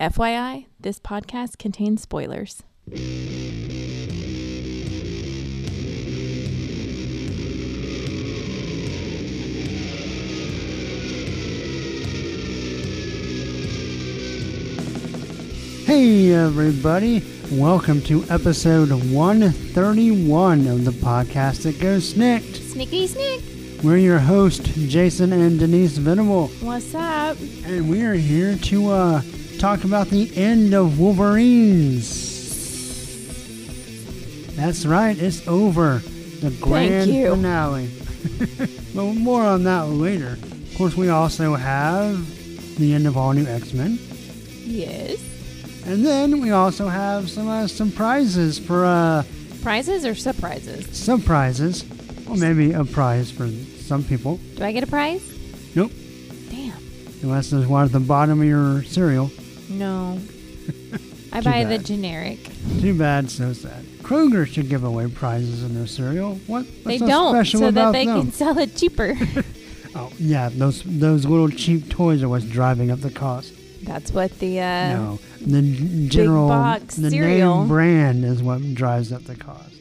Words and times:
FYI, 0.00 0.64
this 0.80 0.98
podcast 0.98 1.58
contains 1.58 2.00
spoilers. 2.00 2.62
Hey, 15.86 16.32
everybody. 16.32 17.22
Welcome 17.50 18.02
to 18.02 18.22
episode 18.30 18.90
131 18.90 20.66
of 20.68 20.84
the 20.84 20.90
podcast 20.90 21.62
that 21.62 21.80
goes 21.80 22.12
SNIKT. 22.14 22.56
Sneaky 22.70 23.06
sneak. 23.06 23.42
We're 23.82 23.96
your 23.96 24.18
host, 24.18 24.62
Jason 24.74 25.32
and 25.32 25.58
Denise 25.58 25.96
Venable, 25.96 26.48
What's 26.60 26.94
up? 26.94 27.38
and 27.64 27.88
we 27.88 28.02
are 28.02 28.12
here 28.14 28.56
to 28.56 28.90
uh, 28.90 29.22
talk 29.60 29.84
about 29.84 30.08
the 30.08 30.34
end 30.36 30.72
of 30.72 30.98
Wolverines. 30.98 32.16
That's 34.56 34.86
right, 34.86 35.16
it's 35.18 35.46
over. 35.46 35.98
The 36.40 36.50
grand 36.62 37.10
finale. 37.10 37.90
but 38.94 39.04
more 39.16 39.42
on 39.42 39.64
that 39.64 39.82
later. 39.82 40.38
Of 40.42 40.74
course, 40.78 40.96
we 40.96 41.10
also 41.10 41.54
have 41.56 42.26
the 42.78 42.94
end 42.94 43.06
of 43.06 43.18
all 43.18 43.34
new 43.34 43.44
X 43.46 43.74
Men. 43.74 43.98
Yes. 44.64 45.22
And 45.84 46.06
then 46.06 46.40
we 46.40 46.52
also 46.52 46.88
have 46.88 47.28
some 47.28 47.48
uh, 47.48 47.66
some 47.66 47.92
prizes 47.92 48.58
for 48.58 48.86
uh, 48.86 49.24
Prizes 49.62 50.06
or 50.06 50.14
surprises? 50.14 50.96
some 50.96 51.20
prizes, 51.20 51.84
or 52.26 52.36
maybe 52.36 52.72
a 52.72 52.82
prize 52.86 53.30
for 53.30 53.46
some 53.46 54.02
people. 54.04 54.40
Do 54.56 54.64
I 54.64 54.72
get 54.72 54.84
a 54.84 54.86
prize? 54.86 55.22
Nope, 55.74 55.92
Damn. 56.48 56.78
unless 57.22 57.50
there's 57.50 57.66
one 57.66 57.84
at 57.84 57.92
the 57.92 58.00
bottom 58.00 58.40
of 58.40 58.46
your 58.46 58.82
cereal. 58.84 59.30
No. 59.80 60.18
I 61.32 61.40
buy 61.40 61.64
the 61.64 61.78
generic. 61.78 62.38
Too 62.80 62.96
bad, 62.96 63.30
so 63.30 63.54
sad. 63.54 63.82
Kroger 64.02 64.46
should 64.46 64.68
give 64.68 64.84
away 64.84 65.08
prizes 65.08 65.64
in 65.64 65.74
their 65.74 65.86
cereal. 65.86 66.34
What? 66.46 66.66
What's 66.66 66.84
they 66.84 66.98
so 66.98 67.06
don't, 67.06 67.46
so 67.46 67.70
that 67.70 67.92
they 67.92 68.04
them? 68.04 68.22
can 68.22 68.32
sell 68.32 68.58
it 68.58 68.76
cheaper. 68.76 69.16
Oh, 69.92 70.12
yeah, 70.18 70.50
those 70.52 70.84
those 70.84 71.26
little 71.26 71.48
cheap 71.48 71.88
toys 71.90 72.22
are 72.22 72.28
what's 72.28 72.44
driving 72.44 72.92
up 72.92 73.00
the 73.00 73.10
cost. 73.10 73.52
That's 73.82 74.12
what 74.12 74.30
the 74.38 74.60
uh, 74.60 74.92
no, 74.92 75.18
the 75.40 75.62
general 76.08 76.46
box 76.46 76.94
the 76.94 77.10
cereal. 77.10 77.58
name 77.58 77.68
brand 77.68 78.24
is 78.24 78.40
what 78.40 78.72
drives 78.74 79.12
up 79.12 79.24
the 79.24 79.34
cost. 79.34 79.74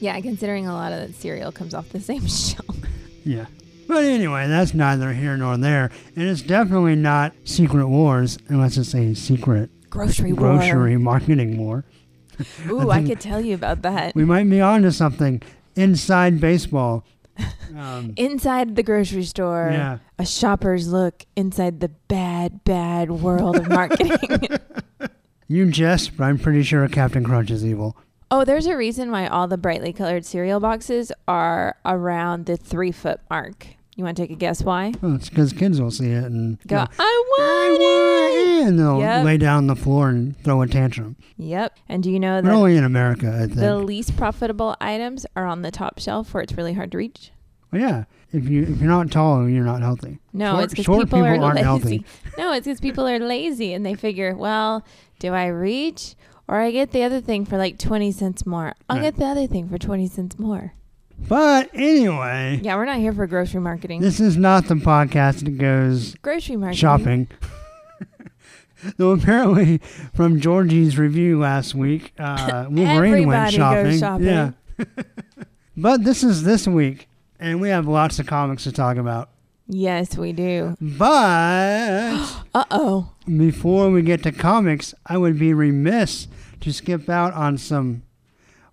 yeah. 0.00 0.20
Considering 0.20 0.66
a 0.66 0.72
lot 0.72 0.92
of 0.92 0.98
that 0.98 1.14
cereal 1.14 1.52
comes 1.52 1.74
off 1.74 1.90
the 1.90 2.00
same 2.00 2.26
shelf. 2.26 2.76
Yeah. 3.24 3.46
But 3.88 4.04
anyway, 4.04 4.48
that's 4.48 4.74
neither 4.74 5.12
here 5.12 5.36
nor 5.36 5.56
there. 5.56 5.90
And 6.16 6.28
it's 6.28 6.42
definitely 6.42 6.96
not 6.96 7.32
Secret 7.44 7.86
Wars, 7.88 8.38
unless 8.48 8.76
it's 8.76 8.94
a 8.94 9.14
secret 9.14 9.70
Grocery 9.90 10.32
war. 10.32 10.56
grocery 10.58 10.96
marketing 10.96 11.58
war. 11.58 11.84
Ooh, 12.68 12.90
I 12.90 12.96
think- 12.96 13.08
could 13.08 13.20
tell 13.20 13.40
you 13.40 13.54
about 13.54 13.82
that. 13.82 14.14
We 14.14 14.24
might 14.24 14.48
be 14.50 14.60
onto 14.60 14.90
something 14.90 15.40
inside 15.76 16.40
baseball. 16.40 17.04
Um, 17.76 18.14
Inside 18.16 18.76
the 18.76 18.82
grocery 18.82 19.24
store, 19.24 19.68
yeah. 19.70 19.98
a 20.18 20.24
shopper's 20.24 20.88
look 20.88 21.26
inside 21.36 21.80
the 21.80 21.88
bad, 22.08 22.64
bad 22.64 23.10
world 23.10 23.56
of 23.56 23.68
marketing. 23.68 24.48
You 25.48 25.70
jest, 25.70 26.16
but 26.16 26.24
I'm 26.24 26.38
pretty 26.38 26.64
sure 26.64 26.88
Captain 26.88 27.22
Crunch 27.22 27.52
is 27.52 27.64
evil. 27.64 27.96
oh, 28.32 28.44
there's 28.44 28.66
a 28.66 28.76
reason 28.76 29.12
why 29.12 29.28
all 29.28 29.46
the 29.46 29.56
brightly 29.56 29.92
colored 29.92 30.24
cereal 30.24 30.58
boxes 30.58 31.12
are 31.28 31.76
around 31.84 32.46
the 32.46 32.56
three 32.56 32.90
foot 32.90 33.20
mark. 33.30 33.66
You 33.96 34.04
want 34.04 34.16
to 34.18 34.22
take 34.22 34.30
a 34.30 34.36
guess 34.36 34.62
why? 34.62 34.92
Well, 35.00 35.14
it's 35.14 35.30
because 35.30 35.52
kids 35.54 35.80
will 35.80 35.90
see 35.90 36.10
it 36.10 36.24
and 36.24 36.58
Go, 36.66 36.76
I 36.76 36.80
want 36.80 36.90
it. 36.92 37.00
"I 37.00 37.76
want 37.80 38.48
it," 38.62 38.68
and 38.68 38.78
they'll 38.78 38.98
Yep. 39.00 39.24
lay 39.24 39.36
down 39.38 39.56
on 39.56 39.66
the 39.68 39.74
floor 39.76 40.10
and 40.10 40.38
throw 40.44 40.60
a 40.62 40.66
tantrum. 40.66 41.16
Yep. 41.38 41.74
And 41.88 42.02
do 42.02 42.10
you 42.10 42.20
know 42.20 42.42
But 42.42 42.48
that 42.50 42.54
only 42.54 42.76
in 42.76 42.84
America, 42.84 43.32
I 43.34 43.46
think. 43.46 43.54
the 43.54 43.76
least 43.78 44.14
profitable 44.16 44.76
items 44.82 45.24
are 45.34 45.46
on 45.46 45.62
the 45.62 45.70
top 45.70 45.98
shelf 45.98 46.34
where 46.34 46.42
it's 46.42 46.52
really 46.54 46.74
hard 46.74 46.92
to 46.92 46.98
reach? 46.98 47.32
well, 47.72 47.80
yeah, 47.80 48.04
if 48.32 48.48
you 48.48 48.62
if 48.64 48.80
you're 48.80 48.88
not 48.90 49.10
tall, 49.10 49.48
you're 49.48 49.64
not 49.64 49.80
healthy. 49.80 50.18
No, 50.32 50.52
Short- 50.52 50.64
it's 50.64 50.72
because 50.74 50.84
people, 50.84 51.00
are 51.00 51.04
people 51.32 51.44
aren't 51.44 51.56
lazy. 51.56 51.64
healthy. 51.64 52.04
No, 52.38 52.52
it's 52.52 52.66
because 52.66 52.80
people 52.80 53.08
are 53.08 53.18
lazy 53.18 53.72
and 53.72 53.84
they 53.84 53.94
figure, 53.94 54.36
well, 54.36 54.84
do 55.18 55.32
I 55.32 55.46
reach 55.46 56.14
or 56.46 56.60
I 56.60 56.70
get 56.70 56.92
the 56.92 57.02
other 57.02 57.20
thing 57.22 57.44
for 57.46 57.56
like 57.56 57.78
20 57.78 58.12
cents 58.12 58.44
more? 58.44 58.74
I'll 58.90 58.96
Right. 58.98 59.04
get 59.04 59.16
the 59.16 59.24
other 59.24 59.46
thing 59.46 59.68
for 59.70 59.78
20 59.78 60.06
cents 60.06 60.38
more. 60.38 60.74
But 61.18 61.70
anyway, 61.74 62.60
Yeah, 62.62 62.76
we're 62.76 62.84
not 62.84 62.98
here 62.98 63.12
for 63.12 63.26
grocery 63.26 63.60
marketing. 63.60 64.00
this 64.00 64.20
is 64.20 64.36
not 64.36 64.66
the 64.66 64.74
podcast 64.74 65.44
that 65.44 65.58
goes 65.58 66.14
grocery 66.16 66.56
marketing. 66.56 66.78
shopping. 66.78 67.28
Though 68.98 69.10
apparently, 69.12 69.78
from 70.14 70.38
Georgie's 70.40 70.98
review 70.98 71.38
last 71.40 71.74
week, 71.74 72.12
uh, 72.18 72.66
Wolverine 72.70 73.26
went 73.26 73.56
Everybody 73.56 73.56
shopping. 73.56 73.84
goes 73.84 73.98
shopping. 73.98 74.26
Yeah. 74.26 74.50
but 75.76 76.04
this 76.04 76.22
is 76.22 76.44
this 76.44 76.68
week, 76.68 77.08
and 77.40 77.60
we 77.60 77.70
have 77.70 77.88
lots 77.88 78.18
of 78.18 78.26
comics 78.26 78.64
to 78.64 78.72
talk 78.72 78.96
about. 78.98 79.30
Yes, 79.66 80.16
we 80.16 80.32
do. 80.32 80.76
But 80.80 82.18
Uh 82.54 82.64
oh. 82.70 83.12
before 83.26 83.90
we 83.90 84.02
get 84.02 84.22
to 84.24 84.30
comics, 84.32 84.94
I 85.06 85.16
would 85.16 85.38
be 85.38 85.52
remiss 85.54 86.28
to 86.60 86.72
skip 86.72 87.08
out 87.08 87.32
on 87.32 87.58
some 87.58 88.02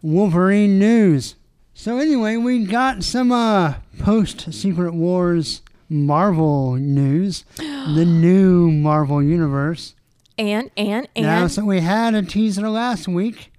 Wolverine 0.03 0.77
news. 0.77 1.35
So 1.73 1.97
anyway, 1.97 2.37
we 2.37 2.65
got 2.65 3.03
some 3.03 3.31
uh, 3.31 3.75
post 3.99 4.53
Secret 4.53 4.93
Wars 4.93 5.61
Marvel 5.89 6.75
news, 6.75 7.43
the 7.57 8.05
new 8.05 8.71
Marvel 8.71 9.21
universe. 9.21 9.95
And, 10.37 10.71
and, 10.77 11.07
and. 11.15 11.25
Now, 11.25 11.47
so 11.47 11.65
we 11.65 11.81
had 11.81 12.15
a 12.15 12.23
teaser 12.23 12.69
last 12.69 13.07
week 13.07 13.51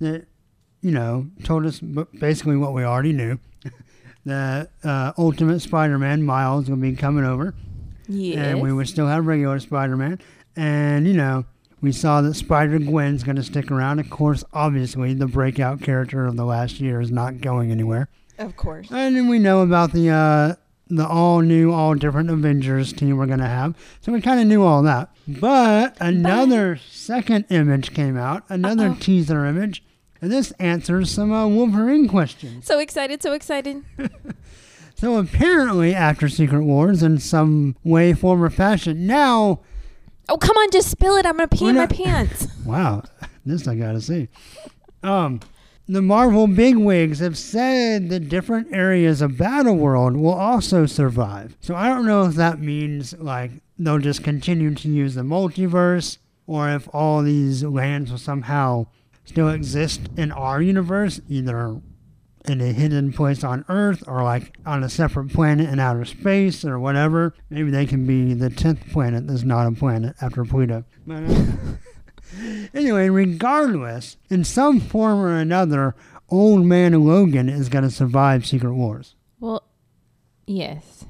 that, 0.00 0.26
you 0.80 0.90
know, 0.90 1.28
told 1.44 1.66
us 1.66 1.80
basically 1.80 2.56
what 2.56 2.72
we 2.72 2.84
already 2.84 3.12
knew. 3.12 3.38
that 4.24 4.70
uh, 4.84 5.12
Ultimate 5.18 5.60
Spider-Man 5.60 6.22
Miles 6.22 6.70
will 6.70 6.76
be 6.76 6.94
coming 6.94 7.24
over 7.24 7.54
yes. 8.08 8.36
and 8.36 8.60
we 8.60 8.72
would 8.72 8.88
still 8.88 9.06
have 9.06 9.26
regular 9.26 9.58
Spider-Man. 9.58 10.20
And 10.56 11.06
you 11.06 11.14
know, 11.14 11.44
we 11.82 11.92
saw 11.92 12.22
that 12.22 12.34
Spider 12.34 12.78
Gwen's 12.78 13.22
going 13.24 13.36
to 13.36 13.42
stick 13.42 13.70
around. 13.70 13.98
Of 13.98 14.08
course, 14.08 14.44
obviously, 14.54 15.12
the 15.12 15.26
breakout 15.26 15.82
character 15.82 16.24
of 16.24 16.36
the 16.36 16.44
last 16.46 16.80
year 16.80 17.00
is 17.00 17.10
not 17.10 17.40
going 17.42 17.70
anywhere. 17.70 18.08
of 18.38 18.56
course. 18.56 18.88
And 18.90 19.14
then 19.16 19.28
we 19.28 19.38
know 19.38 19.60
about 19.62 19.92
the 19.92 20.08
uh, 20.10 20.54
the 20.88 21.06
all 21.06 21.40
new, 21.40 21.72
all 21.72 21.94
different 21.94 22.30
Avengers 22.30 22.92
team 22.92 23.16
we're 23.16 23.26
going 23.26 23.38
to 23.40 23.46
have. 23.46 23.74
So 24.00 24.12
we 24.12 24.20
kind 24.20 24.40
of 24.40 24.46
knew 24.46 24.62
all 24.62 24.82
that. 24.82 25.10
But 25.26 25.96
another 26.00 26.76
second 26.90 27.46
image 27.50 27.92
came 27.94 28.16
out, 28.16 28.44
another 28.48 28.88
Uh-oh. 28.88 28.96
teaser 29.00 29.44
image. 29.46 29.82
And 30.20 30.30
this 30.30 30.52
answers 30.52 31.10
some 31.10 31.32
uh, 31.32 31.48
Wolverine 31.48 32.08
questions. 32.08 32.64
So 32.66 32.78
excited, 32.78 33.22
so 33.22 33.32
excited. 33.32 33.82
So 34.94 35.18
apparently, 35.18 35.94
after 35.96 36.28
Secret 36.28 36.62
Wars, 36.62 37.02
in 37.02 37.18
some 37.18 37.74
way, 37.82 38.12
form, 38.12 38.40
or 38.40 38.50
fashion, 38.50 39.04
now 39.04 39.58
Oh, 40.32 40.38
come 40.38 40.56
on, 40.56 40.70
just 40.70 40.90
spill 40.90 41.16
it. 41.16 41.26
I'm 41.26 41.36
to 41.36 41.46
pee 41.46 41.64
We're 41.64 41.70
in 41.70 41.76
my 41.76 41.86
pants. 41.86 42.48
Wow, 42.64 43.02
this 43.44 43.68
I 43.68 43.74
gotta 43.74 44.00
see. 44.00 44.28
Um, 45.02 45.40
the 45.86 46.00
Marvel 46.00 46.46
bigwigs 46.46 47.18
have 47.18 47.36
said 47.36 48.08
that 48.08 48.30
different 48.30 48.68
areas 48.72 49.20
of 49.20 49.36
Battle 49.36 49.76
World 49.76 50.16
will 50.16 50.32
also 50.32 50.86
survive. 50.86 51.54
So 51.60 51.74
I 51.74 51.88
don't 51.88 52.06
know 52.06 52.24
if 52.24 52.34
that 52.36 52.60
means 52.60 53.12
like 53.18 53.50
they'll 53.78 53.98
just 53.98 54.24
continue 54.24 54.74
to 54.74 54.88
use 54.88 55.16
the 55.16 55.22
multiverse, 55.22 56.16
or 56.46 56.70
if 56.70 56.88
all 56.94 57.22
these 57.22 57.62
lands 57.62 58.10
will 58.10 58.16
somehow 58.16 58.86
still 59.26 59.50
exist 59.50 60.00
in 60.16 60.32
our 60.32 60.62
universe, 60.62 61.20
either 61.28 61.78
in 62.46 62.60
a 62.60 62.72
hidden 62.72 63.12
place 63.12 63.44
on 63.44 63.64
Earth 63.68 64.02
or 64.06 64.22
like 64.22 64.56
on 64.66 64.82
a 64.82 64.88
separate 64.88 65.32
planet 65.32 65.68
in 65.68 65.78
outer 65.78 66.04
space 66.04 66.64
or 66.64 66.78
whatever. 66.78 67.34
Maybe 67.50 67.70
they 67.70 67.86
can 67.86 68.06
be 68.06 68.34
the 68.34 68.48
10th 68.48 68.90
planet 68.90 69.26
that's 69.26 69.42
not 69.42 69.66
a 69.66 69.72
planet 69.72 70.16
after 70.20 70.44
Pluto. 70.44 70.84
But, 71.06 71.24
uh, 71.24 71.44
anyway, 72.74 73.08
regardless, 73.08 74.16
in 74.28 74.44
some 74.44 74.80
form 74.80 75.20
or 75.20 75.36
another, 75.36 75.94
Old 76.28 76.64
Man 76.64 76.92
Logan 77.04 77.48
is 77.48 77.68
going 77.68 77.84
to 77.84 77.90
survive 77.90 78.46
Secret 78.46 78.74
Wars. 78.74 79.14
Well, 79.38 79.64
yes. 80.46 81.04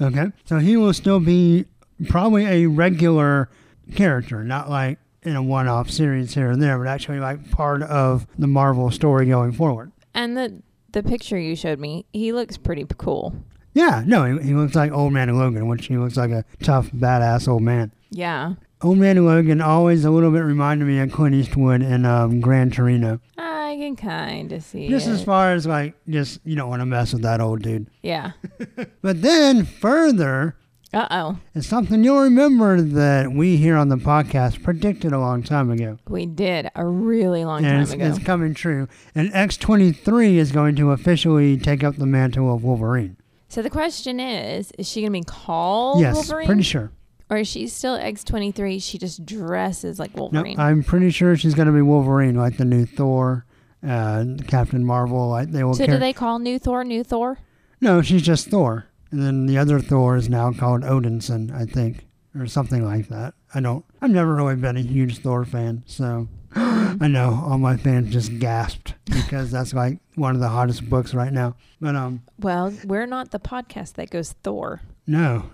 Okay? 0.00 0.32
So 0.44 0.58
he 0.58 0.76
will 0.76 0.92
still 0.92 1.20
be 1.20 1.66
probably 2.08 2.46
a 2.46 2.66
regular 2.66 3.50
character, 3.94 4.42
not 4.42 4.70
like 4.70 4.98
in 5.22 5.36
a 5.36 5.42
one 5.42 5.68
off 5.68 5.90
series 5.90 6.34
here 6.34 6.50
and 6.50 6.60
there, 6.60 6.78
but 6.78 6.88
actually 6.88 7.20
like 7.20 7.50
part 7.50 7.82
of 7.82 8.26
the 8.38 8.46
Marvel 8.46 8.90
story 8.90 9.26
going 9.26 9.52
forward. 9.52 9.92
And 10.14 10.36
the 10.36 10.62
the 10.92 11.02
picture 11.02 11.38
you 11.38 11.56
showed 11.56 11.78
me, 11.78 12.04
he 12.12 12.32
looks 12.32 12.56
pretty 12.56 12.86
cool. 12.98 13.34
Yeah, 13.74 14.02
no, 14.06 14.24
he, 14.24 14.48
he 14.48 14.54
looks 14.54 14.74
like 14.74 14.92
Old 14.92 15.12
Man 15.12 15.34
Logan, 15.36 15.66
which 15.68 15.86
he 15.86 15.96
looks 15.96 16.16
like 16.16 16.30
a 16.30 16.44
tough, 16.62 16.90
badass 16.90 17.48
old 17.48 17.62
man. 17.62 17.90
Yeah. 18.10 18.54
Old 18.82 18.98
Man 18.98 19.24
Logan 19.24 19.60
always 19.60 20.04
a 20.04 20.10
little 20.10 20.30
bit 20.30 20.40
reminded 20.40 20.84
me 20.86 20.98
of 20.98 21.10
Clint 21.12 21.34
Eastwood 21.34 21.82
in 21.82 22.04
um, 22.04 22.40
Gran 22.40 22.70
Torino. 22.70 23.20
I 23.38 23.76
can 23.80 23.96
kind 23.96 24.52
of 24.52 24.62
see 24.62 24.88
Just 24.88 25.06
it. 25.08 25.12
as 25.12 25.24
far 25.24 25.52
as 25.52 25.66
like, 25.66 25.94
just 26.08 26.40
you 26.44 26.56
don't 26.56 26.68
want 26.68 26.80
to 26.80 26.86
mess 26.86 27.12
with 27.14 27.22
that 27.22 27.40
old 27.40 27.62
dude. 27.62 27.86
yeah. 28.02 28.32
But 29.02 29.22
then 29.22 29.64
further, 29.64 30.56
Uh 30.92 31.06
oh. 31.10 31.38
It's 31.54 31.66
something 31.66 32.04
you'll 32.04 32.20
remember 32.20 32.82
that 32.82 33.32
we 33.32 33.56
here 33.56 33.76
on 33.76 33.88
the 33.88 33.96
podcast 33.96 34.62
predicted 34.62 35.12
a 35.12 35.18
long 35.18 35.42
time 35.42 35.70
ago. 35.70 35.98
We 36.06 36.26
did 36.26 36.70
a 36.74 36.84
really 36.84 37.46
long 37.46 37.64
and 37.64 37.72
time 37.72 37.82
it's, 37.82 37.92
ago. 37.92 38.06
it's 38.06 38.18
coming 38.18 38.52
true. 38.52 38.88
And 39.14 39.32
X23 39.32 40.34
is 40.34 40.52
going 40.52 40.76
to 40.76 40.90
officially 40.90 41.56
take 41.56 41.82
up 41.82 41.96
the 41.96 42.04
mantle 42.04 42.54
of 42.54 42.62
Wolverine. 42.62 43.16
So 43.48 43.62
the 43.62 43.70
question 43.70 44.20
is, 44.20 44.70
is 44.78 44.86
she 44.86 45.00
going 45.00 45.12
to 45.12 45.18
be 45.20 45.24
called 45.24 46.00
yes, 46.00 46.14
Wolverine? 46.14 46.46
pretty 46.46 46.62
sure. 46.62 46.90
Or 47.30 47.38
is 47.38 47.48
she 47.48 47.68
still 47.68 47.98
X23? 47.98 48.82
She 48.82 48.98
just 48.98 49.24
dresses 49.24 49.98
like 49.98 50.14
No, 50.14 50.24
Wolverine. 50.24 50.60
I'm 50.60 50.82
pretty 50.82 51.10
sure 51.10 51.34
she's 51.36 51.54
going 51.54 51.68
to 51.68 51.72
be 51.72 51.80
Wolverine, 51.80 52.34
like 52.34 52.58
the 52.58 52.66
new 52.66 52.84
Thor, 52.84 53.46
uh, 53.86 54.24
Captain 54.46 54.84
Marvel. 54.84 55.30
Like 55.30 55.50
they 55.50 55.64
will. 55.64 55.72
so 55.72 55.86
car- 55.86 55.94
do 55.94 55.98
they 55.98 56.12
call 56.12 56.38
new 56.38 56.58
Thor 56.58 56.84
new 56.84 57.02
Thor? 57.02 57.38
No, 57.80 58.02
she's 58.02 58.20
just 58.22 58.48
Thor. 58.48 58.84
And 59.12 59.22
then 59.22 59.46
the 59.46 59.58
other 59.58 59.78
Thor 59.78 60.16
is 60.16 60.28
now 60.28 60.52
called 60.52 60.82
Odinson, 60.82 61.54
I 61.54 61.64
think, 61.66 62.06
or 62.38 62.46
something 62.46 62.84
like 62.84 63.08
that. 63.08 63.34
I 63.54 63.60
don't. 63.60 63.84
I've 64.00 64.10
never 64.10 64.34
really 64.34 64.56
been 64.56 64.76
a 64.76 64.80
huge 64.82 65.18
Thor 65.18 65.44
fan, 65.44 65.84
so 65.86 66.28
I 66.54 67.06
know 67.08 67.42
all 67.46 67.58
my 67.58 67.76
fans 67.76 68.10
just 68.12 68.38
gasped 68.38 68.94
because 69.04 69.50
that's 69.50 69.74
like 69.74 69.98
one 70.14 70.34
of 70.34 70.40
the 70.40 70.48
hottest 70.48 70.88
books 70.88 71.12
right 71.14 71.32
now. 71.32 71.56
But 71.80 71.94
um, 71.94 72.22
Well, 72.38 72.72
we're 72.84 73.06
not 73.06 73.30
the 73.30 73.38
podcast 73.38 73.94
that 73.94 74.10
goes 74.10 74.32
Thor. 74.42 74.80
no, 75.06 75.50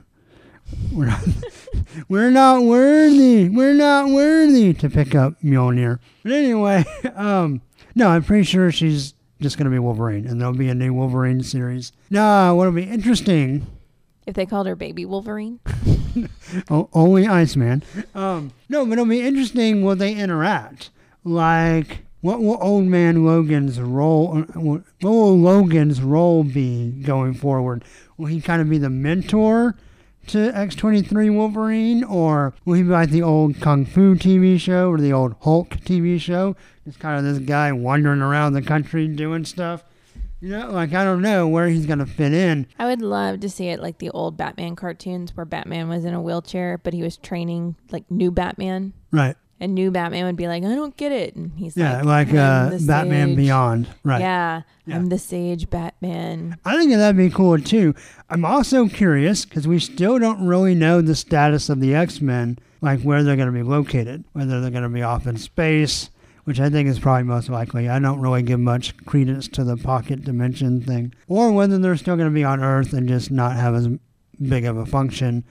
we're 0.92 1.06
not. 1.06 1.20
we're 2.08 2.30
not 2.30 2.62
worthy. 2.62 3.48
We're 3.48 3.74
not 3.74 4.10
worthy 4.10 4.72
to 4.74 4.88
pick 4.90 5.14
up 5.14 5.40
Mjolnir. 5.42 5.98
But 6.22 6.32
anyway, 6.32 6.84
um, 7.16 7.62
no, 7.96 8.08
I'm 8.10 8.22
pretty 8.22 8.44
sure 8.44 8.70
she's 8.70 9.14
just 9.40 9.56
gonna 9.58 9.70
be 9.70 9.78
Wolverine, 9.78 10.26
and 10.26 10.40
there'll 10.40 10.54
be 10.54 10.68
a 10.68 10.74
new 10.74 10.92
Wolverine 10.94 11.42
series. 11.42 11.92
Now, 12.10 12.54
what'll 12.54 12.72
be 12.72 12.82
interesting 12.84 13.66
If 14.26 14.34
they 14.34 14.46
called 14.46 14.66
her 14.66 14.76
Baby 14.76 15.04
Wolverine. 15.04 15.60
Only 16.70 17.26
Iceman. 17.26 17.82
Um, 18.14 18.52
no, 18.68 18.84
but 18.84 18.92
it'll 18.94 19.06
be 19.06 19.20
interesting. 19.26 19.82
Will 19.84 19.96
they 19.96 20.14
interact? 20.14 20.90
Like, 21.24 22.00
what 22.20 22.40
will 22.40 22.58
Old 22.62 22.84
Man 22.84 23.24
Logan's 23.24 23.80
role? 23.80 24.38
uh, 24.38 24.58
What 24.60 24.82
will 25.02 25.38
Logan's 25.38 26.00
role 26.02 26.42
be 26.44 26.90
going 26.90 27.34
forward? 27.34 27.84
Will 28.16 28.26
he 28.26 28.40
kind 28.40 28.60
of 28.60 28.68
be 28.68 28.78
the 28.78 28.90
mentor 28.90 29.76
to 30.28 30.52
X23 30.52 31.34
Wolverine, 31.34 32.04
or 32.04 32.54
will 32.64 32.74
he 32.74 32.82
be 32.82 32.90
like 32.90 33.10
the 33.10 33.22
old 33.22 33.60
Kung 33.60 33.86
Fu 33.86 34.14
TV 34.14 34.60
show 34.60 34.90
or 34.90 34.98
the 34.98 35.12
old 35.12 35.34
Hulk 35.40 35.70
TV 35.78 36.20
show? 36.20 36.54
Just 36.84 36.98
kind 36.98 37.18
of 37.18 37.24
this 37.24 37.38
guy 37.44 37.72
wandering 37.72 38.20
around 38.20 38.52
the 38.52 38.62
country 38.62 39.08
doing 39.08 39.44
stuff. 39.44 39.84
You 40.40 40.50
know, 40.50 40.70
like 40.70 40.92
I 40.92 41.02
don't 41.02 41.22
know 41.22 41.48
where 41.48 41.68
he's 41.68 41.86
gonna 41.86 42.06
fit 42.06 42.32
in. 42.32 42.66
I 42.78 42.86
would 42.86 43.02
love 43.02 43.40
to 43.40 43.48
see 43.48 43.68
it 43.68 43.80
like 43.80 43.98
the 43.98 44.10
old 44.10 44.36
Batman 44.36 44.76
cartoons 44.76 45.36
where 45.36 45.46
Batman 45.46 45.88
was 45.88 46.04
in 46.04 46.14
a 46.14 46.22
wheelchair, 46.22 46.78
but 46.78 46.94
he 46.94 47.02
was 47.02 47.16
training 47.16 47.76
like 47.90 48.08
new 48.10 48.30
Batman. 48.30 48.92
Right. 49.10 49.36
And 49.60 49.74
new 49.74 49.90
Batman 49.90 50.24
would 50.26 50.36
be 50.36 50.46
like, 50.46 50.62
I 50.62 50.74
don't 50.74 50.96
get 50.96 51.10
it. 51.10 51.34
And 51.34 51.52
he's 51.56 51.76
like, 51.76 51.82
Yeah, 51.82 52.02
like, 52.02 52.28
like, 52.28 52.36
uh, 52.36 52.78
Batman 52.86 53.28
sage." 53.30 53.36
Beyond. 53.36 53.88
Right. 54.04 54.20
Yeah, 54.20 54.62
Yeah. 54.86 54.96
I'm 54.96 55.08
the 55.08 55.18
sage 55.18 55.68
Batman. 55.68 56.56
I 56.64 56.76
think 56.76 56.92
that'd 56.92 57.16
be 57.16 57.28
cool 57.30 57.58
too. 57.58 57.94
I'm 58.30 58.44
also 58.44 58.86
curious 58.88 59.44
because 59.44 59.66
we 59.66 59.80
still 59.80 60.18
don't 60.18 60.46
really 60.46 60.74
know 60.76 61.00
the 61.00 61.16
status 61.16 61.68
of 61.68 61.80
the 61.80 61.94
X 61.94 62.20
Men, 62.20 62.58
like 62.80 63.00
where 63.02 63.22
they're 63.24 63.36
going 63.36 63.52
to 63.52 63.58
be 63.58 63.64
located, 63.64 64.24
whether 64.32 64.60
they're 64.60 64.70
going 64.70 64.84
to 64.84 64.88
be 64.88 65.02
off 65.02 65.26
in 65.26 65.36
space, 65.36 66.10
which 66.44 66.60
I 66.60 66.70
think 66.70 66.88
is 66.88 67.00
probably 67.00 67.24
most 67.24 67.48
likely. 67.48 67.88
I 67.88 67.98
don't 67.98 68.20
really 68.20 68.42
give 68.42 68.60
much 68.60 68.96
credence 69.06 69.48
to 69.48 69.64
the 69.64 69.76
pocket 69.76 70.24
dimension 70.24 70.80
thing, 70.80 71.12
or 71.26 71.50
whether 71.52 71.78
they're 71.78 71.96
still 71.96 72.16
going 72.16 72.28
to 72.30 72.34
be 72.34 72.44
on 72.44 72.62
Earth 72.62 72.92
and 72.92 73.08
just 73.08 73.32
not 73.32 73.56
have 73.56 73.74
as 73.74 73.88
big 74.40 74.64
of 74.66 74.76
a 74.76 74.86
function. 74.86 75.44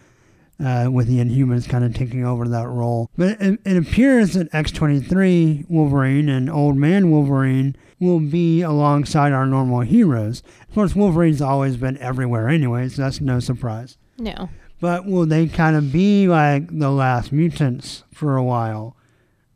Uh, 0.59 0.89
with 0.92 1.07
the 1.07 1.19
Inhumans 1.19 1.69
kind 1.69 1.83
of 1.83 1.94
taking 1.94 2.25
over 2.25 2.48
that 2.48 2.68
role. 2.68 3.12
But 3.15 3.39
it, 3.39 3.59
it 3.63 3.77
appears 3.77 4.33
that 4.33 4.51
X23 4.51 5.69
Wolverine 5.69 6.30
and 6.30 6.50
Old 6.50 6.77
Man 6.77 7.12
Wolverine 7.12 7.75
will 8.00 8.19
be 8.19 8.62
alongside 8.62 9.33
our 9.33 9.45
normal 9.45 9.81
heroes. 9.81 10.42
Of 10.68 10.74
course, 10.74 10.95
Wolverine's 10.95 11.44
always 11.44 11.77
been 11.77 11.98
everywhere 12.00 12.50
anyway, 12.50 12.89
so 12.89 13.04
that's 13.04 13.21
no 13.21 13.39
surprise. 13.39 13.98
No. 14.18 14.50
But 14.80 15.06
will 15.06 15.25
they 15.25 15.48
kind 15.48 15.75
of 15.75 15.92
be 15.92 16.27
like 16.27 16.75
the 16.75 16.92
last 16.92 17.31
mutants 17.31 18.04
for 18.12 18.36
a 18.36 18.44
while? 18.44 18.95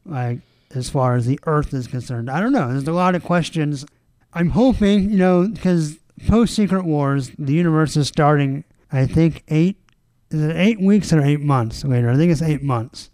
Like, 0.06 0.40
as 0.74 0.90
far 0.90 1.16
as 1.16 1.26
the 1.26 1.40
Earth 1.46 1.74
is 1.74 1.88
concerned? 1.88 2.30
I 2.30 2.40
don't 2.40 2.54
know. 2.54 2.70
There's 2.70 2.88
a 2.88 2.92
lot 2.92 3.16
of 3.16 3.24
questions. 3.24 3.86
I'm 4.34 4.50
hoping, 4.52 5.10
you 5.12 5.18
know, 5.18 5.48
because 5.48 5.98
post 6.28 6.56
Secret 6.56 6.86
Wars, 6.86 7.32
the 7.38 7.54
universe 7.54 7.98
is 7.98 8.08
starting, 8.08 8.64
I 8.92 9.06
think, 9.06 9.44
eight. 9.48 9.78
Is 10.32 10.42
it 10.42 10.56
eight 10.56 10.80
weeks 10.80 11.12
or 11.12 11.22
eight 11.22 11.42
months 11.42 11.84
later? 11.84 12.10
I 12.10 12.16
think 12.16 12.32
it's 12.32 12.42
eight 12.42 12.64
months 12.64 13.10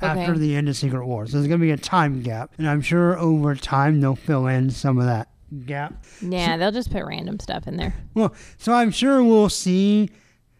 after 0.00 0.36
the 0.36 0.56
end 0.56 0.68
of 0.68 0.76
Secret 0.76 1.06
Wars. 1.06 1.30
So 1.30 1.38
there's 1.38 1.48
going 1.48 1.60
to 1.60 1.64
be 1.66 1.70
a 1.70 1.76
time 1.76 2.22
gap. 2.22 2.52
And 2.58 2.68
I'm 2.68 2.82
sure 2.82 3.18
over 3.18 3.54
time 3.54 4.00
they'll 4.00 4.16
fill 4.16 4.46
in 4.46 4.70
some 4.70 4.98
of 4.98 5.06
that 5.06 5.28
gap. 5.66 6.04
Yeah, 6.20 6.56
they'll 6.56 6.72
just 6.72 6.90
put 6.90 7.04
random 7.04 7.40
stuff 7.40 7.66
in 7.66 7.76
there. 7.76 7.94
Well, 8.14 8.34
so 8.58 8.72
I'm 8.72 8.90
sure 8.90 9.22
we'll 9.22 9.48
see. 9.48 10.10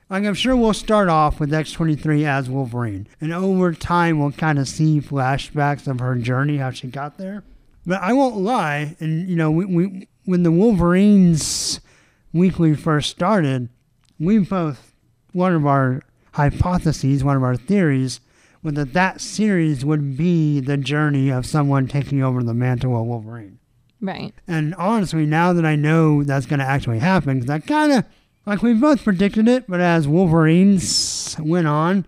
Like 0.08 0.24
I'm 0.24 0.34
sure 0.34 0.56
we'll 0.56 0.72
start 0.72 1.08
off 1.08 1.38
with 1.40 1.50
X23 1.50 2.24
as 2.24 2.48
Wolverine, 2.48 3.06
and 3.20 3.32
over 3.32 3.74
time 3.74 4.18
we'll 4.18 4.32
kind 4.32 4.58
of 4.58 4.66
see 4.66 5.00
flashbacks 5.00 5.86
of 5.86 6.00
her 6.00 6.14
journey, 6.14 6.56
how 6.56 6.70
she 6.70 6.86
got 6.86 7.18
there. 7.18 7.44
But 7.84 8.00
I 8.00 8.14
won't 8.14 8.36
lie, 8.36 8.96
and 9.00 9.28
you 9.28 9.36
know, 9.36 9.50
we, 9.50 9.66
we 9.66 10.08
when 10.24 10.44
the 10.44 10.52
Wolverines 10.52 11.80
weekly 12.32 12.74
first 12.74 13.10
started, 13.10 13.68
we 14.18 14.38
both 14.38 14.87
one 15.32 15.54
of 15.54 15.66
our 15.66 16.02
hypotheses, 16.32 17.24
one 17.24 17.36
of 17.36 17.42
our 17.42 17.56
theories, 17.56 18.20
was 18.62 18.74
that 18.74 18.92
that 18.92 19.20
series 19.20 19.84
would 19.84 20.16
be 20.16 20.60
the 20.60 20.76
journey 20.76 21.30
of 21.30 21.46
someone 21.46 21.86
taking 21.86 22.22
over 22.22 22.42
the 22.42 22.54
mantle 22.54 23.00
of 23.00 23.06
Wolverine. 23.06 23.58
Right. 24.00 24.34
And 24.46 24.74
honestly, 24.76 25.26
now 25.26 25.52
that 25.52 25.64
I 25.64 25.76
know 25.76 26.22
that's 26.22 26.46
going 26.46 26.60
to 26.60 26.64
actually 26.64 26.98
happen, 27.00 27.40
because 27.40 27.50
I 27.50 27.58
kind 27.58 27.92
of, 27.92 28.04
like 28.46 28.62
we 28.62 28.74
both 28.74 29.04
predicted 29.04 29.48
it, 29.48 29.64
but 29.68 29.80
as 29.80 30.06
Wolverines 30.06 31.36
went 31.38 31.66
on, 31.66 32.06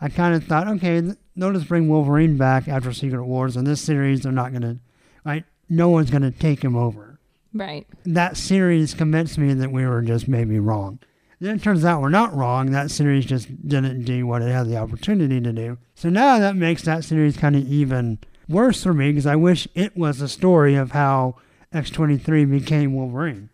I 0.00 0.08
kind 0.08 0.34
of 0.34 0.44
thought, 0.44 0.68
okay, 0.68 1.00
th- 1.00 1.16
they'll 1.36 1.52
just 1.52 1.68
bring 1.68 1.88
Wolverine 1.88 2.36
back 2.36 2.68
after 2.68 2.92
Secret 2.92 3.24
Wars. 3.24 3.56
In 3.56 3.64
this 3.64 3.80
series, 3.80 4.22
they're 4.22 4.32
not 4.32 4.50
going 4.50 4.62
to, 4.62 4.78
right? 5.24 5.44
no 5.68 5.88
one's 5.88 6.10
going 6.10 6.22
to 6.22 6.30
take 6.30 6.62
him 6.62 6.76
over. 6.76 7.18
Right. 7.52 7.86
That 8.04 8.36
series 8.36 8.94
convinced 8.94 9.38
me 9.38 9.54
that 9.54 9.72
we 9.72 9.86
were 9.86 10.02
just 10.02 10.28
maybe 10.28 10.58
wrong. 10.58 10.98
Then 11.40 11.56
it 11.56 11.62
turns 11.62 11.84
out 11.84 12.02
we're 12.02 12.08
not 12.08 12.34
wrong. 12.34 12.72
That 12.72 12.90
series 12.90 13.24
just 13.24 13.68
didn't 13.68 14.04
do 14.04 14.26
what 14.26 14.42
it 14.42 14.50
had 14.50 14.68
the 14.68 14.76
opportunity 14.76 15.40
to 15.40 15.52
do. 15.52 15.78
So 15.94 16.08
now 16.08 16.38
that 16.38 16.56
makes 16.56 16.82
that 16.82 17.04
series 17.04 17.36
kind 17.36 17.54
of 17.54 17.66
even 17.66 18.18
worse 18.48 18.82
for 18.82 18.92
me 18.92 19.10
because 19.10 19.26
I 19.26 19.36
wish 19.36 19.68
it 19.74 19.96
was 19.96 20.20
a 20.20 20.28
story 20.28 20.74
of 20.74 20.92
how 20.92 21.36
X23 21.72 22.50
became 22.50 22.94
Wolverine 22.94 23.50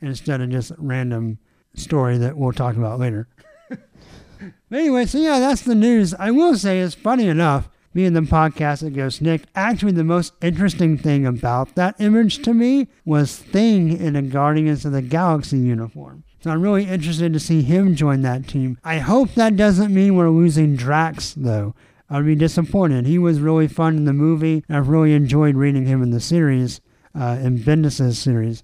instead 0.00 0.40
of 0.40 0.50
just 0.50 0.72
random 0.78 1.38
story 1.74 2.16
that 2.18 2.36
we'll 2.36 2.52
talk 2.52 2.76
about 2.76 2.98
later. 2.98 3.28
but 3.68 4.78
anyway, 4.78 5.04
so 5.04 5.18
yeah, 5.18 5.38
that's 5.38 5.62
the 5.62 5.74
news. 5.74 6.14
I 6.14 6.30
will 6.30 6.56
say 6.56 6.80
it's 6.80 6.94
funny 6.94 7.28
enough, 7.28 7.68
me 7.92 8.04
and 8.04 8.16
the 8.16 8.20
podcast 8.20 8.80
that 8.80 8.94
goes 8.94 9.18
SNIKT, 9.18 9.44
actually 9.54 9.92
the 9.92 10.04
most 10.04 10.32
interesting 10.40 10.96
thing 10.96 11.26
about 11.26 11.74
that 11.74 12.00
image 12.00 12.42
to 12.42 12.54
me 12.54 12.88
was 13.04 13.36
Thing 13.36 13.98
in 13.98 14.16
a 14.16 14.22
Guardians 14.22 14.84
of 14.84 14.92
the 14.92 15.02
Galaxy 15.02 15.58
uniform. 15.58 16.24
So 16.40 16.50
I'm 16.50 16.62
really 16.62 16.84
interested 16.84 17.32
to 17.32 17.40
see 17.40 17.62
him 17.62 17.96
join 17.96 18.22
that 18.22 18.46
team. 18.46 18.78
I 18.84 18.98
hope 18.98 19.34
that 19.34 19.56
doesn't 19.56 19.92
mean 19.92 20.14
we're 20.14 20.30
losing 20.30 20.76
Drax, 20.76 21.34
though. 21.34 21.74
I'd 22.08 22.24
be 22.24 22.36
disappointed. 22.36 23.06
He 23.06 23.18
was 23.18 23.40
really 23.40 23.68
fun 23.68 23.96
in 23.96 24.04
the 24.04 24.12
movie. 24.12 24.64
I've 24.68 24.88
really 24.88 25.12
enjoyed 25.14 25.56
reading 25.56 25.86
him 25.86 26.02
in 26.02 26.10
the 26.10 26.20
series, 26.20 26.80
uh, 27.14 27.38
in 27.42 27.58
Bendis' 27.58 28.14
series. 28.14 28.62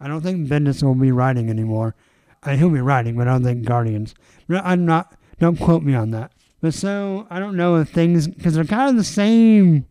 I 0.00 0.08
don't 0.08 0.20
think 0.20 0.48
Bendis 0.48 0.82
will 0.82 0.96
be 0.96 1.12
writing 1.12 1.48
anymore. 1.48 1.94
Uh, 2.42 2.56
he'll 2.56 2.70
be 2.70 2.80
writing, 2.80 3.16
but 3.16 3.28
I 3.28 3.32
don't 3.32 3.44
think 3.44 3.64
Guardians. 3.64 4.14
I'm 4.50 4.84
not. 4.84 5.14
Don't 5.38 5.58
quote 5.58 5.82
me 5.82 5.94
on 5.94 6.10
that. 6.10 6.32
But 6.60 6.74
so 6.74 7.26
I 7.30 7.38
don't 7.38 7.56
know 7.56 7.76
if 7.76 7.88
things 7.88 8.28
because 8.28 8.54
they're 8.54 8.64
kind 8.64 8.90
of 8.90 8.96
the 8.96 9.04
same 9.04 9.86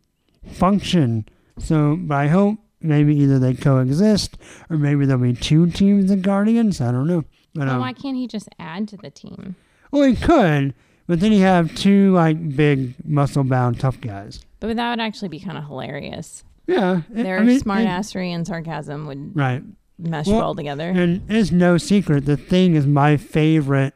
function. 0.45 1.25
So, 1.57 1.97
but 2.00 2.15
I 2.15 2.27
hope 2.27 2.57
maybe 2.81 3.15
either 3.17 3.39
they 3.39 3.53
coexist 3.53 4.38
or 4.69 4.77
maybe 4.77 5.05
there'll 5.05 5.21
be 5.21 5.33
two 5.33 5.67
teams 5.69 6.09
of 6.11 6.21
Guardians. 6.21 6.81
I 6.81 6.91
don't 6.91 7.07
know. 7.07 7.23
But 7.53 7.67
Well, 7.67 7.75
um, 7.75 7.81
why 7.81 7.93
can't 7.93 8.15
he 8.17 8.27
just 8.27 8.50
add 8.59 8.88
to 8.89 8.97
the 8.97 9.09
team? 9.09 9.55
well, 9.91 10.03
he 10.03 10.15
could, 10.15 10.73
but 11.07 11.19
then 11.19 11.31
you 11.33 11.41
have 11.41 11.75
two 11.75 12.13
like 12.13 12.55
big 12.55 12.93
muscle-bound 13.05 13.79
tough 13.79 14.00
guys. 14.01 14.45
But 14.59 14.75
that 14.75 14.89
would 14.91 15.00
actually 15.01 15.29
be 15.29 15.39
kind 15.39 15.57
of 15.57 15.65
hilarious. 15.65 16.43
Yeah, 16.67 17.01
it- 17.13 17.23
Their 17.23 17.39
I 17.39 17.43
mean, 17.43 17.59
smartassery 17.59 18.27
and 18.29 18.45
sarcasm 18.47 19.05
would 19.07 19.35
right. 19.35 19.63
mesh 20.00 20.27
Well, 20.27 20.38
well 20.38 20.55
together. 20.55 20.89
And 20.89 21.21
it's 21.29 21.51
no 21.51 21.77
secret 21.77 22.25
the 22.25 22.38
Thing 22.38 22.75
is 22.75 22.85
my 22.88 23.17
favorite 23.17 23.95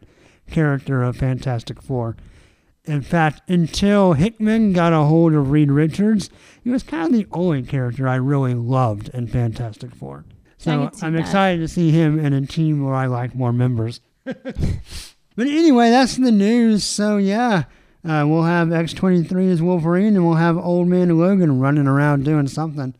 character 0.49 1.01
of 1.03 1.15
Fantastic 1.17 1.81
Four. 1.81 2.17
In 2.87 3.01
fact, 3.01 3.49
until 3.49 4.13
Hickman 4.13 4.73
got 4.73 4.93
a 4.93 5.03
hold 5.03 5.33
of 5.33 5.51
Reed 5.51 5.71
Richards, 5.71 6.29
he 6.63 6.69
was 6.69 6.83
kind 6.83 7.07
of 7.07 7.11
the 7.13 7.27
only 7.31 7.63
character 7.63 8.07
I 8.07 8.15
really 8.15 8.53
loved 8.53 9.09
in 9.09 9.27
Fantastic 9.27 9.93
Four. 9.95 10.25
So 10.57 10.91
I'm 11.01 11.13
that. 11.13 11.19
excited 11.19 11.59
to 11.59 11.67
see 11.67 11.91
him 11.91 12.19
in 12.19 12.33
a 12.33 12.45
team 12.45 12.83
where 12.83 12.95
I 12.95 13.05
like 13.07 13.35
more 13.35 13.53
members. 13.53 14.01
But 15.35 15.47
anyway, 15.47 15.89
that's 15.89 16.15
the 16.15 16.31
news. 16.31 16.83
So 16.83 17.17
yeah, 17.17 17.63
uh, 18.07 18.25
we'll 18.27 18.43
have 18.43 18.69
X23 18.69 19.51
as 19.51 19.61
Wolverine, 19.61 20.15
and 20.15 20.25
we'll 20.25 20.35
have 20.35 20.57
Old 20.57 20.87
Man 20.87 21.09
Logan 21.17 21.59
running 21.59 21.87
around 21.87 22.23
doing 22.23 22.47
something. 22.47 22.95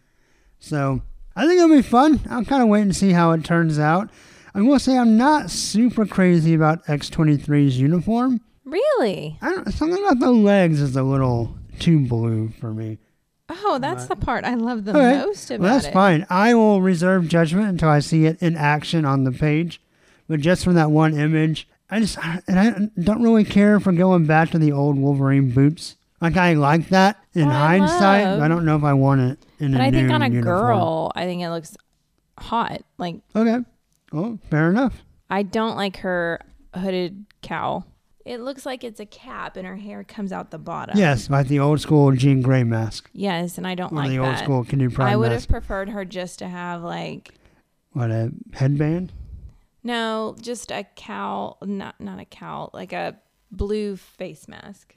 So 0.60 1.02
I 1.36 1.48
think 1.48 1.60
it'll 1.60 1.76
be 1.76 1.82
fun. 1.82 2.22
I'm 2.30 2.46
kind 2.46 2.62
of 2.62 2.70
waiting 2.70 2.90
to 2.90 2.94
see 2.94 3.12
how 3.12 3.32
it 3.32 3.46
turns 3.46 3.80
out. 3.80 4.10
I 4.54 4.62
will 4.62 4.80
say 4.80 4.98
I'm 4.98 5.18
not 5.18 5.50
super 5.50 6.06
crazy 6.06 6.54
about 6.54 6.86
X23's 6.86 7.80
uniform. 7.80 8.42
Really? 8.66 9.38
I 9.42 9.50
don't, 9.52 9.72
something 9.72 10.04
about 10.04 10.20
the 10.20 10.32
legs 10.32 10.82
is 10.82 10.96
a 10.96 11.04
little 11.04 11.56
too 11.80 12.00
blue 12.00 12.50
for 12.60 12.74
me. 12.74 12.98
Oh, 13.48 13.78
that's 13.80 14.08
the 14.08 14.16
part 14.16 14.44
I 14.44 14.56
love 14.56 14.86
the 14.86 14.92
Okay. 14.92 15.20
most 15.24 15.52
about 15.52 15.64
Well, 15.64 15.74
that's 15.76 15.88
it. 15.88 15.94
fine. 15.94 16.26
I 16.32 16.56
will 16.56 16.82
reserve 16.82 17.28
judgment 17.28 17.68
until 17.70 17.90
I 17.90 18.00
see 18.00 18.26
it 18.26 18.42
in 18.42 18.56
action 18.58 19.06
on 19.06 19.24
the 19.24 19.32
page. 19.32 19.80
But 20.28 20.40
just 20.40 20.64
from 20.64 20.74
that 20.74 20.90
one 20.90 21.16
image, 21.16 21.68
I 21.92 22.00
just 22.00 22.18
and 22.48 22.60
I 22.60 22.90
don't 23.00 23.22
really 23.22 23.44
care 23.44 23.80
for 23.80 23.92
going 23.92 24.26
back 24.26 24.50
to 24.52 24.58
the 24.58 24.72
old 24.72 24.98
Wolverine 24.98 25.52
boots. 25.52 25.96
Like 26.20 26.36
I 26.38 26.54
like 26.54 26.90
that 26.90 27.24
in 27.36 27.50
Oh, 27.50 27.52
I 27.52 27.78
hindsight, 27.78 28.40
but 28.40 28.42
I 28.42 28.48
don't 28.48 28.66
know 28.66 28.76
if 28.76 28.84
I 28.84 28.94
want 28.94 29.22
it 29.22 29.40
in 29.60 29.74
But 29.74 29.82
a 29.82 29.84
I 29.84 29.92
think 29.92 30.10
on 30.10 30.24
a 30.24 30.26
uniform. 30.30 30.44
girl, 30.44 31.12
I 31.16 31.26
think 31.26 31.44
it 31.44 31.50
looks 31.52 31.78
hot. 32.40 32.82
Like 32.98 33.18
Okay. 33.36 33.64
Well, 34.12 34.40
fair 34.50 34.72
enough. 34.72 35.04
I 35.30 35.44
don't 35.44 35.76
like 35.76 35.98
her 35.98 36.40
hooded 36.74 37.26
cowl. 37.44 37.86
It 38.26 38.42
looks 38.42 38.66
like 38.66 38.84
it's 38.84 39.00
a 39.00 39.06
cap 39.06 39.56
and 39.56 39.68
her 39.68 39.76
hair 39.76 40.04
comes 40.04 40.32
out 40.32 40.50
the 40.50 40.58
bottom. 40.58 40.98
Yes, 40.98 41.30
like 41.30 41.48
the 41.48 41.60
old 41.60 41.80
school 41.80 42.12
Jean 42.12 42.42
Grey 42.42 42.64
mask. 42.64 43.08
Yes, 43.14 43.58
and 43.60 43.68
I 43.68 43.76
don't 43.76 43.92
Or 43.94 43.98
like 43.98 44.10
the 44.10 44.18
that. 44.18 44.28
old 44.28 44.38
school 44.40 44.64
Canoe 44.66 44.90
Pride 44.90 45.12
I 45.12 45.16
would 45.16 45.32
mask. 45.32 45.44
have 45.44 45.50
preferred 45.52 45.90
her 45.90 46.04
just 46.06 46.40
to 46.40 46.48
have 46.48 46.82
like 46.82 47.32
What 47.94 48.10
a 48.10 48.32
headband? 48.54 49.14
no, 49.84 50.36
just 50.42 50.72
a 50.72 50.86
cowl, 50.96 51.58
not 51.64 52.00
not 52.02 52.20
a 52.20 52.26
cowl, 52.26 52.72
like 52.74 52.94
a 52.94 53.16
blue 53.52 53.96
face 53.96 54.48
mask. 54.48 54.96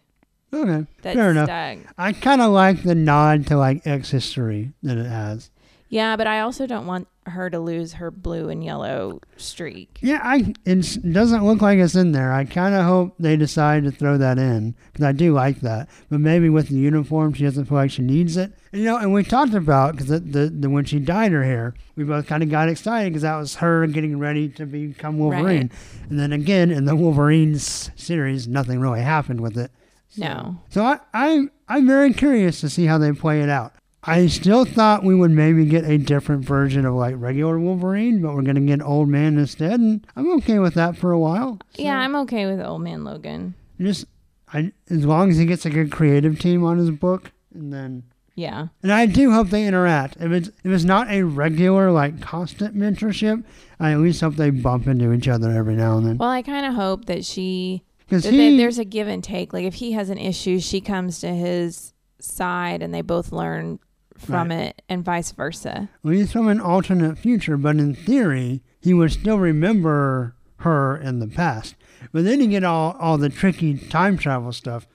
Okay. 0.52 0.86
That's 1.02 1.14
fair 1.14 1.30
enough. 1.32 1.46
stuck. 1.46 1.94
I 1.98 2.12
kind 2.14 2.40
of 2.40 2.50
like 2.52 2.82
the 2.82 2.94
nod 2.94 3.46
to 3.48 3.58
like 3.58 3.86
X 3.86 4.10
history 4.10 4.72
that 4.82 4.96
it 4.96 5.04
has. 5.06 5.50
Yeah, 5.90 6.16
but 6.16 6.26
I 6.26 6.40
also 6.40 6.66
don't 6.66 6.86
want 6.86 7.06
her 7.30 7.50
to 7.50 7.58
lose 7.58 7.94
her 7.94 8.10
blue 8.10 8.48
and 8.48 8.62
yellow 8.64 9.20
streak. 9.36 9.98
Yeah, 10.00 10.20
I 10.22 10.54
it 10.64 11.12
doesn't 11.12 11.44
look 11.46 11.60
like 11.60 11.78
it's 11.78 11.94
in 11.94 12.12
there. 12.12 12.32
I 12.32 12.44
kind 12.44 12.74
of 12.74 12.84
hope 12.84 13.14
they 13.18 13.36
decide 13.36 13.84
to 13.84 13.90
throw 13.90 14.18
that 14.18 14.38
in 14.38 14.74
because 14.92 15.04
I 15.04 15.12
do 15.12 15.32
like 15.32 15.60
that. 15.60 15.88
But 16.10 16.20
maybe 16.20 16.48
with 16.48 16.68
the 16.68 16.76
uniform, 16.76 17.34
she 17.34 17.44
doesn't 17.44 17.66
feel 17.66 17.76
like 17.76 17.90
she 17.90 18.02
needs 18.02 18.36
it. 18.36 18.52
You 18.72 18.84
know, 18.84 18.98
and 18.98 19.12
we 19.12 19.24
talked 19.24 19.54
about 19.54 19.92
because 19.92 20.08
the, 20.08 20.18
the, 20.20 20.48
the 20.48 20.70
when 20.70 20.84
she 20.84 20.98
dyed 20.98 21.32
her 21.32 21.44
hair, 21.44 21.74
we 21.96 22.04
both 22.04 22.26
kind 22.26 22.42
of 22.42 22.50
got 22.50 22.68
excited 22.68 23.10
because 23.10 23.22
that 23.22 23.36
was 23.36 23.56
her 23.56 23.86
getting 23.86 24.18
ready 24.18 24.48
to 24.50 24.66
become 24.66 25.18
Wolverine. 25.18 25.70
And 26.08 26.18
then 26.18 26.32
again 26.32 26.70
in 26.70 26.84
the 26.84 26.96
Wolverines 26.96 27.90
series, 27.96 28.46
nothing 28.46 28.80
really 28.80 29.02
happened 29.02 29.40
with 29.40 29.56
it. 29.56 29.70
No. 30.16 30.58
So 30.70 30.84
I, 30.84 31.00
I'm 31.12 31.50
I'm 31.68 31.86
very 31.86 32.12
curious 32.12 32.60
to 32.60 32.70
see 32.70 32.86
how 32.86 32.98
they 32.98 33.12
play 33.12 33.42
it 33.42 33.48
out. 33.48 33.74
I 34.08 34.26
still 34.28 34.64
thought 34.64 35.04
we 35.04 35.14
would 35.14 35.30
maybe 35.30 35.64
get 35.66 35.84
a 35.84 35.98
different 35.98 36.44
version 36.44 36.84
of 36.86 36.94
like 36.94 37.14
regular 37.18 37.58
Wolverine, 37.58 38.20
but 38.22 38.34
we're 38.34 38.42
gonna 38.42 38.60
get 38.60 38.82
Old 38.82 39.08
Man 39.08 39.38
instead, 39.38 39.78
and 39.80 40.06
I'm 40.16 40.30
okay 40.38 40.58
with 40.58 40.74
that 40.74 40.96
for 40.96 41.12
a 41.12 41.18
while. 41.18 41.58
So 41.76 41.82
Yeah, 41.82 41.98
I'm 41.98 42.14
okay 42.16 42.46
with 42.46 42.60
Old 42.64 42.82
Man 42.82 43.04
Logan. 43.04 43.54
just 43.80 44.06
I 44.52 44.72
as 44.90 45.04
long 45.04 45.30
as 45.30 45.36
he 45.38 45.44
gets 45.46 45.66
a 45.66 45.70
good 45.70 45.90
creative 45.92 46.38
team 46.38 46.64
on 46.64 46.78
his 46.78 46.90
book, 46.90 47.32
and 47.54 47.72
then 47.72 48.02
Yeah. 48.34 48.68
and 48.82 48.90
I 48.92 49.04
do 49.06 49.30
hope 49.32 49.50
they 49.50 49.66
interact. 49.66 50.16
If 50.20 50.32
it's 50.32 50.48
if 50.48 50.66
it's 50.72 50.84
not 50.84 51.10
a 51.10 51.22
regular 51.24 51.90
like 51.92 52.20
constant 52.20 52.74
mentorship, 52.76 53.44
I 53.78 53.92
at 53.92 54.00
least 54.00 54.20
hope 54.22 54.36
they 54.36 54.50
bump 54.50 54.86
into 54.86 55.12
each 55.12 55.28
other 55.28 55.50
every 55.50 55.74
now 55.76 55.98
and 55.98 56.06
then. 56.06 56.18
Well, 56.18 56.30
I 56.30 56.42
kind 56.42 56.64
of 56.66 56.74
hope 56.74 57.04
that 57.06 57.24
she 57.26 57.82
Because 57.98 58.22
there's 58.24 58.78
a 58.78 58.84
give 58.86 59.06
and 59.06 59.22
take. 59.22 59.52
Like 59.52 59.64
if 59.66 59.74
he 59.74 59.92
has 59.92 60.08
an 60.08 60.18
issue, 60.18 60.60
she 60.60 60.80
comes 60.80 61.20
to 61.20 61.28
his 61.34 61.92
side 62.20 62.82
and 62.82 62.92
they 62.94 63.02
both 63.02 63.32
learn 63.32 63.78
from 64.18 64.50
it 64.50 64.82
and 64.88 65.04
vice 65.04 65.32
versa. 65.32 65.88
Well, 66.02 66.14
he's 66.14 66.32
from 66.32 66.48
an 66.48 66.60
alternate 66.60 67.18
future, 67.18 67.56
but 67.56 67.76
in 67.76 67.94
theory, 67.94 68.62
he 68.80 68.92
would 68.94 69.12
still 69.12 69.38
remember 69.38 70.34
her 70.58 70.96
in 70.96 71.20
the 71.20 71.28
past. 71.28 71.74
But 72.12 72.24
then 72.24 72.40
you 72.40 72.48
get 72.48 72.64
all, 72.64 72.96
all 72.98 73.18
the 73.18 73.28
tricky 73.28 73.76
time 73.76 74.18
travel 74.18 74.52
stuff. 74.52 74.86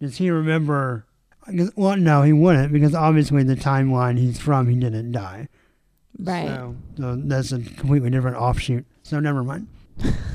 Does 0.00 0.18
he 0.18 0.30
remember? 0.30 1.06
Well, 1.76 1.96
no, 1.96 2.22
he 2.22 2.32
wouldn't, 2.32 2.72
because 2.72 2.94
obviously 2.94 3.42
the 3.42 3.56
timeline 3.56 4.18
he's 4.18 4.38
from, 4.38 4.68
he 4.68 4.76
didn't 4.76 5.12
die. 5.12 5.48
Right. 6.18 6.48
So, 6.48 6.76
so 6.96 7.16
that's 7.16 7.52
a 7.52 7.60
completely 7.60 8.10
different 8.10 8.36
offshoot. 8.36 8.84
So 9.02 9.18
never 9.20 9.42
mind. 9.42 9.68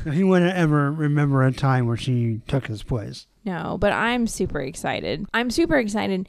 So 0.03 0.11
he 0.11 0.23
wouldn't 0.23 0.55
ever 0.55 0.91
remember 0.91 1.43
a 1.43 1.51
time 1.51 1.87
where 1.87 1.97
she 1.97 2.41
took 2.47 2.67
his 2.67 2.83
place. 2.83 3.27
No, 3.45 3.77
but 3.79 3.91
I'm 3.91 4.27
super 4.27 4.59
excited. 4.61 5.25
I'm 5.33 5.51
super 5.51 5.77
excited 5.77 6.27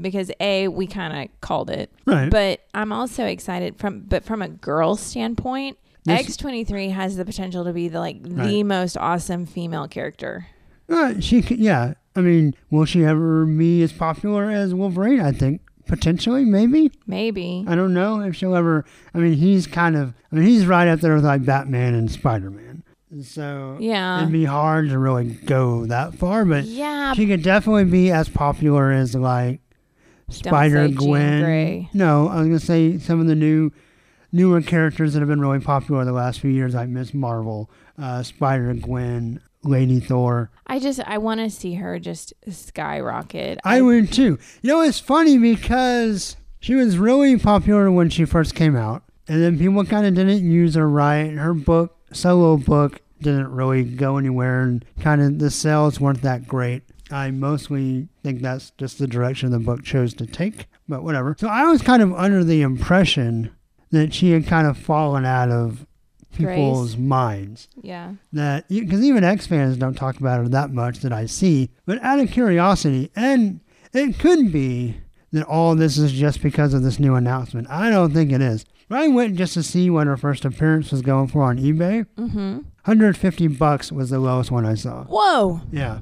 because 0.00 0.30
a 0.40 0.68
we 0.68 0.86
kind 0.86 1.24
of 1.28 1.40
called 1.40 1.70
it, 1.70 1.90
Right. 2.06 2.30
but 2.30 2.60
I'm 2.74 2.92
also 2.92 3.24
excited 3.26 3.76
from 3.76 4.00
but 4.00 4.24
from 4.24 4.42
a 4.42 4.48
girl 4.48 4.96
standpoint. 4.96 5.78
This- 6.04 6.36
X23 6.36 6.90
has 6.92 7.16
the 7.16 7.24
potential 7.24 7.64
to 7.64 7.72
be 7.72 7.88
the 7.88 8.00
like 8.00 8.22
the 8.22 8.62
most 8.64 8.96
awesome 8.96 9.46
female 9.46 9.86
character. 9.88 10.46
Uh, 10.88 11.20
she 11.20 11.40
could, 11.42 11.58
yeah. 11.58 11.94
I 12.16 12.20
mean, 12.20 12.54
will 12.70 12.84
she 12.84 13.04
ever 13.04 13.46
be 13.46 13.82
as 13.82 13.92
popular 13.92 14.50
as 14.50 14.74
Wolverine? 14.74 15.20
I 15.20 15.30
think 15.32 15.60
potentially, 15.86 16.44
maybe. 16.44 16.90
Maybe. 17.06 17.64
I 17.68 17.74
don't 17.76 17.94
know 17.94 18.20
if 18.20 18.34
she'll 18.36 18.54
ever. 18.56 18.84
I 19.14 19.18
mean, 19.18 19.34
he's 19.34 19.66
kind 19.66 19.96
of. 19.96 20.12
I 20.32 20.36
mean, 20.36 20.44
he's 20.44 20.66
right 20.66 20.88
up 20.88 21.00
there 21.00 21.14
with 21.14 21.24
like 21.24 21.44
Batman 21.44 21.94
and 21.94 22.10
Spider 22.10 22.50
Man. 22.50 22.82
So 23.22 23.76
Yeah. 23.78 24.18
it'd 24.20 24.32
be 24.32 24.44
hard 24.44 24.88
to 24.90 24.98
really 24.98 25.24
go 25.44 25.86
that 25.86 26.14
far, 26.14 26.44
but 26.44 26.64
Yeah. 26.64 27.12
she 27.14 27.26
could 27.26 27.42
definitely 27.42 27.84
be 27.84 28.10
as 28.10 28.28
popular 28.28 28.90
as 28.90 29.14
like 29.14 29.60
Spider 30.32 30.88
Gwen. 30.88 31.88
No, 31.92 32.28
I 32.28 32.36
was 32.36 32.46
gonna 32.46 32.60
say 32.60 32.98
some 32.98 33.20
of 33.20 33.26
the 33.26 33.34
new 33.34 33.70
newer 34.32 34.62
characters 34.62 35.12
that 35.12 35.20
have 35.20 35.28
been 35.28 35.40
really 35.40 35.60
popular 35.60 36.04
the 36.04 36.12
last 36.12 36.40
few 36.40 36.50
years, 36.50 36.74
like 36.74 36.88
Miss 36.88 37.12
Marvel, 37.14 37.70
uh, 37.98 38.22
Spider 38.22 38.74
Gwen, 38.74 39.40
Lady 39.62 40.00
Thor. 40.00 40.50
I 40.66 40.78
just 40.78 41.00
I 41.00 41.18
want 41.18 41.40
to 41.40 41.50
see 41.50 41.74
her 41.74 41.98
just 41.98 42.32
skyrocket. 42.48 43.60
I 43.64 43.80
would 43.80 44.12
too. 44.12 44.38
You 44.62 44.68
know, 44.68 44.80
it's 44.80 44.98
funny 44.98 45.38
because 45.38 46.36
she 46.60 46.74
was 46.74 46.98
really 46.98 47.38
popular 47.38 47.90
when 47.90 48.08
she 48.10 48.24
first 48.24 48.54
came 48.54 48.76
out, 48.76 49.02
and 49.28 49.42
then 49.42 49.58
people 49.58 49.84
kind 49.84 50.06
of 50.06 50.14
didn't 50.14 50.50
use 50.50 50.74
her 50.74 50.88
right. 50.88 51.30
Her 51.30 51.54
book, 51.54 51.96
solo 52.12 52.56
book, 52.56 53.00
didn't 53.20 53.52
really 53.52 53.84
go 53.84 54.16
anywhere, 54.16 54.62
and 54.62 54.84
kind 55.00 55.20
of 55.20 55.38
the 55.38 55.50
sales 55.50 56.00
weren't 56.00 56.22
that 56.22 56.46
great. 56.46 56.82
I 57.10 57.30
mostly 57.30 58.08
think 58.22 58.42
that's 58.42 58.70
just 58.78 58.98
the 58.98 59.06
direction 59.06 59.50
the 59.50 59.58
book 59.58 59.82
chose 59.82 60.14
to 60.14 60.26
take, 60.26 60.66
but 60.88 61.02
whatever. 61.02 61.36
So 61.38 61.48
I 61.48 61.64
was 61.64 61.82
kind 61.82 62.02
of 62.02 62.12
under 62.14 62.44
the 62.44 62.62
impression 62.62 63.50
that 63.90 64.14
she 64.14 64.30
had 64.30 64.46
kind 64.46 64.66
of 64.66 64.78
fallen 64.78 65.24
out 65.24 65.50
of 65.50 65.86
people's 66.34 66.96
minds 66.96 67.68
yeah. 67.82 68.14
that 68.32 68.66
because 68.68 69.02
even 69.02 69.22
X 69.22 69.46
fans 69.46 69.76
don't 69.76 69.94
talk 69.94 70.18
about 70.18 70.38
her 70.38 70.48
that 70.48 70.72
much 70.72 71.00
that 71.00 71.12
I 71.12 71.26
see. 71.26 71.70
But 71.84 72.02
out 72.02 72.18
of 72.18 72.30
curiosity, 72.30 73.10
and 73.14 73.60
it 73.92 74.18
could 74.18 74.50
be 74.50 74.96
that 75.32 75.46
all 75.46 75.74
this 75.74 75.98
is 75.98 76.12
just 76.12 76.42
because 76.42 76.74
of 76.74 76.82
this 76.82 76.98
new 76.98 77.14
announcement. 77.14 77.68
I 77.70 77.90
don't 77.90 78.12
think 78.12 78.32
it 78.32 78.40
is. 78.40 78.64
But 78.88 78.98
I 78.98 79.08
went 79.08 79.36
just 79.36 79.54
to 79.54 79.62
see 79.62 79.88
what 79.88 80.06
her 80.06 80.16
first 80.16 80.44
appearance 80.44 80.90
was 80.92 81.00
going 81.02 81.28
for 81.28 81.42
on 81.42 81.58
eBay. 81.58 82.06
Mm-hmm. 82.18 82.52
150 82.84 83.46
bucks 83.48 83.90
was 83.90 84.10
the 84.10 84.18
lowest 84.18 84.50
one 84.50 84.66
I 84.66 84.74
saw. 84.74 85.04
Whoa. 85.04 85.62
Yeah, 85.70 86.00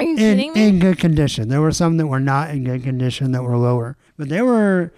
Are 0.00 0.04
you 0.04 0.10
in 0.12 0.16
kidding 0.16 0.52
me? 0.54 0.68
in 0.68 0.78
good 0.78 0.98
condition. 0.98 1.48
There 1.48 1.60
were 1.60 1.72
some 1.72 1.96
that 1.98 2.06
were 2.06 2.20
not 2.20 2.50
in 2.50 2.64
good 2.64 2.82
condition 2.82 3.32
that 3.32 3.42
were 3.42 3.56
lower, 3.56 3.96
but 4.16 4.28
they 4.28 4.42
were 4.42 4.92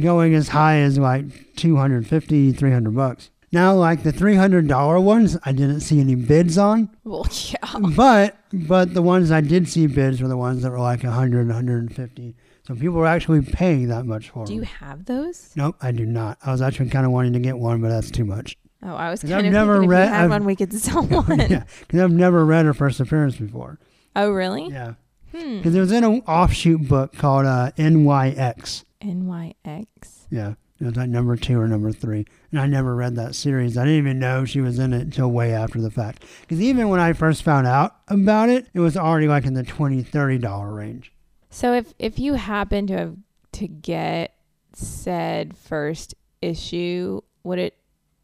going 0.00 0.34
as 0.34 0.48
high 0.48 0.78
as 0.78 0.98
like 0.98 1.24
250, 1.56 2.52
300 2.52 2.94
bucks. 2.94 3.30
Now, 3.52 3.74
like 3.74 4.02
the 4.02 4.12
$300 4.12 5.02
ones, 5.02 5.38
I 5.44 5.52
didn't 5.52 5.80
see 5.80 6.00
any 6.00 6.14
bids 6.14 6.58
on. 6.58 6.90
well, 7.04 7.26
yeah. 7.48 7.78
But 7.94 8.36
but 8.52 8.92
the 8.94 9.02
ones 9.02 9.30
I 9.30 9.40
did 9.40 9.68
see 9.68 9.86
bids 9.86 10.20
were 10.20 10.28
the 10.28 10.36
ones 10.36 10.62
that 10.62 10.70
were 10.70 10.80
like 10.80 11.02
100, 11.02 11.46
150. 11.46 12.34
So 12.66 12.74
people 12.74 12.96
were 12.96 13.06
actually 13.06 13.42
paying 13.42 13.88
that 13.88 14.04
much 14.06 14.30
for 14.30 14.44
them. 14.44 14.46
Do 14.46 14.54
them. 14.54 14.62
you 14.64 14.86
have 14.86 15.04
those? 15.04 15.52
Nope, 15.54 15.76
I 15.80 15.92
do 15.92 16.04
not. 16.04 16.38
I 16.44 16.50
was 16.50 16.60
actually 16.60 16.90
kind 16.90 17.06
of 17.06 17.12
wanting 17.12 17.32
to 17.34 17.38
get 17.38 17.56
one, 17.56 17.80
but 17.80 17.88
that's 17.88 18.10
too 18.10 18.24
much. 18.24 18.56
Oh, 18.82 18.94
I 18.94 19.10
was 19.10 19.22
kind 19.22 19.34
I've 19.34 19.44
of 19.46 19.52
never 19.52 19.80
read- 19.82 20.04
if 20.04 20.08
you 20.08 20.14
had 20.14 20.24
I've- 20.24 20.30
one, 20.30 20.44
we 20.44 20.56
could 20.56 20.72
sell 20.74 21.02
one. 21.06 21.38
yeah, 21.48 21.64
because 21.86 22.00
I've 22.00 22.10
never 22.12 22.44
read 22.44 22.66
her 22.66 22.74
first 22.74 22.98
appearance 23.00 23.36
before. 23.36 23.78
Oh, 24.16 24.30
really? 24.30 24.68
Yeah, 24.68 24.94
Hmm. 25.32 25.58
because 25.58 25.74
it 25.74 25.80
was 25.80 25.92
in 25.92 26.02
an 26.04 26.22
offshoot 26.26 26.88
book 26.88 27.12
called 27.16 27.46
uh, 27.46 27.70
NYX. 27.76 28.84
NYX. 29.02 30.26
Yeah, 30.30 30.54
it 30.80 30.84
was 30.84 30.96
like 30.96 31.08
number 31.10 31.36
two 31.36 31.60
or 31.60 31.68
number 31.68 31.92
three, 31.92 32.24
and 32.50 32.60
I 32.60 32.66
never 32.66 32.94
read 32.96 33.14
that 33.16 33.34
series. 33.34 33.76
I 33.76 33.84
didn't 33.84 33.98
even 33.98 34.18
know 34.18 34.44
she 34.44 34.60
was 34.60 34.78
in 34.78 34.92
it 34.92 35.02
until 35.02 35.30
way 35.30 35.52
after 35.52 35.80
the 35.80 35.90
fact. 35.90 36.24
Because 36.40 36.60
even 36.60 36.88
when 36.88 36.98
I 37.00 37.12
first 37.12 37.42
found 37.42 37.66
out 37.66 37.96
about 38.08 38.48
it, 38.48 38.66
it 38.74 38.80
was 38.80 38.96
already 38.96 39.28
like 39.28 39.44
in 39.44 39.54
the 39.54 39.62
$20, 39.62 40.04
$30 40.08 40.74
range. 40.76 41.12
So 41.50 41.72
if 41.74 41.94
if 41.98 42.18
you 42.18 42.34
happen 42.34 42.86
to 42.88 42.96
have 42.96 43.16
to 43.52 43.68
get 43.68 44.34
said 44.74 45.56
first 45.56 46.14
issue, 46.42 47.20
would 47.44 47.58
it 47.58 47.74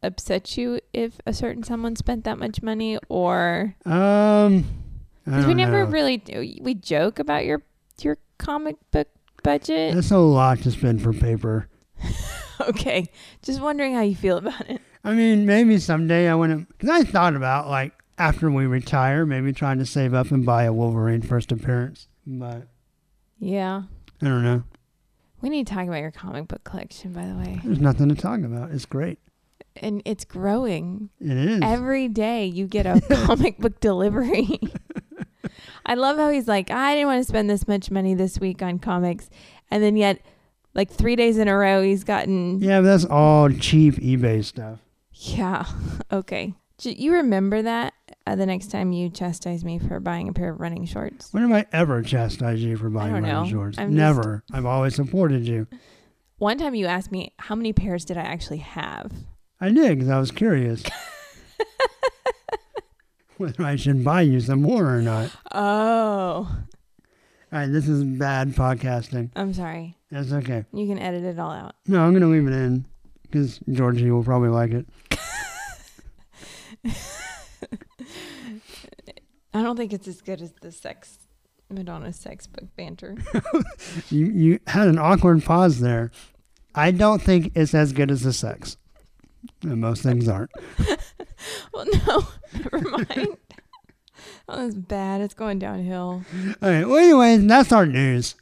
upset 0.03 0.57
you 0.57 0.79
if 0.91 1.19
a 1.25 1.33
certain 1.33 1.63
someone 1.63 1.95
spent 1.95 2.23
that 2.25 2.37
much 2.37 2.61
money, 2.61 2.97
or 3.09 3.75
Um, 3.85 4.65
because 5.25 5.45
we 5.45 5.53
never 5.53 5.85
know. 5.85 5.91
really 5.91 6.21
we 6.61 6.73
joke 6.73 7.19
about 7.19 7.45
your 7.45 7.61
your 8.01 8.17
comic 8.37 8.75
book 8.91 9.07
budget. 9.43 9.93
That's 9.95 10.11
a 10.11 10.17
lot 10.17 10.59
to 10.61 10.71
spend 10.71 11.01
for 11.01 11.13
paper. 11.13 11.67
okay, 12.61 13.07
just 13.41 13.61
wondering 13.61 13.93
how 13.93 14.01
you 14.01 14.15
feel 14.15 14.37
about 14.37 14.69
it. 14.69 14.81
I 15.03 15.13
mean, 15.13 15.45
maybe 15.45 15.77
someday 15.79 16.29
I 16.29 16.35
want 16.35 16.51
to. 16.51 16.65
Because 16.73 16.89
I 16.89 17.03
thought 17.03 17.35
about 17.35 17.69
like 17.69 17.93
after 18.17 18.49
we 18.51 18.65
retire, 18.65 19.25
maybe 19.25 19.53
trying 19.53 19.79
to 19.79 19.85
save 19.85 20.13
up 20.13 20.31
and 20.31 20.45
buy 20.45 20.63
a 20.63 20.73
Wolverine 20.73 21.21
first 21.21 21.51
appearance. 21.51 22.07
But 22.25 22.67
Yeah, 23.39 23.83
I 24.21 24.25
don't 24.25 24.43
know. 24.43 24.63
we 25.41 25.49
need 25.49 25.67
to 25.67 25.73
talk 25.73 25.87
about 25.87 25.99
your 25.99 26.11
comic 26.11 26.47
book 26.47 26.63
collection, 26.63 27.11
by 27.13 27.25
the 27.25 27.35
way, 27.35 27.59
There's 27.63 27.79
nothing 27.81 28.09
to 28.09 28.15
talk 28.15 28.39
about. 28.41 28.71
It's 28.71 28.85
great. 28.85 29.19
and 29.75 30.01
it's 30.05 30.23
growing. 30.25 31.09
It 31.19 31.35
is. 31.37 31.59
Every 31.63 32.07
day 32.07 32.45
you 32.45 32.67
get 32.67 32.85
a 32.85 33.01
comic 33.25 33.57
book 33.57 33.79
delivery. 33.79 34.59
I 35.85 35.95
love 35.95 36.17
how 36.17 36.29
he's 36.29 36.47
like, 36.47 36.71
I 36.71 36.93
didn't 36.95 37.07
want 37.07 37.21
to 37.21 37.27
spend 37.27 37.49
this 37.49 37.67
much 37.67 37.91
money 37.91 38.13
this 38.13 38.39
week 38.39 38.61
on 38.61 38.79
comics. 38.79 39.29
And 39.69 39.83
then 39.83 39.95
yet, 39.97 40.21
like 40.73 40.89
three 40.91 41.15
days 41.15 41.37
in 41.37 41.47
a 41.47 41.55
row, 41.57 41.81
he's 41.83 42.03
gotten. 42.03 42.59
Yeah. 42.61 42.79
but 42.79 42.85
that's 42.85 43.05
all 43.05 43.49
cheap 43.49 43.95
eBay 43.95 44.43
stuff. 44.43 44.79
Yeah. 45.11 45.65
Okay. 46.11 46.53
J- 46.77 46.95
You 46.97 47.13
remember 47.13 47.61
that 47.63 47.93
uh, 48.27 48.35
the 48.35 48.45
next 48.45 48.67
time 48.71 48.91
you 48.91 49.09
chastise 49.09 49.63
me 49.65 49.79
for 49.79 49.99
buying 49.99 50.27
a 50.29 50.33
pair 50.33 50.49
of 50.51 50.59
running 50.59 50.85
shorts? 50.85 51.33
When 51.33 51.41
have 51.43 51.51
I 51.51 51.65
ever 51.75 52.01
chastised 52.03 52.61
you 52.61 52.77
for 52.77 52.89
buying 52.89 53.13
running 53.13 53.31
know. 53.31 53.45
shorts? 53.47 53.77
I'm 53.77 53.89
just- 53.89 53.97
Never. 53.97 54.43
I've 54.51 54.65
always 54.65 54.95
supported 54.95 55.47
you. 55.47 55.67
One 56.37 56.57
time 56.57 56.75
you 56.75 56.85
asked 56.87 57.11
me, 57.11 57.33
how 57.39 57.55
many 57.55 57.73
pairs 57.73 58.05
did 58.05 58.17
I 58.17 58.21
actually 58.21 58.57
have? 58.57 59.11
I 59.61 59.69
did 59.69 59.97
because 59.97 60.09
I 60.09 60.19
was 60.19 60.29
curious 60.31 60.83
whether 63.37 63.63
I 63.63 63.75
should 63.75 64.03
buy 64.03 64.21
you 64.21 64.39
some 64.39 64.61
more 64.61 64.95
or 64.95 65.01
not. 65.01 65.31
Oh. 65.53 66.47
All 67.51 67.59
right, 67.59 67.67
this 67.71 67.87
is 67.87 68.03
bad 68.03 68.49
podcasting. 68.49 69.29
I'm 69.35 69.53
sorry. 69.53 69.97
That's 70.11 70.31
okay. 70.31 70.65
You 70.73 70.87
can 70.87 70.99
edit 70.99 71.23
it 71.23 71.39
all 71.39 71.51
out. 71.51 71.75
No, 71.87 72.03
I'm 72.03 72.11
going 72.11 72.21
to 72.21 72.27
leave 72.27 72.47
it 72.47 72.53
in 72.53 72.85
because 73.23 73.59
Georgie 73.69 74.09
will 74.11 74.23
probably 74.23 74.49
like 74.49 74.71
it. 74.71 74.87
I 79.53 79.61
don't 79.61 79.77
think 79.77 79.93
it's 79.93 80.07
as 80.07 80.21
good 80.21 80.41
as 80.41 80.51
the 80.61 80.71
sex, 80.71 81.19
Madonna 81.69 82.11
sex 82.11 82.47
book 82.47 82.65
banter. 82.75 83.17
You 84.09 84.25
you 84.27 84.59
had 84.67 84.87
an 84.87 84.97
awkward 84.97 85.43
pause 85.43 85.79
there. 85.79 86.11
I 86.75 86.91
don't 86.91 87.21
think 87.21 87.51
it's 87.55 87.73
as 87.75 87.93
good 87.93 88.09
as 88.09 88.21
the 88.23 88.33
sex. 88.33 88.77
And 89.63 89.81
most 89.81 90.03
things 90.03 90.27
aren't. 90.27 90.51
well, 91.73 91.85
no, 92.07 92.27
never 92.53 92.79
mind. 92.89 93.37
Oh, 94.49 94.57
that's 94.57 94.75
bad. 94.75 95.21
It's 95.21 95.33
going 95.33 95.57
downhill. 95.59 96.23
All 96.61 96.69
right. 96.69 96.85
Well, 96.85 96.97
anyways, 96.97 97.47
that's 97.47 97.71
our 97.71 97.85
news. 97.85 98.35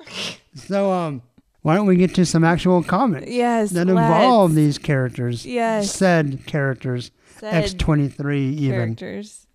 So, 0.55 0.91
um, 0.91 1.21
why 1.61 1.75
don't 1.75 1.85
we 1.85 1.95
get 1.95 2.15
to 2.15 2.25
some 2.25 2.43
actual 2.43 2.81
comics 2.81 3.27
Yes. 3.31 3.69
that 3.71 3.85
let's. 3.85 3.91
involve 3.91 4.55
these 4.55 4.79
characters? 4.79 5.45
Yes. 5.45 5.91
Said 5.91 6.43
characters. 6.47 7.11
X 7.43 7.75
twenty 7.75 8.07
three 8.07 8.47
even. 8.49 8.95
characters. 8.95 9.45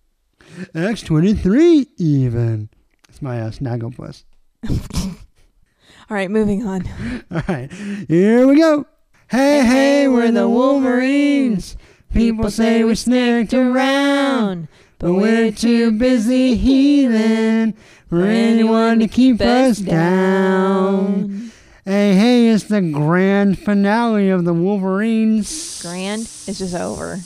X 0.73 1.01
twenty 1.01 1.33
three 1.33 1.87
even. 1.97 2.69
It's 3.09 3.21
my 3.21 3.41
uh, 3.41 3.49
snagglepuss. 3.51 4.23
All 4.69 6.15
right, 6.15 6.31
moving 6.31 6.65
on. 6.65 6.83
All 7.29 7.41
right, 7.49 7.69
here 8.07 8.47
we 8.47 8.57
go. 8.57 8.85
Hey, 9.29 9.65
Hey, 9.65 10.07
we're 10.07 10.31
the 10.31 10.47
Wolverines. 10.47 11.75
People 12.13 12.49
say 12.49 12.83
we 12.83 12.93
SNIKT 12.93 13.53
around, 13.53 14.67
but 14.99 15.13
we're 15.13 15.51
too 15.51 15.91
busy 15.91 16.55
healing 16.55 17.73
for 18.09 18.21
anyone 18.23 18.99
to 18.99 19.07
keep 19.07 19.41
us 19.41 19.79
down. 19.79 21.51
Hey, 21.83 22.15
hey, 22.15 22.47
it's 22.49 22.63
the 22.65 22.81
grand 22.81 23.59
finale 23.59 24.29
of 24.29 24.45
the 24.45 24.53
Wolverines 24.53 25.81
Grand 25.81 26.21
It's 26.21 26.59
just 26.59 26.73
over. 26.75 27.17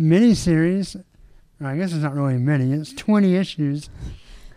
miniseries. 0.00 1.02
I 1.60 1.76
guess 1.76 1.92
it's 1.92 2.02
not 2.02 2.14
really 2.14 2.34
mini, 2.38 2.72
it's 2.72 2.92
20 2.92 3.34
issues. 3.36 3.90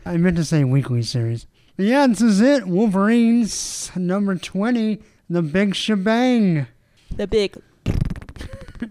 I 0.06 0.18
meant 0.18 0.38
to 0.38 0.44
say 0.46 0.64
weekly 0.64 1.04
series. 1.04 1.46
But 1.78 1.86
yeah, 1.86 2.06
this 2.08 2.22
is 2.22 2.42
it. 2.42 2.68
Wolverines 2.68 3.92
number 3.96 4.36
20, 4.36 5.02
the 5.32 5.42
big 5.42 5.74
shebang. 5.76 6.68
The 7.16 7.26
big. 7.26 7.56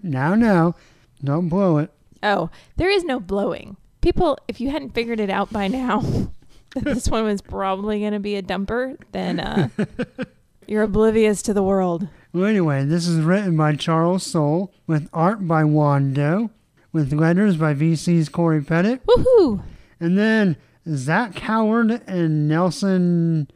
Now, 0.02 0.34
now, 0.34 0.74
don't 1.22 1.48
blow 1.48 1.76
it. 1.78 1.92
Oh, 2.22 2.50
there 2.76 2.90
is 2.90 3.04
no 3.04 3.20
blowing. 3.20 3.76
People, 4.00 4.38
if 4.48 4.60
you 4.60 4.70
hadn't 4.70 4.94
figured 4.94 5.20
it 5.20 5.28
out 5.28 5.52
by 5.52 5.68
now, 5.68 6.00
that 6.74 6.84
this 6.84 7.08
one 7.08 7.24
was 7.24 7.42
probably 7.42 8.00
going 8.00 8.12
to 8.12 8.20
be 8.20 8.36
a 8.36 8.42
dumper, 8.42 8.96
then 9.12 9.40
uh, 9.40 9.68
you're 10.66 10.82
oblivious 10.82 11.42
to 11.42 11.52
the 11.52 11.62
world. 11.62 12.08
Well, 12.32 12.46
anyway, 12.46 12.84
this 12.84 13.06
is 13.06 13.20
written 13.20 13.56
by 13.56 13.74
Charles 13.76 14.22
Soule 14.22 14.72
with 14.86 15.10
art 15.12 15.46
by 15.46 15.64
Juan 15.64 16.14
Doe, 16.14 16.50
with 16.92 17.12
letters 17.12 17.56
by 17.56 17.74
VC's 17.74 18.28
Cory 18.28 18.62
Petit, 18.62 18.98
Woohoo! 19.06 19.62
and 19.98 20.16
then 20.16 20.56
Zach 20.88 21.38
Howard 21.40 22.02
and 22.06 22.48
Nelson 22.48 23.50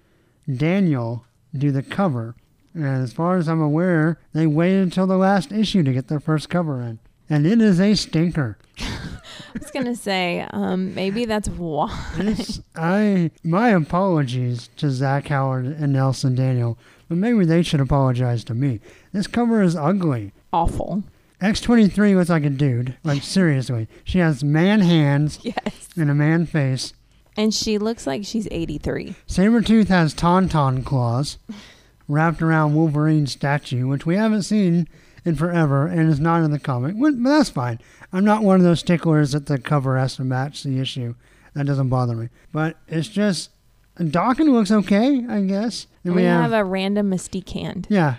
Daniel 0.53 1.25
do 1.57 1.71
the 1.71 1.83
cover. 1.83 2.35
And 2.75 2.85
as 2.85 3.13
far 3.13 3.37
as 3.37 3.49
I'm 3.49 3.61
aware, 3.61 4.19
they 4.33 4.47
waited 4.47 4.83
until 4.83 5.07
the 5.07 5.17
last 5.17 5.53
issue 5.53 5.83
to 5.85 5.93
get 5.93 6.09
their 6.09 6.21
first 6.21 6.49
cover 6.49 6.81
in. 6.83 6.99
And 7.31 7.47
it 7.47 7.61
is 7.61 7.81
a 7.81 7.95
stinker. 7.95 8.59
I 8.81 9.59
was 9.59 9.71
going 9.71 9.87
to 9.87 9.97
say, 9.97 10.47
um, 10.51 10.95
maybe 10.95 11.25
that's 11.25 11.49
why. 11.49 12.13
It's, 12.19 12.61
I 12.77 13.31
my 13.43 13.71
apologies 13.71 14.69
to 14.77 14.91
Zach 14.91 15.29
Howard 15.29 15.65
and 15.67 15.93
Nelson 15.93 16.35
Daniel, 16.35 16.77
but 17.09 17.17
maybe 17.19 17.45
they 17.45 17.63
should 17.63 17.81
apologize 17.81 18.45
to 18.45 18.55
me. 18.55 18.81
This 19.13 19.27
cover 19.29 19.63
is 19.63 19.77
ugly. 19.77 20.33
Awful. 20.53 21.05
X23 21.41 22.17
looks 22.17 22.31
like 22.31 22.45
a 22.45 22.51
dude. 22.51 22.97
Like, 23.05 23.23
seriously. 23.25 23.89
She 24.03 24.19
has 24.19 24.43
man 24.43 24.81
hands 24.81 25.39
Yes. 25.43 25.89
and 25.97 26.11
a 26.11 26.15
man 26.15 26.47
face. 26.47 26.93
And 27.37 27.53
she 27.55 27.79
looks 27.79 28.07
like 28.07 28.25
she's 28.25 28.47
83. 28.51 29.15
Sabretooth 29.29 29.89
has 29.89 30.15
tauntaun 30.15 30.85
claws 30.85 31.39
wrapped 32.09 32.43
around 32.43 32.75
Wolverine's 32.75 33.33
statue, 33.33 33.87
which 33.87 34.07
we 34.07 34.17
haven't 34.17 34.43
seen 34.43 34.89
in 35.25 35.35
forever 35.35 35.87
and 35.87 36.11
is 36.11 36.21
not 36.21 36.43
in 36.43 36.51
the 36.51 36.59
comic. 36.59 36.95
But 36.99 37.23
but 37.23 37.31
that's 37.31 37.51
fine. 37.51 37.81
I'm 38.13 38.25
not 38.25 38.43
one 38.43 38.57
of 38.57 38.63
those 38.63 38.81
sticklers 38.81 39.33
that 39.33 39.47
the 39.47 39.59
cover 39.59 39.97
has 39.97 40.17
to 40.17 40.25
match 40.25 40.63
the 40.63 40.79
issue. 40.79 41.15
That 41.55 41.67
doesn't 41.67 41.89
bother 41.89 42.15
me. 42.15 42.29
But 42.53 42.77
it's 42.89 43.09
just. 43.09 43.51
Daken 43.97 44.51
looks 44.51 44.73
okay, 44.73 45.25
I 45.29 45.43
guess. 45.43 45.87
And 46.03 46.17
we 46.17 46.25
have 46.25 46.53
a 46.53 46.65
random 46.65 47.11
Mystique 47.11 47.51
hand. 47.51 47.87
Yeah. 47.89 48.17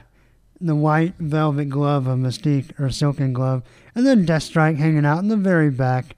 The 0.62 0.76
white 0.76 1.16
velvet 1.20 1.70
glove 1.70 2.08
of 2.08 2.18
Mystique, 2.18 2.80
or 2.80 2.90
silken 2.90 3.34
glove. 3.34 3.62
And 3.94 4.08
then 4.08 4.26
Deathstrike 4.26 4.78
hanging 4.78 5.06
out 5.06 5.20
in 5.20 5.28
the 5.28 5.36
very 5.36 5.70
back 5.70 6.16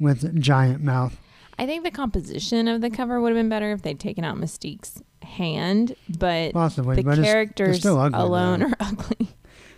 with 0.00 0.40
giant 0.40 0.82
mouth. 0.82 1.16
I 1.58 1.66
think 1.66 1.84
the 1.84 1.92
composition 1.92 2.66
of 2.66 2.80
the 2.80 2.90
cover 2.90 3.20
would 3.20 3.28
have 3.28 3.38
been 3.38 3.48
better 3.48 3.70
if 3.70 3.82
they'd 3.82 4.00
taken 4.00 4.24
out 4.24 4.36
Mystique's 4.36 5.00
hand, 5.32 5.94
but 6.18 6.52
Possibly, 6.52 6.96
the 6.96 7.02
but 7.02 7.18
it's, 7.18 7.26
characters 7.26 7.78
still 7.80 7.98
ugly. 7.98 8.18
alone 8.20 8.60
though. 8.60 8.66
are 8.66 8.76
ugly. 8.80 9.28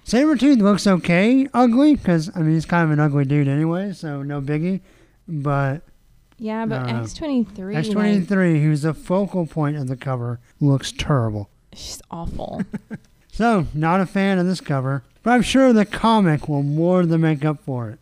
Sabretooth 0.06 0.60
looks 0.60 0.86
okay, 0.86 1.48
ugly, 1.54 1.94
because, 1.96 2.30
I 2.36 2.40
mean, 2.40 2.54
he's 2.54 2.66
kind 2.66 2.84
of 2.84 2.90
an 2.90 3.00
ugly 3.00 3.24
dude 3.24 3.48
anyway, 3.48 3.92
so 3.92 4.22
no 4.22 4.40
biggie. 4.42 4.80
But 5.26 5.80
Yeah, 6.36 6.66
but 6.66 6.82
I 6.82 6.92
don't 6.92 6.96
know. 6.98 7.02
X23, 7.04 7.74
like, 7.74 7.84
X23, 7.86 8.62
who's 8.62 8.82
the 8.82 8.92
focal 8.92 9.46
point 9.46 9.76
of 9.76 9.88
the 9.88 9.96
cover, 9.96 10.40
looks 10.60 10.92
terrible. 10.92 11.48
she's 11.72 12.00
awful. 12.10 12.62
So, 13.32 13.66
not 13.74 14.00
a 14.00 14.06
fan 14.06 14.38
of 14.38 14.46
this 14.46 14.60
cover, 14.60 15.02
but 15.24 15.32
I'm 15.32 15.42
sure 15.42 15.72
the 15.72 15.84
comic 15.84 16.48
will 16.48 16.62
more 16.62 17.04
than 17.04 17.20
make 17.22 17.44
up 17.44 17.58
for 17.64 17.90
it. 17.90 17.98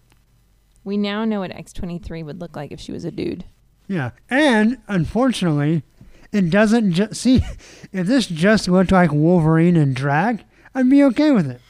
we 0.84 0.98
now 0.98 1.24
know 1.24 1.40
what 1.40 1.52
X23 1.52 2.22
would 2.22 2.38
look 2.38 2.54
like 2.54 2.70
if 2.70 2.78
she 2.80 2.92
was 2.92 3.06
a 3.06 3.10
dude. 3.10 3.46
Yeah, 3.88 4.10
and 4.28 4.76
unfortunately, 4.88 5.84
it 6.32 6.50
doesn't 6.50 6.92
just 6.92 7.14
see. 7.20 7.42
If 7.92 8.06
this 8.06 8.26
just 8.26 8.68
looked 8.68 8.90
like 8.90 9.12
Wolverine 9.12 9.76
and 9.76 9.94
drag, 9.94 10.44
I'd 10.74 10.88
be 10.88 11.04
okay 11.04 11.30
with 11.30 11.46
it. 11.46 11.60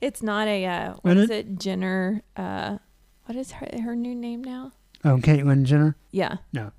It's 0.00 0.22
not 0.22 0.46
a 0.46 0.66
uh, 0.66 0.94
what 1.02 1.16
is 1.16 1.24
is- 1.24 1.30
it? 1.30 1.58
Jenner. 1.58 2.22
Uh, 2.36 2.78
what 3.24 3.36
is 3.36 3.52
her 3.52 3.68
her 3.82 3.96
new 3.96 4.14
name 4.14 4.44
now? 4.44 4.72
Oh, 5.04 5.16
Caitlyn 5.16 5.64
Jenner. 5.64 5.96
Yeah, 6.12 6.36
No, 6.52 6.72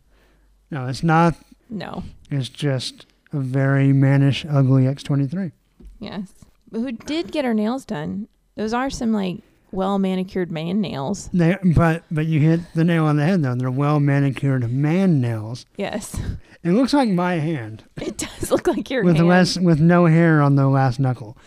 no, 0.71 0.86
it's 0.88 1.01
not. 1.03 1.36
no, 1.69 2.03
It's 2.31 2.49
just 2.49 3.05
a 3.34 3.38
very 3.39 3.91
mannish, 3.93 4.45
ugly 4.49 4.84
X23. 4.84 5.51
yes. 5.99 6.31
But 6.71 6.79
who 6.81 6.91
did 6.91 7.31
get 7.31 7.45
her 7.45 7.53
nails 7.53 7.86
done? 7.86 8.27
Those 8.55 8.73
are 8.73 8.89
some 8.89 9.12
like 9.13 9.39
well 9.75 9.99
manicured 9.99 10.51
man 10.51 10.81
nails. 10.81 11.29
They, 11.33 11.57
but 11.75 12.03
but 12.09 12.25
you 12.25 12.39
hit 12.39 12.61
the 12.73 12.83
nail 12.83 13.05
on 13.05 13.17
the 13.17 13.25
head 13.25 13.43
though. 13.43 13.55
They're 13.55 13.69
well 13.71 13.99
manicured 13.99 14.71
man 14.71 15.19
nails. 15.21 15.65
Yes, 15.77 16.19
It 16.63 16.71
looks 16.71 16.93
like 16.93 17.09
my 17.09 17.35
hand 17.35 17.83
it 18.01 18.17
does 18.17 18.49
look 18.51 18.65
like 18.67 18.89
your 18.89 19.03
with 19.03 19.17
hand. 19.17 19.27
less 19.27 19.57
with 19.59 19.79
no 19.79 20.05
hair 20.07 20.41
on 20.41 20.55
the 20.55 20.67
last 20.67 20.99
knuckle. 20.99 21.38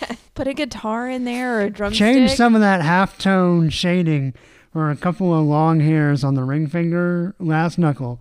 Yeah, 0.00 0.14
Put 0.34 0.46
a 0.46 0.54
guitar 0.54 1.08
in 1.10 1.24
there 1.24 1.58
or 1.58 1.62
a 1.62 1.70
drumstick. 1.70 1.98
Change 1.98 2.30
some 2.32 2.54
of 2.54 2.60
that 2.60 2.82
half 2.82 3.18
tone 3.18 3.70
shading 3.70 4.34
for 4.72 4.90
a 4.90 4.96
couple 4.96 5.34
of 5.36 5.44
long 5.46 5.80
hairs 5.80 6.22
on 6.22 6.34
the 6.34 6.44
ring 6.44 6.66
finger, 6.68 7.34
last 7.40 7.78
knuckle. 7.78 8.20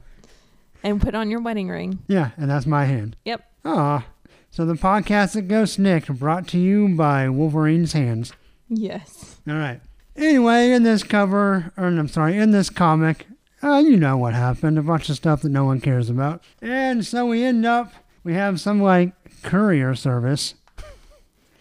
and 0.84 0.99
put 1.01 1.13
on 1.13 1.30
your 1.30 1.41
wedding 1.41 1.67
ring. 1.69 1.99
Yeah, 2.08 2.32
and 2.38 2.49
that's 2.49 2.65
my 2.65 2.86
hand. 2.86 3.15
Yep. 3.25 3.43
Ah, 3.65 4.06
so 4.49 4.65
the 4.65 4.73
podcast 4.75 5.34
that 5.34 5.43
goes 5.47 5.77
SNIKT 5.77 6.17
brought 6.17 6.47
to 6.47 6.58
you 6.58 6.88
by 6.95 7.30
Wolverine's 7.30 7.93
hands. 7.93 8.34
Yes. 8.69 9.39
All 9.47 9.56
right. 9.56 9.82
Anyway, 10.15 10.71
in 10.71 10.84
this 10.84 11.03
cover, 11.03 11.71
or 11.77 11.86
I'm 11.88 12.08
sorry, 12.08 12.38
in 12.38 12.51
this 12.51 12.69
comic, 12.69 13.27
uh, 13.63 13.77
you 13.77 13.97
know 13.97 14.17
what 14.17 14.34
happened. 14.34 14.77
A 14.77 14.82
bunch 14.82 15.10
of 15.10 15.15
stuff 15.15 15.41
that 15.43 15.49
no 15.49 15.65
one 15.65 15.80
cares 15.80 16.10
about. 16.10 16.43
And 16.62 17.06
so 17.06 17.25
we 17.25 17.43
end 17.43 17.65
up, 17.65 17.93
we 18.23 18.34
have 18.34 18.60
some 18.60 18.82
like 18.82 19.13
courier 19.43 19.95
service. 19.95 20.56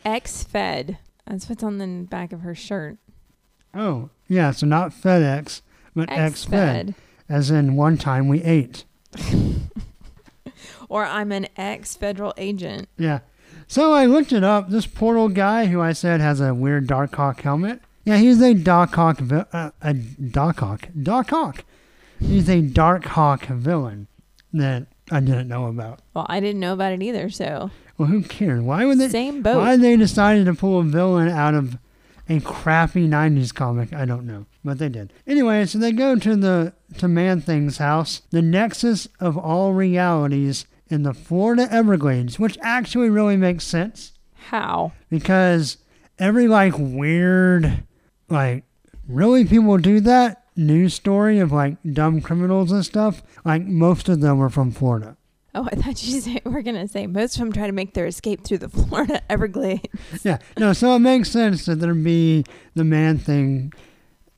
X 0.04 0.42
Fed. 0.42 0.98
That's 1.26 1.48
what's 1.48 1.62
on 1.62 1.78
the 1.78 2.06
back 2.08 2.32
of 2.32 2.40
her 2.42 2.54
shirt. 2.54 2.98
Oh, 3.74 4.10
yeah, 4.28 4.52
so 4.52 4.66
not 4.66 4.92
FedEx, 4.92 5.60
but 5.94 6.10
X 6.10 6.18
X-Fed, 6.44 6.86
Fed. 6.86 6.94
as 7.28 7.50
in 7.50 7.76
one 7.76 7.98
time 7.98 8.28
we 8.28 8.42
ate. 8.42 8.84
Or 10.88 11.04
I'm 11.04 11.32
an 11.32 11.48
ex 11.56 11.96
federal 11.96 12.32
agent. 12.36 12.88
Yeah. 12.96 13.20
So 13.68 13.92
I 13.92 14.06
looked 14.06 14.32
it 14.32 14.44
up. 14.44 14.70
This 14.70 14.86
portal 14.86 15.28
guy 15.28 15.66
who 15.66 15.80
I 15.80 15.92
said 15.92 16.20
has 16.20 16.40
a 16.40 16.54
weird 16.54 16.86
Dark 16.86 17.14
Hawk 17.14 17.40
helmet. 17.40 17.80
Yeah, 18.04 18.18
he's 18.18 18.40
a 18.40 18.54
Dark 18.54 18.94
Hawk, 18.94 19.20
uh, 19.52 19.70
a 19.82 19.94
Dark 19.94 20.58
Hawk, 20.60 20.88
Dark 21.02 21.30
Hawk. 21.30 21.64
He's 22.20 22.48
a 22.48 22.60
Dark 22.62 23.04
Hawk 23.04 23.46
villain 23.46 24.06
that 24.52 24.86
I 25.10 25.20
didn't 25.20 25.48
know 25.48 25.66
about. 25.66 26.00
Well, 26.14 26.26
I 26.28 26.38
didn't 26.40 26.60
know 26.60 26.72
about 26.72 26.92
it 26.92 27.02
either, 27.02 27.28
so 27.30 27.70
Well, 27.98 28.08
who 28.08 28.22
cares? 28.22 28.62
Why 28.62 28.84
would 28.84 28.98
they? 28.98 29.08
same 29.08 29.42
boat. 29.42 29.58
Why 29.58 29.76
they 29.76 29.96
decided 29.96 30.46
to 30.46 30.54
pull 30.54 30.78
a 30.78 30.84
villain 30.84 31.28
out 31.28 31.54
of 31.54 31.76
a 32.28 32.40
crappy 32.40 33.08
'90s 33.08 33.52
comic? 33.52 33.92
I 33.92 34.04
don't 34.04 34.26
know, 34.26 34.46
but 34.64 34.78
they 34.78 34.88
did. 34.88 35.12
Anyway, 35.26 35.66
so 35.66 35.78
they 35.78 35.92
go 35.92 36.16
to 36.16 36.36
the 36.36 36.72
to 36.98 37.08
Man 37.08 37.40
Thing's 37.40 37.78
house, 37.78 38.22
the 38.30 38.42
nexus 38.42 39.08
of 39.18 39.36
all 39.36 39.72
realities 39.74 40.64
in 40.88 41.02
the 41.02 41.14
Florida 41.14 41.66
Everglades, 41.70 42.38
which 42.38 42.58
actually 42.62 43.08
really 43.10 43.36
makes 43.36 43.64
sense 43.64 44.12
How? 44.34 44.92
because 45.10 45.78
every 46.18 46.48
like 46.48 46.74
weird, 46.78 47.84
like 48.28 48.64
really 49.08 49.44
people 49.44 49.76
do 49.78 50.00
that 50.00 50.42
news 50.56 50.94
story 50.94 51.38
of 51.38 51.52
like 51.52 51.76
dumb 51.92 52.20
criminals 52.20 52.72
and 52.72 52.84
stuff. 52.84 53.22
Like 53.44 53.62
most 53.66 54.08
of 54.08 54.20
them 54.20 54.40
are 54.40 54.48
from 54.48 54.70
Florida. 54.70 55.16
Oh, 55.54 55.66
I 55.72 55.76
thought 55.76 56.02
you 56.02 56.20
said 56.20 56.42
we're 56.44 56.62
gonna 56.62 56.86
say 56.88 57.06
most 57.06 57.36
of 57.36 57.40
them 57.40 57.52
try 57.52 57.66
to 57.66 57.72
make 57.72 57.94
their 57.94 58.06
escape 58.06 58.44
through 58.44 58.58
the 58.58 58.68
Florida 58.70 59.22
Everglades. 59.30 59.88
Yeah, 60.22 60.38
no, 60.58 60.72
so 60.72 60.94
it 60.96 61.00
makes 61.00 61.30
sense 61.30 61.66
that 61.66 61.76
there'd 61.76 62.04
be 62.04 62.44
the 62.74 62.84
man 62.84 63.18
thing 63.18 63.72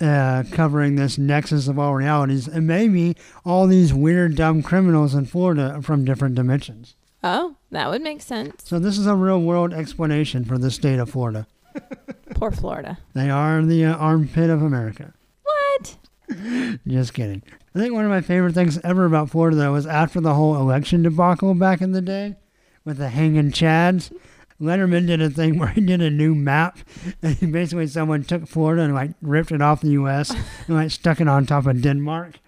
uh, 0.01 0.45
covering 0.53 0.95
this 0.95 1.19
nexus 1.19 1.69
of 1.69 1.79
all 1.79 1.95
realities, 1.95 2.47
and 2.47 2.67
maybe 2.67 3.17
all 3.45 3.67
these 3.67 3.93
weird, 3.93 4.37
dumb 4.37 4.63
criminals 4.63 5.15
in 5.15 5.27
Florida 5.27 5.73
are 5.77 5.83
from 5.83 6.05
different 6.05 6.35
dimensions. 6.35 6.95
Oh, 7.23 7.57
that 7.71 7.91
would 7.91 8.03
make 8.03 8.23
sense. 8.23 8.65
So 8.65 8.79
this 8.79 8.97
is 8.97 9.07
a 9.07 9.15
real 9.15 9.41
world 9.41 9.73
explanation 9.75 10.45
for 10.45 10.57
the 10.57 10.71
state 10.71 10.99
of 10.99 11.11
Florida. 11.11 11.47
Poor 12.35 12.51
Florida. 12.51 12.99
They 13.15 13.31
are 13.31 13.63
the 13.63 13.87
uh, 13.87 13.97
armpit 13.97 14.51
of 14.51 14.63
America. 14.63 15.15
What? 15.43 15.97
Just 16.87 17.15
kidding. 17.15 17.43
I 17.75 17.79
think 17.79 17.93
one 17.93 18.05
of 18.05 18.11
my 18.11 18.21
favorite 18.21 18.55
things 18.55 18.79
ever 18.85 19.05
about 19.05 19.31
Florida, 19.31 19.57
though, 19.57 19.73
was 19.73 19.87
after 19.87 20.21
the 20.21 20.35
whole 20.35 20.57
election 20.57 21.03
debacle 21.03 21.55
back 21.55 21.81
in 21.81 21.93
the 21.93 22.01
day 22.01 22.37
with 22.85 22.99
the 22.99 23.09
hanging 23.09 23.51
chads. 23.51 24.13
Letterman 24.61 25.07
did 25.07 25.23
a 25.23 25.31
thing 25.31 25.59
where 25.59 25.68
he 25.68 25.81
did 25.81 26.01
a 26.03 26.11
new 26.11 26.35
map, 26.35 26.79
and 27.23 27.53
basically 27.53 27.87
someone 27.87 28.25
took 28.25 28.47
Florida 28.49 28.83
and 28.83 28.94
like 28.94 29.12
ripped 29.23 29.53
it 29.53 29.62
off 29.62 29.81
the 29.81 29.90
U.S. 29.90 30.31
and 30.66 30.77
like 30.77 30.90
stuck 30.90 31.21
it 31.21 31.29
on 31.29 31.47
top 31.47 31.66
of 31.66 31.81
Denmark, 31.81 32.38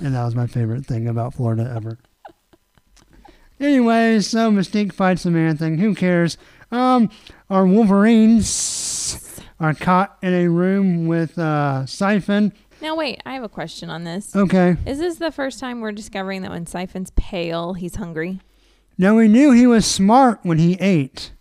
and 0.00 0.14
that 0.14 0.24
was 0.24 0.34
my 0.34 0.46
favorite 0.46 0.86
thing 0.86 1.08
about 1.08 1.34
Florida 1.34 1.72
ever. 1.74 1.98
Anyway, 3.60 4.20
so 4.20 4.52
Mystique 4.52 4.92
fights 4.92 5.24
the 5.24 5.32
man 5.32 5.56
thing. 5.56 5.78
Who 5.78 5.94
cares? 5.94 6.38
Um, 6.70 7.10
our 7.50 7.66
Wolverines 7.66 9.40
are 9.58 9.74
caught 9.74 10.16
in 10.22 10.32
a 10.32 10.48
room 10.48 11.06
with 11.06 11.36
uh, 11.38 11.84
Siphon. 11.86 12.52
Now 12.80 12.94
wait, 12.94 13.20
I 13.26 13.34
have 13.34 13.42
a 13.42 13.48
question 13.48 13.90
on 13.90 14.04
this. 14.04 14.36
Okay. 14.36 14.76
Is 14.86 14.98
this 14.98 15.16
the 15.16 15.32
first 15.32 15.58
time 15.58 15.80
we're 15.80 15.90
discovering 15.90 16.42
that 16.42 16.52
when 16.52 16.66
Siphon's 16.66 17.10
pale, 17.16 17.74
he's 17.74 17.96
hungry? 17.96 18.40
Now 18.96 19.16
we 19.16 19.26
knew 19.26 19.50
he 19.50 19.66
was 19.66 19.84
smart 19.86 20.40
when 20.42 20.58
he 20.58 20.74
ate, 20.74 21.32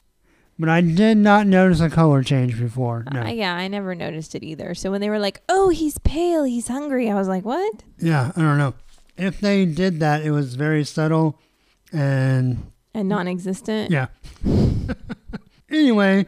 but 0.60 0.70
I 0.70 0.82
did 0.82 1.18
not 1.18 1.48
notice 1.48 1.80
a 1.80 1.90
color 1.90 2.24
change 2.24 2.60
before. 2.60 3.06
No. 3.14 3.22
Uh, 3.22 3.28
yeah, 3.30 3.54
I 3.56 3.68
never 3.68 3.94
noticed 3.96 4.34
it 4.36 4.44
either. 4.44 4.74
So 4.76 4.92
when 4.92 5.02
they 5.02 5.10
were 5.10 5.20
like, 5.20 5.42
"Oh, 5.50 5.70
he's 5.70 5.98
pale, 6.00 6.44
he's 6.44 6.68
hungry," 6.68 7.10
I 7.10 7.16
was 7.16 7.28
like, 7.28 7.46
"What?" 7.46 7.84
yeah, 8.00 8.32
I 8.36 8.42
don't 8.42 8.58
know. 8.58 8.74
If 9.18 9.40
they 9.40 9.66
did 9.66 10.00
that, 10.00 10.22
it 10.22 10.32
was 10.32 10.56
very 10.56 10.84
subtle, 10.84 11.40
and 11.92 12.72
And 12.94 13.10
non-existent. 13.10 13.92
yeah. 13.92 14.08
anyway, 15.70 16.26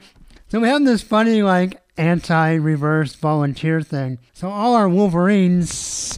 so 0.50 0.60
we 0.60 0.68
have 0.68 0.84
this 0.86 1.02
funny 1.02 1.42
like 1.44 1.82
anti-reverse 1.98 3.16
volunteer 3.16 3.82
thing. 3.82 4.20
So 4.34 4.50
all 4.50 4.74
our 4.76 4.88
Wolverines 4.90 6.18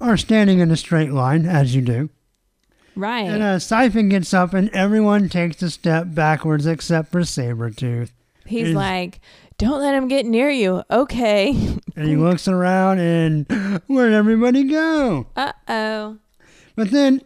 are 0.00 0.16
standing 0.16 0.58
in 0.58 0.70
a 0.70 0.76
straight 0.76 1.10
line, 1.12 1.46
as 1.46 1.74
you 1.74 1.82
do. 1.82 2.10
Right. 2.94 3.22
And 3.28 3.42
a 3.42 3.58
siphon 3.60 4.08
gets 4.08 4.34
up, 4.34 4.54
and 4.54 4.68
everyone 4.70 5.28
takes 5.28 5.62
a 5.62 5.70
step 5.70 6.08
backwards 6.08 6.66
except 6.66 7.10
for 7.12 7.20
Sabretooth. 7.20 8.10
he's 8.46 8.68
is- 8.68 8.74
like, 8.74 9.20
"Don't 9.58 9.80
let 9.80 9.94
him 9.94 10.08
get 10.08 10.26
near 10.26 10.50
you." 10.50 10.82
Okay. 10.90 11.50
And 11.96 12.08
he 12.08 12.16
looks 12.16 12.48
around 12.48 12.98
and 13.00 13.46
where'd 13.86 14.12
everybody 14.12 14.64
go? 14.64 15.26
Uh 15.36 15.52
oh. 15.68 16.18
But 16.74 16.90
then, 16.90 17.20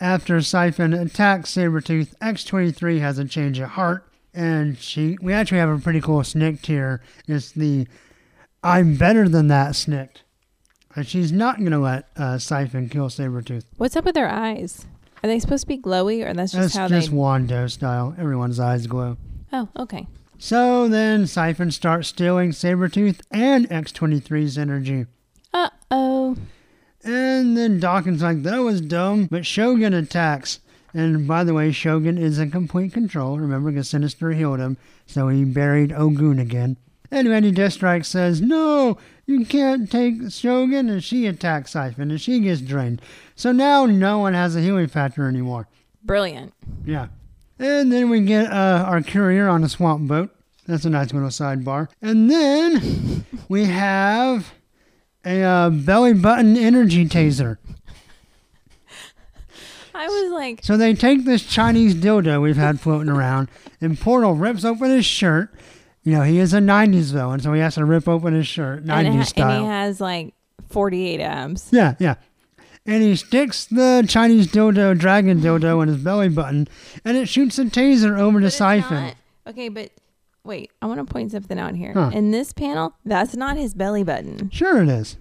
after 0.00 0.40
Siphon 0.40 0.92
attacks 0.92 1.54
Sabretooth, 1.54 2.16
X23 2.18 3.00
has 3.00 3.18
a 3.18 3.24
change 3.24 3.58
of 3.58 3.70
heart. 3.70 4.06
And 4.32 4.78
she, 4.78 5.18
we 5.20 5.32
actually 5.32 5.58
have 5.58 5.68
a 5.68 5.78
pretty 5.78 6.00
cool 6.00 6.20
SNIKT 6.22 6.66
here. 6.66 7.02
It's 7.26 7.50
the 7.50 7.86
I'm 8.62 8.96
better 8.96 9.28
than 9.28 9.48
that 9.48 9.72
SNIKT. 9.72 10.22
And 10.96 11.06
she's 11.06 11.30
not 11.32 11.58
going 11.58 11.70
to 11.72 11.78
let 11.78 12.08
uh, 12.16 12.38
Siphon 12.38 12.88
kill 12.88 13.08
Sabretooth. 13.08 13.64
What's 13.76 13.96
up 13.96 14.04
with 14.04 14.14
their 14.14 14.28
eyes? 14.28 14.86
Are 15.22 15.28
they 15.28 15.38
supposed 15.38 15.62
to 15.62 15.68
be 15.68 15.78
glowy, 15.78 16.24
or 16.26 16.32
that's 16.32 16.52
just 16.52 16.62
That's 16.62 16.76
how 16.76 16.88
just 16.88 17.10
they? 17.10 17.16
Juan 17.16 17.46
Doe 17.46 17.66
style. 17.66 18.14
Everyone's 18.18 18.58
eyes 18.58 18.86
glow. 18.86 19.16
Oh, 19.52 19.68
okay. 19.78 20.06
So 20.38 20.88
then 20.88 21.26
Siphon 21.26 21.70
starts 21.70 22.08
stealing 22.08 22.50
Sabretooth 22.50 23.20
and 23.30 23.68
X23's 23.68 24.56
energy. 24.56 25.06
Uh 25.52 25.68
oh. 25.90 26.36
And 27.04 27.56
then 27.56 27.80
Daken 27.80 28.20
like, 28.20 28.42
that 28.44 28.58
was 28.58 28.80
dumb. 28.80 29.26
But 29.26 29.44
Shogun 29.44 29.92
attacks. 29.92 30.60
And 30.94 31.28
by 31.28 31.44
the 31.44 31.54
way, 31.54 31.72
Shogun 31.72 32.18
is 32.18 32.38
in 32.38 32.50
complete 32.50 32.92
control. 32.92 33.38
Remember, 33.38 33.70
because 33.70 33.88
Sinister 33.90 34.32
healed 34.32 34.60
him, 34.60 34.76
so 35.06 35.28
he 35.28 35.44
buried 35.44 35.92
Ogun 35.92 36.38
again. 36.38 36.78
And 37.10 37.28
Lady 37.28 37.52
Deathstrike 37.52 38.04
says, 38.04 38.40
no, 38.40 38.96
you 39.30 39.46
can't 39.46 39.90
take 39.90 40.30
Shogun. 40.30 40.88
And 40.88 41.02
she 41.02 41.26
attacks 41.26 41.72
Siphon, 41.72 42.10
and 42.10 42.20
she 42.20 42.40
gets 42.40 42.60
drained. 42.60 43.00
So 43.34 43.52
now 43.52 43.86
no 43.86 44.18
one 44.18 44.34
has 44.34 44.56
a 44.56 44.60
healing 44.60 44.88
factor 44.88 45.26
anymore. 45.28 45.68
Brilliant. 46.02 46.52
Yeah. 46.84 47.08
And 47.58 47.92
then 47.92 48.10
we 48.10 48.20
get 48.20 48.50
uh, 48.50 48.84
our 48.86 49.02
courier 49.02 49.48
on 49.48 49.62
a 49.64 49.68
swamp 49.68 50.08
boat. 50.08 50.30
That's 50.66 50.84
a 50.84 50.90
nice 50.90 51.12
little 51.12 51.28
sidebar. 51.28 51.88
And 52.00 52.30
then 52.30 53.24
we 53.48 53.64
have 53.64 54.52
a 55.24 55.42
uh, 55.42 55.70
belly 55.70 56.14
button 56.14 56.56
energy 56.56 57.06
taser. 57.06 57.58
I 59.94 60.06
was 60.06 60.32
like, 60.32 60.64
So 60.64 60.78
they 60.78 60.94
take 60.94 61.24
this 61.26 61.44
Chinese 61.44 61.94
dildo 61.94 62.40
we've 62.40 62.56
had 62.56 62.80
floating 62.80 63.10
around, 63.10 63.48
and 63.82 64.00
Portal 64.00 64.34
rips 64.34 64.64
open 64.64 64.90
his 64.90 65.04
shirt. 65.04 65.52
You 66.10 66.16
know, 66.16 66.22
he 66.24 66.38
is 66.40 66.52
a 66.54 66.58
90s 66.58 67.12
villain, 67.12 67.38
so 67.40 67.52
he 67.52 67.60
has 67.60 67.76
to 67.76 67.84
rip 67.84 68.08
open 68.08 68.34
his 68.34 68.46
shirt, 68.48 68.84
90s 68.84 69.06
and, 69.06 69.14
ha- 69.18 69.22
style. 69.24 69.50
and 69.50 69.60
he 69.62 69.66
has 69.68 70.00
like 70.00 70.34
48 70.68 71.20
abs. 71.20 71.68
yeah, 71.70 71.94
yeah. 72.00 72.14
And 72.86 73.02
he 73.02 73.14
sticks 73.14 73.66
the 73.66 74.04
Chinese 74.08 74.48
dildo, 74.48 74.98
dragon 74.98 75.40
dildo, 75.40 75.82
in 75.82 75.88
his 75.88 75.98
belly 76.02 76.28
button, 76.28 76.66
and 77.04 77.16
it 77.16 77.28
shoots 77.28 77.58
a 77.58 77.64
taser 77.66 78.18
over 78.18 78.40
to 78.40 78.50
Siphon. 78.50 79.04
not- 79.04 79.14
okay, 79.46 79.68
but 79.68 79.90
wait, 80.42 80.72
I 80.82 80.86
want 80.86 80.98
to 81.06 81.12
point 81.12 81.30
something 81.30 81.58
out 81.58 81.76
here. 81.76 81.92
Huh. 81.92 82.10
In 82.12 82.32
this 82.32 82.52
panel, 82.52 82.94
that's 83.04 83.36
not 83.36 83.56
his 83.56 83.74
belly 83.74 84.02
button. 84.02 84.50
Sure 84.50 84.82
it 84.82 84.88
is. 84.88 85.16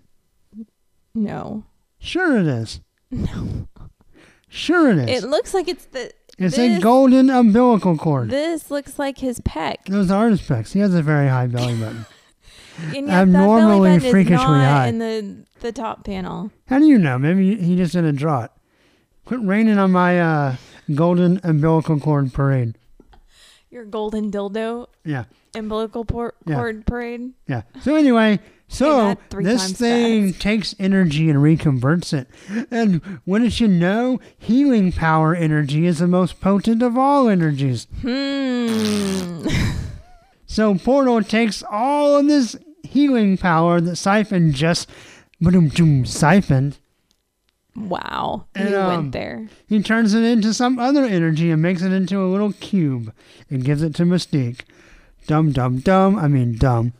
No. 1.13 1.65
Sure 1.99 2.39
it 2.39 2.47
is. 2.47 2.81
No. 3.11 3.67
Sure 4.47 4.89
it 4.91 4.97
is. 5.09 5.23
It 5.23 5.27
looks 5.27 5.53
like 5.53 5.67
it's 5.67 5.85
the. 5.85 6.11
It's 6.39 6.55
this, 6.55 6.77
a 6.79 6.81
golden 6.81 7.29
umbilical 7.29 7.97
cord. 7.97 8.29
This 8.29 8.71
looks 8.71 8.97
like 8.97 9.17
his 9.19 9.39
pec. 9.41 9.85
Those 9.87 10.09
are 10.11 10.29
his 10.29 10.41
pecs. 10.41 10.71
He 10.73 10.79
has 10.79 10.93
a 10.93 11.01
very 11.01 11.27
high 11.27 11.47
belly 11.47 11.75
button. 11.75 12.05
And 12.95 13.09
Abnormally 13.11 13.89
belly 13.89 13.97
button 13.97 14.11
freakishly 14.11 14.37
high. 14.45 14.87
in 14.87 14.99
the, 14.99 15.43
the 15.59 15.73
top 15.73 16.05
panel. 16.05 16.49
How 16.67 16.79
do 16.79 16.85
you 16.85 16.97
know? 16.97 17.17
Maybe 17.19 17.57
he 17.57 17.75
just 17.75 17.91
didn't 17.91 18.15
draw 18.15 18.43
it. 18.45 18.51
Quit 19.25 19.41
raining 19.43 19.77
on 19.77 19.91
my 19.91 20.17
uh, 20.17 20.55
golden 20.95 21.41
umbilical 21.43 21.99
cord 21.99 22.31
parade. 22.33 22.77
Your 23.69 23.83
golden 23.83 24.31
dildo 24.31 24.87
Yeah, 25.03 25.25
umbilical 25.53 26.05
por- 26.05 26.35
Yeah. 26.47 26.55
cord 26.55 26.85
parade. 26.85 27.33
yeah. 27.47 27.63
So 27.81 27.95
anyway, 27.95 28.39
so 28.69 29.15
this 29.31 29.73
thing 29.73 30.29
fast. 30.29 30.41
takes 30.41 30.75
energy 30.79 31.29
and 31.29 31.39
reconverts 31.39 32.13
it. 32.13 32.27
And 32.71 33.19
wouldn't 33.25 33.59
you 33.59 33.67
know, 33.67 34.19
healing 34.37 34.91
power 34.91 35.35
energy 35.35 35.85
is 35.85 35.99
the 35.99 36.07
most 36.07 36.39
potent 36.39 36.81
of 36.81 36.97
all 36.97 37.27
energies. 37.27 37.87
Hmm. 38.01 39.45
So 40.51 40.73
Portal 40.73 41.21
takes 41.21 41.63
all 41.69 42.17
of 42.17 42.27
this 42.27 42.55
healing 42.83 43.37
power 43.37 43.79
that 43.79 43.97
Siphon 43.97 44.51
just 44.51 44.89
siphoned. 46.05 46.79
wow. 47.75 48.47
And, 48.55 48.69
you 48.71 48.77
um, 48.77 48.87
went 48.87 49.11
there. 49.11 49.47
He 49.67 49.83
turns 49.83 50.15
it 50.15 50.23
into 50.23 50.55
some 50.55 50.79
other 50.79 51.05
energy 51.05 51.51
and 51.51 51.61
makes 51.61 51.83
it 51.83 51.91
into 51.91 52.19
a 52.19 52.25
little 52.25 52.53
cube 52.53 53.13
and 53.51 53.63
gives 53.63 53.83
it 53.83 53.93
to 53.95 54.03
Mystique. 54.03 54.61
Dum 55.27 55.51
dum 55.51 55.79
dum. 55.81 56.17
I 56.17 56.27
mean 56.27 56.57
dumb. 56.57 56.93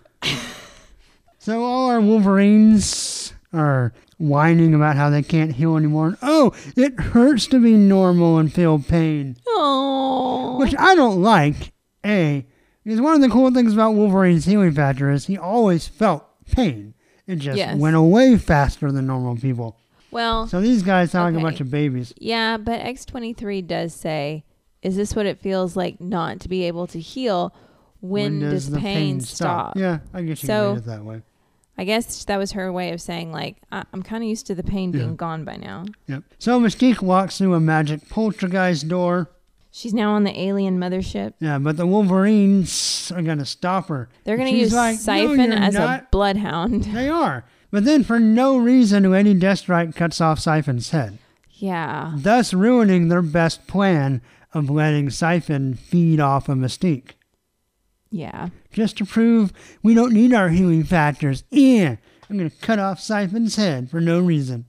So 1.40 1.64
all 1.64 1.90
our 1.90 2.00
Wolverines 2.02 3.34
are 3.54 3.94
whining 4.18 4.74
about 4.76 4.96
how 4.96 5.10
they 5.10 5.24
can't 5.24 5.54
heal 5.54 5.76
anymore. 5.78 6.18
Oh, 6.22 6.54
it 6.76 7.00
hurts 7.00 7.48
to 7.48 7.60
be 7.60 7.74
normal 7.74 8.38
and 8.38 8.54
feel 8.54 8.78
pain. 8.80 9.38
Oh. 9.48 10.58
Which 10.60 10.76
I 10.78 10.94
don't 10.96 11.22
like. 11.22 11.72
A. 12.06 12.46
Because 12.84 13.02
one 13.02 13.16
of 13.16 13.22
the 13.22 13.30
cool 13.30 13.52
things 13.52 13.74
about 13.74 13.92
Wolverine's 13.94 14.46
healing 14.46 14.72
factor 14.74 15.10
is 15.12 15.26
he 15.26 15.38
always 15.38 15.88
felt 15.88 16.26
pain. 16.52 16.94
It 17.28 17.38
just 17.38 17.58
Yes. 17.58 17.78
went 17.78 17.96
away 17.96 18.38
faster 18.38 18.92
than 18.92 19.06
normal 19.08 19.36
people. 19.36 19.78
Well, 20.12 20.48
So 20.48 20.60
these 20.62 20.82
guys 20.82 21.12
sound 21.12 21.36
like 21.36 21.42
a 21.42 21.46
bunch 21.46 21.62
of 21.62 21.70
babies. 21.70 22.14
yeah, 22.18 22.58
but 22.58 22.82
X23 22.82 23.62
does 23.68 23.94
say, 23.94 24.44
is 24.82 24.96
this 24.96 25.16
what 25.16 25.26
it 25.28 25.40
feels 25.40 25.76
like 25.76 26.00
not 26.02 26.40
to 26.40 26.50
be 26.50 26.64
able 26.64 26.88
to 26.88 27.00
heal? 27.00 27.54
When, 28.02 28.40
does, 28.40 28.70
pain, 28.70 29.20
stop? 29.20 29.76
Yeah, 29.76 30.00
I 30.14 30.22
guess 30.22 30.42
you 30.42 30.48
So- 30.48 30.68
can 30.68 30.76
read 30.76 30.78
it 30.84 30.86
that 30.86 31.04
way. 31.06 31.22
I 31.80 31.86
guess 31.86 32.26
that 32.26 32.38
was 32.38 32.52
her 32.52 32.72
way 32.74 32.92
of 32.92 33.00
saying, 33.02 33.32
like, 33.32 33.56
I- 33.72 33.86
I'm 33.94 34.04
kind 34.04 34.22
of 34.22 34.28
used 34.30 34.46
to 34.48 34.56
the 34.56 34.64
pain 34.64 34.92
Yeah. 34.92 35.00
being 35.00 35.16
gone 35.16 35.46
by 35.46 35.56
now. 35.56 35.86
Yep. 36.08 36.24
So 36.38 36.60
Mystique 36.60 37.02
walks 37.02 37.38
through 37.38 37.54
a 37.54 37.60
magic 37.62 38.10
poltergeist 38.10 38.88
door. 38.90 39.30
She's 39.72 39.94
now 39.94 40.12
on 40.12 40.26
the 40.26 40.38
alien 40.38 40.78
mothership. 40.78 41.34
Yeah, 41.40 41.58
but 41.60 41.78
the 41.78 41.86
Wolverines 41.88 43.12
are 43.16 43.22
gonna 43.22 43.46
stop 43.46 43.88
her. 43.88 44.10
They're 44.24 44.36
going 44.36 44.52
to 44.52 44.58
use 44.60 44.74
like, 44.74 44.98
Siphon 44.98 45.52
you're 45.52 45.54
as 45.54 45.76
a 45.76 46.06
bloodhound. 46.12 46.84
They 46.86 47.08
are. 47.08 47.46
But 47.72 47.86
then 47.86 48.04
for 48.04 48.20
no 48.20 48.58
reason 48.58 49.10
Lady 49.10 49.34
Deathstrike 49.36 49.96
cuts 49.96 50.20
off 50.20 50.40
Siphon's 50.40 50.90
head, 50.90 51.20
yeah. 51.54 52.14
thus 52.18 52.54
ruining 52.54 53.08
their 53.10 53.22
best 53.22 53.68
plan 53.68 54.22
of 54.54 54.70
letting 54.70 55.12
Siphon 55.12 55.76
feed 55.76 56.20
off 56.20 56.50
of 56.50 56.58
Mystique. 56.58 57.12
Yeah. 58.12 58.50
Just 58.72 58.98
to 58.98 59.06
prove 59.06 59.54
we 59.84 59.94
don't 59.94 60.14
need 60.14 60.34
our 60.34 60.50
healing 60.50 60.84
factors. 60.84 61.44
Yeah, 61.52 61.98
I'm 62.30 62.38
gonna 62.38 62.50
cut 62.50 62.80
off 62.80 63.00
Siphon's 63.00 63.56
head 63.56 63.90
for 63.90 64.02
no 64.02 64.20
reason. 64.20 64.66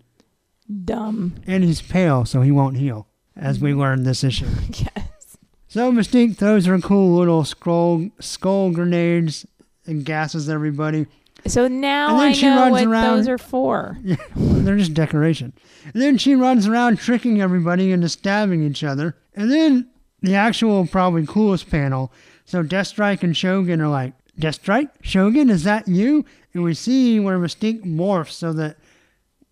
Dumb. 0.85 1.35
And 1.47 1.65
he's 1.65 1.83
pale, 1.83 2.25
so 2.25 2.43
he 2.43 2.51
won't 2.51 2.77
heal, 2.77 3.09
as 3.37 3.59
we 3.59 3.71
mm-hmm. 3.71 3.81
learned 3.81 4.07
this 4.07 4.23
issue. 4.23 4.47
yes. 4.71 5.37
So 5.69 5.93
Mystique 5.93 6.37
throws 6.37 6.67
her 6.67 6.79
cool 6.81 7.17
little 7.17 7.45
skull 7.45 8.09
skull 8.19 8.71
grenades 8.71 9.47
and 9.87 10.05
gasses 10.05 10.49
everybody. 10.49 11.07
So 11.47 11.69
now 11.69 12.17
I 12.17 12.33
she 12.33 12.47
know 12.47 12.57
runs 12.57 12.73
what 12.73 12.85
around- 12.85 13.17
those 13.17 13.29
are 13.29 13.39
for. 13.39 13.99
They're 14.37 14.77
just 14.77 14.95
decoration. 14.95 15.53
And 15.85 16.03
then 16.03 16.19
she 16.19 16.35
runs 16.35 16.67
around 16.67 16.99
tricking 16.99 17.41
everybody 17.41 17.93
into 17.93 18.09
stabbing 18.09 18.63
each 18.63 18.85
other. 18.85 19.17
And 19.35 19.51
then 19.51 19.89
the 20.21 20.35
actual 20.35 20.87
probably 20.87 21.27
coolest 21.27 21.71
panel. 21.71 22.13
So 22.51 22.65
Deathstrike 22.65 23.23
and 23.23 23.37
Shogun 23.37 23.81
are 23.81 23.87
like, 23.87 24.13
Deathstrike? 24.37 24.89
Shogun, 25.03 25.51
is 25.51 25.63
that 25.63 25.87
you? 25.87 26.25
And 26.53 26.65
we 26.65 26.75
see 26.75 27.21
where 27.21 27.39
Mystique 27.39 27.85
morphs 27.85 28.33
so 28.33 28.53
that 28.55 28.77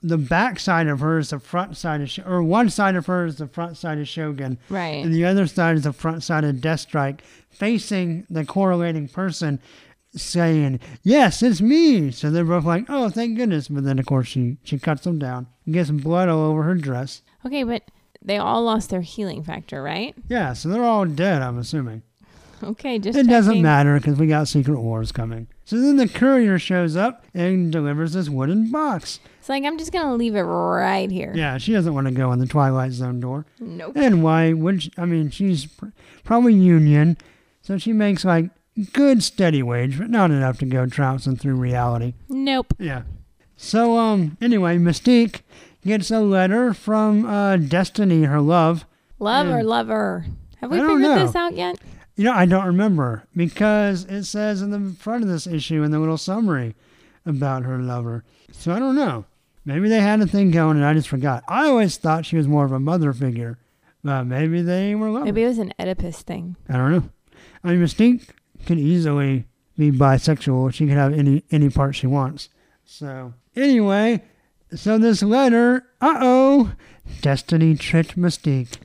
the 0.02 0.18
back 0.18 0.58
side 0.58 0.88
of 0.88 0.98
her 0.98 1.20
is 1.20 1.30
the 1.30 1.38
front 1.38 1.76
side 1.76 2.00
of, 2.00 2.10
Sh- 2.10 2.18
or 2.26 2.42
one 2.42 2.68
side 2.70 2.96
of 2.96 3.06
her 3.06 3.24
is 3.24 3.36
the 3.36 3.46
front 3.46 3.76
side 3.76 3.98
of 3.98 4.08
Shogun. 4.08 4.58
Right. 4.68 5.04
and 5.04 5.14
the 5.14 5.24
other 5.24 5.46
side 5.46 5.76
is 5.76 5.84
the 5.84 5.92
front 5.92 6.24
side 6.24 6.42
of 6.42 6.56
Deathstrike, 6.56 7.20
facing 7.50 8.26
the 8.28 8.44
correlating 8.44 9.06
person, 9.06 9.60
saying, 10.16 10.80
"Yes, 11.04 11.40
it's 11.40 11.60
me." 11.60 12.10
So 12.10 12.32
they're 12.32 12.44
both 12.44 12.64
like, 12.64 12.86
"Oh, 12.88 13.10
thank 13.10 13.36
goodness!" 13.36 13.68
But 13.68 13.84
then, 13.84 14.00
of 14.00 14.06
course, 14.06 14.26
she 14.26 14.56
she 14.64 14.76
cuts 14.76 15.04
them 15.04 15.20
down, 15.20 15.46
and 15.64 15.72
gets 15.72 15.90
blood 15.92 16.28
all 16.28 16.40
over 16.50 16.64
her 16.64 16.74
dress. 16.74 17.22
Okay, 17.46 17.62
but 17.62 17.84
they 18.20 18.38
all 18.38 18.64
lost 18.64 18.90
their 18.90 19.02
healing 19.02 19.44
factor, 19.44 19.84
right? 19.84 20.16
Yeah, 20.28 20.52
so 20.52 20.68
they're 20.68 20.84
all 20.84 21.04
dead. 21.04 21.42
I'm 21.42 21.58
assuming 21.58 22.02
Okay, 22.62 22.98
just 22.98 23.18
it 23.18 23.26
doesn't 23.26 23.62
matter 23.62 23.98
because 23.98 24.18
we 24.18 24.26
got 24.26 24.48
Secret 24.48 24.80
Wars 24.80 25.12
coming. 25.12 25.48
So 25.64 25.80
then 25.80 25.96
the 25.96 26.08
courier 26.08 26.58
shows 26.58 26.96
up 26.96 27.24
and 27.34 27.70
delivers 27.70 28.14
this 28.14 28.28
wooden 28.28 28.70
box. 28.70 29.20
It's 29.38 29.48
like 29.48 29.64
I'm 29.64 29.78
just 29.78 29.92
gonna 29.92 30.14
leave 30.14 30.34
it 30.34 30.42
right 30.42 31.10
here. 31.10 31.32
Yeah, 31.34 31.58
she 31.58 31.72
doesn't 31.72 31.94
want 31.94 32.06
to 32.06 32.12
go 32.12 32.32
in 32.32 32.38
the 32.38 32.46
Twilight 32.46 32.92
Zone 32.92 33.20
door. 33.20 33.46
Nope. 33.60 33.92
And 33.96 34.22
why 34.22 34.52
would 34.52 34.82
she, 34.82 34.92
I 34.96 35.04
mean, 35.04 35.30
she's 35.30 35.66
pr- 35.66 35.86
probably 36.24 36.54
union, 36.54 37.16
so 37.62 37.78
she 37.78 37.92
makes 37.92 38.24
like 38.24 38.50
good 38.92 39.22
steady 39.22 39.62
wage, 39.62 39.98
but 39.98 40.10
not 40.10 40.30
enough 40.30 40.58
to 40.58 40.66
go 40.66 40.86
trouncing 40.86 41.36
through 41.36 41.56
reality. 41.56 42.14
Nope. 42.28 42.74
Yeah. 42.78 43.02
So 43.56 43.96
um, 43.98 44.36
anyway, 44.40 44.78
Mystique 44.78 45.40
gets 45.84 46.10
a 46.10 46.20
letter 46.20 46.72
from 46.72 47.26
uh, 47.26 47.56
Destiny, 47.56 48.24
her 48.24 48.40
love. 48.40 48.84
Love 49.18 49.48
or 49.48 49.64
lover. 49.64 50.26
Have 50.60 50.70
we 50.70 50.78
figured 50.78 51.00
know. 51.00 51.18
this 51.26 51.34
out 51.34 51.54
yet? 51.54 51.78
You 52.18 52.24
know, 52.24 52.32
I 52.32 52.46
don't 52.46 52.66
remember 52.66 53.28
because 53.36 54.04
it 54.06 54.24
says 54.24 54.60
in 54.60 54.72
the 54.72 54.92
front 54.98 55.22
of 55.22 55.28
this 55.28 55.46
issue 55.46 55.84
in 55.84 55.92
the 55.92 56.00
little 56.00 56.18
summary 56.18 56.74
about 57.24 57.62
her 57.62 57.78
lover. 57.78 58.24
So 58.50 58.72
I 58.72 58.80
don't 58.80 58.96
know. 58.96 59.24
Maybe 59.64 59.88
they 59.88 60.00
had 60.00 60.20
a 60.20 60.26
thing 60.26 60.50
going 60.50 60.76
and 60.78 60.84
I 60.84 60.94
just 60.94 61.08
forgot. 61.08 61.44
I 61.46 61.66
always 61.68 61.96
thought 61.96 62.26
she 62.26 62.36
was 62.36 62.48
more 62.48 62.64
of 62.64 62.72
a 62.72 62.80
mother 62.80 63.12
figure, 63.12 63.58
but 64.02 64.24
maybe 64.24 64.62
they 64.62 64.96
were 64.96 65.10
lovers. 65.10 65.26
Maybe 65.26 65.44
it 65.44 65.46
was 65.46 65.58
an 65.58 65.72
Oedipus 65.78 66.22
thing. 66.22 66.56
I 66.68 66.72
don't 66.72 66.90
know. 66.90 67.08
I 67.62 67.68
mean, 67.68 67.80
Mystique 67.80 68.30
could 68.66 68.80
easily 68.80 69.44
be 69.76 69.92
bisexual. 69.92 70.74
She 70.74 70.88
could 70.88 70.96
have 70.96 71.12
any 71.12 71.44
any 71.52 71.70
part 71.70 71.94
she 71.94 72.08
wants. 72.08 72.48
So 72.84 73.32
anyway, 73.54 74.24
so 74.74 74.98
this 74.98 75.22
letter, 75.22 75.84
uh 76.00 76.18
oh, 76.20 76.72
Destiny 77.20 77.76
tricked 77.76 78.18
Mystique. 78.18 78.78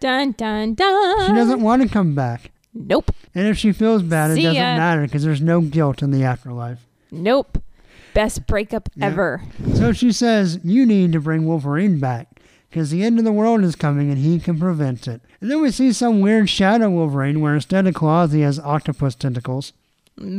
Dun 0.00 0.32
dun 0.32 0.74
dun. 0.74 1.26
She 1.28 1.34
doesn't 1.34 1.60
want 1.60 1.82
to 1.82 1.88
come 1.88 2.16
back, 2.16 2.50
Nope. 2.72 3.10
and 3.34 3.46
if 3.48 3.58
she 3.58 3.72
feels 3.72 4.02
bad, 4.02 4.30
it 4.30 4.36
doesn't 4.36 4.54
ya. 4.54 4.60
matter 4.76 5.02
because 5.02 5.24
there's 5.24 5.40
no 5.40 5.60
guilt 5.60 6.02
in 6.02 6.10
the 6.10 6.22
afterlife. 6.24 6.86
Nope. 7.10 7.58
Best 8.14 8.46
breakup 8.46 8.88
Yeah. 8.94 9.06
ever. 9.06 9.42
So 9.74 9.92
she 9.92 10.12
says, 10.12 10.58
"You 10.62 10.86
need 10.86 11.12
to 11.12 11.20
bring 11.20 11.46
Wolverine 11.46 11.98
back." 12.00 12.28
Because 12.68 12.90
the 12.90 13.02
end 13.02 13.18
of 13.18 13.24
the 13.24 13.32
world 13.32 13.64
is 13.64 13.74
coming 13.74 14.10
and 14.10 14.18
he 14.18 14.38
can 14.38 14.56
prevent 14.58 15.08
it. 15.08 15.20
And 15.40 15.50
then 15.50 15.60
we 15.60 15.72
see 15.72 15.92
some 15.92 16.20
weird 16.20 16.48
shadow 16.48 16.88
Wolverine 16.88 17.40
where 17.40 17.54
instead 17.56 17.84
of 17.88 17.94
claws 17.94 18.30
he 18.32 18.42
has 18.42 18.60
octopus 18.60 19.16
tentacles. 19.16 19.72
He's 20.20 20.34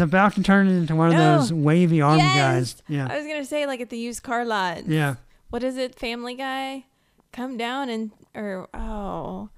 about 0.00 0.34
to 0.34 0.42
turn 0.42 0.68
into 0.68 0.94
one 0.96 1.08
of 1.08 1.14
No. 1.14 1.38
those 1.38 1.52
oh, 1.52 1.56
wavy 1.56 2.00
arm 2.02 2.18
Yes. 2.18 2.36
guys. 2.36 2.82
Yeah. 2.88 3.08
I 3.10 3.16
was 3.18 3.26
gonna 3.26 3.44
say 3.44 3.66
like 3.66 3.80
at 3.80 3.88
the 3.90 3.98
used 3.98 4.22
car 4.22 4.44
lot. 4.44 4.86
Yeah. 4.86 5.14
What 5.50 5.62
is 5.62 5.76
it? 5.76 5.98
Family 5.98 6.34
Guy. 6.34 6.84
Come 7.32 7.56
down 7.56 7.88
and 7.88 8.10
or 8.34 8.68
oh. 8.74 9.48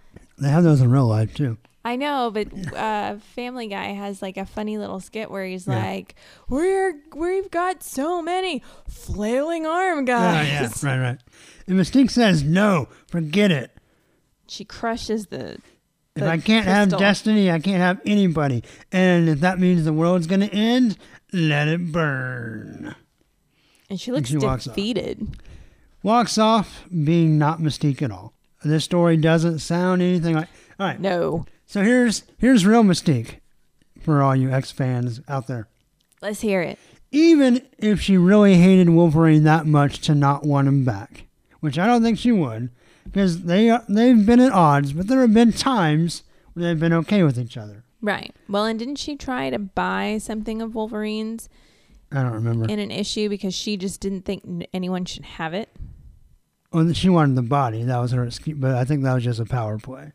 They 0.41 0.49
have 0.51 0.65
those 0.65 0.81
in 0.81 0.91
real 0.91 1.07
life 1.07 1.35
too. 1.35 1.59
I 1.85 1.97
know, 1.97 2.31
but 2.33 2.49
uh, 2.77 3.17
Family 3.35 3.67
Guy 3.69 3.87
has 3.93 4.21
like 4.21 4.37
a 4.37 4.45
funny 4.45 4.77
little 4.79 5.01
skit 5.01 5.31
where 5.31 5.45
he's 5.47 5.67
Yeah. 5.67 5.77
like, 5.83 6.15
"We're 6.49 6.95
we've 7.17 7.51
got 7.51 7.83
so 7.83 8.21
many 8.21 8.63
flailing 8.89 9.65
arm 9.65 10.05
guys." 10.05 10.47
Oh, 10.47 10.53
yeah. 10.85 10.91
Right, 10.93 11.01
right. 11.03 11.19
And 11.67 11.79
Mystique 11.79 12.11
says, 12.11 12.43
no, 12.43 12.89
forget 13.09 13.51
it. 13.51 13.71
She 14.49 14.65
crushes 14.65 15.27
the. 15.27 15.59
If 16.17 16.23
I 16.25 16.39
can't 16.39 16.67
have 16.67 16.91
destiny, 16.99 17.51
I 17.51 17.59
can't 17.61 17.79
have 17.81 18.01
anybody. 18.05 18.65
And 18.91 19.29
if 19.29 19.41
that 19.41 19.59
means 19.61 19.85
the 19.85 19.93
world's 19.93 20.27
going 20.27 20.41
to 20.41 20.53
end, 20.53 20.99
let 21.33 21.69
it 21.69 21.93
burn. 21.93 22.95
and 23.89 24.01
she 24.01 24.11
looks 24.11 24.29
she 24.31 24.37
walks 24.37 24.67
off. 24.67 24.75
defeated. 24.75 25.39
Walks 26.03 26.37
off 26.39 26.85
being 26.91 27.39
not 27.39 27.61
Mystique 27.61 28.03
at 28.03 28.11
all. 28.11 28.33
This 28.65 28.85
story 28.85 29.17
doesn't 29.17 29.61
sound 29.61 30.03
anything 30.03 30.35
like. 30.37 30.49
All 30.81 30.87
right. 30.87 31.01
No, 31.01 31.47
So 31.67 31.83
here's 31.83 32.25
here's 32.39 32.67
real 32.67 32.83
Mystique 32.83 33.37
for 34.01 34.23
all 34.23 34.35
you 34.35 34.51
X 34.51 34.71
fans 34.73 35.21
out 35.29 35.47
there. 35.47 35.69
let's 36.23 36.41
hear 36.41 36.63
it. 36.63 36.79
even 37.13 37.63
if 37.79 38.01
she 38.01 38.17
really 38.17 38.55
hated 38.57 38.89
Wolverine 38.91 39.45
that 39.45 39.67
much 39.67 40.01
to 40.03 40.15
not 40.15 40.45
want 40.45 40.69
him 40.69 40.85
back, 40.85 41.25
which 41.61 41.79
I 41.79 41.87
don't 41.87 42.03
think 42.03 42.19
she 42.19 42.33
would, 42.33 42.71
because 43.05 43.43
they 43.45 43.77
they've 43.89 44.25
been 44.27 44.41
at 44.41 44.53
odds, 44.53 44.93
but 44.93 45.07
there 45.09 45.21
have 45.21 45.35
been 45.35 45.53
times 45.53 46.23
when 46.53 46.65
they've 46.65 46.79
been 46.81 46.93
okay 46.93 47.23
with 47.23 47.39
each 47.39 47.57
other. 47.57 47.85
Right. 48.01 48.35
Well, 48.49 48.65
and 48.65 48.79
didn't 48.79 48.97
she 48.97 49.17
try 49.17 49.51
to 49.51 49.59
buy 49.59 50.19
something 50.19 50.63
of 50.63 50.75
Wolverine's 50.75 51.49
I 52.13 52.23
don't 52.23 52.33
remember. 52.33 52.67
in 52.67 52.79
an 52.79 52.91
issue 52.93 53.29
because 53.29 53.55
she 53.55 53.77
just 53.77 54.01
didn't 54.01 54.23
think 54.23 54.67
anyone 54.73 55.05
should 55.05 55.25
have 55.25 55.53
it? 55.55 55.69
Well, 56.73 56.93
she 56.93 57.09
wanted 57.09 57.37
the 57.37 57.43
body. 57.43 57.83
That 57.85 57.99
was 57.99 58.13
her 58.13 58.25
excuse, 58.25 58.59
but 58.59 58.75
I 58.75 58.85
think 58.85 59.03
that 59.03 59.15
was 59.15 59.25
just 59.25 59.41
a 59.41 59.45
power 59.45 59.79
play. 59.79 60.13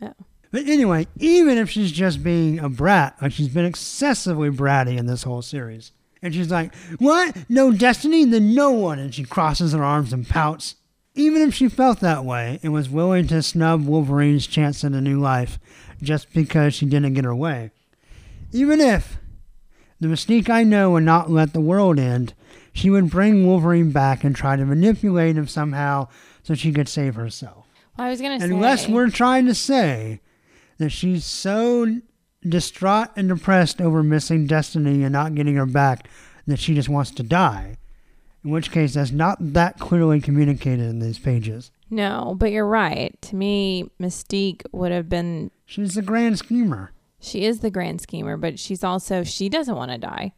Oh. 0.00 0.12
But 0.50 0.68
anyway, 0.68 1.06
even 1.18 1.58
if 1.58 1.70
she's 1.70 1.92
just 1.92 2.22
being 2.22 2.58
a 2.58 2.68
brat, 2.68 3.16
like 3.22 3.32
she's 3.32 3.48
been 3.48 3.64
excessively 3.64 4.50
bratty 4.50 4.98
in 4.98 5.06
this 5.06 5.22
whole 5.22 5.42
series. 5.42 5.92
And 6.22 6.34
she's 6.34 6.50
like, 6.50 6.74
What? 6.98 7.36
No 7.48 7.72
destiny? 7.72 8.24
Then 8.24 8.54
no 8.54 8.70
one. 8.70 8.98
And 8.98 9.14
she 9.14 9.24
crosses 9.24 9.72
her 9.72 9.82
arms 9.82 10.12
and 10.12 10.28
pouts. 10.28 10.76
Even 11.14 11.42
if 11.42 11.54
she 11.54 11.68
felt 11.68 12.00
that 12.00 12.24
way 12.24 12.58
and 12.62 12.72
was 12.72 12.88
willing 12.88 13.26
to 13.26 13.42
snub 13.42 13.86
Wolverine's 13.86 14.46
chance 14.46 14.84
at 14.84 14.92
a 14.92 15.00
new 15.00 15.20
life 15.20 15.58
just 16.00 16.32
because 16.32 16.74
she 16.74 16.86
didn't 16.86 17.14
get 17.14 17.24
her 17.24 17.34
way. 17.34 17.70
Even 18.52 18.80
if 18.80 19.18
the 20.00 20.08
Mystique 20.08 20.48
I 20.48 20.64
know 20.64 20.90
would 20.92 21.02
not 21.02 21.30
let 21.30 21.52
the 21.52 21.60
world 21.60 21.98
end, 21.98 22.34
she 22.72 22.90
would 22.90 23.10
bring 23.10 23.46
Wolverine 23.46 23.90
back 23.90 24.24
and 24.24 24.34
try 24.34 24.56
to 24.56 24.64
manipulate 24.64 25.36
him 25.36 25.46
somehow 25.46 26.08
so 26.42 26.54
she 26.54 26.72
could 26.72 26.88
save 26.88 27.14
herself. 27.14 27.66
Well, 27.96 28.06
I 28.06 28.10
was 28.10 28.20
gonna 28.20 28.40
say. 28.40 28.46
Unless 28.46 28.88
we're 28.88 29.10
trying 29.10 29.46
to 29.46 29.54
say 29.54 30.20
that 30.78 30.90
she's 30.90 31.24
so 31.24 32.00
distraught 32.42 33.10
and 33.16 33.28
depressed 33.28 33.80
over 33.80 34.02
missing 34.02 34.46
Destiny 34.46 35.02
and 35.02 35.12
not 35.12 35.34
getting 35.34 35.56
her 35.56 35.66
back 35.66 36.08
that 36.46 36.58
she 36.58 36.74
just 36.74 36.88
wants 36.88 37.10
to 37.12 37.22
die. 37.22 37.76
In 38.44 38.50
which 38.50 38.72
case, 38.72 38.94
that's 38.94 39.12
not 39.12 39.38
that 39.40 39.78
clearly 39.78 40.20
communicated 40.20 40.88
in 40.88 40.98
these 40.98 41.18
pages. 41.18 41.70
No, 41.90 42.34
but 42.36 42.50
you're 42.50 42.66
right. 42.66 43.16
To 43.22 43.36
me, 43.36 43.90
Mystique 44.00 44.62
would 44.72 44.90
have 44.90 45.08
been. 45.08 45.50
She's 45.66 45.94
the 45.94 46.02
grand 46.02 46.38
schemer. 46.38 46.92
She 47.20 47.44
is 47.44 47.60
the 47.60 47.70
grand 47.70 48.00
schemer, 48.00 48.36
but 48.36 48.58
she's 48.58 48.82
also 48.82 49.22
she 49.22 49.48
doesn't 49.48 49.76
want 49.76 49.92
to 49.92 49.98
die. 49.98 50.32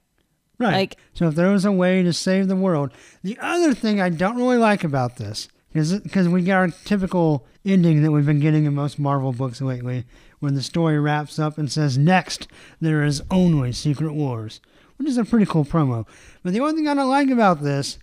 Right. 0.58 0.72
Like- 0.72 0.96
so 1.14 1.28
if 1.28 1.34
there 1.34 1.50
was 1.50 1.64
a 1.64 1.72
way 1.72 2.02
to 2.02 2.12
save 2.12 2.48
the 2.48 2.56
world. 2.56 2.92
The 3.22 3.38
other 3.40 3.74
thing 3.74 4.00
I 4.00 4.08
don't 4.08 4.36
really 4.36 4.56
like 4.56 4.84
about 4.84 5.16
this 5.16 5.48
is 5.72 5.98
because 5.98 6.28
we 6.28 6.42
get 6.42 6.56
our 6.56 6.68
typical 6.68 7.46
ending 7.64 8.02
that 8.02 8.12
we've 8.12 8.26
been 8.26 8.40
getting 8.40 8.64
in 8.64 8.74
most 8.74 8.98
Marvel 8.98 9.32
books 9.32 9.60
lately, 9.60 10.04
when 10.38 10.54
the 10.54 10.62
story 10.62 10.98
wraps 11.00 11.38
up 11.38 11.58
and 11.58 11.70
says, 11.72 11.98
Next, 11.98 12.46
there 12.80 13.02
is 13.02 13.22
only 13.30 13.72
Secret 13.72 14.12
Wars, 14.12 14.60
which 14.96 15.08
is 15.08 15.18
a 15.18 15.24
pretty 15.24 15.46
cool 15.46 15.64
promo. 15.64 16.06
But 16.42 16.52
the 16.52 16.60
only 16.60 16.74
thing 16.74 16.86
I 16.88 16.94
don't 16.94 17.08
like 17.08 17.30
about 17.30 17.62
this, 17.62 17.98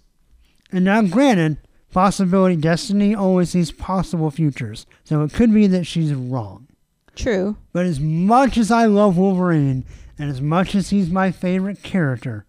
and 0.71 0.83
now 0.83 1.01
granted, 1.03 1.57
possibility 1.93 2.55
Destiny 2.55 3.13
always 3.15 3.51
sees 3.51 3.71
possible 3.71 4.31
futures, 4.31 4.85
so 5.03 5.21
it 5.21 5.33
could 5.33 5.53
be 5.53 5.67
that 5.67 5.85
she's 5.85 6.13
wrong. 6.13 6.67
True. 7.15 7.57
But 7.73 7.85
as 7.85 7.99
much 7.99 8.57
as 8.57 8.71
I 8.71 8.85
love 8.85 9.17
Wolverine, 9.17 9.85
and 10.21 10.29
as 10.29 10.39
much 10.39 10.75
as 10.75 10.91
he's 10.91 11.09
my 11.09 11.31
favorite 11.31 11.81
character, 11.81 12.45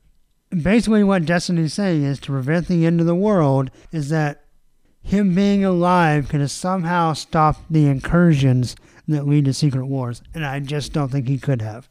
basically 0.51 1.03
what 1.03 1.25
Destiny's 1.25 1.73
saying 1.73 2.05
is 2.05 2.21
to 2.21 2.33
prevent 2.33 2.69
the 2.69 2.85
end 2.85 3.01
of 3.01 3.07
the 3.07 3.15
world 3.15 3.71
is 3.91 4.11
that 4.11 4.45
him 5.03 5.35
being 5.35 5.65
alive 5.65 6.29
could 6.29 6.41
have 6.41 6.51
somehow 6.51 7.15
stopped 7.15 7.61
the 7.71 7.87
incursions 7.87 8.77
that 9.09 9.27
lead 9.27 9.47
to 9.47 9.55
Secret 9.55 9.87
Wars. 9.87 10.23
And 10.35 10.45
I 10.45 10.61
just 10.61 10.93
don't 10.93 11.11
think 11.11 11.29
he 11.29 11.39
could 11.39 11.63
have. 11.63 11.89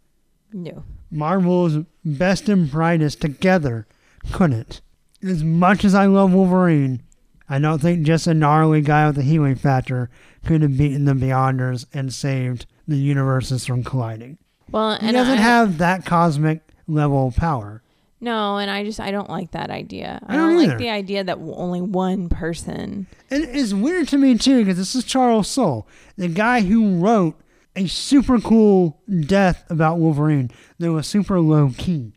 No. 0.54 0.84
Marvel's 1.10 1.80
best 2.06 2.48
and 2.48 2.70
brightest 2.70 3.20
together 3.20 3.88
couldn't. 4.32 4.82
As 5.24 5.44
much 5.44 5.84
as 5.84 5.96
I 5.96 6.06
love 6.06 6.32
Wolverine, 6.32 7.02
I 7.50 7.58
don't 7.58 7.82
think 7.82 8.06
just 8.06 8.28
a 8.28 8.36
gnarly 8.36 8.82
guy 8.82 9.08
with 9.08 9.18
a 9.18 9.24
healing 9.24 9.56
factor 9.56 10.12
could 10.46 10.62
have 10.62 10.78
beaten 10.78 11.06
the 11.06 11.14
Beyonders 11.14 11.88
and 11.92 12.14
saved 12.14 12.68
the 12.88 12.98
universes 12.98 13.66
from 13.66 13.84
colliding. 13.84 14.38
Well, 14.72 14.98
He 15.00 15.08
and 15.08 15.16
doesn't 15.16 15.38
I, 15.38 15.42
have 15.42 15.78
that 15.80 16.06
cosmic 16.06 16.62
level 16.88 17.28
of 17.28 17.36
power. 17.36 17.82
no, 18.20 18.58
and 18.58 18.70
I 18.70 18.84
just 18.84 19.00
I 19.00 19.12
don't 19.12 19.30
like 19.30 19.52
that 19.52 19.70
idea. 19.70 20.20
I, 20.28 20.34
I 20.34 20.38
don't 20.38 20.56
don't, 20.58 20.68
like 20.68 20.78
the 20.78 20.90
idea 20.90 21.24
that 21.24 21.38
only 21.40 21.82
one 21.82 22.30
person. 22.30 23.08
And 23.30 23.44
it's 23.44 23.74
weird 23.74 24.08
to 24.10 24.18
me 24.18 24.38
too 24.38 24.60
because 24.60 24.78
this 24.78 24.96
is 24.96 25.04
Charles 25.04 25.48
Soule, 25.48 25.88
the 26.18 26.28
guy 26.28 26.62
who 26.62 26.98
wrote 27.00 27.36
a 27.76 27.88
super 27.88 28.40
cool 28.40 29.00
death 29.26 29.64
about 29.70 29.98
Wolverine 29.98 30.52
that 30.80 30.92
was 30.92 31.08
super 31.08 31.40
low 31.40 31.72
key. 31.78 32.14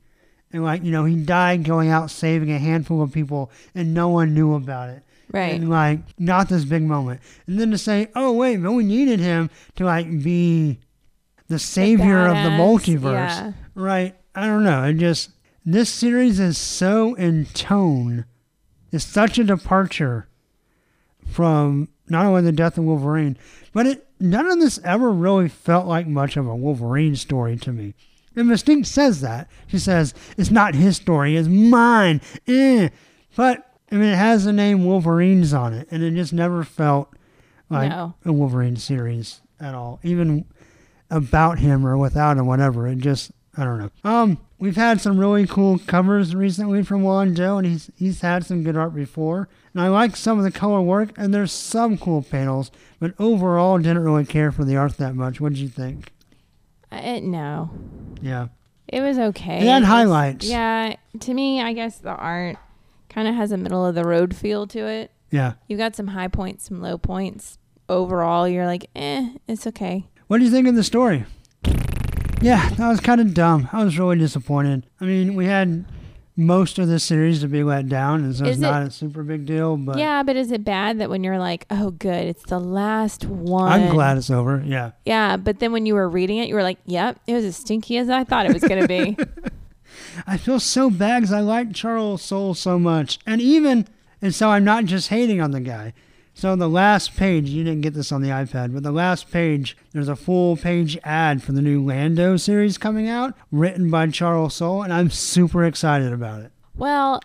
And 0.52 0.62
like, 0.64 0.84
you 0.84 0.90
know, 0.92 1.04
he 1.04 1.16
died 1.16 1.64
going 1.64 1.88
out 1.90 2.10
saving 2.10 2.50
a 2.52 2.58
handful 2.58 3.02
of 3.02 3.12
people 3.12 3.50
and 3.74 3.92
no 3.94 4.08
one 4.08 4.34
knew 4.34 4.54
about 4.54 4.90
it. 4.90 5.02
Right. 5.32 5.54
And 5.54 5.68
like 5.70 6.00
not 6.18 6.48
this 6.48 6.64
big 6.64 6.82
moment. 6.82 7.20
And 7.46 7.58
then 7.58 7.70
to 7.70 7.78
say, 7.78 8.08
Oh 8.14 8.32
wait, 8.32 8.56
but 8.58 8.72
we 8.72 8.84
needed 8.84 9.20
him 9.20 9.48
to 9.76 9.84
like 9.84 10.08
be 10.22 10.78
the 11.48 11.58
savior 11.58 12.26
of 12.26 12.34
the 12.36 12.50
multiverse. 12.50 13.02
yeah. 13.12 13.52
Right. 13.74 14.14
I 14.34 14.46
don't 14.46 14.64
know. 14.64 14.84
It 14.84 14.94
just 14.94 15.30
this 15.64 15.90
series 15.90 16.38
is 16.40 16.58
so 16.58 17.14
in 17.14 17.46
tone. 17.46 18.24
It's 18.92 19.04
such 19.04 19.38
a 19.38 19.44
departure 19.44 20.28
from 21.26 21.88
not 22.08 22.26
only 22.26 22.42
the 22.42 22.52
death 22.52 22.78
of 22.78 22.84
Wolverine, 22.84 23.36
but 23.72 23.86
it 23.86 24.06
none 24.20 24.46
of 24.46 24.60
this 24.60 24.78
ever 24.84 25.10
really 25.10 25.48
felt 25.48 25.86
like 25.86 26.06
much 26.06 26.36
of 26.36 26.46
a 26.46 26.54
Wolverine 26.56 27.16
story 27.16 27.56
to 27.58 27.72
me. 27.72 27.94
And 28.36 28.48
Mystique 28.48 28.86
says 28.86 29.20
that. 29.20 29.48
She 29.68 29.78
says, 29.78 30.12
it's 30.36 30.50
not 30.50 30.74
his 30.74 30.96
story, 30.96 31.36
it's 31.36 31.48
mine. 31.48 32.20
Eh. 32.48 32.88
But 33.36 33.70
I 33.92 33.96
mean 33.96 34.04
it 34.10 34.16
has 34.16 34.44
the 34.44 34.52
name 34.52 34.84
Wolverines 34.84 35.52
on 35.54 35.72
it, 35.72 35.88
and 35.90 36.02
it 36.02 36.12
just 36.14 36.32
never 36.32 36.64
felt 36.64 37.12
like 37.70 37.90
No. 37.90 38.14
a 38.24 38.32
Wolverine 38.32 38.76
series 38.76 39.40
at 39.60 39.74
all. 39.74 40.00
Even 40.02 40.44
about 41.14 41.58
him 41.58 41.86
or 41.86 41.96
without 41.96 42.36
him, 42.38 42.46
whatever. 42.46 42.86
It 42.88 42.98
just 42.98 43.30
I 43.56 43.64
don't 43.64 43.78
know. 43.78 43.90
Um, 44.02 44.38
we've 44.58 44.76
had 44.76 45.00
some 45.00 45.18
really 45.18 45.46
cool 45.46 45.78
covers 45.78 46.34
recently 46.34 46.82
from 46.82 47.02
Juan 47.02 47.34
Doe, 47.34 47.58
and 47.58 47.66
he's 47.66 47.90
he's 47.96 48.20
had 48.20 48.44
some 48.44 48.62
good 48.64 48.76
art 48.76 48.94
before. 48.94 49.48
And 49.72 49.82
I 49.82 49.88
like 49.88 50.16
some 50.16 50.38
of 50.38 50.44
the 50.44 50.50
color 50.50 50.80
work, 50.80 51.10
and 51.16 51.32
there's 51.32 51.52
some 51.52 51.96
cool 51.98 52.22
panels, 52.22 52.70
but 53.00 53.14
overall 53.18 53.78
didn't 53.78 54.04
really 54.04 54.24
care 54.24 54.50
for 54.52 54.64
the 54.64 54.76
art 54.76 54.96
that 54.98 55.14
much. 55.14 55.40
What 55.40 55.50
did 55.52 55.58
you 55.60 55.68
think? 55.68 56.12
I, 56.92 57.18
no, 57.20 57.70
Yeah, 58.22 58.48
it 58.86 59.00
was 59.00 59.18
okay. 59.18 59.58
It 59.58 59.64
had 59.66 59.82
was- 59.82 59.88
highlights. 59.88 60.46
Yeah, 60.48 60.94
to 61.20 61.34
me, 61.34 61.60
I 61.60 61.72
guess 61.72 61.98
the 61.98 62.10
art 62.14 62.56
kind 63.08 63.26
of 63.26 63.34
has 63.34 63.50
a 63.52 63.56
middle 63.56 63.84
of 63.84 63.94
the 63.96 64.04
road 64.04 64.34
feel 64.34 64.66
to 64.68 64.86
it. 64.86 65.10
yeah. 65.30 65.54
You 65.68 65.76
got 65.76 65.96
some 65.96 66.08
high 66.08 66.28
points, 66.28 66.64
some 66.68 66.80
low 66.80 66.96
points. 66.98 67.58
Overall, 67.88 68.46
you're 68.48 68.66
like, 68.66 68.88
eh, 68.94 69.34
it's 69.48 69.66
okay. 69.66 70.06
What 70.26 70.38
do 70.38 70.44
you 70.44 70.50
think 70.50 70.66
of 70.66 70.74
the 70.74 70.84
story? 70.84 71.24
Yeah, 72.40 72.68
that 72.70 72.88
was 72.88 73.00
kind 73.00 73.20
of 73.20 73.34
dumb. 73.34 73.68
I 73.72 73.84
was 73.84 73.98
really 73.98 74.18
disappointed. 74.18 74.86
I 75.00 75.04
mean, 75.04 75.34
we 75.34 75.46
had 75.46 75.84
most 76.36 76.78
of 76.78 76.88
the 76.88 76.98
series 76.98 77.40
to 77.40 77.48
be 77.48 77.62
let 77.62 77.88
down, 77.88 78.24
and 78.24 78.34
so 78.34 78.44
it's 78.44 78.56
Is 78.56 78.58
it- 78.58 78.62
not 78.62 78.82
a 78.82 78.90
super 78.90 79.22
big 79.22 79.46
deal. 79.46 79.76
But 79.76 79.98
yeah, 79.98 80.22
but 80.22 80.36
is 80.36 80.50
it 80.50 80.64
bad 80.64 80.98
that 80.98 81.08
when 81.08 81.24
you're 81.24 81.38
like, 81.38 81.64
oh, 81.70 81.90
good, 81.92 82.26
it's 82.26 82.42
the 82.44 82.58
last 82.58 83.24
one? 83.24 83.70
I'm 83.70 83.88
glad 83.90 84.18
it's 84.18 84.30
over. 84.30 84.62
Yeah. 84.66 84.92
Yeah, 85.04 85.36
but 85.36 85.60
then 85.60 85.72
when 85.72 85.86
you 85.86 85.94
were 85.94 86.08
reading 86.08 86.38
it, 86.38 86.48
you 86.48 86.54
were 86.54 86.62
like, 86.62 86.78
yep, 86.86 87.18
it 87.26 87.34
was 87.34 87.44
as 87.44 87.56
stinky 87.56 87.96
as 87.98 88.10
I 88.10 88.24
thought 88.24 88.46
it 88.46 88.52
was 88.52 88.64
going 88.64 88.82
to 88.82 88.88
be. 88.88 89.16
I 90.26 90.36
feel 90.36 90.60
so 90.60 90.90
bad 90.90 91.20
because 91.20 91.32
I 91.32 91.40
like 91.40 91.72
Charles 91.72 92.20
Soule 92.22 92.54
so 92.54 92.78
much. 92.78 93.18
And 93.26 93.40
even, 93.40 93.86
and 94.20 94.34
so 94.34 94.48
I'm 94.50 94.64
not 94.64 94.84
just 94.86 95.08
hating 95.08 95.40
on 95.40 95.52
the 95.52 95.60
guy. 95.60 95.92
So 96.36 96.56
the 96.56 96.68
last 96.68 97.16
page, 97.16 97.48
you 97.48 97.62
didn't 97.62 97.82
get 97.82 97.94
this 97.94 98.10
on 98.10 98.20
the 98.20 98.28
iPad, 98.30 98.74
but 98.74 98.82
the 98.82 98.90
last 98.90 99.30
page, 99.30 99.76
there's 99.92 100.08
a 100.08 100.16
full 100.16 100.56
page 100.56 100.98
ad 101.04 101.42
for 101.42 101.52
the 101.52 101.62
new 101.62 101.82
Lando 101.82 102.36
series 102.36 102.76
coming 102.76 103.08
out, 103.08 103.34
written 103.52 103.88
by 103.88 104.08
Charles 104.08 104.54
Soule, 104.54 104.82
and 104.82 104.92
I'm 104.92 105.10
super 105.10 105.64
excited 105.64 106.12
about 106.12 106.42
it. 106.42 106.50
well, 106.76 107.20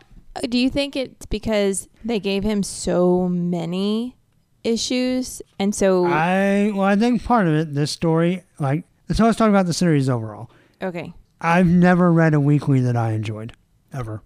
do 0.47 0.57
you 0.59 0.69
think 0.69 0.95
it's 0.95 1.25
because 1.25 1.89
they 2.05 2.19
gave 2.19 2.43
him 2.43 2.61
so 2.61 3.27
many 3.27 4.15
issues? 4.63 5.41
And 5.57 5.73
so, 5.73 6.05
I, 6.05 6.71
well, 6.73 6.83
I 6.83 6.95
think 6.95 7.23
part 7.25 7.47
of 7.47 7.53
it, 7.55 7.73
this 7.73 7.91
story, 7.91 8.43
like, 8.59 8.83
so 9.11 9.25
was 9.25 9.35
talking 9.35 9.51
about 9.53 9.65
the 9.65 9.73
series 9.73 10.07
overall. 10.07 10.51
okay, 10.83 11.13
I've 11.41 11.65
never 11.67 12.13
read 12.13 12.33
a 12.35 12.39
weekly 12.39 12.79
that 12.81 12.95
I 12.95 13.11
enjoyed, 13.13 13.53
ever. 13.91 14.21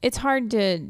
it's 0.00 0.16
hard 0.16 0.50
to 0.52 0.88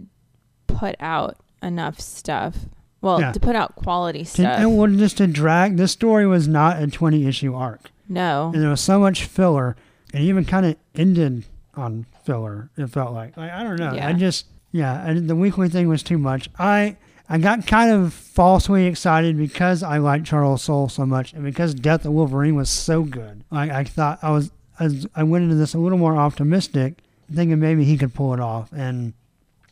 put 0.68 0.94
out 1.00 1.36
enough 1.62 1.98
stuff. 2.00 2.56
Well, 3.02 3.20
Yeah. 3.20 3.32
to 3.32 3.40
put 3.40 3.54
out 3.56 3.74
quality 3.76 4.20
To, 4.20 4.24
stuff. 4.26 4.58
and 4.60 4.78
well, 4.78 4.86
just 4.88 5.18
to 5.18 5.26
drag, 5.26 5.76
this 5.76 5.92
story 5.92 6.26
was 6.26 6.48
not 6.48 6.80
a 6.82 6.86
20 6.86 7.26
issue 7.26 7.54
arc. 7.54 7.90
no. 8.08 8.50
and 8.54 8.62
there 8.62 8.70
was 8.70 8.80
so 8.80 8.98
much 8.98 9.24
filler 9.24 9.76
and 10.14 10.22
even 10.24 10.44
kind 10.44 10.64
of 10.66 10.76
ended 10.94 11.44
on 11.74 12.06
filler 12.24 12.68
it 12.76 12.86
felt 12.88 13.12
like, 13.14 13.34
like 13.36 13.50
i 13.50 13.62
don't 13.62 13.76
know 13.80 13.96
i 14.00 14.12
just 14.12 14.44
yeah 14.72 15.02
I, 15.06 15.14
the 15.14 15.34
weekly 15.34 15.68
thing 15.70 15.88
was 15.88 16.02
too 16.02 16.18
much 16.18 16.50
i 16.58 16.96
i 17.30 17.38
got 17.38 17.66
kind 17.66 17.90
of 17.90 18.12
falsely 18.12 18.84
excited 18.86 19.38
because 19.38 19.82
i 19.82 19.96
liked 19.96 20.26
charles 20.26 20.62
soule 20.62 20.90
so 20.90 21.06
much 21.06 21.32
and 21.32 21.42
because 21.42 21.72
death 21.74 22.04
of 22.04 22.12
wolverine 22.12 22.54
was 22.56 22.68
so 22.68 23.02
good 23.04 23.42
like 23.50 23.70
i 23.70 23.82
thought 23.84 24.18
i 24.22 24.30
was 24.30 24.50
I, 24.78 24.84
was- 24.84 25.06
I 25.16 25.22
went 25.22 25.44
into 25.44 25.56
this 25.56 25.72
a 25.74 25.78
little 25.78 25.96
more 25.98 26.14
optimistic 26.16 26.98
thinking 27.34 27.58
maybe 27.58 27.84
he 27.84 27.96
could 27.96 28.12
pull 28.12 28.34
it 28.34 28.40
off 28.40 28.70
and 28.72 29.14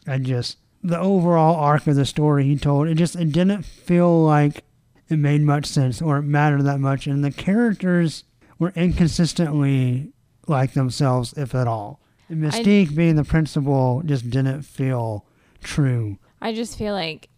i 0.07 0.17
just 0.17 0.57
the 0.83 0.99
overall 0.99 1.57
arc 1.57 1.87
of 1.87 1.95
the 1.97 2.07
story 2.07 2.45
he 2.45 2.57
told 2.57 2.89
it 2.89 2.95
just 2.95 3.15
it 3.17 3.33
didn't 3.33 3.63
feel 3.63 4.23
like 4.25 4.65
it 5.09 5.17
made 5.19 5.43
much 5.43 5.67
sense 5.67 6.01
or 6.01 6.19
it 6.19 6.23
mattered 6.23 6.63
that 6.63 6.81
much 6.81 7.07
and 7.07 7.23
the 7.25 7.31
characters 7.31 8.25
were 8.59 8.73
inconsistently 8.77 10.13
like 10.47 10.73
themselves 10.73 11.33
if 11.37 11.55
at 11.55 11.67
all 11.67 12.01
and 12.29 12.43
mystique 12.43 12.95
being 12.95 13.17
the 13.17 13.25
principal 13.25 14.03
just 14.07 14.31
didn't 14.31 14.63
feel 14.63 15.25
true 15.63 16.19
I 16.41 16.55
just 16.55 16.79
feel 16.79 16.95
like 16.95 17.29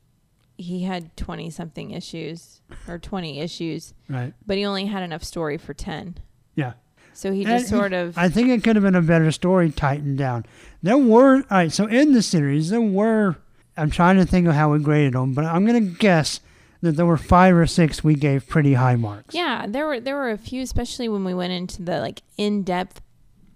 he 0.56 0.84
had 0.84 1.16
20 1.16 1.50
something 1.50 1.90
issues 1.90 2.60
or 2.86 2.96
20 2.96 3.40
issues, 3.40 3.94
Right. 4.08 4.32
but 4.46 4.56
he 4.58 4.64
only 4.64 4.86
had 4.86 5.02
enough 5.02 5.24
story 5.24 5.58
for 5.58 5.74
10. 5.74 6.18
Yeah. 6.54 6.74
So 7.14 7.32
he 7.32 7.44
And 7.44 7.58
just 7.58 7.68
sort 7.68 7.92
of 7.92 8.16
I 8.16 8.28
think 8.28 8.48
it 8.48 8.64
could 8.64 8.76
have 8.76 8.82
been 8.84 8.94
a 8.94 9.02
better 9.02 9.30
story 9.30 9.70
tightened 9.70 10.18
down. 10.18 10.44
There 10.82 10.98
were 10.98 11.36
all 11.36 11.42
right. 11.50 11.72
So 11.72 11.86
in 11.86 12.12
the 12.12 12.22
series, 12.22 12.70
there 12.70 12.80
were. 12.80 13.36
I'm 13.76 13.90
trying 13.90 14.16
to 14.16 14.26
think 14.26 14.46
of 14.46 14.54
how 14.54 14.72
we 14.72 14.78
graded 14.80 15.14
them, 15.14 15.32
but 15.32 15.44
I'm 15.44 15.64
gonna 15.64 15.80
guess 15.80 16.40
that 16.82 16.96
there 16.96 17.06
were 17.06 17.16
five 17.16 17.54
or 17.56 17.66
six 17.66 18.04
we 18.04 18.14
gave 18.14 18.46
pretty 18.48 18.74
high 18.74 18.96
marks. 18.96 19.34
Yeah, 19.34 19.66
there 19.66 19.86
were 19.86 20.00
there 20.00 20.16
were 20.16 20.30
a 20.30 20.38
few 20.38 20.62
especially 20.62 21.08
when 21.08 21.24
we 21.24 21.32
went 21.32 21.52
into 21.52 21.82
the 21.82 22.00
like 22.00 22.22
in-depth 22.36 23.00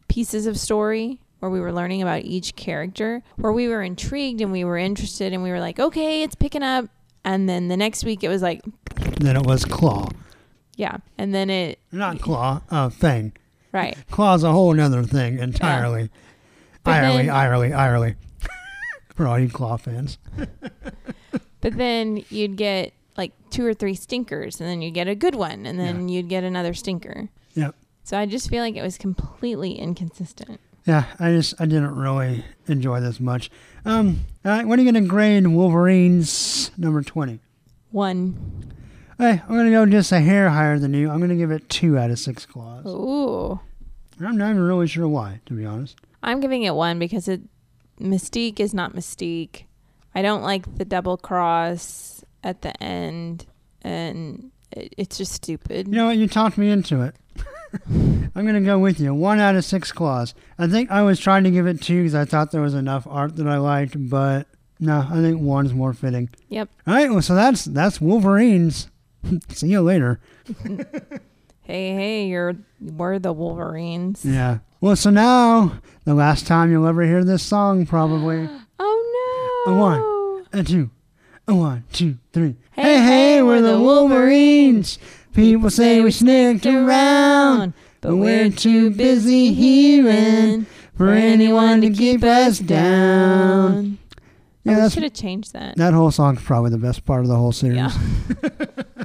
pieces 0.08 0.46
of 0.46 0.58
story 0.58 1.20
where 1.40 1.50
we 1.50 1.60
were 1.60 1.72
learning 1.72 2.00
about 2.00 2.22
each 2.22 2.56
character, 2.56 3.22
where 3.36 3.52
we 3.52 3.68
were 3.68 3.82
intrigued 3.82 4.40
and 4.40 4.52
we 4.52 4.64
were 4.64 4.78
interested 4.78 5.32
and 5.34 5.42
we 5.42 5.50
were 5.50 5.60
like, 5.60 5.78
"Okay, 5.78 6.22
it's 6.22 6.34
picking 6.34 6.62
up." 6.62 6.86
And 7.24 7.48
then 7.48 7.68
the 7.68 7.76
next 7.76 8.04
week 8.04 8.22
it 8.22 8.28
was 8.28 8.40
like, 8.40 8.62
Then 9.20 9.36
it 9.36 9.44
was 9.44 9.64
Claw, 9.64 10.08
yeah. 10.76 10.98
And 11.18 11.34
then 11.34 11.50
it 11.50 11.80
not 11.90 12.20
Claw. 12.20 12.62
Uh, 12.70 12.88
Thing. 12.88 13.32
Right. 13.76 13.96
Claw's 14.10 14.42
a 14.42 14.52
whole 14.52 14.78
other 14.80 15.02
thing 15.02 15.38
entirely. 15.38 16.10
But 16.82 17.02
Irely, 17.02 17.26
irely, 17.26 17.70
irely. 17.72 18.14
For 19.14 19.26
all 19.26 19.38
you 19.38 19.48
Claw 19.48 19.76
fans. 19.76 20.18
But 21.62 21.78
then 21.78 22.22
you'd 22.30 22.56
get 22.56 22.92
like 23.16 23.32
two 23.50 23.66
or 23.66 23.74
three 23.74 23.94
stinkers 23.94 24.60
and 24.60 24.68
then 24.68 24.82
you'd 24.82 24.94
get 24.94 25.08
a 25.08 25.16
good 25.16 25.34
one 25.34 25.66
and 25.66 25.80
then 25.80 26.08
you'd 26.08 26.28
get 26.28 26.44
another 26.44 26.74
stinker. 26.74 27.28
Yep. 27.54 27.74
So 28.04 28.16
I 28.16 28.26
just 28.26 28.48
feel 28.48 28.62
like 28.62 28.76
it 28.76 28.82
was 28.82 28.98
completely 28.98 29.72
inconsistent. 29.72 30.60
Yeah, 30.84 31.06
I 31.18 31.32
just 31.32 31.60
I 31.60 31.64
didn't 31.64 31.96
really 31.96 32.44
enjoy 32.68 33.00
this 33.00 33.18
much. 33.18 33.50
Um, 33.84 34.20
all 34.44 34.52
right, 34.52 34.64
what 34.64 34.78
are 34.78 34.82
you 34.82 34.92
gonna 34.92 35.08
grade 35.08 35.44
Wolverines 35.44 36.70
number 36.78 37.02
twenty? 37.02 37.40
One. 37.90 38.72
Hey, 39.18 39.40
I'm 39.48 39.56
gonna 39.56 39.70
go 39.70 39.86
just 39.86 40.12
a 40.12 40.20
hair 40.20 40.50
higher 40.50 40.78
than 40.78 40.92
you. 40.92 41.10
I'm 41.10 41.20
gonna 41.20 41.36
give 41.36 41.50
it 41.50 41.68
two 41.70 41.96
out 41.96 42.10
of 42.10 42.18
six 42.18 42.44
claws. 42.44 42.84
Ooh. 42.86 43.58
I'm 44.20 44.36
not 44.36 44.50
even 44.50 44.62
really 44.62 44.86
sure 44.86 45.08
why, 45.08 45.40
to 45.46 45.54
be 45.54 45.64
honest. 45.64 45.96
I'm 46.22 46.40
giving 46.40 46.62
it 46.64 46.74
one 46.74 46.98
because 46.98 47.28
it 47.28 47.40
Mystique 48.00 48.60
is 48.60 48.74
not 48.74 48.94
Mystique. 48.94 49.64
I 50.14 50.22
don't 50.22 50.42
like 50.42 50.76
the 50.76 50.84
double 50.84 51.16
cross 51.16 52.24
at 52.42 52.62
the 52.62 52.82
end, 52.82 53.46
and 53.82 54.50
it, 54.72 54.94
it's 54.98 55.16
just 55.16 55.32
stupid. 55.32 55.88
You 55.88 55.94
know 55.94 56.06
what? 56.06 56.18
You 56.18 56.28
talked 56.28 56.58
me 56.58 56.70
into 56.70 57.00
it. 57.02 57.14
I'm 58.34 58.44
gonna 58.44 58.60
go 58.60 58.78
with 58.78 59.00
you. 59.00 59.14
One 59.14 59.40
out 59.40 59.56
of 59.56 59.64
six 59.64 59.92
claws. 59.92 60.34
I 60.58 60.66
think 60.66 60.90
I 60.90 61.02
was 61.02 61.18
trying 61.18 61.44
to 61.44 61.50
give 61.50 61.66
it 61.66 61.80
two 61.80 62.02
because 62.02 62.14
I 62.14 62.26
thought 62.26 62.50
there 62.50 62.60
was 62.60 62.74
enough 62.74 63.06
art 63.08 63.36
that 63.36 63.46
I 63.46 63.56
liked, 63.56 64.10
but 64.10 64.46
no, 64.78 65.06
I 65.10 65.22
think 65.22 65.40
one's 65.40 65.72
more 65.72 65.94
fitting. 65.94 66.28
Yep. 66.50 66.68
All 66.86 66.94
right, 66.94 67.10
well, 67.10 67.22
so 67.22 67.34
that's 67.34 67.64
that's 67.64 67.98
Wolverines. 67.98 68.88
See 69.48 69.68
you 69.68 69.80
later. 69.82 70.20
Hey, 71.62 71.94
hey, 71.94 72.26
you're 72.28 72.56
we're 72.80 73.18
the 73.18 73.32
Wolverines. 73.32 74.24
Yeah. 74.24 74.58
Well, 74.80 74.94
so 74.96 75.10
now 75.10 75.80
the 76.04 76.14
last 76.14 76.46
time 76.46 76.70
you'll 76.70 76.86
ever 76.86 77.02
hear 77.02 77.24
this 77.24 77.42
song, 77.42 77.86
probably. 77.86 78.48
Oh 78.78 79.64
no. 79.66 79.72
A 79.72 79.78
one. 79.78 80.46
A 80.52 80.62
two. 80.62 80.90
A 81.48 81.54
one, 81.54 81.84
two, 81.92 82.18
three. 82.32 82.56
Hey, 82.72 82.98
hey, 82.98 83.42
we're 83.42 83.62
the 83.62 83.80
Wolverines. 83.80 84.98
People 85.32 85.70
say 85.70 86.00
we 86.00 86.10
SNIKT 86.10 86.66
around, 86.86 87.72
but 88.00 88.16
we're 88.16 88.50
too 88.50 88.90
busy 88.90 89.52
hearing 89.54 90.66
for 90.96 91.10
anyone 91.10 91.80
to 91.82 91.90
keep 91.90 92.22
us 92.24 92.58
down. 92.58 93.98
Yeah, 94.64 94.76
Yeah, 94.78 94.84
we 94.84 94.90
should 94.90 95.02
have 95.04 95.14
changed 95.14 95.52
that. 95.52 95.76
that 95.76 95.94
whole 95.94 96.10
song's 96.10 96.42
probably 96.42 96.70
the 96.70 96.78
best 96.78 97.04
part 97.04 97.20
of 97.22 97.28
the 97.28 97.36
whole 97.36 97.52
series. 97.52 97.76
Yeah. 97.76 97.92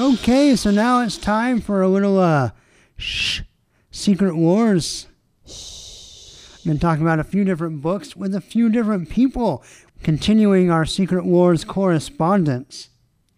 Okay, 0.00 0.56
so 0.56 0.70
now 0.70 1.02
it's 1.02 1.18
time 1.18 1.60
for 1.60 1.82
a 1.82 1.88
little 1.88 2.18
uh 2.18 2.52
shh 2.96 3.42
Secret 3.90 4.34
Wars. 4.34 5.06
I'm 5.44 6.64
going 6.64 6.78
to 6.78 6.80
talk 6.80 7.00
about 7.00 7.18
a 7.18 7.24
few 7.24 7.44
different 7.44 7.82
books 7.82 8.16
with 8.16 8.34
a 8.34 8.40
few 8.40 8.70
different 8.70 9.10
people, 9.10 9.62
continuing 10.02 10.70
our 10.70 10.86
Secret 10.86 11.26
Wars 11.26 11.64
correspondents. 11.64 12.88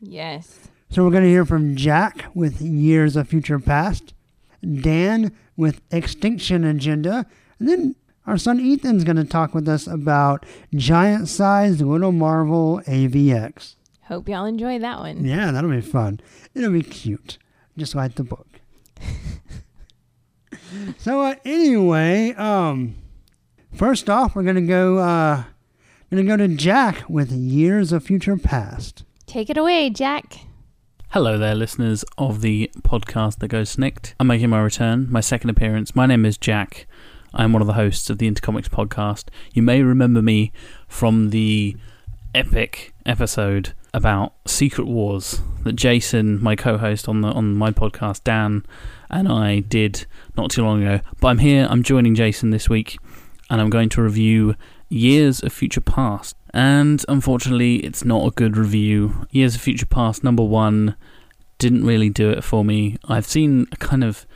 Yes. 0.01 0.61
So 0.89 1.03
we're 1.03 1.11
going 1.11 1.25
to 1.25 1.29
hear 1.29 1.45
from 1.45 1.75
Jack 1.75 2.27
with 2.33 2.61
Years 2.61 3.17
of 3.17 3.27
Future 3.27 3.59
Past, 3.59 4.15
Dan 4.63 5.33
with 5.57 5.81
X-tinction 5.91 6.63
Agenda, 6.63 7.27
and 7.59 7.69
then 7.69 7.97
our 8.25 8.39
son 8.39 8.61
Ethan's 8.61 9.03
going 9.03 9.17
to 9.17 9.25
talk 9.25 9.53
with 9.53 9.69
us 9.69 9.89
about 9.89 10.47
giant 10.73 11.27
sized 11.27 11.81
Little 11.81 12.13
Marvel 12.13 12.81
AVX. 12.87 13.75
Hope 14.13 14.29
y'all 14.29 14.45
enjoy 14.45 14.79
that 14.79 14.99
one. 14.99 15.25
Yeah, 15.25 15.53
that'll 15.53 15.71
be 15.71 15.81
fun. 15.81 16.21
It'll 16.55 16.71
be 16.71 16.83
cute, 16.83 17.39
just 17.79 17.95
like 17.95 18.17
the 18.17 18.25
book. 18.25 18.47
so 20.99 21.23
uh, 21.23 21.37
anyway, 21.47 22.35
um, 22.35 22.95
first 23.73 24.11
off, 24.11 24.37
we're 24.37 24.43
gonna 24.43 24.61
go. 24.61 24.99
Uh, 24.99 25.45
gonna 26.11 26.25
go 26.25 26.37
to 26.37 26.47
Jack 26.47 27.09
with 27.09 27.33
Years 27.33 27.91
of 27.91 28.05
Future 28.05 28.37
Past. 28.37 29.05
Take 29.25 29.49
it 29.49 29.57
away, 29.57 29.89
Jack. 29.89 30.41
Hello 31.13 31.39
there, 31.39 31.55
listeners 31.55 32.05
of 32.19 32.43
the 32.43 32.71
podcast 32.83 33.39
that 33.39 33.49
goes 33.49 33.75
SNIKT. 33.75 34.13
I'm 34.21 34.27
making 34.27 34.51
my 34.51 34.61
return, 34.61 35.11
my 35.11 35.21
second 35.21 35.49
appearance. 35.49 35.97
My 35.97 36.05
name 36.05 36.27
is 36.27 36.37
Jack. 36.37 36.87
I'm 37.33 37.55
one 37.55 37.63
of 37.63 37.67
the 37.67 37.73
hosts 37.73 38.11
of 38.11 38.19
the 38.19 38.31
Intercomics 38.31 38.69
podcast. 38.69 39.31
You 39.55 39.63
may 39.63 39.83
remember 39.83 40.21
me 40.21 40.53
from 40.87 41.31
the 41.31 41.79
epic 42.35 42.93
episode 43.07 43.73
about 43.95 44.35
Secret 44.47 44.87
Wars 44.87 45.41
that 45.65 45.75
Jason, 45.75 46.43
my 46.43 46.57
co-host 46.57 47.09
on 47.09 47.21
the 47.21 47.29
on 47.29 47.55
my 47.55 47.71
podcast, 47.71 48.25
Dan, 48.25 48.65
and 49.11 49.29
I 49.29 49.61
did 49.61 50.07
not 50.37 50.51
too 50.51 50.65
long 50.65 50.83
ago. 50.83 51.05
But 51.21 51.29
I'm 51.29 51.39
here. 51.39 51.67
I'm 51.69 51.83
joining 51.83 52.15
Jason 52.15 52.51
this 52.51 52.69
week, 52.69 52.99
and 53.51 53.61
I'm 53.61 53.71
going 53.71 53.89
to 53.91 54.03
review 54.03 54.57
Years 54.89 55.43
of 55.43 55.53
Future 55.53 55.81
Past. 55.81 56.37
And 56.55 57.05
unfortunately, 57.09 57.77
it's 57.77 58.05
not 58.05 58.27
a 58.27 58.31
good 58.31 58.57
review. 58.57 59.27
Years 59.31 59.55
of 59.55 59.61
Future 59.61 59.87
Past 59.87 60.23
number 60.23 60.45
one 60.45 60.97
didn't 61.59 61.85
really 61.87 62.11
do 62.11 62.31
it 62.31 62.43
for 62.45 62.65
me. 62.65 62.99
I've 63.05 63.27
seen 63.27 63.67
a 63.73 63.77
kind 63.77 64.05
of 64.05 64.27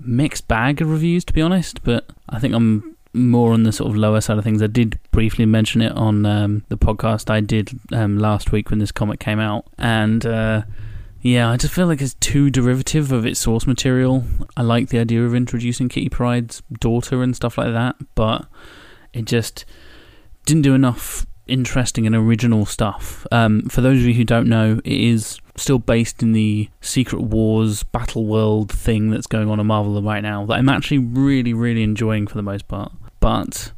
mixed 0.00 0.48
bag 0.48 0.82
of 0.82 0.90
reviews, 0.90 1.24
to 1.26 1.32
be 1.32 1.40
honest, 1.40 1.82
but 1.84 2.10
I 2.28 2.38
think 2.38 2.54
I'm 2.54 2.93
more 3.14 3.52
on 3.52 3.62
the 3.62 3.72
sort 3.72 3.90
of 3.90 3.96
lower 3.96 4.20
side 4.20 4.38
of 4.38 4.44
things. 4.44 4.62
I 4.62 4.66
did 4.66 4.98
briefly 5.10 5.46
mention 5.46 5.80
it 5.80 5.92
on 5.92 6.26
um, 6.26 6.64
the 6.68 6.76
podcast 6.76 7.30
I 7.30 7.40
did 7.40 7.70
um, 7.92 8.18
last 8.18 8.52
week 8.52 8.70
when 8.70 8.78
this 8.78 8.92
comic 8.92 9.20
came 9.20 9.40
out, 9.40 9.66
and 9.78 10.24
uh, 10.26 10.62
yeah, 11.20 11.50
I 11.50 11.56
just 11.56 11.72
feel 11.72 11.86
like 11.86 12.02
it's 12.02 12.14
too 12.14 12.50
derivative 12.50 13.12
of 13.12 13.24
its 13.24 13.40
source 13.40 13.66
material. 13.66 14.24
I 14.56 14.62
like 14.62 14.88
the 14.88 14.98
idea 14.98 15.24
of 15.24 15.34
introducing 15.34 15.88
Kitty 15.88 16.10
Pryde's 16.10 16.62
daughter 16.80 17.22
and 17.22 17.34
stuff 17.34 17.56
like 17.56 17.72
that, 17.72 17.96
but 18.14 18.46
it 19.12 19.24
just 19.24 19.64
didn't 20.44 20.62
do 20.62 20.74
enough 20.74 21.24
interesting 21.46 22.06
and 22.06 22.14
original 22.14 22.66
stuff. 22.66 23.26
Um, 23.30 23.62
for 23.68 23.80
those 23.80 23.98
of 23.98 24.04
you 24.04 24.14
who 24.14 24.24
don't 24.24 24.48
know, 24.48 24.80
it 24.84 25.00
is 25.00 25.40
still 25.56 25.78
based 25.78 26.22
in 26.22 26.32
the 26.32 26.68
Secret 26.80 27.20
Wars 27.20 27.84
Battle 27.84 28.26
World 28.26 28.70
thing 28.70 29.10
that's 29.10 29.26
going 29.26 29.48
on 29.48 29.60
in 29.60 29.66
Marvel 29.66 30.00
right 30.02 30.22
now 30.22 30.44
that 30.46 30.54
I'm 30.54 30.68
actually 30.68 30.98
really, 30.98 31.54
really 31.54 31.82
enjoying 31.82 32.26
for 32.26 32.34
the 32.34 32.42
most 32.42 32.68
part. 32.68 32.92
But 33.24 33.72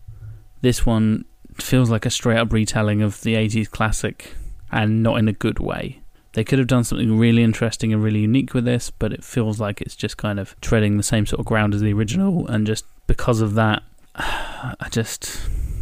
this 0.61 0.85
one 0.85 1.25
feels 1.55 1.89
like 1.89 2.05
a 2.05 2.11
straight 2.11 2.37
up 2.37 2.53
retelling 2.53 3.01
of 3.01 3.21
the 3.21 3.35
80s 3.35 3.71
classic 3.71 4.35
and 4.73 5.05
not 5.05 5.21
in 5.21 5.29
a 5.29 5.33
good 5.33 5.61
way. 5.61 6.01
They 6.33 6.43
could 6.43 6.59
have 6.59 6.67
done 6.67 6.83
something 6.83 7.17
really 7.17 7.45
interesting 7.45 7.93
and 7.93 8.03
really 8.03 8.19
unique 8.19 8.55
with 8.55 8.65
this, 8.65 8.91
but 8.91 9.13
it 9.13 9.23
feels 9.23 9.61
like 9.61 9.81
it's 9.81 9.95
just 9.95 10.17
kind 10.17 10.41
of 10.41 10.61
treading 10.61 10.97
the 10.97 11.05
same 11.05 11.27
sort 11.27 11.39
of 11.39 11.47
ground 11.47 11.75
as 11.75 11.81
the 11.81 11.93
original, 11.93 12.49
and 12.49 12.67
just 12.67 12.87
because 13.07 13.41
of 13.41 13.55
that, 13.55 13.85
I 14.17 14.89
just 14.91 15.39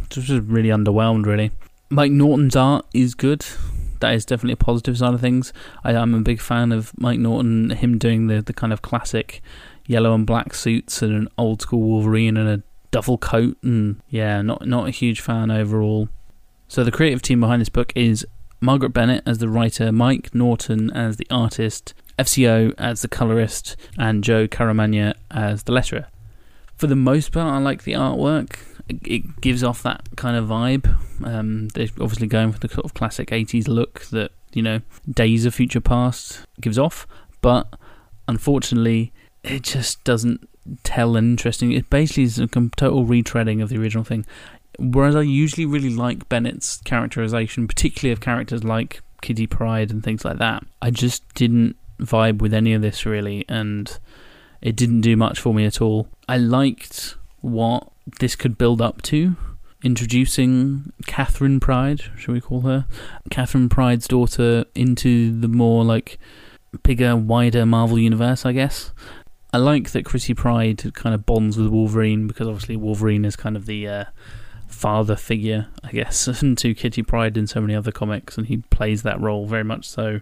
just 0.09 0.29
really 0.29 0.69
underwhelmed. 0.69 1.25
Really, 1.25 1.49
Mike 1.89 2.11
Norton's 2.11 2.55
art 2.55 2.85
is 2.93 3.15
good. 3.15 3.43
That 3.99 4.13
is 4.13 4.25
definitely 4.25 4.53
a 4.53 4.57
positive 4.57 4.99
side 4.99 5.15
of 5.15 5.21
things. 5.21 5.53
I, 5.83 5.95
I'm 5.95 6.13
a 6.13 6.21
big 6.21 6.39
fan 6.39 6.71
of 6.71 6.93
Mike 6.99 7.17
Norton, 7.17 7.71
him 7.71 7.97
doing 7.97 8.27
the 8.27 8.43
the 8.43 8.53
kind 8.53 8.71
of 8.71 8.83
classic 8.83 9.41
yellow 9.87 10.13
and 10.13 10.27
black 10.27 10.53
suits 10.53 11.01
and 11.01 11.15
an 11.15 11.29
old 11.35 11.63
school 11.63 11.81
Wolverine 11.81 12.37
and 12.37 12.47
a 12.47 12.63
duffel 12.95 13.17
coat, 13.17 13.57
and 13.61 14.01
yeah, 14.09 14.41
not 14.41 14.65
not 14.65 14.87
a 14.87 14.89
huge 14.89 15.19
fan 15.19 15.51
overall. 15.51 16.07
So 16.69 16.81
the 16.81 16.93
creative 16.93 17.21
team 17.21 17.41
behind 17.41 17.59
this 17.59 17.67
book 17.67 17.91
is 17.93 18.25
Marguerite 18.61 18.93
Bennett 18.93 19.21
as 19.25 19.39
the 19.39 19.49
writer, 19.49 19.91
Mike 19.91 20.33
Norton 20.33 20.89
as 20.91 21.17
the 21.17 21.27
artist, 21.29 21.93
FCO 22.17 22.73
as 22.77 23.01
the 23.01 23.09
colorist, 23.09 23.75
and 23.99 24.23
Joe 24.23 24.47
Caramagna 24.47 25.13
as 25.29 25.63
the 25.63 25.73
letterer. 25.73 26.05
For 26.77 26.87
the 26.87 26.95
most 26.95 27.33
part, 27.33 27.53
I 27.53 27.57
like 27.57 27.83
the 27.83 27.91
artwork. 27.93 28.59
It- 28.87 29.41
gives 29.41 29.61
off 29.61 29.83
that 29.83 30.07
kind 30.15 30.37
of 30.37 30.47
vibe. 30.47 30.85
Um, 31.21 31.67
they're 31.69 31.89
obviously 31.99 32.27
going 32.27 32.53
for 32.53 32.59
the 32.59 32.69
sort 32.69 32.85
of 32.85 32.93
classic 32.93 33.29
80s 33.29 33.67
look 33.67 34.05
that 34.11 34.31
you 34.53 34.61
know 34.61 34.79
Days 35.11 35.45
of 35.45 35.53
Future 35.53 35.81
Past 35.81 36.45
gives 36.61 36.79
off, 36.79 37.05
but 37.41 37.67
unfortunately, 38.29 39.11
it 39.43 39.63
just 39.63 40.01
doesn't 40.05 40.47
tell 40.83 41.15
an 41.15 41.25
interesting. 41.31 41.71
It 41.71 41.89
basically 41.89 42.23
is 42.23 42.39
a 42.39 42.47
total 42.47 43.05
retreading 43.05 43.61
of 43.61 43.69
the 43.69 43.77
original 43.77 44.03
thing. 44.03 44.25
Whereas 44.77 45.15
I 45.15 45.21
usually 45.21 45.65
really 45.65 45.89
like 45.89 46.27
Bennett's 46.27 46.77
characterization, 46.83 47.67
particularly 47.67 48.11
of 48.11 48.19
characters 48.19 48.63
like 48.63 49.01
Kitty 49.21 49.47
Pryde 49.47 49.91
and 49.91 50.03
things 50.03 50.25
like 50.25 50.37
that. 50.37 50.63
I 50.81 50.91
just 50.91 51.27
didn't 51.33 51.77
vibe 51.99 52.39
with 52.41 52.53
any 52.53 52.73
of 52.73 52.81
this 52.81 53.05
really, 53.05 53.45
and 53.47 53.97
it 54.61 54.75
didn't 54.75 55.01
do 55.01 55.15
much 55.15 55.39
for 55.39 55.53
me 55.53 55.65
at 55.65 55.81
all. 55.81 56.09
I 56.27 56.37
liked 56.37 57.15
what 57.41 57.89
this 58.19 58.35
could 58.35 58.57
build 58.57 58.81
up 58.81 59.01
to. 59.03 59.35
Introducing 59.83 60.91
Katherine 61.05 61.59
Pryde, 61.59 62.01
shall 62.17 62.33
we 62.33 62.41
call 62.41 62.61
her? 62.61 62.85
Katherine 63.29 63.69
Pryde's 63.69 64.07
daughter 64.07 64.65
into 64.73 65.39
the 65.39 65.47
more 65.47 65.85
like 65.85 66.17
bigger, 66.83 67.15
wider 67.15 67.65
Marvel 67.65 67.99
universe, 67.99 68.45
I 68.45 68.51
guess. 68.51 68.91
I 69.55 69.57
like 69.57 69.91
that 69.91 70.03
Chrissy 70.03 70.33
Pryde 70.33 70.93
kind 70.95 71.15
of 71.15 71.25
bonds 71.25 71.57
with 71.57 71.69
Wolverine 71.69 72.27
because 72.27 72.45
obviously 72.45 72.75
Wolverine 72.75 73.23
is 73.23 73.37
kind 73.37 73.55
of 73.55 73.67
the 73.67 73.87
uh, 73.87 74.03
father 74.67 75.15
figure, 75.15 75.67
I 75.81 75.93
guess, 75.93 76.25
to 76.57 76.73
Kitty 76.73 77.03
Pryde 77.03 77.37
in 77.37 77.47
so 77.47 77.61
many 77.61 77.73
other 77.73 77.93
comics, 77.93 78.37
and 78.37 78.47
he 78.47 78.57
plays 78.57 79.03
that 79.03 79.17
role 79.21 79.47
very 79.47 79.63
much 79.63 79.87
so 79.87 80.19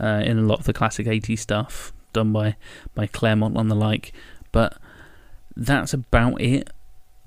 uh, 0.00 0.22
in 0.24 0.38
a 0.38 0.42
lot 0.44 0.60
of 0.60 0.64
the 0.64 0.72
classic 0.72 1.06
80s 1.06 1.40
stuff 1.40 1.92
done 2.14 2.32
by, 2.32 2.56
by 2.94 3.06
Claremont 3.06 3.58
and 3.58 3.70
the 3.70 3.74
like. 3.74 4.14
But 4.50 4.78
that's 5.54 5.92
about 5.92 6.40
it 6.40 6.70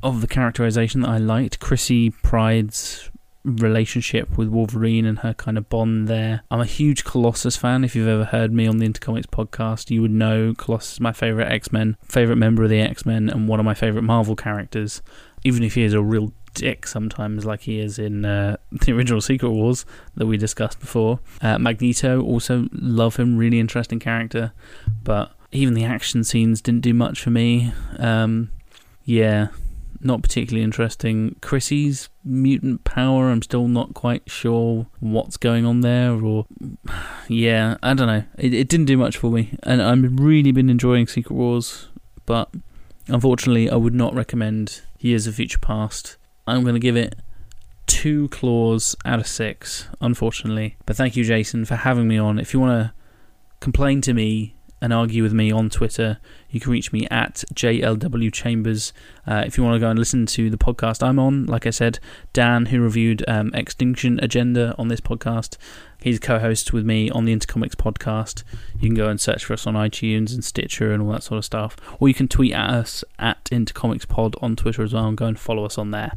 of 0.01 0.21
the 0.21 0.27
characterization 0.27 1.01
that 1.01 1.09
I 1.09 1.17
liked. 1.19 1.59
Chrissy 1.59 2.09
Pryde's 2.09 3.11
relationship 3.43 4.37
with 4.37 4.47
Wolverine 4.47 5.05
and 5.05 5.19
her 5.19 5.33
kind 5.33 5.57
of 5.57 5.69
bond 5.69 6.07
there. 6.07 6.43
I'm 6.49 6.61
a 6.61 6.65
huge 6.65 7.03
Colossus 7.03 7.57
fan. 7.57 7.83
If 7.83 7.95
you've 7.95 8.07
ever 8.07 8.25
heard 8.25 8.53
me 8.53 8.67
on 8.67 8.77
the 8.77 8.87
Intercomics 8.87 9.25
podcast, 9.25 9.89
you 9.89 10.01
would 10.01 10.11
know 10.11 10.53
Colossus 10.57 10.93
is 10.93 10.99
my 10.99 11.11
favorite 11.11 11.51
X 11.51 11.71
Men, 11.71 11.97
favorite 12.03 12.37
member 12.37 12.63
of 12.63 12.69
the 12.69 12.79
X 12.79 13.05
Men, 13.05 13.29
and 13.29 13.47
one 13.47 13.59
of 13.59 13.65
my 13.65 13.73
favorite 13.73 14.03
Marvel 14.03 14.35
characters. 14.35 15.01
Even 15.43 15.63
if 15.63 15.75
he 15.75 15.83
is 15.83 15.93
a 15.93 16.01
real 16.01 16.31
dick 16.53 16.87
sometimes, 16.87 17.45
like 17.45 17.61
he 17.61 17.79
is 17.79 17.99
in 17.99 18.25
uh, 18.25 18.57
the 18.71 18.93
original 18.93 19.21
Secret 19.21 19.49
Wars 19.49 19.85
that 20.15 20.25
we 20.25 20.37
discussed 20.37 20.79
before. 20.79 21.19
Uh, 21.41 21.57
Magneto, 21.57 22.21
also 22.21 22.67
love 22.71 23.17
him, 23.17 23.37
really 23.37 23.59
interesting 23.59 23.99
character, 23.99 24.53
but 25.03 25.33
even 25.51 25.73
the 25.73 25.83
action 25.83 26.23
scenes 26.23 26.61
didn't 26.61 26.81
do 26.81 26.93
much 26.93 27.21
for 27.21 27.29
me. 27.29 27.73
Um, 27.99 28.51
yeah, 29.05 29.49
not 30.03 30.21
particularly 30.21 30.63
interesting. 30.63 31.35
Chrissy's 31.41 32.09
mutant 32.23 32.83
power, 32.83 33.29
I'm 33.29 33.41
still 33.41 33.67
not 33.67 33.93
quite 33.93 34.29
sure 34.29 34.87
what's 34.99 35.37
going 35.37 35.65
on 35.65 35.81
there, 35.81 36.13
or 36.13 36.45
yeah, 37.27 37.77
I 37.83 37.93
don't 37.93 38.07
know. 38.07 38.23
It, 38.37 38.53
it 38.53 38.67
didn't 38.67 38.85
do 38.85 38.97
much 38.97 39.17
for 39.17 39.31
me, 39.31 39.57
and 39.63 39.81
I've 39.81 40.19
really 40.19 40.51
been 40.51 40.69
enjoying 40.69 41.07
Secret 41.07 41.35
Wars, 41.35 41.87
but 42.25 42.49
unfortunately, 43.07 43.69
I 43.69 43.75
would 43.75 43.95
not 43.95 44.13
recommend 44.13 44.81
Years 44.99 45.27
of 45.27 45.35
Future 45.35 45.59
Past. 45.59 46.17
I'm 46.47 46.63
going 46.63 46.75
to 46.75 46.79
give 46.79 46.97
it 46.97 47.15
two 47.87 48.27
claws 48.29 48.95
out 49.05 49.19
of 49.19 49.27
six, 49.27 49.87
unfortunately. 50.01 50.77
But 50.85 50.95
thank 50.95 51.15
you, 51.15 51.23
Jason, 51.23 51.65
for 51.65 51.75
having 51.75 52.07
me 52.07 52.17
on. 52.17 52.39
If 52.39 52.53
you 52.53 52.59
want 52.59 52.87
to 52.87 52.93
complain 53.59 54.01
to 54.01 54.13
me 54.13 54.55
and 54.83 54.91
argue 54.91 55.23
with 55.23 55.31
me 55.31 55.49
on 55.49 55.69
Twitter, 55.69 56.19
you 56.49 56.59
can 56.59 56.73
reach 56.73 56.91
me 56.91 57.07
at 57.09 57.45
JLW 57.53 58.31
Chambers. 58.33 58.91
Uh, 59.25 59.41
if 59.47 59.57
you 59.57 59.63
want 59.63 59.75
to 59.75 59.79
go 59.79 59.89
and 59.89 59.97
listen 59.97 60.25
to 60.25 60.49
the 60.49 60.57
podcast 60.57 61.01
I'm 61.01 61.19
on, 61.19 61.45
like 61.45 61.65
I 61.65 61.69
said, 61.69 61.99
Dan, 62.33 62.65
who 62.65 62.81
reviewed 62.81 63.23
um, 63.25 63.49
X-tinction 63.53 64.19
Agenda 64.21 64.75
on 64.77 64.89
this 64.89 64.99
podcast, 64.99 65.55
he's 66.01 66.19
co 66.19 66.37
host 66.37 66.73
with 66.73 66.85
me 66.85 67.09
on 67.09 67.23
the 67.23 67.33
Intercomics 67.33 67.75
podcast. 67.75 68.43
You 68.73 68.89
can 68.89 68.93
go 68.93 69.07
and 69.07 69.21
search 69.21 69.45
for 69.45 69.53
us 69.53 69.65
on 69.65 69.75
iTunes 69.75 70.33
and 70.33 70.43
Stitcher 70.43 70.91
and 70.91 71.01
all 71.01 71.13
that 71.13 71.23
sort 71.23 71.37
of 71.37 71.45
stuff. 71.45 71.77
Or 72.01 72.09
you 72.09 72.13
can 72.13 72.27
tweet 72.27 72.51
at 72.51 72.69
us 72.69 73.05
at 73.17 73.45
Intercomics 73.45 74.05
Pod 74.05 74.35
on 74.41 74.57
Twitter 74.57 74.83
as 74.83 74.93
well 74.93 75.07
and 75.07 75.15
go 75.15 75.27
and 75.27 75.39
follow 75.39 75.63
us 75.63 75.77
on 75.77 75.91
there. 75.91 76.11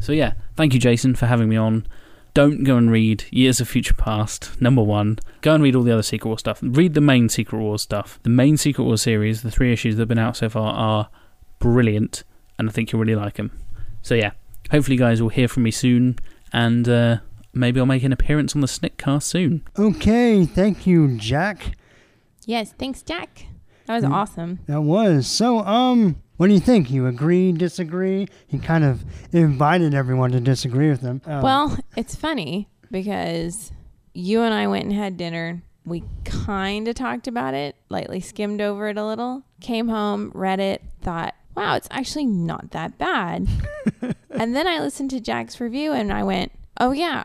So, 0.00 0.12
yeah, 0.12 0.32
thank 0.56 0.72
you, 0.72 0.80
Jason, 0.80 1.14
for 1.14 1.26
having 1.26 1.50
me 1.50 1.56
on 1.56 1.86
don't 2.40 2.64
go 2.64 2.78
and 2.78 2.90
read 2.90 3.24
Years 3.30 3.60
of 3.60 3.68
Future 3.68 3.92
Past, 3.92 4.58
number 4.62 4.82
one. 4.82 5.18
Go 5.42 5.54
and 5.54 5.62
read 5.62 5.76
all 5.76 5.82
the 5.82 5.92
other 5.92 6.02
Secret 6.02 6.26
War 6.26 6.38
stuff. 6.38 6.58
Read 6.62 6.94
the 6.94 7.00
main 7.02 7.28
Secret 7.28 7.58
War 7.58 7.78
stuff. 7.78 8.18
The 8.22 8.30
main 8.30 8.56
Secret 8.56 8.84
Wars 8.84 9.02
series, 9.02 9.42
the 9.42 9.50
three 9.50 9.74
issues 9.74 9.96
that 9.96 10.02
have 10.02 10.08
been 10.08 10.18
out 10.18 10.38
so 10.38 10.48
far, 10.48 10.72
are 10.72 11.10
brilliant, 11.58 12.24
and 12.58 12.66
I 12.66 12.72
think 12.72 12.92
you'll 12.92 13.00
really 13.02 13.14
like 13.14 13.34
them. 13.34 13.50
So, 14.00 14.14
yeah, 14.14 14.30
hopefully, 14.70 14.94
you 14.94 14.98
guys 15.00 15.20
will 15.20 15.28
hear 15.28 15.48
from 15.48 15.64
me 15.64 15.70
soon, 15.70 16.16
and 16.50 16.88
uh, 16.88 17.18
maybe 17.52 17.78
I'll 17.78 17.84
make 17.84 18.04
an 18.04 18.12
appearance 18.12 18.54
on 18.54 18.62
the 18.62 18.66
SNIKT 18.68 18.96
Sniktcast 18.96 19.22
soon. 19.24 19.62
Okay, 19.78 20.46
thank 20.46 20.86
you, 20.86 21.18
Jack. 21.18 21.76
Yes, 22.46 22.72
thanks, 22.78 23.02
Jack. 23.02 23.48
That 23.84 23.96
was 23.96 24.04
Mm. 24.04 24.12
awesome. 24.12 24.58
That 24.66 24.80
was 24.80 25.26
so. 25.26 25.58
Um, 25.58 26.16
what 26.40 26.46
do 26.46 26.54
you 26.54 26.60
think? 26.60 26.90
You 26.90 27.06
agree? 27.06 27.52
Disagree? 27.52 28.26
He 28.46 28.58
kind 28.58 28.82
of 28.82 29.04
invited 29.30 29.92
everyone 29.92 30.32
to 30.32 30.40
disagree 30.40 30.88
with 30.88 31.02
him. 31.02 31.20
Um, 31.26 31.42
Well, 31.42 31.76
it's 31.98 32.16
funny 32.16 32.66
because 32.90 33.72
you 34.14 34.40
and 34.40 34.54
I 34.54 34.66
went 34.66 34.84
and 34.86 34.94
had 34.94 35.18
dinner. 35.18 35.62
We 35.84 36.02
kind 36.24 36.88
of 36.88 36.94
talked 36.94 37.28
about 37.28 37.52
it, 37.52 37.76
lightly 37.90 38.20
skimmed 38.20 38.62
over 38.62 38.88
it 38.88 38.96
a 38.96 39.04
little, 39.04 39.42
came 39.60 39.88
home, 39.88 40.32
read 40.34 40.60
it, 40.60 40.82
thought, 41.02 41.34
wow, 41.54 41.76
it's 41.76 41.88
actually 41.90 42.24
not 42.24 42.70
that 42.70 42.96
bad. 42.96 43.46
and 44.30 44.56
then 44.56 44.66
I 44.66 44.78
listened 44.78 45.10
to 45.10 45.20
Jack's 45.20 45.60
review 45.60 45.92
and 45.92 46.10
I 46.10 46.22
went, 46.22 46.52
oh, 46.80 46.92
yeah. 46.92 47.22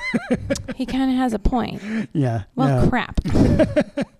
he 0.74 0.86
kind 0.86 1.10
of 1.10 1.18
has 1.18 1.34
a 1.34 1.38
point. 1.38 1.82
yeah. 2.14 2.44
Well, 2.54 2.84
no. 2.84 2.88
crap. 2.88 3.20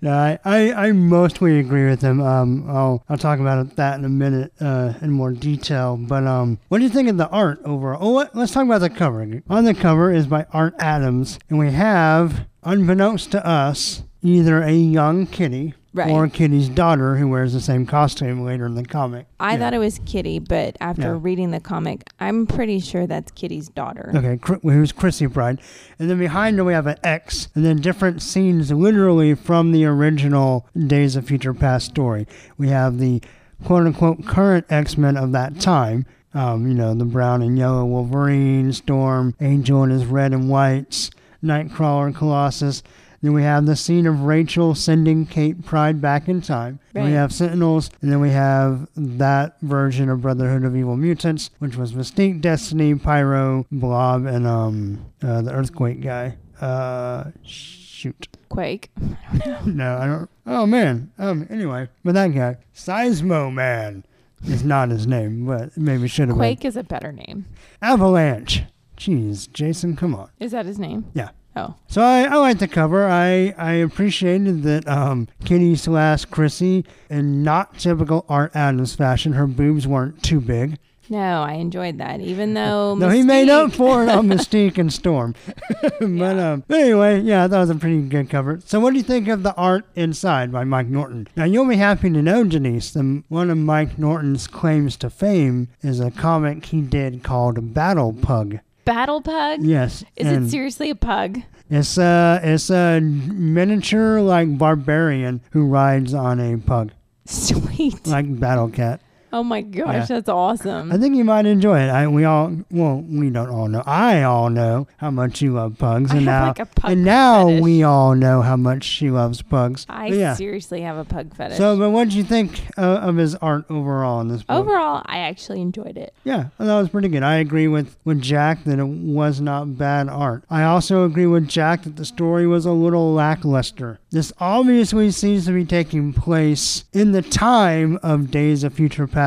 No, 0.00 0.12
I, 0.12 0.38
I, 0.44 0.72
I 0.72 0.92
mostly 0.92 1.58
agree 1.58 1.88
with 1.88 2.02
him. 2.02 2.20
Um, 2.20 2.68
I'll 2.68 3.04
I'll 3.08 3.16
talk 3.16 3.38
about 3.40 3.76
that 3.76 3.98
in 3.98 4.04
a 4.04 4.08
minute 4.08 4.52
uh, 4.60 4.94
in 5.00 5.10
more 5.10 5.32
detail. 5.32 5.96
But 5.96 6.26
um, 6.26 6.58
what 6.68 6.78
do 6.78 6.84
you 6.84 6.90
think 6.90 7.08
of 7.08 7.16
the 7.16 7.28
art 7.28 7.60
overall? 7.64 7.98
Oh, 8.00 8.12
what, 8.12 8.34
let's 8.36 8.52
talk 8.52 8.64
about 8.64 8.80
the 8.80 8.90
cover. 8.90 9.42
On 9.48 9.64
the 9.64 9.74
cover 9.74 10.12
is 10.12 10.26
by 10.26 10.46
Art 10.52 10.74
Adams, 10.78 11.38
and 11.48 11.58
we 11.58 11.70
have, 11.72 12.46
unbeknownst 12.62 13.30
to 13.32 13.46
us, 13.46 14.02
either 14.22 14.62
a 14.62 14.72
young 14.72 15.26
Kitty 15.26 15.74
Right. 15.94 16.10
or 16.10 16.26
Kitty's 16.28 16.68
daughter 16.68 17.16
who 17.16 17.28
wears 17.28 17.52
the 17.52 17.60
same 17.60 17.86
costume 17.86 18.42
later 18.44 18.66
in 18.66 18.74
the 18.74 18.84
comic. 18.84 19.26
I 19.38 19.52
Yeah. 19.52 19.58
thought 19.60 19.74
it 19.74 19.78
was 19.78 20.00
Kitty, 20.04 20.40
but 20.40 20.76
after 20.80 21.02
Yeah. 21.02 21.18
reading 21.22 21.52
the 21.52 21.60
comic, 21.60 22.08
I'm 22.18 22.46
pretty 22.46 22.80
sure 22.80 23.06
that's 23.06 23.30
Kitty's 23.30 23.68
daughter. 23.68 24.10
Okay, 24.12 24.38
who's 24.62 24.90
Chrissy 24.90 25.28
Pryde. 25.28 25.60
And 26.00 26.10
then 26.10 26.18
behind 26.18 26.58
her 26.58 26.64
we 26.64 26.72
have 26.72 26.88
an 26.88 26.96
X, 27.04 27.46
and 27.54 27.64
then 27.64 27.76
different 27.76 28.22
scenes 28.22 28.72
literally 28.72 29.34
from 29.34 29.70
the 29.70 29.84
original 29.84 30.66
Days 30.76 31.14
of 31.14 31.26
Future 31.26 31.54
Past 31.54 31.86
story. 31.86 32.26
We 32.58 32.68
have 32.70 32.98
the 32.98 33.22
quote 33.64 33.86
unquote 33.86 34.26
current 34.26 34.66
X 34.68 34.98
Men 34.98 35.16
of 35.16 35.30
that 35.32 35.60
time. 35.60 36.06
Um, 36.34 36.66
you 36.66 36.74
know, 36.74 36.92
the 36.94 37.04
brown 37.04 37.40
and 37.42 37.56
yellow 37.56 37.84
Wolverine, 37.84 38.72
Storm, 38.72 39.34
Angel 39.40 39.84
and 39.84 39.92
his 39.92 40.04
red 40.06 40.32
and 40.32 40.48
whites, 40.50 41.12
Nightcrawler, 41.44 42.12
Colossus. 42.12 42.82
Then 43.24 43.32
we 43.32 43.42
have 43.42 43.64
the 43.64 43.74
scene 43.74 44.06
of 44.06 44.24
Rachel 44.24 44.74
sending 44.74 45.24
Kate 45.24 45.64
Pryde 45.64 45.98
back 45.98 46.28
in 46.28 46.42
time. 46.42 46.78
Then 46.92 47.04
We 47.04 47.12
have 47.12 47.32
Sentinels, 47.32 47.88
and 48.02 48.12
then 48.12 48.20
we 48.20 48.28
have 48.28 48.86
that 48.96 49.58
version 49.62 50.10
of 50.10 50.20
Brotherhood 50.20 50.62
of 50.62 50.76
Evil 50.76 50.98
Mutants, 50.98 51.48
which 51.58 51.74
was 51.74 51.94
Mystique, 51.94 52.42
Destiny, 52.42 52.94
Pyro, 52.96 53.64
Blob, 53.72 54.26
and 54.26 54.46
um 54.46 55.06
uh, 55.22 55.40
the 55.40 55.52
Earthquake 55.52 56.02
guy. 56.02 56.36
Uh, 56.60 57.30
shoot. 57.42 58.28
Quake. 58.50 58.90
I 59.32 59.38
don't 59.38 59.66
know. 59.68 59.72
no, 59.72 59.96
I 59.96 60.06
don't. 60.06 60.30
Oh 60.46 60.66
man. 60.66 61.10
Um. 61.18 61.46
Anyway, 61.48 61.88
but 62.04 62.12
that 62.12 62.34
guy, 62.34 62.58
Seismo 62.74 63.50
Man, 63.50 64.04
is 64.44 64.64
not 64.64 64.90
his 64.90 65.06
name, 65.06 65.46
but 65.46 65.74
maybe 65.78 66.08
should 66.08 66.28
have 66.28 66.36
been. 66.36 66.40
Quake 66.40 66.66
is 66.66 66.76
a 66.76 66.84
better 66.84 67.10
name. 67.10 67.46
Avalanche. 67.80 68.64
Jeez, 68.98 69.50
Jason, 69.50 69.96
come 69.96 70.14
on. 70.14 70.28
Is 70.38 70.52
that 70.52 70.66
his 70.66 70.78
name? 70.78 71.06
Yeah. 71.14 71.30
Oh. 71.56 71.74
So 71.86 72.02
I, 72.02 72.22
I 72.24 72.36
like 72.36 72.58
the 72.58 72.68
cover. 72.68 73.06
I, 73.06 73.54
I 73.56 73.74
appreciated 73.74 74.62
that 74.64 74.88
um, 74.88 75.28
Kitty 75.44 75.76
slash 75.76 76.24
Chrissy, 76.24 76.84
in 77.08 77.42
not 77.44 77.78
typical 77.78 78.24
Art 78.28 78.54
Adams 78.54 78.94
fashion, 78.94 79.34
her 79.34 79.46
boobs 79.46 79.86
weren't 79.86 80.22
too 80.22 80.40
big. 80.40 80.78
No, 81.10 81.42
I 81.42 81.52
enjoyed 81.54 81.98
that. 81.98 82.20
Even 82.20 82.54
though 82.54 82.94
No, 82.94 83.08
he 83.08 83.22
made 83.22 83.48
up 83.48 83.72
for 83.72 84.02
it 84.02 84.08
on 84.08 84.26
Mystique 84.28 84.78
and 84.78 84.92
Storm. 84.92 85.34
but 86.00 86.38
um, 86.38 86.64
anyway, 86.70 87.20
yeah, 87.20 87.46
that 87.46 87.58
was 87.58 87.70
a 87.70 87.74
pretty 87.74 88.02
good 88.02 88.30
cover. 88.30 88.60
So 88.64 88.80
what 88.80 88.90
do 88.92 88.96
you 88.96 89.02
think 89.02 89.28
of 89.28 89.42
the 89.42 89.54
art 89.54 89.84
inside 89.94 90.50
by 90.50 90.64
Mike 90.64 90.88
Norton? 90.88 91.28
Now 91.36 91.44
you'll 91.44 91.68
be 91.68 91.76
happy 91.76 92.10
to 92.10 92.22
know, 92.22 92.42
Denise, 92.44 92.90
that 92.92 93.22
one 93.28 93.50
of 93.50 93.58
Mike 93.58 93.98
Norton's 93.98 94.46
claims 94.46 94.96
to 94.96 95.10
fame 95.10 95.68
is 95.82 96.00
a 96.00 96.10
comic 96.10 96.66
he 96.66 96.80
did 96.80 97.22
called 97.22 97.74
Battle 97.74 98.12
Pug. 98.12 98.58
Battle 98.84 99.20
Pug. 99.20 99.62
Yes, 99.62 100.04
Is 100.16 100.26
it 100.26 100.50
seriously 100.50 100.90
a 100.90 100.94
pug? 100.94 101.40
It's 101.70 101.96
a 101.98 102.40
it's 102.42 102.70
a 102.70 103.00
miniature 103.00 104.20
like 104.20 104.58
barbarian 104.58 105.40
who 105.52 105.66
rides 105.66 106.12
on 106.12 106.38
a 106.38 106.58
pug 106.58 106.92
Sweet. 107.26 108.06
like 108.06 108.38
Battle 108.38 108.68
Cat. 108.68 109.00
Oh 109.34 109.42
my 109.42 109.62
gosh, 109.62 109.94
Yeah. 109.94 110.04
that's 110.06 110.28
awesome. 110.28 110.92
I 110.92 110.96
think 110.96 111.16
you 111.16 111.24
might 111.24 111.44
enjoy 111.44 111.80
it. 111.80 111.90
I 111.90 112.06
we 112.06 112.22
all 112.22 112.56
well, 112.70 113.04
we 113.04 113.30
don't 113.30 113.48
all 113.48 113.66
know. 113.66 113.82
I 113.84 114.22
all 114.22 114.48
know 114.48 114.86
how 114.98 115.10
much 115.10 115.42
you 115.42 115.54
love 115.54 115.76
pugs, 115.76 116.12
and 116.12 116.24
now 116.24 116.54
like 116.56 116.74
pug 116.76 116.92
and 116.92 117.04
now 117.04 117.48
fetish. 117.48 117.62
we 117.62 117.82
all 117.82 118.14
know 118.14 118.42
how 118.42 118.54
much 118.54 118.84
she 118.84 119.10
loves 119.10 119.42
pugs. 119.42 119.86
I 119.88 120.06
yeah. 120.06 120.34
seriously 120.34 120.82
have 120.82 120.96
a 120.96 121.04
pug 121.04 121.34
fetish. 121.34 121.58
So, 121.58 121.76
but 121.76 121.90
what 121.90 122.04
did 122.04 122.14
you 122.14 122.22
think 122.22 122.62
uh, 122.78 123.00
of 123.02 123.16
his 123.16 123.34
art 123.34 123.64
overall 123.68 124.20
in 124.20 124.28
this 124.28 124.44
book? 124.44 124.56
Overall, 124.56 125.02
I 125.04 125.18
actually 125.18 125.60
enjoyed 125.60 125.98
it. 125.98 126.14
Yeah, 126.22 126.50
that 126.58 126.78
was 126.80 126.90
pretty 126.90 127.08
good. 127.08 127.24
I 127.24 127.38
agree 127.38 127.66
with, 127.66 127.96
with 128.04 128.22
Jack 128.22 128.62
that 128.64 128.78
it 128.78 128.86
was 128.86 129.40
not 129.40 129.76
bad 129.76 130.08
art. 130.08 130.44
I 130.48 130.62
also 130.62 131.04
agree 131.04 131.26
with 131.26 131.48
Jack 131.48 131.82
that 131.82 131.96
the 131.96 132.04
story 132.04 132.46
was 132.46 132.66
a 132.66 132.72
little 132.72 133.12
lackluster. 133.12 133.98
This 134.10 134.32
obviously 134.38 135.10
seems 135.10 135.46
to 135.46 135.52
be 135.52 135.64
taking 135.64 136.12
place 136.12 136.84
in 136.92 137.10
the 137.10 137.22
time 137.22 137.98
of 138.00 138.30
Days 138.30 138.62
of 138.62 138.74
Future 138.74 139.08
Past, 139.08 139.23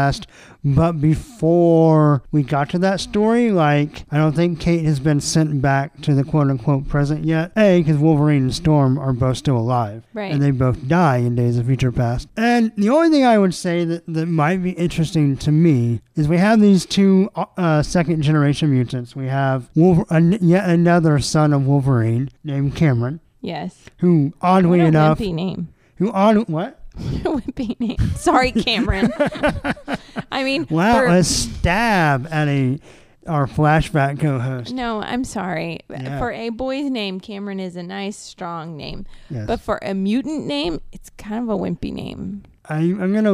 but 0.63 0.93
before 0.93 2.23
we 2.31 2.43
got 2.43 2.69
to 2.71 2.79
that 2.79 2.99
story, 2.99 3.51
like, 3.51 4.03
I 4.11 4.17
don't 4.17 4.33
think 4.35 4.59
Kate 4.59 4.83
has 4.85 4.99
been 4.99 5.21
sent 5.21 5.61
back 5.61 6.01
to 6.01 6.13
the 6.13 6.23
quote 6.23 6.49
unquote 6.49 6.87
present 6.87 7.25
yet. 7.25 7.51
A, 7.57 7.81
because 7.81 7.97
Wolverine 7.97 8.43
and 8.43 8.55
Storm 8.55 8.97
are 8.97 9.13
both 9.13 9.37
still 9.37 9.57
alive. 9.57 10.03
Right. 10.13 10.31
And 10.31 10.41
they 10.41 10.51
both 10.51 10.87
die 10.87 11.17
in 11.17 11.35
Days 11.35 11.57
of 11.57 11.65
Future 11.67 11.91
Past. 11.91 12.27
And 12.35 12.71
the 12.75 12.89
only 12.89 13.09
thing 13.09 13.25
I 13.25 13.37
would 13.37 13.53
say 13.55 13.85
that, 13.85 14.03
that 14.07 14.25
might 14.27 14.61
be 14.63 14.71
interesting 14.71 15.37
to 15.37 15.51
me 15.51 16.01
is 16.15 16.27
we 16.27 16.37
have 16.37 16.59
these 16.59 16.85
two 16.85 17.29
uh, 17.35 17.81
second 17.83 18.21
generation 18.21 18.71
mutants. 18.71 19.15
We 19.15 19.27
have 19.27 19.69
Wolver- 19.75 20.05
an- 20.09 20.37
yet 20.41 20.69
another 20.69 21.19
son 21.19 21.53
of 21.53 21.65
Wolverine 21.65 22.29
named 22.43 22.75
Cameron, 22.75 23.19
Yes. 23.41 23.85
who 23.99 24.33
oddly 24.41 24.79
enough, 24.81 25.19
name. 25.19 25.69
who 25.97 26.11
odd 26.11 26.49
what? 26.49 26.79
wimpy 27.23 27.79
name. 27.79 27.97
Sorry, 28.15 28.51
Cameron. 28.51 29.11
I 30.31 30.43
mean, 30.43 30.67
Wow, 30.69 30.99
for- 30.99 31.07
a 31.07 31.23
stab 31.23 32.27
at 32.31 32.47
a 32.47 32.79
our 33.27 33.45
flashback 33.45 34.21
co-host. 34.21 34.73
no, 34.73 35.01
I'm 35.01 35.25
sorry. 35.25 35.81
Yeah. 35.89 36.17
For 36.17 36.31
a 36.31 36.47
boy's 36.49 36.89
name, 36.89 37.19
Cameron 37.19 37.59
is 37.59 37.75
a 37.75 37.83
nice, 37.83 38.15
strong 38.15 38.77
name. 38.77 39.05
Yes. 39.29 39.45
But 39.47 39.59
for 39.59 39.79
a 39.81 39.93
mutant 39.93 40.45
name, 40.45 40.79
it's 40.93 41.09
kind 41.17 41.43
of 41.43 41.49
a 41.49 41.61
wimpy 41.61 41.91
name. 41.91 42.43
I, 42.69 42.77
I'm 42.77 43.13
gonna 43.13 43.33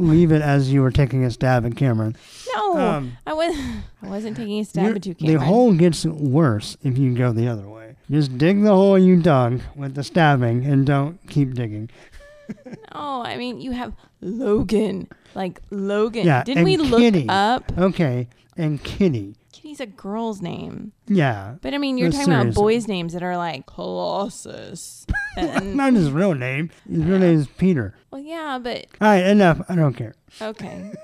leave 0.00 0.30
it 0.32 0.42
as 0.42 0.72
you 0.72 0.80
were 0.82 0.90
taking 0.92 1.24
a 1.24 1.30
stab 1.30 1.66
at 1.66 1.76
Cameron. 1.76 2.16
No, 2.54 2.76
Um, 2.78 3.16
I 3.26 3.32
was. 3.32 3.54
I 4.02 4.08
wasn't 4.08 4.36
taking 4.36 4.60
a 4.60 4.64
stab 4.64 4.94
at 4.96 5.06
you, 5.06 5.14
Cameron. 5.14 5.38
the 5.40 5.44
hole 5.44 5.72
gets 5.72 6.04
worse 6.04 6.76
if 6.82 6.96
you 6.98 7.12
go 7.14 7.32
the 7.32 7.46
other 7.48 7.68
way. 7.68 7.94
Just 8.10 8.36
dig 8.38 8.62
the 8.62 8.70
hole 8.74 8.98
you 8.98 9.20
dug 9.22 9.60
with 9.76 9.94
the 9.94 10.02
stabbing 10.04 10.64
and 10.66 10.84
don't 10.86 11.18
keep 11.28 11.54
digging. 11.54 11.88
Oh, 12.94 13.22
I 13.22 13.36
mean, 13.38 13.58
you 13.60 13.72
have 13.72 13.94
Logan. 14.20 15.08
Like 15.34 15.62
Logan. 15.70 16.26
Yeah, 16.26 16.44
Didn't 16.44 16.64
we 16.64 16.76
look 16.76 17.24
up? 17.28 17.72
Okay, 17.78 18.28
and 18.56 18.82
Kitty. 18.84 19.34
Kitty's 19.50 19.80
a 19.80 19.86
girl's 19.86 20.42
name. 20.42 20.92
Yeah, 21.06 21.54
But 21.62 21.72
I 21.72 21.78
mean, 21.78 21.96
you're 21.96 22.10
No, 22.10 22.16
talking 22.16 22.32
about 22.32 22.40
seriously. 22.42 22.62
boys' 22.62 22.88
names 22.88 23.12
that 23.14 23.22
are 23.22 23.36
like 23.38 23.64
Colossus. 23.64 25.06
and, 25.36 25.74
not 25.74 25.94
his 25.94 26.10
real 26.10 26.34
name. 26.34 26.70
His 26.88 27.02
real 27.04 27.18
name 27.18 27.38
is 27.38 27.46
Peter. 27.56 27.94
well, 28.10 28.20
yeah, 28.20 28.58
but 28.62 28.86
All 29.00 29.08
right, 29.08 29.24
enough. 29.24 29.62
I 29.68 29.74
don't 29.74 29.94
care. 29.94 30.14
okay. 30.42 30.92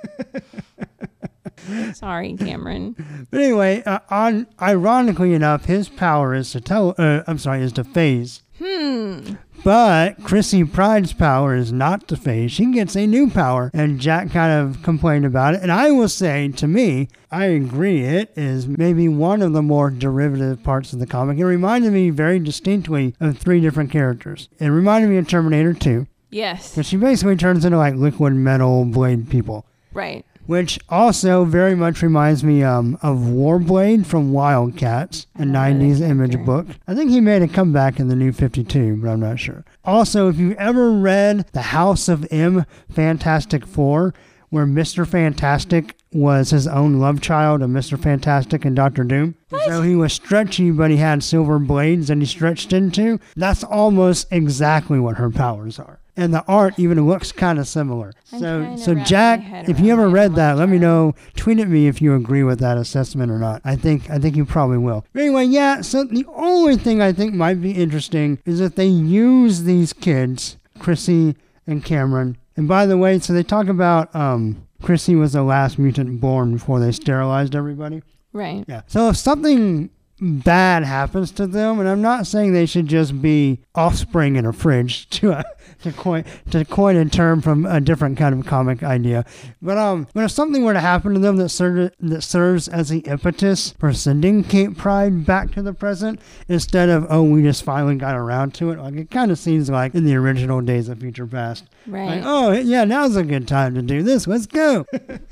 Sorry, 1.95 2.35
Cameron. 2.37 3.27
But 3.31 3.41
anyway, 3.41 3.83
uh, 3.85 3.99
on 4.11 4.47
ironically 4.61 5.35
enough, 5.35 5.65
his 5.65 5.89
power 5.89 6.35
is 6.35 6.51
to 6.53 6.61
tell. 6.61 6.95
Uh, 6.97 7.23
I'm 7.27 7.39
sorry, 7.39 7.63
is 7.63 7.73
to 7.75 7.85
phase. 7.85 8.43
Hmm. 8.59 9.35
But 9.65 10.23
Chrissy 10.23 10.65
Pryde's 10.65 11.13
power 11.13 11.55
is 11.55 11.73
not 11.73 12.07
to 12.09 12.17
phase. 12.17 12.53
She 12.53 12.73
gets 12.73 12.97
a 12.97 13.07
new 13.07 13.29
power, 13.29 13.71
and 13.75 13.99
Jack 14.01 14.31
kind 14.31 14.53
of 14.53 14.83
complained 14.83 15.25
about 15.25 15.55
it. 15.55 15.63
And 15.63 15.73
I 15.73 15.91
will 15.91 16.09
say, 16.09 16.49
to 16.49 16.69
me, 16.69 17.09
I 17.31 17.47
agree. 17.47 18.03
It 18.05 18.33
is 18.37 18.69
maybe 18.69 19.09
one 19.09 19.43
of 19.43 19.53
the 19.53 19.63
more 19.63 19.91
derivative 19.91 20.63
parts 20.63 20.93
of 20.93 21.01
the 21.01 21.07
comic. 21.07 21.39
It 21.39 21.45
reminded 21.45 21.93
me 21.93 22.11
very 22.11 22.39
distinctly 22.39 23.15
of 23.21 23.37
three 23.39 23.61
different 23.61 23.91
characters. 23.91 24.49
It 24.61 24.69
reminded 24.69 25.11
me 25.11 25.17
of 25.19 25.29
Terminator 25.29 25.75
2, 25.75 26.07
Yes. 26.31 26.71
because 26.71 26.87
she 26.87 26.97
basically 26.97 27.37
turns 27.37 27.65
into 27.65 27.77
like 27.79 27.95
liquid 27.95 28.35
metal 28.35 28.85
blade 28.85 29.29
people. 29.29 29.67
Right. 29.93 30.25
Which 30.49 30.79
also 30.89 31.45
very 31.45 31.75
much 31.75 32.01
reminds 32.01 32.43
me 32.43 32.63
um, 32.63 32.99
of 33.03 33.19
Warblade 33.19 34.07
from 34.07 34.33
Wildcats, 34.33 35.27
a 35.35 35.41
don't 35.41 35.53
know 35.53 35.61
that 35.61 35.75
90s 35.75 36.01
image 36.01 36.43
book. 36.47 36.67
I 36.87 36.95
think 36.95 37.11
he 37.11 37.21
made 37.21 37.43
a 37.43 37.49
comeback 37.49 38.01
in 38.01 38.09
the 38.09 38.17
new 38.17 38.33
52, 38.33 38.97
but 38.97 39.11
I'm 39.11 39.21
not 39.21 39.39
sure. 39.39 39.67
Also, 39.85 40.31
if 40.31 40.39
you've 40.39 40.57
ever 40.57 40.91
read 40.91 41.45
The 41.53 41.61
House 41.61 42.09
of 42.09 42.27
M 42.31 42.65
Fantastic 42.89 43.67
Four, 43.67 44.15
where 44.49 44.65
Mr. 44.65 45.07
Fantastic 45.07 45.95
was 46.15 46.49
his 46.49 46.67
own 46.67 46.99
love 46.99 47.21
child 47.21 47.61
of 47.61 47.69
Mr. 47.69 48.01
Fantastic 48.03 48.65
and 48.65 48.75
Doctor 48.75 49.05
Doom. 49.05 49.35
So 49.67 49.83
he 49.83 49.95
was 49.95 50.15
stretchy, 50.15 50.71
but 50.71 50.91
he 50.91 50.97
had 50.97 51.23
silver 51.23 51.59
blades 51.59 52.09
that 52.09 52.17
he 52.17 52.25
stretched 52.25 52.73
into. 52.73 53.21
That's 53.37 53.63
almost 53.63 54.29
exactly 54.31 54.99
what 54.99 55.19
her 55.19 55.29
powers 55.29 55.79
are. 55.79 56.01
And 56.19 56.35
the 56.35 56.45
art 56.49 56.75
even 56.79 57.07
looks 57.07 57.31
kind 57.31 57.61
of 57.61 57.69
similar. 57.69 58.13
I'm 58.33 58.41
so, 58.41 58.77
so 58.77 58.95
Jack, 58.97 59.69
if 59.69 59.79
you 59.79 59.93
ever 59.93 60.09
read 60.09 60.35
that, 60.35 60.57
let 60.57 60.69
me 60.69 60.77
know. 60.77 61.15
Tweet 61.37 61.61
at 61.61 61.69
me 61.69 61.87
if 61.87 62.03
you 62.03 62.15
agree 62.17 62.43
with 62.43 62.59
that 62.59 62.77
assessment 62.77 63.31
or 63.31 63.39
not. 63.39 63.63
I 63.65 63.77
think 63.77 64.11
I 64.11 64.19
think 64.19 64.35
you 64.35 64.45
probably 64.45 64.79
will. 64.79 65.07
But 65.13 65.23
anyway, 65.23 65.45
yeah. 65.45 65.81
So 65.81 66.03
the 66.03 66.27
only 66.35 66.77
thing 66.77 67.01
I 67.01 67.13
think 67.13 67.35
might 67.35 67.63
be 67.63 67.71
interesting 67.71 68.41
is 68.45 68.61
if 68.61 68.75
they 68.75 68.89
use 68.89 69.63
these 69.63 69.93
kids, 69.93 70.57
Chrissy 70.81 71.37
and 71.69 71.85
Cameron. 71.85 72.37
And 72.57 72.67
by 72.67 72.87
the 72.87 72.99
way, 72.99 73.21
so 73.21 73.33
they 73.33 73.45
talk 73.45 73.69
about 73.69 74.13
um, 74.13 74.67
Chrissy 74.83 75.15
was 75.15 75.35
the 75.35 75.45
last 75.45 75.79
mutant 75.79 76.21
born 76.21 76.55
before 76.55 76.81
they 76.81 76.91
sterilized 76.91 77.55
everybody. 77.55 78.03
Right. 78.33 78.65
Yeah. 78.67 78.83
So 78.89 79.09
if 79.09 79.17
something 79.17 79.91
bad 80.21 80.85
happens 80.85 81.31
to 81.33 81.47
them, 81.47 81.81
and 81.81 81.89
I'm 81.89 82.03
not 82.03 82.27
saying 82.27 82.53
they 82.53 82.67
should 82.67 82.87
just 82.87 83.21
be 83.23 83.61
offspring 83.75 84.37
in 84.37 84.45
a 84.47 84.53
fridge 84.53 85.09
to 85.11 85.33
uh, 85.33 85.43
to 85.83 85.93
coin 85.93 86.25
to 86.51 86.65
coin 86.65 86.97
a 86.97 87.05
term 87.05 87.41
from 87.41 87.65
a 87.67 87.81
different 87.81 88.19
kind 88.19 88.39
of 88.39 88.47
comic 88.47 88.83
idea, 88.83 89.25
but 89.63 89.79
um, 89.79 90.07
but 90.15 90.25
if 90.25 90.31
something 90.31 90.65
were 90.65 90.73
to 90.73 90.81
happen 90.81 91.15
to 91.15 91.21
them 91.21 91.37
that 91.37 91.51
serves 91.51 91.91
that 92.01 92.23
serves 92.23 92.67
as 92.69 92.89
the 92.89 92.99
impetus 93.01 93.73
for 93.79 93.93
sending 93.93 94.43
Kate 94.43 94.77
Pryde 94.77 95.25
back 95.25 95.53
to 95.53 95.63
the 95.63 95.73
present 95.73 96.21
instead 96.49 96.89
of 96.89 97.07
oh 97.11 97.23
we 97.23 97.43
just 97.43 97.63
finally 97.63 97.95
got 97.97 98.17
around 98.17 98.55
to 98.55 98.71
it, 98.71 98.79
like 98.79 98.95
it 98.95 99.11
kind 99.11 99.31
of 99.31 99.39
seems 99.39 99.71
like 99.71 99.95
in 99.95 100.05
the 100.05 100.17
original 100.17 100.61
Days 100.61 100.89
of 100.89 100.99
Future 101.01 101.27
Past, 101.27 101.65
Right. 101.87 102.07
like 102.07 102.23
oh 102.25 102.53
yeah 102.53 102.85
now's 102.85 103.15
a 103.17 103.23
good 103.23 103.47
time 103.47 103.75
to 103.77 103.83
do 103.83 104.03
this, 104.03 104.27
let's 104.27 104.47
go. 104.47 104.85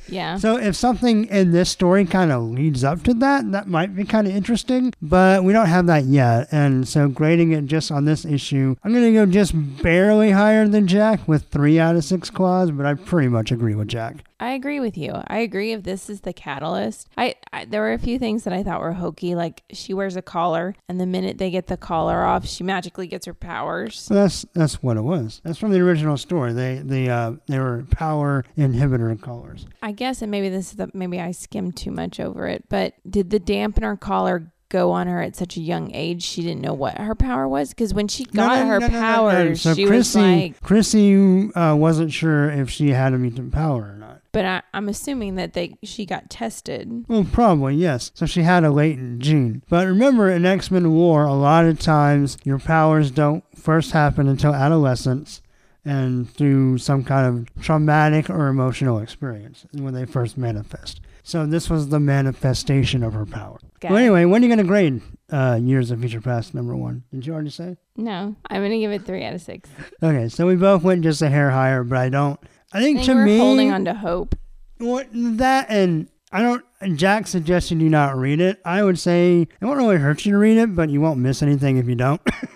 yeah. 0.09 0.37
So 0.47 0.57
if 0.59 0.76
something 0.76 1.24
in 1.26 1.51
this 1.51 1.70
story 1.70 2.05
kind 2.05 2.30
of 2.30 2.43
leads 2.45 2.84
up 2.84 3.03
to 3.05 3.14
that, 3.14 3.51
that 3.53 3.66
might 3.68 3.97
be 3.97 4.05
kind 4.05 4.26
of 4.28 4.34
interesting, 4.37 4.75
but 5.02 5.44
we 5.44 5.52
don't 5.52 5.66
have 5.66 5.86
that 5.86 6.04
yet. 6.04 6.48
And 6.52 6.86
so 6.86 7.08
grading 7.08 7.52
it 7.52 7.66
just 7.66 7.90
on 7.90 8.04
this 8.04 8.24
issue, 8.24 8.76
I'm 8.82 8.92
going 8.92 9.04
to 9.04 9.12
go 9.12 9.26
just 9.26 9.52
barely 9.82 10.30
higher 10.30 10.66
than 10.68 10.86
Jack 10.86 11.26
with 11.26 11.44
three 11.44 11.78
out 11.78 11.96
of 11.96 12.04
six 12.04 12.30
claws, 12.30 12.70
but 12.70 12.86
I 12.86 12.94
pretty 12.94 13.28
much 13.28 13.52
agree 13.52 13.74
with 13.74 13.88
Jack. 13.88 14.24
I 14.39 14.51
agree 14.53 14.80
with 14.80 14.99
you. 14.99 15.12
I 15.26 15.39
agree 15.39 15.72
if 15.72 15.82
this 15.82 16.11
is 16.11 16.20
the 16.20 16.32
catalyst. 16.32 17.09
I, 17.16 17.37
I 17.53 17.64
there 17.64 17.80
were 17.80 17.95
a 17.95 17.99
few 17.99 18.18
things 18.18 18.45
that 18.45 18.53
I 18.53 18.62
thought 18.62 18.80
were 18.80 18.93
hokey 18.93 19.34
like 19.34 19.62
she 19.72 19.95
wears 19.95 20.16
a 20.16 20.22
collar 20.22 20.74
and 20.89 21.01
the 21.01 21.07
minute 21.07 21.39
they 21.39 21.51
get 21.51 21.68
the 21.68 21.76
collar 21.76 22.22
off, 22.22 22.47
she 22.47 22.62
magically 22.62 23.07
gets 23.07 23.26
her 23.26 23.34
powers. 23.34 23.99
So 23.99 24.14
that's 24.14 24.45
that's 24.53 24.82
what 24.82 24.97
it 24.97 25.03
was. 25.03 25.41
That's 25.45 25.59
from 25.59 25.72
the 25.72 25.80
original 25.80 26.16
story. 26.16 26.53
They 26.53 26.82
they 26.84 27.09
uh 27.09 27.32
they 27.47 27.59
were 27.59 27.87
power 27.91 28.45
inhibitor 28.59 29.18
collars. 29.20 29.66
I 29.82 29.93
guess 29.93 30.20
and 30.20 30.30
maybe 30.30 30.49
this 30.49 30.70
is 30.70 30.76
the 30.76 30.91
maybe 30.93 31.18
I 31.20 31.30
skimmed 31.30 31.76
too 31.76 31.91
much 31.91 32.20
over 32.20 32.47
it, 32.47 32.64
but 32.68 32.95
did 33.09 33.30
the 33.30 33.41
dampener 33.41 33.99
collar 33.99 34.53
go 34.68 34.91
on 34.91 35.07
her 35.07 35.22
at 35.22 35.37
such 35.37 35.57
a 35.57 35.61
young 35.61 35.95
age 35.95 36.24
she 36.24 36.43
didn't 36.43 36.61
know 36.61 36.74
what 36.74 36.99
her 36.99 37.14
power 37.14 37.47
was 37.47 37.68
because 37.68 37.95
when 37.95 38.09
she 38.09 38.24
got 38.24 38.59
no, 38.59 38.66
her 38.66 38.80
no, 38.80 38.87
no, 38.89 38.93
no, 38.93 39.01
powers 39.01 39.62
So 39.62 39.74
she 39.74 39.87
Chrissy, 39.87 40.18
was 40.20 40.26
like 40.26 40.61
Chrissy 40.61 41.53
uh, 41.55 41.76
wasn't 41.76 42.12
sure 42.12 42.51
if 42.51 42.68
she 42.68 42.91
had 42.91 43.14
a 43.14 43.18
mutant 43.18 43.53
power 43.53 43.93
or 43.93 43.97
not. 43.97 44.05
But 44.37 44.45
I, 44.45 44.62
i'm 44.74 44.89
assuming 44.89 45.37
that 45.37 45.55
they 45.55 45.76
she 45.82 46.05
got 46.05 46.28
tested 46.28 47.05
Well, 47.09 47.24
probably, 47.32 47.74
yes. 47.76 48.11
So 48.14 48.26
she 48.26 48.43
had 48.43 48.64
a 48.64 48.70
latent 48.70 49.20
gene. 49.20 49.62
But 49.68 49.87
remember, 49.87 50.28
in 50.30 50.45
X 50.45 50.70
Men 50.70 50.93
War, 50.93 51.24
a 51.24 51.32
lot 51.32 51.64
of 51.64 51.78
times 51.80 52.37
your 52.45 52.59
powers 52.59 53.11
don't 53.11 53.43
first 53.57 53.93
happen 53.93 54.28
until 54.28 54.55
adolescence 54.55 55.41
and 55.84 56.28
through 56.28 56.78
some 56.78 57.03
kind 57.05 57.26
of 57.26 57.62
traumatic 57.62 58.28
or 58.28 58.49
emotional 58.49 58.99
experience 58.99 59.64
when 59.72 59.95
they 59.95 60.05
first 60.05 60.37
manifest. 60.37 61.01
So 61.22 61.47
this 61.47 61.70
was 61.70 61.89
the 61.89 62.01
manifestation 62.01 63.03
of 63.03 63.12
her 63.14 63.26
power. 63.26 63.59
Got 63.80 63.93
well, 63.93 63.99
anyway, 64.01 64.24
when 64.26 64.43
are 64.43 64.47
you 64.47 64.55
going 64.55 64.64
to 64.66 64.68
grade 64.68 65.01
uh, 65.30 65.59
Years 65.62 65.91
of 65.91 66.01
Future 66.01 66.20
Past 66.20 66.55
number 66.55 66.76
one? 66.76 67.05
Did 67.12 67.26
you 67.26 67.32
already 67.32 67.51
say? 67.51 67.76
no 67.99 68.37
i'm 68.51 68.61
gonna 68.62 68.78
give 68.78 68.91
it 68.93 69.07
three 69.07 69.24
out 69.24 69.32
of 69.32 69.41
six 69.41 69.70
Okay, 70.03 70.28
so 70.28 70.47
we 70.47 70.55
both 70.55 70.82
went 70.82 71.03
just 71.03 71.22
a 71.22 71.30
hair 71.30 71.51
higher, 71.51 71.82
but 71.82 71.97
I 71.97 72.11
don't. 72.11 72.39
I 72.72 72.80
think 72.80 73.02
to 73.04 73.14
me, 73.14 73.38
holding 73.38 73.72
on 73.72 73.84
to 73.84 73.94
hope 73.94 74.34
What 74.78 75.08
that 75.12 75.66
and 75.70 76.08
I 76.32 76.42
don't. 76.42 76.64
Jack 76.96 77.26
suggested 77.26 77.80
you 77.80 77.88
not 77.88 78.16
read 78.16 78.40
it. 78.40 78.60
I 78.64 78.82
would 78.82 78.98
say 78.98 79.42
it 79.42 79.64
won't 79.64 79.78
really 79.78 79.96
hurt 79.96 80.26
you 80.26 80.32
to 80.32 80.38
read 80.38 80.58
it, 80.58 80.74
but 80.74 80.90
you 80.90 81.00
won't 81.00 81.18
miss 81.18 81.42
anything 81.42 81.78
if 81.78 81.86
you 81.86 81.94
don't. 81.94 82.20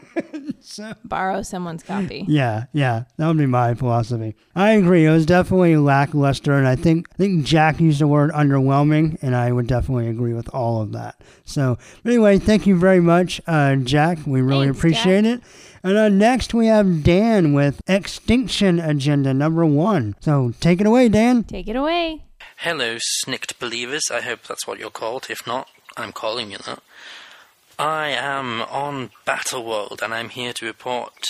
so 0.70 0.94
Borrow 1.04 1.42
someone's 1.42 1.82
copy. 1.82 2.24
yeah, 2.28 2.64
yeah, 2.72 3.04
that 3.16 3.26
would 3.26 3.38
be 3.38 3.46
my 3.46 3.74
philosophy. 3.74 4.34
I 4.54 4.72
agree. 4.72 5.06
It 5.06 5.10
was 5.10 5.26
definitely 5.26 5.76
lackluster, 5.76 6.54
and 6.54 6.66
I 6.66 6.76
think 6.76 7.08
I 7.12 7.16
think 7.16 7.44
Jack 7.44 7.80
used 7.80 8.00
the 8.00 8.06
word 8.06 8.30
underwhelming, 8.32 9.18
and 9.22 9.34
I 9.34 9.52
would 9.52 9.66
definitely 9.66 10.08
agree 10.08 10.34
with 10.34 10.48
all 10.54 10.80
of 10.82 10.92
that. 10.92 11.20
So 11.44 11.78
anyway, 12.04 12.38
thank 12.38 12.66
you 12.66 12.78
very 12.78 13.00
much, 13.00 13.40
uh, 13.46 13.76
Jack. 13.76 14.18
We 14.26 14.40
really 14.40 14.66
Thanks, 14.66 14.78
appreciate 14.78 15.24
it. 15.24 15.40
And 15.82 15.96
uh, 15.96 16.08
next 16.08 16.52
we 16.52 16.66
have 16.66 17.02
Dan 17.02 17.54
with 17.54 17.80
X-tinction 17.86 18.78
Agenda 18.78 19.32
number 19.32 19.64
one. 19.64 20.14
So 20.20 20.52
take 20.60 20.80
it 20.80 20.86
away, 20.86 21.08
Dan. 21.08 21.44
Take 21.44 21.68
it 21.68 21.76
away. 21.76 22.24
Hello, 22.58 22.96
SNIKT 23.24 23.58
believers. 23.58 24.02
I 24.12 24.20
hope 24.20 24.42
that's 24.42 24.66
what 24.66 24.78
you're 24.78 24.90
called. 24.90 25.28
If 25.30 25.46
not, 25.46 25.68
I'm 25.96 26.12
calling 26.12 26.50
you 26.50 26.58
that. 26.58 26.82
I 27.80 28.10
am 28.10 28.60
on 28.60 29.08
Battleworld, 29.26 30.02
and 30.02 30.12
I'm 30.12 30.28
here 30.28 30.52
to 30.52 30.66
report 30.66 31.24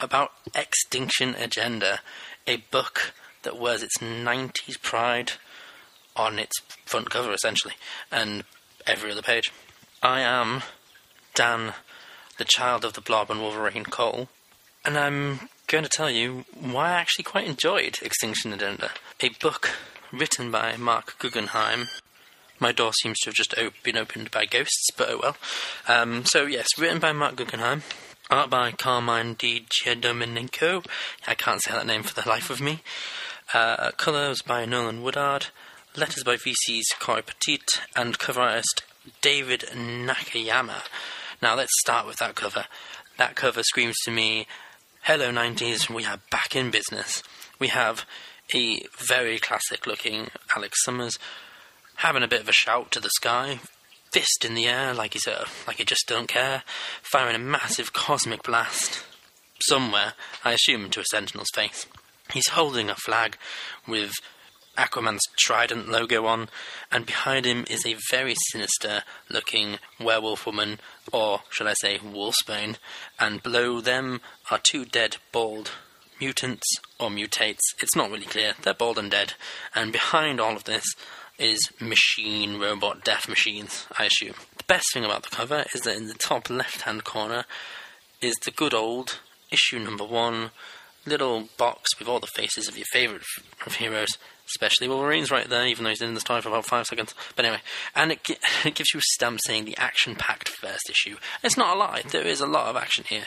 about 0.00 0.32
X-tinction 0.54 1.34
Agenda, 1.34 2.00
a 2.46 2.56
book 2.70 3.12
that 3.42 3.58
wears 3.58 3.82
its 3.82 3.98
90s 3.98 4.80
pride 4.80 5.32
on 6.16 6.38
its 6.38 6.58
front 6.86 7.10
cover, 7.10 7.34
essentially, 7.34 7.74
and 8.10 8.44
every 8.86 9.12
other 9.12 9.20
page. 9.20 9.52
I 10.02 10.20
am 10.20 10.62
Dan, 11.34 11.74
the 12.38 12.46
child 12.46 12.86
of 12.86 12.94
the 12.94 13.02
Blob 13.02 13.30
and 13.30 13.42
Wolverine 13.42 13.84
Cole, 13.84 14.30
and 14.86 14.96
I'm 14.96 15.50
going 15.66 15.84
to 15.84 15.90
tell 15.90 16.10
you 16.10 16.46
why 16.58 16.92
I 16.92 17.00
actually 17.00 17.24
quite 17.24 17.46
enjoyed 17.46 17.98
X-tinction 18.02 18.54
Agenda, 18.54 18.92
a 19.20 19.28
book 19.28 19.72
written 20.10 20.50
by 20.50 20.78
Mark 20.78 21.18
Guggenheim. 21.18 21.88
My 22.62 22.70
door 22.70 22.92
seems 22.92 23.18
to 23.18 23.30
have 23.30 23.34
just 23.34 23.58
op- 23.58 23.82
been 23.82 23.96
opened 23.96 24.30
by 24.30 24.44
ghosts, 24.44 24.86
but 24.96 25.10
oh 25.10 25.18
well. 25.20 25.36
Um, 25.88 26.24
so, 26.24 26.46
yes, 26.46 26.68
written 26.78 27.00
by 27.00 27.10
Mark 27.10 27.34
Guggenheim, 27.34 27.82
art 28.30 28.50
by 28.50 28.70
Carmine 28.70 29.34
Di 29.34 29.66
Giandomenico. 29.68 30.86
I 31.26 31.34
can't 31.34 31.60
say 31.60 31.72
that 31.72 31.88
name 31.88 32.04
for 32.04 32.14
the 32.14 32.28
life 32.28 32.50
of 32.50 32.60
me. 32.60 32.84
Uh, 33.52 33.90
colours 33.96 34.42
by 34.42 34.64
Nolan 34.64 35.02
Woodard, 35.02 35.48
letters 35.96 36.22
by 36.22 36.36
VC's 36.36 36.86
Cory 37.00 37.22
Petit, 37.22 37.64
and 37.96 38.20
cover 38.20 38.42
artist 38.42 38.84
David 39.20 39.64
Nakayama. 39.74 40.82
Now, 41.42 41.56
let's 41.56 41.72
start 41.80 42.06
with 42.06 42.18
that 42.18 42.36
cover. 42.36 42.66
That 43.18 43.34
cover 43.34 43.64
screams 43.64 43.96
to 44.04 44.12
me, 44.12 44.46
Hello 45.02 45.32
90s, 45.32 45.90
we 45.92 46.04
are 46.04 46.20
back 46.30 46.54
in 46.54 46.70
business. 46.70 47.24
We 47.58 47.68
have 47.68 48.06
a 48.54 48.86
very 49.08 49.40
classic 49.40 49.84
looking 49.84 50.28
Alex 50.54 50.84
Summers 50.84 51.18
having 52.02 52.24
a 52.24 52.28
bit 52.28 52.40
of 52.40 52.48
a 52.48 52.52
shout 52.52 52.90
to 52.90 52.98
the 52.98 53.10
sky, 53.10 53.60
fist 54.12 54.44
in 54.44 54.54
the 54.54 54.66
air 54.66 54.92
like 54.92 55.12
he's 55.12 55.26
a, 55.28 55.46
like 55.68 55.76
he 55.76 55.84
just 55.84 56.04
don't 56.08 56.28
care, 56.28 56.64
firing 57.00 57.36
a 57.36 57.38
massive 57.38 57.92
cosmic 57.92 58.42
blast 58.42 59.04
somewhere, 59.60 60.14
I 60.44 60.52
assume 60.52 60.84
into 60.84 61.00
a 61.00 61.04
sentinel's 61.04 61.50
face. 61.54 61.86
He's 62.32 62.48
holding 62.48 62.90
a 62.90 62.96
flag 62.96 63.36
with 63.86 64.12
Aquaman's 64.76 65.22
trident 65.38 65.88
logo 65.88 66.26
on, 66.26 66.48
and 66.90 67.06
behind 67.06 67.46
him 67.46 67.64
is 67.70 67.86
a 67.86 67.96
very 68.10 68.34
sinister 68.50 69.02
looking 69.30 69.78
werewolf 70.00 70.44
woman, 70.44 70.80
or 71.12 71.42
should 71.50 71.68
I 71.68 71.74
say 71.74 71.98
wolfsbane, 71.98 72.78
and 73.20 73.44
below 73.44 73.80
them 73.80 74.20
are 74.50 74.58
two 74.58 74.84
dead 74.84 75.18
bald 75.30 75.70
mutants 76.20 76.66
or 76.98 77.10
mutates. 77.10 77.60
It's 77.80 77.96
not 77.96 78.10
really 78.10 78.26
clear. 78.26 78.54
They're 78.60 78.74
bald 78.74 78.98
and 78.98 79.10
dead. 79.10 79.34
And 79.74 79.92
behind 79.92 80.40
all 80.40 80.56
of 80.56 80.64
this 80.64 80.84
is 81.42 81.70
machine 81.80 82.58
robot 82.60 83.04
death 83.04 83.28
machines, 83.28 83.86
I 83.98 84.04
assume. 84.04 84.34
The 84.58 84.64
best 84.64 84.86
thing 84.92 85.04
about 85.04 85.24
the 85.24 85.34
cover 85.34 85.64
is 85.74 85.80
that 85.82 85.96
in 85.96 86.06
the 86.06 86.14
top 86.14 86.48
left 86.48 86.82
hand 86.82 87.02
corner 87.04 87.44
is 88.20 88.36
the 88.44 88.52
good 88.52 88.72
old 88.72 89.18
issue 89.50 89.80
number 89.80 90.04
one 90.04 90.52
little 91.04 91.48
box 91.58 91.98
with 91.98 92.06
all 92.06 92.20
the 92.20 92.28
faces 92.28 92.68
of 92.68 92.76
your 92.78 92.86
favourite 92.92 93.24
f- 93.66 93.74
heroes, 93.74 94.18
especially 94.46 94.86
Wolverine's 94.86 95.32
right 95.32 95.48
there, 95.48 95.66
even 95.66 95.82
though 95.82 95.90
he's 95.90 96.00
in 96.00 96.14
the 96.14 96.20
story 96.20 96.40
for 96.40 96.48
about 96.48 96.64
five 96.64 96.86
seconds. 96.86 97.12
But 97.34 97.44
anyway, 97.44 97.60
and 97.96 98.12
it, 98.12 98.22
gi- 98.22 98.36
it 98.64 98.76
gives 98.76 98.94
you 98.94 98.98
a 98.98 99.14
stamp 99.14 99.40
saying 99.44 99.64
the 99.64 99.76
action 99.76 100.14
packed 100.14 100.48
first 100.48 100.88
issue. 100.88 101.16
It's 101.42 101.56
not 101.56 101.76
a 101.76 101.78
lie, 101.78 102.02
there 102.08 102.26
is 102.26 102.40
a 102.40 102.46
lot 102.46 102.68
of 102.68 102.76
action 102.76 103.04
here. 103.08 103.24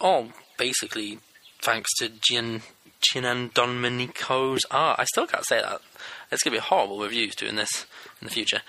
All 0.00 0.28
basically 0.56 1.18
thanks 1.60 1.90
to 1.98 2.08
Gian, 2.08 2.62
Gian 3.02 3.50
Domenico's 3.50 4.64
art. 4.70 4.98
I 5.00 5.04
still 5.04 5.26
can't 5.26 5.46
say 5.46 5.60
that. 5.60 5.80
It's 6.30 6.42
going 6.42 6.54
to 6.54 6.60
be 6.60 6.66
horrible 6.66 7.00
reviews 7.00 7.34
doing 7.34 7.56
this 7.56 7.86
in 8.20 8.26
the 8.26 8.32
future. 8.32 8.62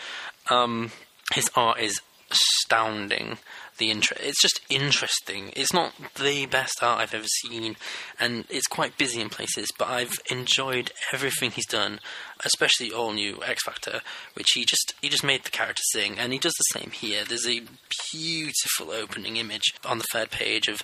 Um, 0.49 0.91
his 1.33 1.49
art 1.55 1.79
is 1.79 2.01
astounding. 2.29 3.37
The 3.77 3.89
inter- 3.89 4.15
it's 4.19 4.41
just 4.41 4.61
interesting. 4.69 5.51
It's 5.55 5.73
not 5.73 5.93
the 6.15 6.45
best 6.45 6.83
art 6.83 7.01
I've 7.01 7.13
ever 7.13 7.25
seen, 7.41 7.75
and 8.19 8.45
it's 8.49 8.67
quite 8.67 8.97
busy 8.99 9.19
in 9.19 9.29
places. 9.29 9.69
But 9.77 9.87
I've 9.87 10.19
enjoyed 10.29 10.91
everything 11.11 11.51
he's 11.51 11.65
done, 11.65 11.99
especially 12.45 12.91
all 12.91 13.13
new 13.13 13.39
X 13.43 13.63
Factor, 13.63 14.01
which 14.35 14.49
he 14.53 14.63
just 14.63 14.93
he 15.01 15.09
just 15.09 15.23
made 15.23 15.43
the 15.43 15.49
character 15.49 15.81
sing, 15.91 16.19
and 16.19 16.33
he 16.33 16.39
does 16.39 16.53
the 16.53 16.79
same 16.79 16.91
here. 16.91 17.23
There's 17.27 17.47
a 17.47 17.63
beautiful 18.11 18.91
opening 18.91 19.37
image 19.37 19.73
on 19.83 19.97
the 19.97 20.05
third 20.11 20.29
page 20.29 20.67
of 20.67 20.83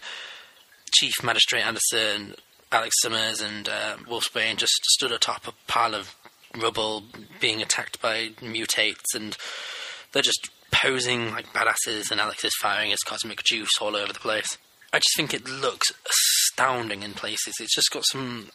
Chief 0.91 1.13
Magistrate 1.23 1.61
Anderson, 1.61 2.33
Alex 2.71 2.95
Summers, 3.01 3.41
and 3.41 3.67
uh, 3.67 3.97
Wolfsbane 4.07 4.57
just 4.57 4.83
stood 4.85 5.11
atop 5.11 5.47
a 5.47 5.53
pile 5.67 5.95
of 5.95 6.15
rubble, 6.57 7.03
being 7.39 7.61
attacked 7.61 8.01
by 8.01 8.29
mutates, 8.41 9.15
and 9.15 9.37
they're 10.11 10.21
just 10.21 10.49
posing 10.71 11.31
like 11.31 11.53
badasses, 11.53 12.11
and 12.11 12.21
Alex 12.21 12.43
is 12.43 12.53
firing 12.61 12.91
his 12.91 13.03
cosmic 13.05 13.43
juice 13.43 13.69
all 13.81 13.95
over 13.95 14.13
the 14.13 14.19
place. 14.19 14.57
I 14.93 14.97
just 14.97 15.15
think 15.15 15.33
it 15.33 15.47
looks 15.47 15.91
astounding 16.07 17.03
in 17.03 17.13
places. 17.13 17.55
It's 17.59 17.75
just 17.75 17.91
got 17.91 18.05
some 18.05 18.49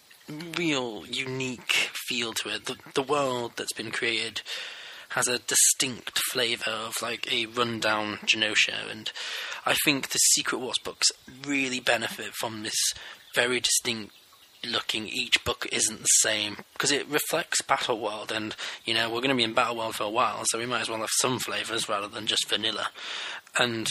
real 0.57 1.05
unique 1.07 1.73
feel 2.09 2.33
to 2.35 2.55
it. 2.55 2.67
The, 2.67 2.77
the 2.95 3.03
world 3.03 3.53
that's 3.57 3.73
been 3.73 3.91
created 3.91 4.43
has 5.11 5.29
a 5.29 5.39
distinct 5.39 6.19
flavour 6.33 6.71
of 6.71 6.95
like 7.01 7.33
a 7.33 7.47
rundown 7.47 8.19
Genosha, 8.25 8.91
and 8.91 9.13
I 9.65 9.75
think 9.85 10.09
the 10.09 10.19
Secret 10.19 10.59
Wars 10.59 10.79
books 10.83 11.09
really 11.47 11.81
benefit 11.81 12.33
from 12.35 12.63
this 12.63 12.95
very 13.35 13.61
distinct 13.61 14.13
looking. 14.65 15.09
Each 15.09 15.43
book 15.45 15.67
isn't 15.73 16.01
the 16.01 16.05
same 16.05 16.59
because 16.73 16.91
it 16.91 17.09
reflects 17.09 17.63
Battle 17.63 18.01
World, 18.01 18.33
and 18.33 18.55
you 18.85 18.95
know 18.95 19.09
we're 19.09 19.21
going 19.21 19.31
to 19.31 19.35
be 19.35 19.45
in 19.45 19.55
Battle 19.55 19.77
World 19.77 19.97
for 19.97 20.05
a 20.05 20.11
while, 20.11 20.43
so 20.47 20.59
we 20.59 20.67
might 20.67 20.83
as 20.83 20.89
well 20.89 21.01
have 21.01 21.11
some 21.21 21.39
flavours 21.39 21.89
rather 21.89 22.09
than 22.09 22.27
just 22.27 22.49
vanilla. 22.49 22.89
And 23.59 23.89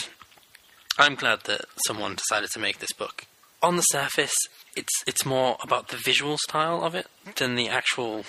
I'm 0.98 1.16
glad 1.16 1.42
that 1.46 1.66
someone 1.88 2.16
decided 2.16 2.52
to 2.52 2.60
make 2.60 2.80
this 2.80 2.94
book. 2.94 3.26
On 3.62 3.76
the 3.76 3.82
surface, 3.84 4.36
it's 4.76 5.04
it's 5.08 5.26
more 5.26 5.58
about 5.64 5.90
the 5.90 5.98
visual 5.98 6.38
style 6.38 6.84
of 6.84 6.96
it 6.96 7.08
than 7.38 7.56
the 7.56 7.70
actual 7.70 8.26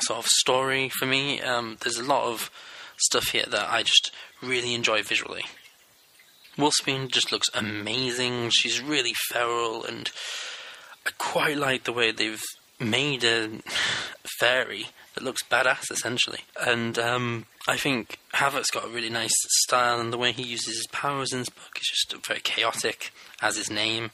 sort 0.00 0.20
of 0.20 0.26
story 0.26 0.88
for 0.88 1.06
me. 1.06 1.40
Um, 1.40 1.76
there's 1.80 1.98
a 1.98 2.04
lot 2.04 2.24
of 2.24 2.50
stuff 2.98 3.28
here 3.28 3.46
that 3.48 3.72
I 3.72 3.82
just 3.82 4.12
really 4.42 4.74
enjoy 4.74 5.02
visually. 5.02 5.44
Wolfsbane 6.58 7.08
just 7.08 7.30
looks 7.30 7.48
amazing. 7.54 8.50
She's 8.50 8.82
really 8.82 9.14
feral, 9.30 9.84
and 9.84 10.10
I 11.06 11.10
quite 11.16 11.56
like 11.56 11.84
the 11.84 11.92
way 11.92 12.10
they've 12.10 12.42
made 12.80 13.22
a 13.24 13.48
fairy 14.40 14.88
that 15.14 15.22
looks 15.22 15.42
badass, 15.44 15.90
essentially. 15.90 16.40
And 16.60 16.98
um, 16.98 17.46
I 17.68 17.76
think 17.76 18.18
Havok's 18.34 18.70
got 18.70 18.86
a 18.86 18.88
really 18.88 19.08
nice 19.08 19.34
style, 19.64 20.00
and 20.00 20.12
the 20.12 20.18
way 20.18 20.32
he 20.32 20.42
uses 20.42 20.76
his 20.76 20.86
powers 20.88 21.32
in 21.32 21.38
this 21.40 21.48
book 21.48 21.78
is 21.80 21.86
just 21.86 22.26
very 22.26 22.40
chaotic, 22.40 23.12
as 23.40 23.56
his 23.56 23.70
name. 23.70 24.10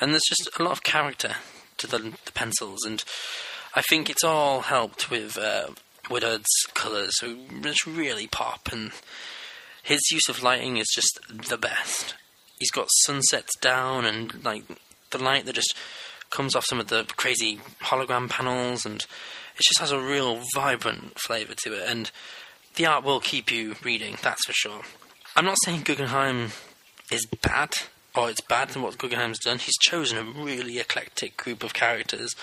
And 0.00 0.12
there's 0.12 0.22
just 0.28 0.48
a 0.58 0.62
lot 0.62 0.72
of 0.72 0.82
character 0.84 1.36
to 1.78 1.86
the, 1.86 1.98
the 2.24 2.32
pencils, 2.32 2.84
and 2.84 3.02
I 3.74 3.82
think 3.82 4.08
it's 4.08 4.24
all 4.24 4.60
helped 4.60 5.10
with 5.10 5.36
uh, 5.36 5.68
Woodard's 6.08 6.50
colours, 6.74 7.12
so 7.18 7.36
it's 7.50 7.86
really 7.86 8.28
pop, 8.28 8.68
and 8.70 8.92
his 9.82 10.00
use 10.10 10.28
of 10.28 10.42
lighting 10.42 10.76
is 10.76 10.88
just 10.94 11.20
the 11.28 11.58
best. 11.58 12.14
He's 12.58 12.70
got 12.70 12.88
sunsets 13.04 13.56
down, 13.60 14.04
and 14.04 14.44
like 14.44 14.64
the 15.10 15.22
light 15.22 15.46
that 15.46 15.54
just 15.54 15.74
comes 16.30 16.54
off 16.54 16.64
some 16.64 16.80
of 16.80 16.88
the 16.88 17.04
crazy 17.16 17.60
hologram 17.82 18.30
panels, 18.30 18.86
and 18.86 19.00
it 19.02 19.62
just 19.62 19.80
has 19.80 19.90
a 19.90 20.00
real 20.00 20.40
vibrant 20.54 21.18
flavour 21.18 21.54
to 21.64 21.74
it, 21.74 21.88
and 21.88 22.10
the 22.76 22.86
art 22.86 23.04
will 23.04 23.20
keep 23.20 23.52
you 23.52 23.74
reading, 23.82 24.16
that's 24.22 24.46
for 24.46 24.52
sure. 24.52 24.82
I'm 25.36 25.44
not 25.44 25.58
saying 25.64 25.82
Guggenheim 25.82 26.52
is 27.10 27.26
bad, 27.26 27.74
or 28.14 28.30
it's 28.30 28.40
bad 28.40 28.70
than 28.70 28.82
what 28.82 28.98
Guggenheim's 28.98 29.38
done. 29.38 29.58
He's 29.58 29.76
chosen 29.78 30.18
a 30.18 30.22
really 30.22 30.78
eclectic 30.78 31.36
group 31.36 31.62
of 31.62 31.74
characters 31.74 32.34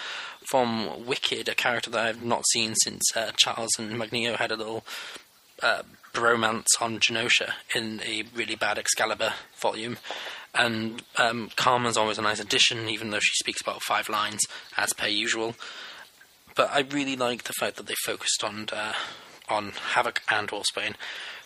from 0.49 1.05
Wicked, 1.05 1.47
a 1.47 1.55
character 1.55 1.89
that 1.91 2.05
I've 2.05 2.23
not 2.23 2.43
seen 2.47 2.75
since 2.75 3.03
uh, 3.15 3.31
Charles 3.37 3.71
and 3.77 3.97
Magneto 3.97 4.35
had 4.35 4.51
a 4.51 4.55
little 4.55 4.83
uh, 5.61 5.83
bromance 6.13 6.67
on 6.79 6.99
Genosha 6.99 7.53
in 7.75 8.01
a 8.01 8.23
really 8.35 8.55
bad 8.55 8.77
Excalibur 8.77 9.33
volume. 9.59 9.97
And 10.53 11.03
um, 11.17 11.51
Carmen's 11.55 11.97
always 11.97 12.17
a 12.17 12.23
nice 12.23 12.39
addition, 12.39 12.89
even 12.89 13.11
though 13.11 13.19
she 13.19 13.35
speaks 13.35 13.61
about 13.61 13.83
five 13.83 14.09
lines, 14.09 14.41
as 14.77 14.93
per 14.93 15.07
usual. 15.07 15.55
But 16.55 16.71
I 16.71 16.81
really 16.81 17.15
like 17.15 17.43
the 17.43 17.53
fact 17.53 17.77
that 17.77 17.85
they 17.85 17.95
focused 18.05 18.43
on 18.43 18.67
uh, 18.73 18.93
on 19.47 19.71
Havok 19.93 20.19
and 20.29 20.49
Wolfsbane, 20.49 20.95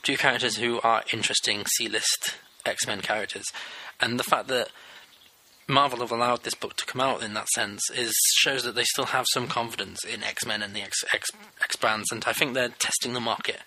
two 0.02 0.18
characters 0.18 0.58
who 0.58 0.82
are 0.82 1.04
interesting 1.14 1.66
C-list 1.66 2.36
X-Men 2.66 3.02
characters, 3.02 3.46
and 4.00 4.20
the 4.20 4.24
fact 4.24 4.48
that 4.48 4.70
Marvel 5.68 6.00
have 6.00 6.12
allowed 6.12 6.44
this 6.44 6.56
book 6.56 6.76
to 6.76 6.86
come 6.86 7.00
out 7.00 7.24
in 7.24 7.34
that 7.34 7.48
sense 7.50 7.82
is 7.96 8.14
shows 8.36 8.64
that 8.64 8.76
they 8.76 8.84
still 8.84 9.06
have 9.06 9.26
some 9.32 9.48
confidence 9.48 10.04
in 10.04 10.24
X 10.24 10.46
Men 10.46 10.62
and 10.62 10.74
the 10.74 10.82
X, 10.82 11.04
X, 11.14 11.30
X 11.62 11.76
brands, 11.76 12.12
and 12.12 12.24
I 12.26 12.34
think 12.34 12.54
they're 12.54 12.70
testing 12.70 13.14
the 13.14 13.20
market 13.20 13.60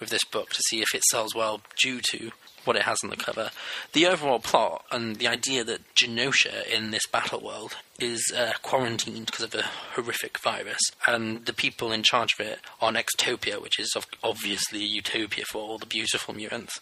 with 0.00 0.10
this 0.10 0.24
book 0.24 0.50
to 0.50 0.62
see 0.68 0.80
if 0.80 0.94
it 0.94 1.04
sells 1.04 1.34
well 1.34 1.60
due 1.80 2.00
to 2.10 2.30
what 2.64 2.76
it 2.76 2.82
has 2.82 2.98
on 3.02 3.10
the 3.10 3.16
cover. 3.16 3.50
The 3.94 4.06
overall 4.06 4.40
plot 4.40 4.84
and 4.92 5.16
the 5.16 5.26
idea 5.26 5.64
that 5.64 5.94
Genosha 5.94 6.66
in 6.66 6.90
this 6.90 7.06
battle 7.06 7.40
world 7.40 7.76
is 7.98 8.22
uh, 8.36 8.52
quarantined 8.62 9.26
because 9.26 9.44
of 9.44 9.54
a 9.54 9.64
horrific 9.94 10.38
virus, 10.38 10.80
and 11.06 11.46
the 11.46 11.52
people 11.52 11.92
in 11.92 12.02
charge 12.02 12.34
of 12.38 12.46
it 12.46 12.60
are 12.80 12.92
Xtopia, 12.92 13.60
which 13.60 13.78
is 13.78 13.96
obviously 14.22 14.80
a 14.80 14.86
utopia 14.86 15.44
for 15.50 15.62
all 15.62 15.78
the 15.78 15.86
beautiful 15.86 16.34
mutants. 16.34 16.78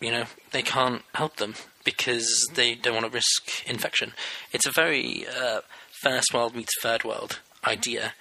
You 0.00 0.12
know, 0.12 0.24
they 0.52 0.62
can't 0.62 1.02
help 1.14 1.36
them 1.36 1.54
because 1.84 2.48
they 2.54 2.74
don't 2.74 2.94
want 2.94 3.06
to 3.06 3.12
risk 3.12 3.66
infection. 3.66 4.12
It's 4.52 4.66
a 4.66 4.72
very 4.72 5.26
uh, 5.26 5.60
first 6.02 6.32
world 6.32 6.54
meets 6.54 6.72
third 6.82 7.04
world 7.04 7.40
idea, 7.66 8.14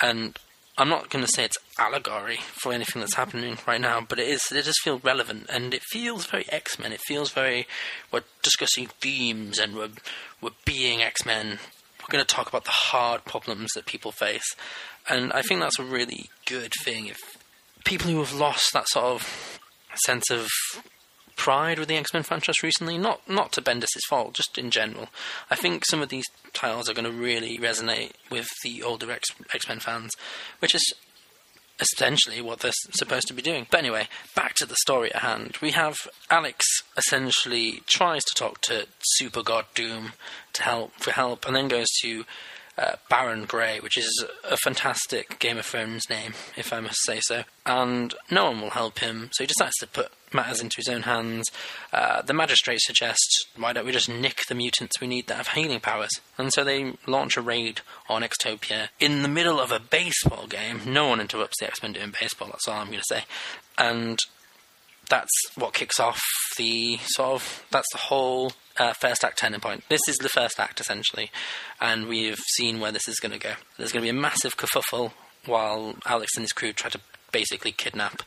and 0.00 0.38
I'm 0.80 0.88
not 0.88 1.10
going 1.10 1.22
to 1.22 1.30
say 1.30 1.44
it's 1.44 1.58
allegory 1.78 2.38
for 2.38 2.72
anything 2.72 3.00
that's 3.00 3.14
happening 3.14 3.58
right 3.66 3.80
now, 3.80 4.00
but 4.00 4.18
it 4.18 4.26
is. 4.26 4.40
It 4.50 4.64
does 4.64 4.78
feel 4.82 4.98
relevant, 4.98 5.44
and 5.52 5.74
it 5.74 5.82
feels 5.82 6.24
very 6.24 6.46
X 6.48 6.78
Men. 6.78 6.90
It 6.90 7.02
feels 7.06 7.30
very 7.32 7.68
we're 8.10 8.22
discussing 8.42 8.86
themes, 8.98 9.58
and 9.58 9.76
we're 9.76 9.90
we're 10.40 10.52
being 10.64 11.02
X 11.02 11.26
Men. 11.26 11.58
We're 12.00 12.10
going 12.10 12.24
to 12.24 12.34
talk 12.34 12.48
about 12.48 12.64
the 12.64 12.70
hard 12.70 13.26
problems 13.26 13.72
that 13.74 13.84
people 13.84 14.10
face, 14.10 14.56
and 15.06 15.34
I 15.34 15.42
think 15.42 15.60
that's 15.60 15.78
a 15.78 15.84
really 15.84 16.30
good 16.46 16.72
thing. 16.82 17.08
If 17.08 17.18
people 17.84 18.10
who 18.10 18.20
have 18.20 18.32
lost 18.32 18.72
that 18.72 18.88
sort 18.88 19.04
of 19.04 19.60
sense 20.06 20.30
of 20.30 20.48
pride 21.40 21.78
with 21.78 21.88
the 21.88 21.96
X 21.96 22.12
Men 22.12 22.22
franchise 22.22 22.62
recently. 22.62 22.98
Not 22.98 23.26
not 23.26 23.50
to 23.52 23.62
Bendis' 23.62 24.04
fault, 24.10 24.34
just 24.34 24.58
in 24.58 24.70
general. 24.70 25.08
I 25.50 25.56
think 25.56 25.86
some 25.86 26.02
of 26.02 26.10
these 26.10 26.26
titles 26.52 26.88
are 26.88 26.92
going 26.92 27.10
to 27.10 27.10
really 27.10 27.56
resonate 27.56 28.12
with 28.30 28.46
the 28.62 28.82
older 28.82 29.10
X 29.10 29.26
Men 29.66 29.80
fans, 29.80 30.12
which 30.58 30.74
is 30.74 30.92
essentially 31.80 32.42
what 32.42 32.60
they're 32.60 32.72
supposed 32.92 33.26
to 33.28 33.32
be 33.32 33.40
doing. 33.40 33.66
But 33.70 33.80
anyway, 33.80 34.08
back 34.36 34.52
to 34.56 34.66
the 34.66 34.76
story 34.82 35.14
at 35.14 35.22
hand. 35.22 35.56
We 35.62 35.70
have 35.70 35.96
Alex 36.30 36.66
essentially 36.94 37.82
tries 37.86 38.22
to 38.24 38.34
talk 38.36 38.60
to 38.62 38.86
Super 39.00 39.42
God 39.42 39.64
Doom 39.74 40.12
to 40.52 40.62
help 40.62 40.92
for 40.96 41.12
help, 41.12 41.46
and 41.46 41.56
then 41.56 41.68
goes 41.68 41.88
to 42.02 42.26
uh, 42.80 42.96
Baron 43.08 43.44
Grey, 43.44 43.78
which 43.80 43.98
is 43.98 44.24
a 44.48 44.56
fantastic 44.56 45.38
Game 45.38 45.58
of 45.58 45.66
Thrones 45.66 46.08
name, 46.08 46.32
if 46.56 46.72
I 46.72 46.80
must 46.80 47.04
say 47.04 47.20
so. 47.20 47.44
And 47.66 48.14
no 48.30 48.46
one 48.46 48.60
will 48.60 48.70
help 48.70 49.00
him, 49.00 49.28
so 49.32 49.44
he 49.44 49.48
decides 49.48 49.76
to 49.80 49.86
put 49.86 50.12
matters 50.32 50.60
into 50.60 50.76
his 50.76 50.88
own 50.88 51.02
hands. 51.02 51.46
Uh, 51.92 52.22
the 52.22 52.32
magistrate 52.32 52.80
suggests, 52.80 53.44
why 53.56 53.72
don't 53.72 53.84
we 53.84 53.92
just 53.92 54.08
nick 54.08 54.46
the 54.48 54.54
mutants 54.54 55.00
we 55.00 55.06
need 55.06 55.26
that 55.26 55.36
have 55.36 55.48
healing 55.48 55.80
powers? 55.80 56.10
And 56.38 56.52
so 56.52 56.64
they 56.64 56.94
launch 57.06 57.36
a 57.36 57.42
raid 57.42 57.80
on 58.08 58.22
Xtopia 58.22 58.88
in 58.98 59.22
the 59.22 59.28
middle 59.28 59.60
of 59.60 59.72
a 59.72 59.80
baseball 59.80 60.46
game. 60.46 60.80
No 60.86 61.08
one 61.08 61.20
interrupts 61.20 61.60
the 61.60 61.66
X 61.66 61.82
Men 61.82 61.92
doing 61.92 62.14
baseball, 62.18 62.48
that's 62.48 62.66
all 62.66 62.78
I'm 62.78 62.86
going 62.86 63.00
to 63.00 63.04
say. 63.04 63.24
And 63.76 64.18
that's 65.08 65.32
what 65.56 65.74
kicks 65.74 65.98
off 65.98 66.22
the 66.56 66.98
sort 67.02 67.32
of 67.32 67.66
that's 67.70 67.90
the 67.92 67.98
whole 67.98 68.52
uh, 68.80 68.94
first 68.94 69.22
act 69.22 69.38
turning 69.38 69.60
point. 69.60 69.84
This 69.88 70.00
is 70.08 70.16
the 70.16 70.28
first 70.28 70.58
act 70.58 70.80
essentially, 70.80 71.30
and 71.80 72.08
we've 72.08 72.38
seen 72.56 72.80
where 72.80 72.90
this 72.90 73.06
is 73.06 73.20
going 73.20 73.32
to 73.32 73.38
go. 73.38 73.52
There's 73.76 73.92
going 73.92 74.02
to 74.04 74.12
be 74.12 74.18
a 74.18 74.20
massive 74.20 74.56
kerfuffle 74.56 75.12
while 75.46 75.96
Alex 76.06 76.32
and 76.36 76.42
his 76.42 76.52
crew 76.52 76.72
try 76.72 76.90
to 76.90 77.00
basically 77.30 77.72
kidnap 77.72 78.22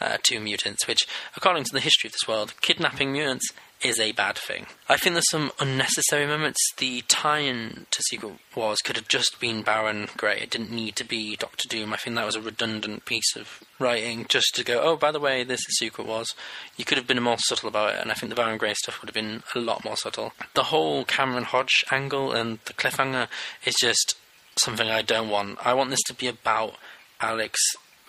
uh, 0.00 0.18
two 0.22 0.40
mutants, 0.40 0.86
which, 0.86 1.06
according 1.36 1.64
to 1.64 1.72
the 1.72 1.80
history 1.80 2.08
of 2.08 2.12
this 2.12 2.28
world, 2.28 2.54
kidnapping 2.60 3.12
mutants 3.12 3.52
is 3.82 4.00
a 4.00 4.12
bad 4.12 4.38
thing. 4.38 4.66
I 4.88 4.96
think 4.96 5.14
there's 5.14 5.30
some 5.30 5.52
unnecessary 5.60 6.26
moments. 6.26 6.58
The 6.78 7.02
tie-in 7.02 7.86
to 7.90 8.02
Secret 8.02 8.34
Wars 8.56 8.78
could 8.78 8.96
have 8.96 9.08
just 9.08 9.38
been 9.40 9.62
Baron 9.62 10.08
Grey. 10.16 10.40
It 10.40 10.50
didn't 10.50 10.70
need 10.70 10.96
to 10.96 11.04
be 11.04 11.36
Doctor 11.36 11.68
Doom. 11.68 11.92
I 11.92 11.96
think 11.96 12.16
that 12.16 12.24
was 12.24 12.36
a 12.36 12.40
redundant 12.40 13.04
piece 13.04 13.36
of 13.36 13.62
writing 13.78 14.24
just 14.28 14.54
to 14.54 14.64
go, 14.64 14.80
oh, 14.82 14.96
by 14.96 15.12
the 15.12 15.20
way, 15.20 15.44
this 15.44 15.60
is 15.68 15.78
Secret 15.78 16.06
Wars. 16.06 16.34
You 16.76 16.84
could 16.84 16.96
have 16.96 17.06
been 17.06 17.22
more 17.22 17.36
subtle 17.38 17.68
about 17.68 17.94
it, 17.94 18.00
and 18.00 18.10
I 18.10 18.14
think 18.14 18.30
the 18.30 18.36
Baron 18.36 18.58
Grey 18.58 18.74
stuff 18.74 19.00
would 19.02 19.08
have 19.08 19.14
been 19.14 19.42
a 19.54 19.58
lot 19.58 19.84
more 19.84 19.96
subtle. 19.96 20.32
The 20.54 20.64
whole 20.64 21.04
Cameron 21.04 21.44
Hodge 21.44 21.84
angle 21.90 22.32
and 22.32 22.60
the 22.64 22.72
cliffhanger 22.72 23.28
is 23.66 23.74
just 23.78 24.16
something 24.56 24.88
I 24.88 25.02
don't 25.02 25.28
want. 25.28 25.58
I 25.64 25.74
want 25.74 25.90
this 25.90 26.02
to 26.04 26.14
be 26.14 26.26
about 26.26 26.76
Alex 27.20 27.60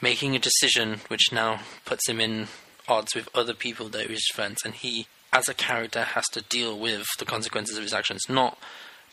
making 0.01 0.35
a 0.35 0.39
decision 0.39 1.01
which 1.07 1.31
now 1.31 1.61
puts 1.85 2.07
him 2.07 2.19
in 2.19 2.47
odds 2.87 3.15
with 3.15 3.29
other 3.33 3.53
people 3.53 3.89
that 3.89 4.09
his 4.09 4.27
friends, 4.33 4.57
and 4.63 4.73
he, 4.73 5.07
as 5.33 5.49
a 5.49 5.53
character, 5.53 6.03
has 6.03 6.25
to 6.33 6.41
deal 6.41 6.77
with 6.77 7.05
the 7.19 7.25
consequences 7.25 7.77
of 7.77 7.83
his 7.83 7.93
actions. 7.93 8.21
Not 8.29 8.57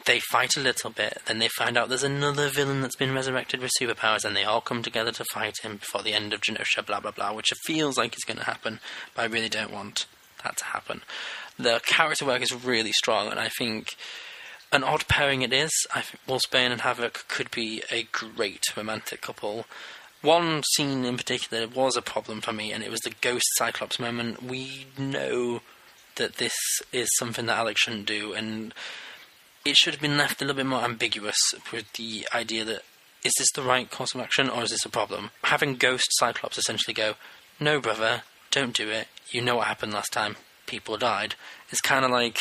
they 0.04 0.18
fight 0.18 0.56
a 0.56 0.60
little 0.60 0.90
bit, 0.90 1.18
then 1.26 1.38
they 1.38 1.48
find 1.48 1.76
out 1.76 1.88
there's 1.88 2.02
another 2.02 2.48
villain 2.48 2.80
that's 2.80 2.96
been 2.96 3.14
resurrected 3.14 3.60
with 3.60 3.70
superpowers, 3.80 4.24
and 4.24 4.34
they 4.34 4.44
all 4.44 4.60
come 4.60 4.82
together 4.82 5.12
to 5.12 5.24
fight 5.32 5.54
him 5.62 5.76
before 5.76 6.02
the 6.02 6.14
end 6.14 6.32
of 6.32 6.40
Genosha, 6.40 6.84
blah 6.84 7.00
blah 7.00 7.12
blah, 7.12 7.32
which 7.32 7.52
feels 7.64 7.96
like 7.96 8.14
is 8.14 8.24
going 8.24 8.38
to 8.38 8.44
happen, 8.44 8.80
but 9.14 9.22
I 9.22 9.26
really 9.26 9.48
don't 9.48 9.72
want 9.72 10.06
that 10.42 10.56
to 10.56 10.64
happen. 10.64 11.02
The 11.58 11.80
character 11.84 12.24
work 12.24 12.42
is 12.42 12.52
really 12.52 12.92
strong, 12.92 13.28
and 13.28 13.38
I 13.38 13.48
think 13.48 13.96
an 14.72 14.82
odd 14.82 15.06
pairing 15.06 15.42
it 15.42 15.52
is. 15.52 15.70
I 15.94 16.00
think 16.00 16.20
Wolfsbane 16.26 16.70
and 16.70 16.80
Havok 16.80 17.28
could 17.28 17.50
be 17.50 17.82
a 17.90 18.08
great 18.10 18.64
romantic 18.76 19.20
couple. 19.20 19.66
One 20.22 20.62
scene 20.74 21.04
in 21.04 21.16
particular 21.16 21.66
was 21.66 21.96
a 21.96 22.02
problem 22.02 22.40
for 22.40 22.52
me, 22.52 22.72
and 22.72 22.82
it 22.82 22.90
was 22.90 23.00
the 23.00 23.14
Ghost 23.20 23.46
Cyclops 23.56 23.98
moment. 23.98 24.42
We 24.42 24.86
know 24.96 25.60
that 26.16 26.36
this 26.36 26.54
is 26.92 27.08
something 27.18 27.46
that 27.46 27.58
Alex 27.58 27.80
shouldn't 27.80 28.06
do, 28.06 28.32
and 28.32 28.72
it 29.64 29.76
should 29.76 29.94
have 29.94 30.00
been 30.00 30.16
left 30.16 30.40
a 30.40 30.44
little 30.44 30.56
bit 30.56 30.66
more 30.66 30.84
ambiguous 30.84 31.36
with 31.72 31.92
the 31.94 32.26
idea 32.32 32.64
that 32.64 32.82
is 33.24 33.32
this 33.38 33.50
the 33.52 33.62
right 33.62 33.90
course 33.90 34.14
of 34.14 34.20
action 34.20 34.48
or 34.48 34.62
is 34.64 34.70
this 34.70 34.84
a 34.84 34.88
problem? 34.88 35.30
Having 35.44 35.76
Ghost 35.76 36.06
Cyclops 36.12 36.58
essentially 36.58 36.94
go, 36.94 37.14
no, 37.60 37.80
brother, 37.80 38.22
don't 38.50 38.74
do 38.74 38.90
it. 38.90 39.06
You 39.30 39.42
know 39.42 39.56
what 39.56 39.68
happened 39.68 39.92
last 39.92 40.12
time. 40.12 40.36
People 40.66 40.96
died. 40.96 41.36
It's 41.70 41.80
kind 41.80 42.04
of 42.04 42.10
like, 42.10 42.38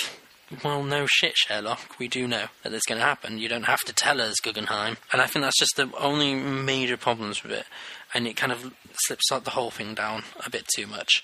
well, 0.64 0.84
no 0.84 1.06
shit, 1.08 1.36
Sherlock. 1.36 1.98
We 2.00 2.08
do 2.08 2.28
know 2.28 2.46
that 2.64 2.74
it's 2.74 2.86
going 2.86 3.00
to 3.00 3.06
happen. 3.06 3.38
You 3.38 3.48
don't 3.48 3.64
have 3.64 3.82
to 3.82 3.94
tell 3.94 4.22
us, 4.22 4.40
Guggenheim. 4.42 4.98
And 5.12 5.22
I 5.22 5.28
think 5.28 5.44
that's 5.44 5.60
just 5.60 5.76
the 5.76 5.90
only 5.98 6.36
major 6.36 6.98
problems 6.98 7.44
with 7.44 7.52
it. 7.52 7.66
And 8.14 8.28
it 8.28 8.36
kind 8.36 8.52
of 8.52 8.74
slips 9.06 9.30
the 9.30 9.52
whole 9.52 9.72
thing 9.72 9.94
down 9.94 10.24
a 10.46 10.50
bit 10.50 10.68
too 10.76 10.88
much. 10.88 11.24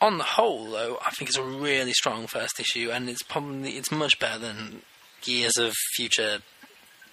On 0.00 0.18
the 0.18 0.24
whole, 0.24 0.70
though, 0.70 0.98
I 1.04 1.10
think 1.10 1.28
it's 1.30 1.38
a 1.38 1.42
really 1.42 1.92
strong 1.92 2.26
first 2.26 2.58
issue, 2.58 2.90
and 2.90 3.08
it's 3.08 3.22
probably 3.22 3.72
it's 3.72 3.92
much 3.92 4.18
better 4.18 4.38
than 4.38 4.82
years 5.24 5.58
of 5.58 5.74
future 5.94 6.38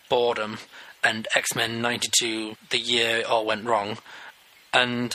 boredom 0.10 0.58
and 1.04 1.28
X 1.36 1.54
Men 1.54 1.82
'92, 1.82 2.56
the 2.70 2.80
year 2.80 3.18
it 3.18 3.26
all 3.26 3.46
went 3.46 3.66
wrong. 3.66 3.98
And 4.74 5.14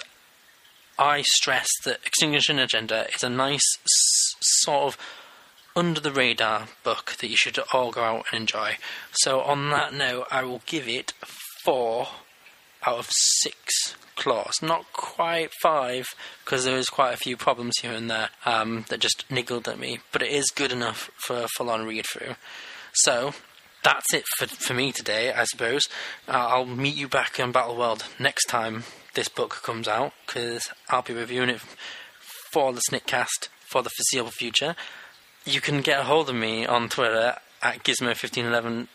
I 0.98 1.22
stress 1.22 1.68
that 1.84 2.00
X-tinction 2.04 2.58
Agenda 2.58 3.06
is 3.14 3.22
a 3.22 3.30
nice 3.30 3.76
s- 3.78 4.34
sort 4.40 4.84
of 4.84 4.98
under 5.74 6.00
the 6.00 6.12
radar 6.12 6.68
book 6.82 7.16
that 7.20 7.28
you 7.28 7.36
should 7.36 7.58
all 7.72 7.90
go 7.90 8.02
out 8.02 8.26
and 8.30 8.40
enjoy. 8.40 8.76
So, 9.12 9.40
on 9.40 9.70
that 9.70 9.92
note, 9.92 10.26
I 10.30 10.44
will 10.44 10.62
give 10.66 10.88
it 10.88 11.12
four 11.64 12.08
out 12.86 12.98
of 12.98 13.08
six 13.10 13.96
claws. 14.16 14.54
Not 14.62 14.92
quite 14.92 15.50
five, 15.62 16.06
because 16.44 16.64
there 16.64 16.76
is 16.76 16.88
quite 16.88 17.14
a 17.14 17.18
few 17.18 17.36
problems 17.36 17.74
here 17.80 17.92
and 17.92 18.10
there 18.10 18.30
um, 18.44 18.84
that 18.88 19.00
just 19.00 19.24
niggled 19.30 19.68
at 19.68 19.78
me, 19.78 20.00
but 20.12 20.22
it 20.22 20.30
is 20.30 20.50
good 20.54 20.72
enough 20.72 21.10
for 21.16 21.44
a 21.44 21.48
full 21.56 21.70
on 21.70 21.86
read 21.86 22.06
through. 22.12 22.34
So, 22.92 23.32
that's 23.82 24.12
it 24.14 24.24
for, 24.36 24.46
for 24.46 24.74
me 24.74 24.92
today, 24.92 25.32
I 25.32 25.44
suppose. 25.44 25.82
Uh, 26.28 26.32
I'll 26.32 26.66
meet 26.66 26.94
you 26.94 27.08
back 27.08 27.38
in 27.38 27.52
Battle 27.52 27.76
World 27.76 28.04
next 28.18 28.46
time 28.46 28.84
this 29.14 29.28
book 29.28 29.60
comes 29.62 29.88
out, 29.88 30.12
because 30.26 30.70
I'll 30.88 31.02
be 31.02 31.14
reviewing 31.14 31.50
it 31.50 31.60
for 32.52 32.72
the 32.72 32.82
Sniktcast 32.90 33.48
for 33.60 33.82
the 33.82 33.90
foreseeable 33.90 34.30
future. 34.30 34.76
You 35.44 35.60
can 35.60 35.80
get 35.80 36.00
a 36.00 36.04
hold 36.04 36.28
of 36.28 36.36
me 36.36 36.64
on 36.66 36.88
Twitter 36.88 37.34
at 37.62 37.82
Gizmo151183 37.82 38.86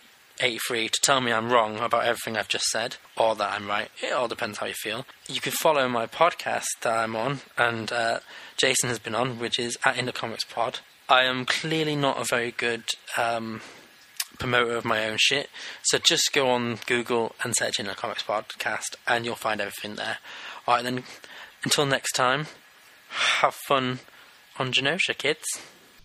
to 0.91 1.01
tell 1.01 1.19
me 1.19 1.33
I'm 1.33 1.51
wrong 1.51 1.79
about 1.79 2.05
everything 2.05 2.37
I've 2.37 2.47
just 2.47 2.67
said, 2.67 2.95
or 3.17 3.35
that 3.35 3.51
I'm 3.51 3.67
right. 3.67 3.89
It 4.01 4.13
all 4.13 4.29
depends 4.29 4.59
how 4.59 4.67
you 4.67 4.73
feel. 4.73 5.05
You 5.27 5.41
can 5.41 5.51
follow 5.51 5.89
my 5.89 6.05
podcast 6.07 6.67
that 6.83 6.97
I'm 6.97 7.17
on, 7.17 7.41
and 7.57 7.91
uh, 7.91 8.19
Jason 8.55 8.87
has 8.87 8.97
been 8.97 9.13
on, 9.13 9.39
which 9.39 9.59
is 9.59 9.77
at 9.85 9.95
Intercomics 9.95 10.47
Pod. 10.49 10.79
I 11.09 11.23
am 11.23 11.45
clearly 11.45 11.97
not 11.97 12.17
a 12.19 12.23
very 12.23 12.51
good 12.51 12.83
um, 13.17 13.59
promoter 14.39 14.77
of 14.77 14.85
my 14.85 15.05
own 15.05 15.17
shit, 15.19 15.49
so 15.83 15.97
just 15.97 16.31
go 16.31 16.49
on 16.49 16.79
Google 16.85 17.35
and 17.43 17.53
search 17.57 17.77
Intercomics 17.77 18.23
Podcast, 18.23 18.95
and 19.05 19.25
you'll 19.25 19.35
find 19.35 19.59
everything 19.59 19.95
there. 19.95 20.19
Alright 20.65 20.85
then, 20.85 21.03
until 21.65 21.85
next 21.85 22.13
time, 22.13 22.47
have 23.09 23.55
fun 23.67 23.99
on 24.57 24.71
Genosha, 24.71 25.17
kids. 25.17 25.43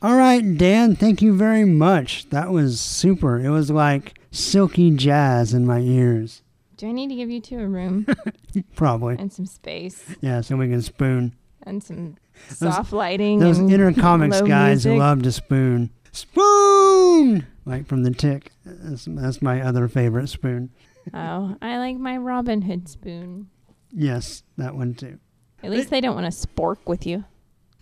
All 0.02 0.16
right, 0.16 0.56
Dan, 0.58 0.96
thank 0.96 1.22
you 1.22 1.36
very 1.36 1.64
much. 1.64 2.28
That 2.30 2.50
was 2.50 2.80
super. 2.80 3.38
It 3.38 3.50
was 3.50 3.70
like 3.70 4.18
silky 4.32 4.90
jazz 4.90 5.54
in 5.54 5.64
my 5.64 5.78
ears. 5.78 6.42
Do 6.76 6.88
I 6.88 6.92
need 6.92 7.08
to 7.08 7.14
give 7.14 7.30
you 7.30 7.40
two 7.40 7.60
a 7.60 7.68
room 7.68 8.06
Probably. 8.74 9.14
and 9.16 9.32
some 9.32 9.46
space 9.46 10.02
Yeah, 10.20 10.40
so 10.40 10.56
we 10.56 10.68
can 10.68 10.82
spoon. 10.82 11.36
and 11.62 11.80
some 11.82 12.16
soft 12.48 12.92
lighting? 12.92 13.38
Those 13.38 13.60
Intercomics 13.60 14.44
guys 14.46 14.84
music? 14.84 14.98
love 14.98 15.22
to 15.22 15.30
spoon. 15.30 15.90
Spoon! 16.10 17.46
like 17.64 17.86
from 17.86 18.02
the 18.02 18.10
Tick. 18.10 18.50
That's, 18.64 19.04
that's 19.08 19.40
my 19.40 19.60
other 19.62 19.86
favorite 19.86 20.28
spoon. 20.28 20.70
oh, 21.14 21.56
I 21.62 21.78
like 21.78 21.96
my 21.96 22.16
Robin 22.16 22.62
Hood 22.62 22.88
spoon. 22.88 23.48
Yes, 23.92 24.42
that 24.56 24.74
one 24.74 24.94
too. 24.94 25.20
At 25.62 25.70
least 25.70 25.90
they 25.90 26.00
don't 26.00 26.16
want 26.16 26.32
to 26.32 26.46
spork 26.46 26.78
with 26.86 27.06
you. 27.06 27.24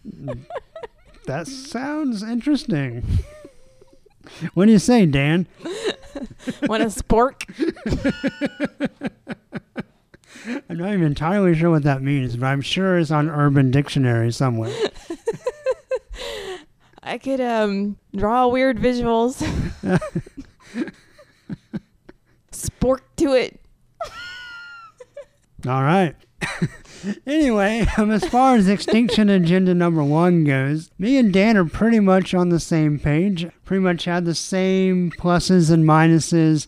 Mm. 0.07 0.41
That 1.31 1.47
sounds 1.47 2.25
interesting. 2.25 3.05
What 4.55 4.67
do 4.67 4.73
you 4.73 4.79
say, 4.79 5.07
Dan? 5.07 5.49
want 6.63 6.83
to 6.83 7.03
spork? 7.03 7.43
I'm 10.69 10.77
not 10.77 10.93
even 10.93 11.03
entirely 11.03 11.55
sure 11.55 11.71
what 11.71 11.83
that 11.85 12.03
means, 12.03 12.37
but 12.37 12.47
I'm 12.47 12.61
sure 12.61 12.99
it's 12.99 13.11
on 13.11 13.29
Urban 13.29 13.71
Dictionary 13.71 14.31
somewhere. 14.31 14.73
I 17.03 17.19
could 17.19 17.41
um 17.41 17.97
draw 18.15 18.47
weird 18.47 18.79
visuals. 18.79 19.41
spork 22.53 23.01
to 23.17 23.33
it. 23.33 23.61
All 25.67 25.83
right. 25.83 26.15
Anyway, 27.27 27.87
um, 27.97 28.11
as 28.11 28.25
far 28.27 28.57
as 28.57 28.69
X-tinction 28.69 29.29
Agenda 29.29 29.75
number 29.75 30.03
one 30.03 30.45
goes, 30.45 30.91
me 30.99 31.17
and 31.17 31.33
Dan 31.33 31.57
are 31.57 31.65
pretty 31.65 32.01
much 32.01 32.35
on 32.35 32.49
the 32.49 32.61
same 32.61 32.99
page. 32.99 33.47
Pretty 33.65 33.83
much 33.83 34.05
had 34.05 34.25
the 34.25 34.35
same 34.35 35.11
pluses 35.13 35.71
and 35.71 35.85
minuses, 35.85 36.67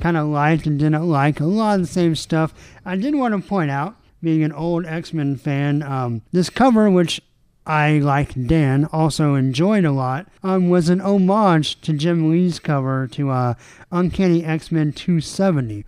kind 0.00 0.16
of 0.16 0.28
liked 0.28 0.66
and 0.66 0.78
didn't 0.78 1.06
like 1.06 1.40
a 1.40 1.46
lot 1.46 1.76
of 1.76 1.82
the 1.82 1.92
same 1.92 2.14
stuff. 2.14 2.54
I 2.84 2.96
did 2.96 3.14
want 3.14 3.34
to 3.34 3.48
point 3.48 3.70
out, 3.70 3.96
being 4.22 4.42
an 4.42 4.52
old 4.52 4.86
X 4.86 5.12
Men 5.12 5.36
fan, 5.36 5.82
um, 5.82 6.22
this 6.32 6.50
cover, 6.50 6.90
which 6.90 7.20
I, 7.66 7.98
like 7.98 8.46
Dan, 8.46 8.86
also 8.92 9.34
enjoyed 9.34 9.84
a 9.84 9.92
lot, 9.92 10.26
um, 10.42 10.68
was 10.68 10.88
an 10.88 11.00
homage 11.00 11.80
to 11.82 11.92
Jim 11.92 12.30
Lee's 12.30 12.58
cover 12.58 13.08
to 13.08 13.30
uh, 13.30 13.54
Uncanny 13.90 14.44
X 14.44 14.70
Men 14.70 14.92
270 14.92 15.84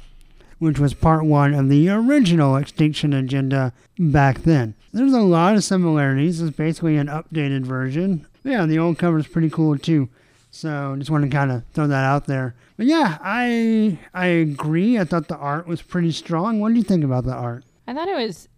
which 0.59 0.79
was 0.79 0.95
part 0.95 1.25
one 1.25 1.55
of 1.55 1.69
the 1.69 1.89
original 1.89 2.57
X-tinction 2.57 3.13
Agenda 3.13 3.73
back 3.99 4.43
then. 4.43 4.75
There's 4.93 5.13
a 5.13 5.21
lot 5.21 5.55
of 5.55 5.65
similarities. 5.65 6.41
It's 6.41 6.57
basically 6.57 6.97
an 6.97 7.07
updated 7.09 7.63
version. 7.65 8.27
Yeah, 8.45 8.67
the 8.67 8.79
old 8.79 8.99
cover 8.99 9.19
is 9.19 9.27
pretty 9.27 9.51
cool 9.51 9.77
too. 9.79 10.09
So 10.51 10.97
just 10.99 11.11
want 11.11 11.25
to 11.25 11.31
kind 11.31 11.53
of 11.53 11.63
throw 11.75 11.87
that 11.87 12.05
out 12.05 12.27
there. 12.27 12.55
But 12.77 12.87
yeah, 12.87 13.19
I 13.21 13.99
I 14.15 14.27
agree. 14.27 14.99
I 14.99 15.05
thought 15.05 15.29
the 15.29 15.37
art 15.37 15.67
was 15.67 15.83
pretty 15.83 16.11
strong. 16.13 16.59
What 16.61 16.71
do 16.71 16.77
you 16.79 16.83
think 16.85 17.05
about 17.05 17.25
the 17.25 17.35
art? 17.35 17.65
I 17.87 17.95
thought 17.95 18.09
it 18.09 18.17
was 18.17 18.49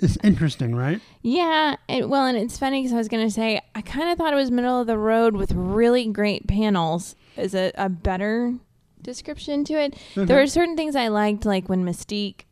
It's 0.00 0.18
interesting, 0.22 0.74
right? 0.74 1.00
Yeah, 1.22 1.76
it, 1.88 2.08
well, 2.08 2.26
and 2.26 2.36
it's 2.36 2.58
funny 2.58 2.80
because 2.82 2.92
I 2.92 2.98
was 2.98 3.08
going 3.08 3.26
to 3.26 3.32
say 3.32 3.60
I 3.74 3.82
kind 3.82 4.10
of 4.10 4.18
thought 4.18 4.32
it 4.32 4.36
was 4.36 4.50
middle 4.50 4.80
of 4.80 4.86
the 4.86 4.98
road 4.98 5.36
with 5.36 5.52
really 5.52 6.06
great 6.08 6.46
panels. 6.48 7.14
Is 7.36 7.54
it 7.54 7.74
a 7.78 7.88
better 7.88 8.54
description 9.02 9.64
to 9.64 9.74
it. 9.74 9.94
There 10.14 10.24
mm-hmm. 10.26 10.32
are 10.32 10.46
certain 10.46 10.76
things 10.76 10.96
I 10.96 11.08
liked, 11.08 11.44
like 11.44 11.68
when 11.68 11.84
Mystique 11.84 12.42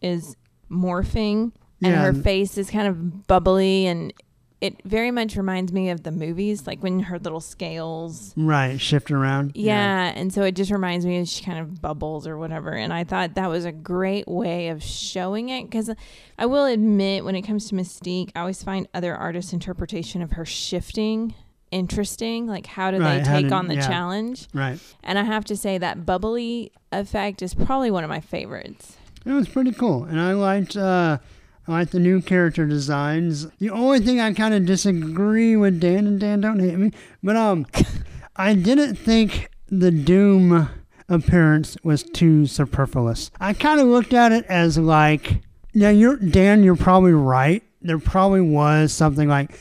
is 0.00 0.36
morphing 0.70 1.52
and 1.82 1.92
Yeah, 1.92 2.02
her 2.02 2.12
face 2.12 2.56
is 2.58 2.70
kind 2.70 2.86
of 2.86 3.26
bubbly, 3.26 3.86
and 3.86 4.12
it 4.60 4.80
very 4.84 5.10
much 5.10 5.34
reminds 5.36 5.72
me 5.72 5.90
of 5.90 6.04
the 6.04 6.12
movies, 6.12 6.66
like 6.68 6.82
when 6.82 7.00
her 7.00 7.18
little 7.18 7.40
scales. 7.40 8.32
Right, 8.36 8.80
shift 8.80 9.10
around. 9.10 9.52
Yeah, 9.56 10.12
and 10.14 10.32
so 10.32 10.42
it 10.42 10.52
just 10.52 10.70
reminds 10.70 11.04
me 11.04 11.18
of 11.18 11.28
she 11.28 11.44
kind 11.44 11.58
of 11.58 11.82
bubbles 11.82 12.28
or 12.28 12.38
whatever. 12.38 12.70
And 12.70 12.92
I 12.92 13.02
thought 13.02 13.34
that 13.34 13.48
was 13.48 13.64
a 13.64 13.72
great 13.72 14.28
way 14.28 14.68
of 14.68 14.80
showing 14.80 15.48
it 15.48 15.64
because 15.64 15.90
I 16.38 16.46
will 16.46 16.66
admit, 16.66 17.24
when 17.24 17.34
it 17.34 17.42
comes 17.42 17.68
to 17.68 17.74
Mystique, 17.74 18.30
I 18.36 18.40
always 18.40 18.62
find 18.62 18.86
other 18.94 19.16
artists' 19.16 19.52
interpretation 19.52 20.22
of 20.22 20.32
her 20.32 20.44
shifting 20.44 21.34
interesting. 21.72 22.46
Like, 22.46 22.66
how 22.66 22.90
do 22.92 22.98
Right, 23.00 23.18
they 23.18 23.24
take 23.24 23.42
did- 23.46 23.52
on 23.52 23.66
the 23.66 23.74
yeah. 23.74 23.86
challenge? 23.88 24.46
Right. 24.54 24.78
And 25.02 25.18
I 25.18 25.24
have 25.24 25.44
to 25.46 25.56
say 25.56 25.78
that 25.78 26.06
bubbly 26.06 26.70
effect 26.92 27.42
is 27.42 27.54
probably 27.54 27.90
one 27.90 28.04
of 28.04 28.10
my 28.10 28.20
favorites. 28.20 28.96
It 29.26 29.32
was 29.32 29.48
pretty 29.48 29.72
cool, 29.72 30.04
and 30.04 30.20
I 30.20 30.32
liked 30.32 30.76
uh, 30.76 31.18
I 31.68 31.70
liked 31.72 31.92
the 31.92 32.00
new 32.00 32.20
character 32.20 32.66
designs. 32.66 33.46
The 33.58 33.70
only 33.70 34.00
thing 34.00 34.20
I 34.20 34.32
kind 34.32 34.52
of 34.54 34.66
disagree 34.66 35.56
with 35.56 35.80
Dan 35.80 36.06
and 36.06 36.18
Dan 36.20 36.40
don't 36.40 36.58
hate 36.60 36.76
me, 36.76 36.90
but 37.22 37.36
um, 37.36 37.66
I 38.36 38.54
didn't 38.54 38.96
think 38.96 39.48
the 39.68 39.90
Doom 39.92 40.68
appearance 41.08 41.76
was 41.84 42.02
too 42.02 42.46
superfluous. 42.46 43.30
I 43.40 43.52
kind 43.52 43.80
of 43.80 43.86
looked 43.86 44.12
at 44.12 44.32
it 44.32 44.44
as 44.46 44.76
like, 44.78 45.40
now 45.74 45.90
you're 45.90 46.16
Dan, 46.16 46.62
you're 46.64 46.74
probably 46.76 47.12
right. 47.12 47.62
There 47.80 47.98
probably 47.98 48.40
was 48.40 48.92
something 48.92 49.28
like. 49.28 49.52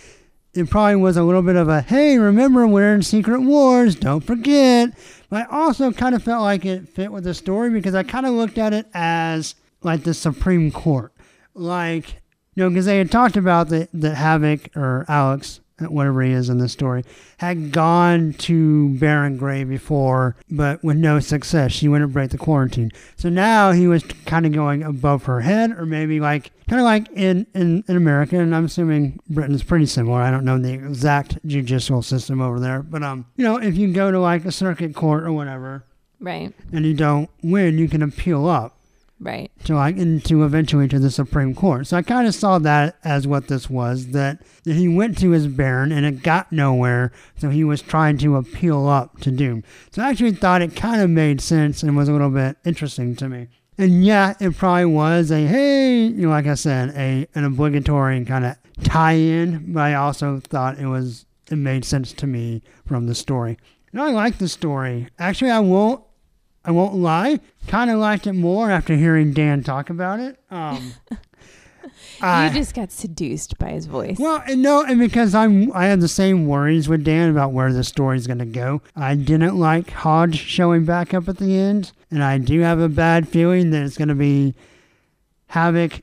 It 0.54 0.70
probably 0.70 0.98
was 0.98 1.16
a 1.16 1.24
little 1.24 1.42
bit 1.42 1.56
of 1.56 1.70
a 1.70 1.82
hey, 1.82 2.18
remember 2.18 2.68
we're 2.68 2.94
in 2.94 3.04
Secret 3.04 3.42
Wars, 3.42 3.96
don't 3.96 4.22
forget. 4.22 4.92
But 5.30 5.48
I 5.50 5.58
also 5.58 5.92
kind 5.92 6.14
of 6.14 6.24
felt 6.24 6.42
like 6.42 6.66
it 6.66 6.90
fit 6.90 7.12
with 7.12 7.24
the 7.24 7.34
story 7.34 7.70
because 7.70 7.96
I 7.96 8.04
kind 8.04 8.26
of 8.26 8.34
looked 8.34 8.58
at 8.58 8.74
it 8.74 8.86
as 8.94 9.56
like 9.82 10.04
the 10.04 10.14
Supreme 10.14 10.70
Court. 10.72 11.14
Like, 11.54 12.22
you 12.56 12.64
know, 12.64 12.70
because 12.70 12.86
they 12.86 12.98
had 12.98 13.12
talked 13.12 13.38
about 13.38 13.70
that, 13.70 13.90
that 13.94 14.18
Havok 14.18 14.76
or 14.76 15.06
Alex, 15.08 15.62
whatever 15.90 16.22
he 16.22 16.32
is 16.32 16.50
in 16.50 16.58
this 16.58 16.74
story, 16.74 17.04
had 17.38 17.72
gone 17.72 18.34
to 18.34 18.90
Baron 19.00 19.38
Gray 19.38 19.64
before, 19.64 20.36
but 20.50 20.84
with 20.84 20.98
no 20.98 21.20
success. 21.20 21.72
She 21.72 21.88
wouldn't 21.88 22.14
break 22.14 22.32
the 22.32 22.38
quarantine. 22.38 22.92
So 23.16 23.30
now 23.30 23.72
he 23.72 23.88
was 23.88 24.04
kind 24.26 24.46
of 24.46 24.52
going 24.52 24.84
above 24.84 25.24
her 25.26 25.42
head, 25.42 25.72
or 25.72 25.86
maybe 25.86 26.20
like, 26.20 26.52
kind 26.68 26.80
of 26.80 26.86
like 26.86 27.08
in, 27.14 27.48
in, 27.54 27.84
in 27.88 27.96
America, 27.96 28.38
and 28.38 28.56
I'm 28.56 28.66
assuming 28.66 29.20
Britain's 29.30 29.64
pretty 29.64 29.86
similar. 29.86 30.22
I 30.22 30.32
don't 30.32 30.46
know 30.46 30.58
the 30.58 30.74
exact 30.74 31.40
judicial 31.46 32.02
system 32.02 32.42
over 32.42 32.60
there, 32.60 32.82
but, 32.82 33.04
um, 33.04 33.26
you 33.36 33.44
know, 33.44 33.58
if 33.58 33.76
you 33.76 33.92
go 33.94 34.12
to 34.12 34.20
like 34.20 34.46
a 34.46 34.52
circuit 34.52 34.94
court 34.94 35.24
or 35.24 35.32
whatever, 35.32 35.86
Right, 36.20 36.54
and 36.72 36.86
you 36.86 36.94
don't 36.94 37.30
win, 37.42 37.80
you 37.80 37.88
can 37.88 38.04
appeal 38.04 38.48
up 38.48 38.78
right. 39.22 39.52
to 39.64 39.76
like 39.76 39.98
into 39.98 40.44
eventually 40.44 40.88
to 40.88 41.00
the 41.00 41.12
Supreme 41.12 41.56
Court. 41.56 41.88
So 41.88 41.98
I 41.98 42.02
kind 42.02 42.28
of 42.28 42.36
saw 42.36 42.60
that 42.60 42.98
as 43.04 43.28
what 43.28 43.48
this 43.48 43.70
was 43.70 44.08
that, 44.08 44.42
he 44.66 44.88
went 44.88 45.18
to 45.20 45.32
his 45.32 45.48
Baron 45.48 45.92
and 45.92 46.06
it 46.06 46.24
got 46.24 46.52
nowhere, 46.52 47.12
so 47.38 47.50
he 47.50 47.64
was 47.64 47.82
trying 47.82 48.18
to 48.20 48.36
appeal 48.36 48.88
up 48.88 49.20
to 49.22 49.32
Doom. 49.32 49.64
So 49.92 50.02
I 50.02 50.10
actually 50.10 50.34
thought 50.34 50.62
it 50.62 50.76
kind 50.76 51.02
of 51.02 51.10
made 51.10 51.40
sense 51.40 51.84
and 51.84 51.96
was 51.96 52.10
a 52.10 52.12
little 52.12 52.30
bit 52.30 52.58
interesting 52.66 53.16
to 53.18 53.30
me. 53.30 53.48
And 53.78 54.04
yeah, 54.04 54.34
it 54.40 54.58
probably 54.58 54.86
was 54.86 55.32
a 55.32 55.48
hey, 55.48 56.04
you 56.04 56.28
know, 56.28 56.30
like 56.30 56.48
I 56.48 56.56
said, 56.56 56.90
a 56.96 57.28
an 57.36 57.46
obligatory 57.46 58.24
kind 58.26 58.46
of 58.46 58.56
tie-in, 58.84 59.74
but 59.74 59.82
I 59.82 59.94
also 59.94 60.40
thought 60.40 60.80
it 60.80 60.88
was 60.88 61.26
it 61.50 61.56
made 61.56 61.86
sense 61.86 62.14
to 62.14 62.28
me 62.28 62.62
from 62.86 63.08
the 63.08 63.16
story. 63.16 63.58
And 63.92 64.02
I 64.02 64.12
like 64.12 64.38
the 64.38 64.48
story. 64.48 65.08
Actually, 65.20 65.52
I 65.52 65.60
won't 65.60 66.04
I 66.64 66.72
won't 66.72 66.96
lie, 66.96 67.40
kind 67.68 67.90
of 67.90 68.00
liked 68.00 68.28
it 68.28 68.34
more 68.34 68.70
after 68.70 68.96
hearing 68.96 69.34
Dan 69.34 69.64
talk 69.64 69.90
about 69.90 70.20
it. 70.20 70.40
Um, 70.52 70.94
I- 72.22 72.48
you 72.50 72.54
just 72.54 72.76
got 72.76 72.92
seduced 72.92 73.58
by 73.58 73.72
his 73.72 73.88
voice. 73.88 74.18
well, 74.20 74.44
and 74.48 74.62
no, 74.62 74.84
and 74.84 75.00
because 75.00 75.34
I'm, 75.34 75.72
I 75.74 75.86
have 75.86 76.02
the 76.02 76.08
same 76.08 76.46
worries 76.46 76.88
with 76.88 77.04
Dan 77.04 77.30
about 77.32 77.52
where 77.52 77.74
the 77.74 77.84
story's 77.84 78.28
going 78.28 78.38
to 78.40 78.46
go. 78.46 78.82
I 78.96 79.16
didn't 79.16 79.58
like 79.58 79.90
Hodge 79.90 80.38
showing 80.38 80.86
back 80.86 81.14
up 81.16 81.28
at 81.28 81.38
the 81.38 81.58
end, 81.58 81.92
and 82.12 82.24
I 82.24 82.38
do 82.38 82.60
have 82.62 82.80
a 82.80 82.90
bad 82.90 83.28
feeling 83.28 83.72
that 83.72 83.82
it's 83.84 83.98
going 83.98 84.10
to 84.10 84.16
be 84.16 84.54
Havok, 85.52 86.02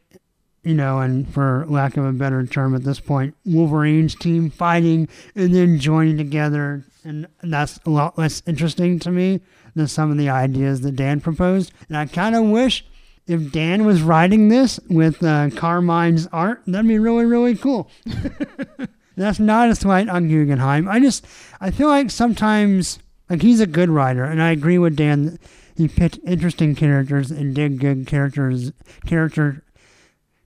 you 0.65 0.75
know, 0.75 0.99
and 0.99 1.33
for 1.33 1.65
lack 1.69 1.97
of 1.97 2.05
a 2.05 2.13
better 2.13 2.45
term 2.45 2.75
at 2.75 2.83
this 2.83 2.99
point, 3.01 3.35
Wolverine's 3.45 4.17
team 4.17 4.51
fighting 4.51 5.09
and 5.37 5.55
then 5.55 5.79
joining 5.79 6.17
together, 6.17 6.85
and 7.05 7.29
that's 7.45 7.79
a 7.87 7.91
lot 7.91 8.19
less 8.19 8.43
interesting 8.47 8.99
to 8.99 9.11
me 9.13 9.41
some 9.87 10.11
of 10.11 10.19
the 10.19 10.31
ideas 10.31 10.81
that 10.81 10.97
Dan 10.97 11.21
proposed. 11.21 11.73
And 11.89 11.97
I 11.97 12.07
kind 12.07 12.35
of 12.35 12.45
wish 12.45 12.85
if 13.29 13.53
Dan 13.53 13.85
was 13.85 14.03
writing 14.03 14.49
this 14.49 14.81
with 14.89 15.23
uh, 15.23 15.51
Carmine's 15.51 16.27
art, 16.29 16.63
that'd 16.67 16.89
be 16.89 16.99
really, 16.99 17.27
really 17.27 17.55
cool. 17.55 17.91
That's 19.17 19.39
not 19.39 19.69
a 19.69 19.75
slight 19.75 20.09
on 20.09 20.29
Guggenheim. 20.29 20.89
I 20.89 20.99
just, 20.99 21.27
I 21.61 21.71
feel 21.71 21.89
like 21.89 22.11
sometimes, 22.11 22.99
like 23.29 23.43
he's 23.43 23.61
a 23.61 23.67
good 23.67 23.91
writer, 23.91 24.25
and 24.25 24.41
I 24.41 24.51
agree 24.51 24.79
with 24.79 24.97
Dan. 24.97 25.39
He 25.77 25.89
picked 25.89 26.19
interesting 26.25 26.75
characters 26.75 27.31
and 27.31 27.55
did 27.55 27.81
good 27.81 28.07
characters, 28.07 28.73
character, 29.07 29.63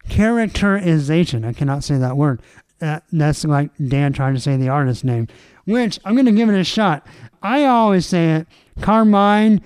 characterization. 0.09 1.45
I 1.45 1.53
cannot 1.53 1.85
say 1.85 1.99
that 1.99 2.16
word. 2.16 2.43
Uh, 2.80 2.99
that's 3.12 3.45
like 3.45 3.70
Dan 3.76 4.12
trying 4.12 4.35
to 4.35 4.41
say 4.41 4.57
the 4.57 4.68
artist's 4.68 5.05
name, 5.05 5.28
which 5.65 5.99
I'm 6.05 6.15
going 6.15 6.27
to 6.27 6.33
give 6.33 6.49
it 6.49 6.59
a 6.59 6.65
shot. 6.65 7.07
I 7.43 7.65
always 7.65 8.07
say 8.07 8.33
it, 8.37 8.47
Carmine 8.81 9.63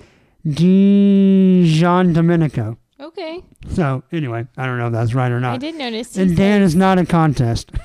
Di 0.47 1.63
Giandomenico. 1.79 2.77
okay, 2.99 3.43
So 3.69 4.03
anyway, 4.11 4.45
I 4.57 4.65
don't 4.65 4.77
know 4.77 4.87
if 4.87 4.93
that's 4.93 5.13
right 5.13 5.31
or 5.31 5.39
not. 5.39 5.53
I 5.53 5.57
did 5.57 5.75
notice. 5.75 6.17
And 6.17 6.35
Dan 6.35 6.61
is 6.61 6.75
not 6.75 6.97
a 6.97 7.05
contest. 7.05 7.71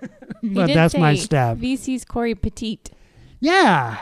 but 0.42 0.66
that's 0.68 0.96
my 0.96 1.14
stab. 1.14 1.60
VC's 1.60 2.04
Cory 2.04 2.34
Petit. 2.34 2.80
Yeah. 3.40 3.98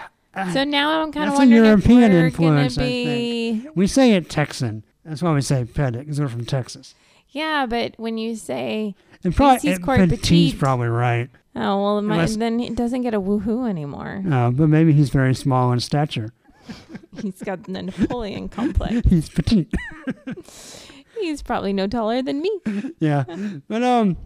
So 0.53 0.65
now 0.65 1.03
I'm 1.03 1.13
kind 1.13 1.29
of 1.31 1.35
wondering 1.37 1.65
European 1.65 2.03
if 2.05 2.13
we're 2.13 2.27
influence, 2.27 2.79
I 2.79 2.81
gonna 2.81 2.91
be. 2.91 3.69
we 3.75 3.87
say 3.87 4.13
it 4.15 4.29
Texan. 4.29 4.85
That's 5.05 5.23
why 5.23 5.33
we 5.33 5.43
say 5.43 5.65
Pettit, 5.65 6.01
because 6.01 6.19
we're 6.21 6.29
from 6.29 6.45
Texas. 6.45 6.95
Yeah, 7.29 7.67
but 7.67 7.95
when 7.99 8.17
you 8.19 8.35
say, 8.37 8.95
And 9.23 9.35
probably 9.35 9.79
quite 9.79 10.01
Petite's 10.01 10.21
petite. 10.23 10.59
probly 10.59 10.89
right. 10.89 11.31
Oh, 11.57 11.83
well, 11.83 12.03
my, 12.03 12.15
Unless- 12.17 12.37
then 12.37 12.61
it 12.61 12.75
doesn't 12.75 13.03
get 13.03 13.15
a 13.15 13.21
woohoo 13.21 13.69
anymore. 13.69 14.23
Uh, 14.31 14.51
but 14.51 14.69
maybe 14.69 14.93
he's 14.93 15.11
very 15.11 15.35
small 15.35 15.73
in 15.73 15.81
stature. 15.81 16.33
He's 17.21 17.43
got 17.43 17.63
the 17.65 17.83
Napoleon 17.83 18.49
complex. 18.49 19.07
He's 19.11 19.29
petite. 19.29 19.73
He's 21.21 21.43
probably 21.43 21.73
no 21.73 21.87
taller 21.87 22.23
than 22.23 22.41
me. 22.41 22.51
yeah. 22.99 23.25
But 23.69 23.83
um 23.83 24.17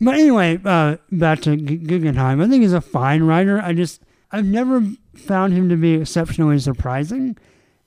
but 0.00 0.14
anyway, 0.14 0.58
uh 0.64 0.96
back 1.10 1.40
to 1.42 1.56
G- 1.56 1.76
Guggenheim. 1.76 2.40
I 2.40 2.48
think 2.48 2.62
he's 2.62 2.72
a 2.72 2.80
fine 2.80 3.22
writer. 3.24 3.60
I 3.60 3.72
just 3.74 4.02
I've 4.30 4.46
never 4.46 4.82
found 5.14 5.52
him 5.52 5.68
to 5.68 5.76
be 5.76 5.94
exceptionally 5.94 6.58
surprising. 6.58 7.36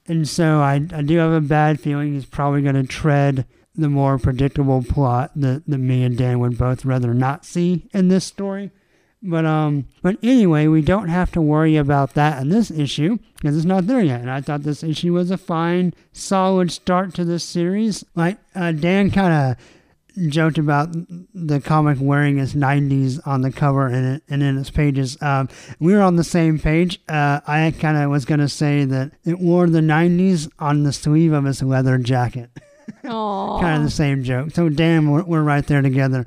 And 0.07 0.27
so 0.27 0.59
I 0.61 0.75
I 0.93 1.01
do 1.01 1.17
have 1.17 1.31
a 1.31 1.41
bad 1.41 1.79
feeling 1.79 2.13
he's 2.13 2.25
probably 2.25 2.61
going 2.61 2.75
to 2.75 2.83
tread 2.83 3.45
the 3.75 3.89
more 3.89 4.17
predictable 4.17 4.83
plot 4.83 5.31
that, 5.35 5.63
that 5.67 5.77
me 5.79 6.03
and 6.03 6.17
Dan 6.17 6.39
would 6.39 6.57
both 6.57 6.85
rather 6.85 7.13
not 7.13 7.43
see 7.43 7.89
in 7.93 8.07
this 8.07 8.23
story. 8.23 8.71
But 9.27 9.45
um, 9.45 9.87
but 10.01 10.17
anyway, 10.21 10.67
we 10.67 10.81
don't 10.81 11.09
have 11.09 11.31
to 11.31 11.41
worry 11.41 11.77
about 11.77 12.13
that 12.13 12.41
in 12.41 12.49
this 12.49 12.69
issue 12.69 13.17
because 13.35 13.57
it's 13.57 13.65
not 13.65 13.87
there 13.87 14.01
yet. 14.01 14.21
And 14.21 14.29
I 14.29 14.41
thought 14.41 14.63
this 14.63 14.83
issue 14.83 15.13
was 15.13 15.31
a 15.31 15.37
fine, 15.37 15.93
solid 16.13 16.71
start 16.71 17.13
to 17.15 17.25
this 17.25 17.43
series. 17.43 18.05
Like 18.15 18.37
uh, 18.53 18.71
Dan 18.71 19.09
kind 19.09 19.33
of 19.33 19.65
joked 20.29 20.57
about 20.57 20.89
the 21.33 21.59
comic 21.59 21.97
wearing 21.99 22.37
his 22.37 22.53
90s 22.53 23.19
on 23.27 23.41
the 23.41 23.51
cover 23.51 23.87
and, 23.87 24.15
it, 24.15 24.23
and 24.29 24.41
in 24.41 24.57
its 24.57 24.69
pages. 24.69 25.21
Um, 25.21 25.49
we 25.79 25.93
were 25.93 26.01
on 26.01 26.15
the 26.15 26.23
same 26.23 26.59
page. 26.59 27.01
Uh, 27.09 27.41
I 27.45 27.73
kind 27.79 27.97
of 27.97 28.09
was 28.09 28.25
going 28.25 28.39
to 28.39 28.49
say 28.49 28.85
that 28.85 29.11
it 29.25 29.39
wore 29.39 29.67
the 29.67 29.81
90s 29.81 30.49
on 30.59 30.83
the 30.83 30.93
sleeve 30.93 31.33
of 31.33 31.45
his 31.45 31.61
leather 31.61 31.97
jacket. 31.97 32.49
Oh, 33.03 33.57
kind 33.61 33.77
of 33.77 33.83
the 33.83 33.91
same 33.91 34.23
joke. 34.23 34.51
So, 34.51 34.69
Dan, 34.69 35.11
we're, 35.11 35.23
we're 35.23 35.43
right 35.43 35.65
there 35.65 35.81
together. 35.81 36.25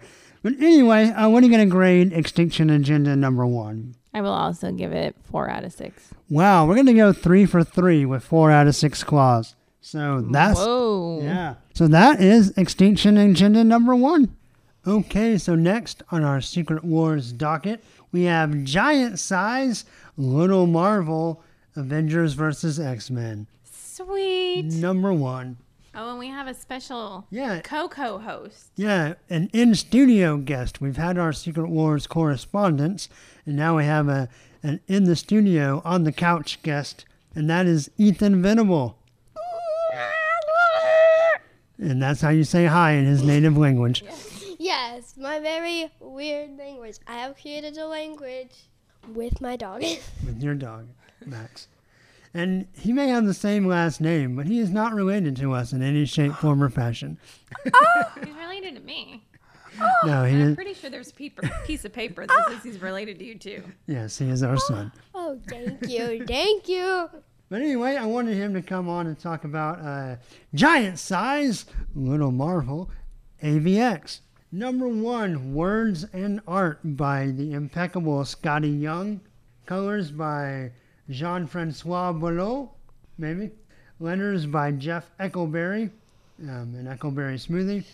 But 0.49 0.63
anyway, 0.65 1.11
uh, 1.11 1.29
what 1.29 1.43
are 1.43 1.47
you 1.47 1.53
going 1.53 1.69
to 1.69 1.71
grade 1.71 2.15
X-tinction 2.15 2.71
Agenda 2.71 3.15
number 3.15 3.45
one? 3.45 3.95
I 4.15 4.23
will 4.23 4.33
also 4.33 4.73
give 4.73 4.93
it 4.93 5.15
four 5.25 5.51
out 5.51 5.63
of 5.63 5.75
six. 5.75 6.09
Wow, 6.31 6.67
we're 6.67 6.75
going 6.75 6.87
to 6.87 6.95
go 6.95 7.13
three 7.13 7.45
for 7.45 7.63
three 7.63 8.07
with 8.07 8.25
four 8.25 8.51
out 8.51 8.67
of 8.67 8.75
six 8.75 9.05
claws. 9.05 9.55
So 9.83 10.23
that's 10.23 10.59
Whoa. 10.59 11.21
yeah. 11.23 11.57
So 11.75 11.87
that 11.89 12.23
is 12.23 12.55
X-tinction 12.57 13.19
Agenda 13.19 13.63
number 13.63 13.95
one. 13.95 14.35
Okay, 14.87 15.37
so 15.37 15.55
next 15.55 16.03
on 16.11 16.25
our 16.25 16.41
Secret 16.41 16.83
Wars 16.83 17.31
docket, 17.31 17.85
we 18.11 18.23
have 18.23 18.65
giant 18.65 19.19
size 19.19 19.85
Little 20.17 20.67
Marvel 20.67 21.43
Avengers 21.77 22.33
versus 22.33 22.81
X 22.81 23.11
Men 23.11 23.49
Sweet. 23.65 24.65
number 24.65 25.13
one. 25.13 25.59
Oh, 26.01 26.11
and 26.11 26.19
we 26.21 26.29
have 26.29 26.47
a 26.47 26.55
special 26.55 27.27
Yeah, 27.29 27.61
Coco 27.61 28.19
host. 28.19 28.71
yeah, 28.77 29.15
an 29.29 29.51
in 29.53 29.75
studio 29.75 30.37
guest. 30.37 30.81
We've 30.81 30.97
had 30.97 31.19
our 31.19 31.33
Secret 31.33 31.69
Wars 31.69 32.07
correspondence, 32.07 33.09
and 33.45 33.57
now 33.57 33.77
we 33.77 33.85
have 33.85 34.09
a 34.09 34.29
an 34.63 34.81
in 34.87 35.05
the 35.05 35.17
studio 35.17 35.83
on 35.85 36.05
the 36.05 36.13
couch 36.13 36.63
guest, 36.63 37.05
and 37.35 37.51
that 37.51 37.67
is 37.67 37.91
Ethan 37.99 38.41
Venable. 38.41 38.97
And 41.81 42.03
that's 42.03 42.21
how 42.21 42.31
you 42.31 42.43
say 42.45 42.67
hi 42.67 42.93
in 42.93 43.05
his 43.05 43.23
native 43.23 43.57
language. 43.57 44.05
Yes, 44.59 45.15
my 45.17 45.39
very 45.41 45.91
weird 46.01 46.57
language. 46.59 46.97
I 47.07 47.19
have 47.19 47.37
created 47.41 47.77
a 47.79 47.87
language 47.87 48.53
with 49.15 49.41
my 49.41 49.57
dog. 49.57 49.81
with 49.83 50.43
your 50.43 50.55
dog, 50.55 50.89
Max. 51.25 51.69
And 52.35 52.67
he 52.79 52.93
may 52.93 53.09
have 53.09 53.25
the 53.27 53.35
same 53.35 53.67
last 53.67 54.01
name, 54.01 54.37
but 54.37 54.47
he 54.47 54.59
is 54.59 54.71
not 54.71 54.93
related 54.95 55.35
to 55.37 55.53
us 55.53 55.73
in 55.73 55.83
any 55.83 56.05
shape, 56.05 56.33
form, 56.41 56.63
or 56.63 56.69
fashion. 56.69 57.19
oh, 57.75 58.05
He's 58.25 58.35
related 58.35 58.75
to 58.77 58.81
me. 58.81 59.25
No, 60.05 60.25
he 60.25 60.35
I'm 60.35 60.41
is. 60.41 60.55
pretty 60.57 60.75
sure 60.75 60.91
there's 60.91 61.11
a 61.11 61.15
paper, 61.15 61.49
piece 61.67 61.85
of 61.85 61.93
paper 61.93 62.27
that 62.27 62.49
says 62.49 62.63
he's 62.65 62.83
related 62.83 63.19
to 63.21 63.25
you 63.25 63.39
too. 63.39 63.63
Yes, 63.87 64.19
he 64.19 64.29
is 64.29 64.43
our 64.43 64.57
son. 64.57 64.91
oh, 65.15 65.39
thank 65.49 65.89
you, 65.89 66.25
thank 66.27 66.69
you. 66.69 67.09
But 67.49 67.63
anyway, 67.63 67.95
I 67.97 68.05
wanted 68.05 68.37
him 68.37 68.55
to 68.55 68.63
come 68.63 68.89
on 68.89 69.07
and 69.07 69.19
talk 69.19 69.45
about 69.45 69.79
uh, 69.81 70.17
giant 70.53 70.99
size 70.99 71.65
Little 71.95 72.33
Marvel 72.33 72.91
AVX. 73.43 74.21
Number 74.51 74.89
one, 74.89 75.55
Words 75.55 76.05
and 76.13 76.41
Art 76.49 76.81
by 76.83 77.27
the 77.29 77.53
impeccable 77.53 78.21
Skottie 78.25 78.81
Young. 78.81 79.21
Colors 79.67 80.11
by 80.11 80.73
Jean 81.11 81.47
Francois 81.47 82.13
Boulot, 82.13 82.69
maybe. 83.17 83.51
Letters 84.01 84.47
by 84.47 84.71
Jeff 84.73 85.11
Eckleberry, 85.19 85.91
um, 86.43 86.75
an 86.77 86.87
Eckleberry 86.87 87.35
smoothie. 87.35 87.85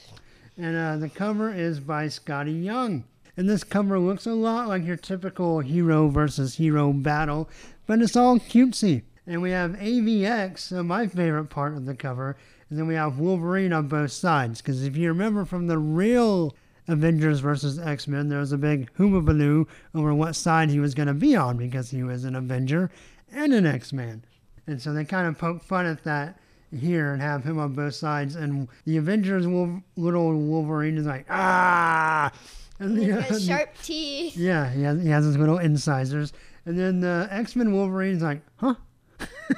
And 0.59 0.77
uh, 0.77 0.97
the 0.99 1.09
cover 1.09 1.53
is 1.53 1.81
by 1.81 2.07
Skottie 2.07 2.63
Young. 2.63 3.05
And 3.37 3.49
this 3.49 3.65
cover 3.65 3.99
looks 3.99 4.27
a 4.27 4.35
lot 4.35 4.69
like 4.69 4.85
your 4.85 4.97
typical 4.97 5.61
hero 5.61 6.09
versus 6.09 6.57
hero 6.57 6.93
battle, 6.93 7.49
but 7.87 8.01
it's 8.01 8.17
all 8.17 8.39
cutesy. 8.39 9.03
And 9.27 9.41
we 9.43 9.51
have 9.51 9.73
AVX, 9.73 10.59
so 10.59 10.83
my 10.83 11.07
favorite 11.07 11.47
part 11.47 11.75
of 11.75 11.87
the 11.87 11.95
cover, 11.95 12.37
and 12.69 12.79
then 12.79 12.87
we 12.87 12.95
have 12.95 13.19
Wolverine 13.19 13.73
on 13.73 13.89
both 13.89 14.13
sides. 14.13 14.61
Because 14.61 14.85
if 14.85 14.97
you 14.97 15.09
remember 15.09 15.45
from 15.45 15.67
the 15.67 15.79
real 15.79 16.55
Avengers 16.89 17.41
versus 17.41 17.79
X 17.79 18.07
Men, 18.07 18.29
there 18.29 18.41
was 18.41 18.53
a 18.53 18.59
big 18.59 18.93
hoomabaloo 18.95 19.67
over 19.95 20.15
what 20.15 20.37
side 20.37 20.71
he 20.71 20.81
was 20.81 20.95
going 20.95 21.09
to 21.09 21.15
be 21.15 21.35
on 21.35 21.57
because 21.57 21.91
he 21.91 22.03
was 22.03 22.25
an 22.25 22.35
Avenger 22.37 22.91
and 23.33 23.53
an 23.55 23.67
X 23.67 23.93
Man. 23.93 24.25
And 24.67 24.81
so 24.81 24.93
they 24.93 25.05
kind 25.05 25.27
of 25.27 25.39
poke 25.39 25.63
fun 25.63 25.87
at 25.87 26.05
that 26.05 26.39
here 26.71 27.13
and 27.13 27.21
have 27.23 27.45
him 27.45 27.59
on 27.59 27.73
both 27.75 27.95
sides. 27.95 28.35
And 28.37 28.69
the 28.85 28.97
Avengers, 28.97 29.47
Wolf, 29.47 29.71
little 29.97 30.35
Wolverine 30.35 30.97
is 30.99 31.07
like, 31.07 31.27
ah! 31.31 32.33
And 32.81 32.99
He's 32.99 33.07
the, 33.07 33.13
got 33.31 33.41
sharp 33.41 33.71
teeth. 33.83 34.37
yeah, 34.37 34.69
he 34.71 34.83
has, 34.83 35.01
he 35.03 35.09
has 35.09 35.25
his 35.25 35.37
little 35.39 35.59
incisors. 35.59 36.33
And 36.67 36.79
then 36.79 37.01
the 37.01 37.29
X 37.31 37.55
Men 37.57 37.73
Wolverine's 37.73 38.23
like, 38.23 38.41
huh? 38.57 38.75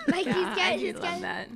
Like 0.09 0.27
Yeah, 0.27 0.33
he's 0.35 0.45
got, 0.57 0.59
I 0.59 0.77
do 0.77 0.85
he's 0.87 0.93
got, 0.95 1.21
that. 1.23 1.49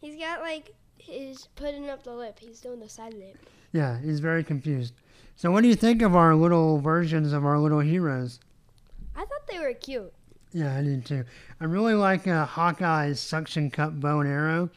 he's 0.00 0.16
got 0.20 0.40
like 0.40 0.74
his 0.98 1.46
putting 1.56 1.88
up 1.88 2.02
the 2.02 2.12
lip. 2.12 2.38
He's 2.38 2.60
doing 2.60 2.80
the 2.80 2.88
side 2.88 3.14
lip. 3.14 3.36
Yeah, 3.72 3.98
he's 4.00 4.20
very 4.20 4.44
confused. 4.44 4.94
So, 5.36 5.50
what 5.50 5.62
do 5.62 5.68
you 5.68 5.74
think 5.76 6.00
of 6.02 6.16
our 6.16 6.34
little 6.34 6.78
versions 6.78 7.32
of 7.32 7.44
our 7.44 7.58
little 7.58 7.80
heroes? 7.80 8.40
I 9.14 9.20
thought 9.20 9.46
they 9.50 9.58
were 9.58 9.72
cute. 9.74 10.12
Yeah, 10.52 10.74
I 10.76 10.82
did 10.82 11.04
too. 11.04 11.24
I 11.60 11.64
really 11.64 11.94
like 11.94 12.26
uh, 12.26 12.46
Hawkeye's 12.46 13.20
suction 13.20 13.70
cup 13.70 13.98
bow 14.00 14.20
and 14.20 14.28
arrow. 14.28 14.70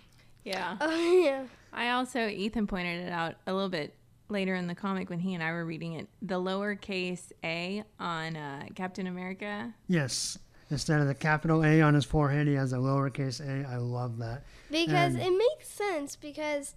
Yeah. 0.43 0.77
Oh 0.81 1.21
yeah. 1.23 1.43
I 1.71 1.91
also 1.91 2.27
Ethan 2.27 2.67
pointed 2.67 3.05
it 3.05 3.11
out 3.11 3.35
a 3.47 3.53
little 3.53 3.69
bit 3.69 3.93
later 4.27 4.55
in 4.55 4.67
the 4.67 4.75
comic 4.75 5.09
when 5.09 5.19
he 5.19 5.33
and 5.33 5.43
I 5.43 5.51
were 5.51 5.65
reading 5.65 5.93
it. 5.93 6.07
The 6.21 6.35
lowercase 6.35 7.31
a 7.43 7.83
on 7.99 8.35
uh, 8.35 8.65
Captain 8.75 9.07
America. 9.07 9.73
Yes, 9.87 10.37
instead 10.71 10.99
of 10.99 11.07
the 11.07 11.15
capital 11.15 11.63
A 11.63 11.81
on 11.81 11.93
his 11.93 12.05
forehead, 12.05 12.47
he 12.47 12.53
has 12.55 12.73
a 12.73 12.77
lowercase 12.77 13.39
a. 13.39 13.65
I 13.69 13.77
love 13.77 14.17
that. 14.17 14.43
Because 14.71 15.13
And- 15.15 15.23
it 15.23 15.37
makes 15.37 15.69
sense 15.69 16.15
because 16.17 16.75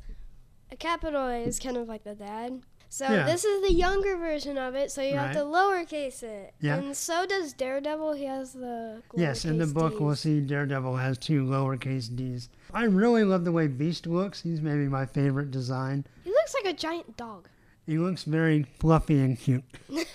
a 0.71 0.77
capital 0.77 1.27
A 1.27 1.39
is 1.43 1.59
kind 1.59 1.77
of 1.77 1.89
like 1.89 2.05
the 2.05 2.15
dad. 2.15 2.61
So 2.93 3.09
Yeah. 3.11 3.25
this 3.25 3.43
is 3.47 3.63
the 3.63 3.73
younger 3.73 4.19
version 4.19 4.59
of 4.59 4.75
it, 4.75 4.91
so 4.91 5.01
you 5.01 5.17
have 5.17 5.33
to 5.33 5.39
lowercase 5.39 6.23
it. 6.23 6.53
Yeah. 6.61 6.77
And 6.77 6.95
so 6.95 7.25
does 7.25 7.55
Daredevil. 7.55 8.13
He 8.13 8.25
has 8.27 8.53
the 8.53 9.01
Yes, 9.15 9.47
in 9.47 9.57
the 9.57 9.67
book, 9.67 9.99
we'll 9.99 10.15
see 10.15 10.43
Daredevil 10.43 10.97
has 10.99 11.17
two 11.17 11.43
lowercase 11.43 12.15
d's. 12.15 12.51
I 12.75 12.85
really 12.85 13.25
love 13.25 13.47
the 13.47 13.53
way 13.53 13.67
Beast 13.67 14.07
looks. 14.07 14.43
He's 14.43 14.61
maybe 14.61 14.89
my 14.89 15.07
favorite 15.07 15.51
design. 15.51 16.05
He 16.23 16.29
looks 16.29 16.53
like 16.53 16.71
a 16.75 16.77
giant 16.77 17.17
dog. 17.17 17.49
He 17.87 17.97
looks 17.97 18.25
very 18.25 18.65
fluffy 18.79 19.21
and 19.21 19.39
cute. 19.41 19.65
He's, 19.89 20.07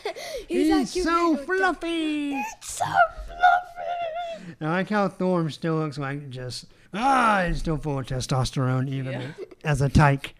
He's 0.47 0.93
cute 0.93 1.06
so 1.06 1.35
dog. 1.35 1.45
fluffy. 1.47 2.39
So 2.61 2.85
fluffy. 3.26 4.56
I 4.61 4.65
like 4.69 4.89
how 4.91 5.07
Thorm 5.10 5.49
still 5.49 5.77
looks 5.77 5.97
like 5.97 6.30
just 6.30 6.65
ah, 6.93 7.43
he's 7.47 7.57
still 7.57 7.77
full 7.77 7.97
of 7.99 8.06
testosterone 8.06 8.88
even 8.88 9.34
as 9.64 9.81
a 9.81 9.89
tyke. 9.89 10.35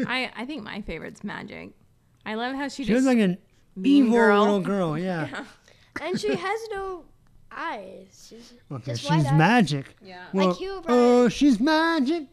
I 0.06 0.30
I 0.36 0.44
think 0.46 0.62
my 0.62 0.80
favorite's 0.82 1.20
Magik. 1.20 1.72
I 2.24 2.34
love 2.34 2.54
how 2.54 2.68
she 2.68 2.84
She 2.84 2.92
was 2.92 3.04
just 3.04 3.06
like 3.06 3.18
an 3.22 3.38
mean 3.76 4.04
evil 4.06 4.16
girl. 4.18 4.40
little 4.42 4.60
girl. 4.74 4.98
Yeah. 4.98 5.44
And 6.00 6.18
she 6.18 6.34
has 6.34 6.60
no 6.70 7.04
eyes. 7.50 8.26
She's 8.30 8.54
Okay, 8.70 8.94
she's 8.94 9.10
eyes. 9.10 9.32
magic. 9.32 9.94
yeah. 10.02 10.24
Well, 10.32 10.48
Like 10.48 10.56
Hugh 10.56 10.82
oh, 10.88 11.28
she's 11.28 11.60
magic. 11.60 12.24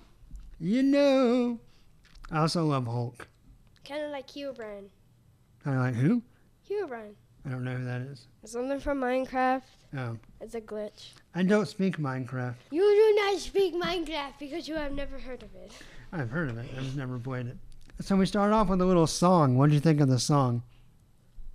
You 0.59 0.83
know. 0.83 1.59
I 2.31 2.39
also 2.41 2.63
love 2.65 2.85
Hulk. 2.85 3.27
kind 3.87 4.03
of 4.03 4.11
like 4.11 4.29
Hugh 4.29 4.53
Herobrine. 4.57 4.87
Kind 5.63 5.77
of 5.77 5.81
like 5.83 5.95
who? 5.95 6.21
Hugh 6.63 6.85
Herobrine. 6.87 7.13
I 7.45 7.49
don't 7.49 7.63
know 7.63 7.75
who 7.75 7.85
that 7.85 8.01
is. 8.01 8.27
It's 8.43 8.51
something 8.51 8.79
from 8.79 8.99
Minecraft. 8.99 9.63
Oh, 9.97 10.17
It's 10.41 10.53
a 10.55 10.61
glitch. 10.61 11.13
I 11.33 11.41
don't 11.43 11.67
speak 11.67 11.97
Minecraft. 11.97 12.55
You 12.69 12.81
do 12.83 13.21
not 13.23 13.39
speak 13.39 13.73
Minecraft 13.73 14.33
because 14.39 14.67
you 14.67 14.75
have 14.75 14.91
never 14.91 15.17
heard 15.17 15.41
of 15.41 15.49
it. 15.55 15.71
I've 16.11 16.31
heard 16.31 16.49
of 16.49 16.57
it. 16.57 16.69
I've 16.77 16.95
never 16.95 17.19
played 17.19 17.47
it. 17.47 17.57
So 18.01 18.15
we 18.15 18.25
start 18.25 18.51
off 18.51 18.69
with 18.69 18.81
a 18.81 18.85
little 18.85 19.07
song. 19.07 19.57
What 19.57 19.67
did 19.67 19.75
you 19.75 19.81
think 19.81 19.99
of 19.99 20.07
the 20.07 20.19
song? 20.19 20.63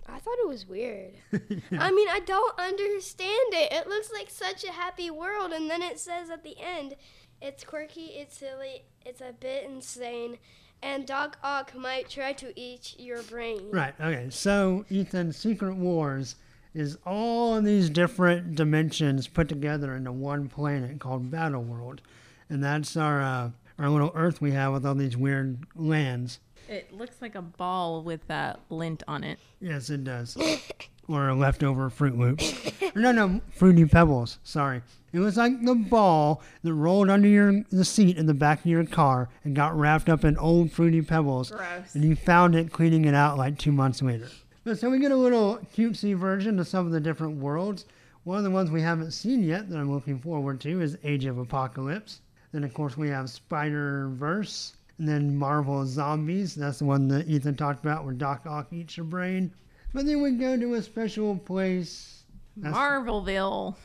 I 0.07 0.19
thought 0.19 0.37
it 0.39 0.47
was 0.47 0.67
weird. 0.67 1.13
I 1.33 1.91
mean, 1.91 2.07
I 2.09 2.21
don't 2.25 2.57
understand 2.59 3.53
it. 3.53 3.73
It 3.73 3.87
looks 3.87 4.11
like 4.13 4.29
such 4.29 4.63
a 4.63 4.71
happy 4.71 5.09
world, 5.09 5.51
and 5.51 5.69
then 5.69 5.81
it 5.81 5.99
says 5.99 6.29
at 6.29 6.43
the 6.43 6.55
end, 6.59 6.95
it's 7.41 7.63
quirky, 7.63 8.05
it's 8.05 8.37
silly, 8.37 8.83
it's 9.05 9.21
a 9.21 9.33
bit 9.37 9.65
insane, 9.65 10.37
and 10.81 11.05
Doc 11.05 11.37
Ock 11.43 11.75
might 11.75 12.09
try 12.09 12.31
to 12.33 12.57
eat 12.59 12.95
your 12.99 13.23
brain. 13.23 13.71
Right. 13.71 13.93
Okay. 13.99 14.27
So, 14.29 14.85
Ethan, 14.89 15.33
Secret 15.33 15.75
Wars 15.75 16.35
is 16.73 16.97
all 17.05 17.55
of 17.55 17.65
these 17.65 17.89
different 17.89 18.55
dimensions 18.55 19.27
put 19.27 19.49
together 19.49 19.95
into 19.95 20.11
one 20.11 20.47
planet 20.47 20.99
called 20.99 21.31
Battle 21.31 21.63
World, 21.63 22.01
and 22.49 22.63
that's 22.63 22.95
our 22.95 23.21
uh, 23.21 23.49
our 23.77 23.89
little 23.89 24.11
Earth 24.15 24.41
we 24.41 24.51
have 24.51 24.73
with 24.73 24.85
all 24.85 24.95
these 24.95 25.17
weird 25.17 25.65
lands. 25.75 26.39
It 26.67 26.93
looks 26.93 27.21
like 27.21 27.35
a 27.35 27.41
ball 27.41 28.01
with 28.01 28.29
uh, 28.29 28.55
lint 28.69 29.03
on 29.07 29.23
it. 29.23 29.39
Yes, 29.59 29.89
it 29.89 30.03
does. 30.03 30.37
or 31.07 31.29
a 31.29 31.35
leftover 31.35 31.89
Fruit 31.89 32.17
Loops. 32.17 32.71
no, 32.95 33.11
no, 33.11 33.41
Fruity 33.51 33.85
Pebbles. 33.85 34.39
Sorry. 34.43 34.81
It 35.13 35.19
was 35.19 35.37
like 35.37 35.63
the 35.63 35.75
ball 35.75 36.41
that 36.63 36.73
rolled 36.73 37.09
under 37.09 37.27
your 37.27 37.63
the 37.69 37.85
seat 37.85 38.17
in 38.17 38.25
the 38.25 38.33
back 38.33 38.59
of 38.59 38.65
your 38.65 38.85
car 38.85 39.29
and 39.43 39.55
got 39.55 39.77
wrapped 39.77 40.09
up 40.09 40.25
in 40.25 40.37
old 40.37 40.71
Fruity 40.71 41.01
Pebbles. 41.01 41.51
Gross. 41.51 41.95
And 41.95 42.03
you 42.03 42.15
found 42.15 42.55
it 42.55 42.71
cleaning 42.71 43.05
it 43.05 43.13
out 43.13 43.37
like 43.37 43.57
two 43.57 43.71
months 43.71 44.01
later. 44.01 44.27
But 44.63 44.79
so 44.79 44.89
we 44.89 44.99
get 44.99 45.11
a 45.11 45.15
little 45.15 45.59
cutesy 45.77 46.15
version 46.17 46.59
of 46.59 46.67
some 46.67 46.85
of 46.85 46.91
the 46.91 46.99
different 46.99 47.37
worlds. 47.37 47.85
One 48.23 48.39
of 48.39 48.43
the 48.43 48.49
ones 48.49 48.71
we 48.71 48.81
haven't 48.81 49.11
seen 49.11 49.43
yet 49.43 49.69
that 49.69 49.77
I'm 49.77 49.93
looking 49.93 50.17
forward 50.17 50.59
to 50.61 50.81
is 50.81 50.97
Age 51.03 51.25
of 51.25 51.37
Apocalypse. 51.37 52.21
Then, 52.55 52.63
of 52.63 52.73
course, 52.73 52.95
we 52.95 53.09
have 53.09 53.29
Spider 53.29 54.07
Verse. 54.13 54.75
And 54.97 55.05
then 55.09 55.35
Marvel 55.35 55.85
Zombies. 55.85 56.55
That's 56.55 56.79
the 56.79 56.85
one 56.85 57.09
that 57.09 57.27
Ethan 57.27 57.55
talked 57.55 57.83
about 57.83 58.05
where 58.05 58.13
Doc 58.13 58.43
Ock 58.45 58.71
eats 58.71 58.95
your 58.95 59.05
brain. 59.05 59.51
But 59.93 60.05
then 60.05 60.21
we 60.21 60.31
go 60.31 60.57
to 60.57 60.75
a 60.75 60.81
special 60.81 61.35
place. 61.37 62.23
That's- 62.55 62.77
Marvelville. 62.79 63.75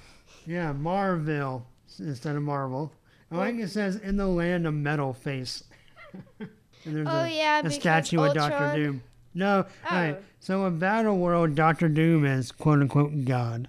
Yeah, 0.47 0.71
Marville 0.73 1.67
instead 1.99 2.37
of 2.37 2.43
Marvel. 2.43 2.93
I 3.33 3.39
like 3.39 3.57
it 3.57 3.71
says 3.71 3.97
in 3.97 4.17
the 4.17 4.29
land 4.29 4.69
of 4.69 4.75
metal 4.75 5.13
face. 5.15 5.65
and 6.39 6.49
there's 6.87 7.09
Oh, 7.11 7.23
a, 7.23 7.29
yeah, 7.29 7.59
a 7.59 7.63
because 7.65 7.75
statue 7.75 8.23
of 8.23 8.35
Doctor 8.35 8.55
Ultron- 8.55 8.77
Doom. 8.77 9.03
No, 9.35 9.65
Oh. 9.91 9.95
right. 9.97 10.17
So 10.39 10.65
in 10.67 10.79
Battle 10.79 11.19
World, 11.19 11.57
Doctor 11.57 11.89
Doom 11.89 12.25
is 12.25 12.53
quote 12.53 12.79
unquote 12.83 13.25
God. 13.25 13.67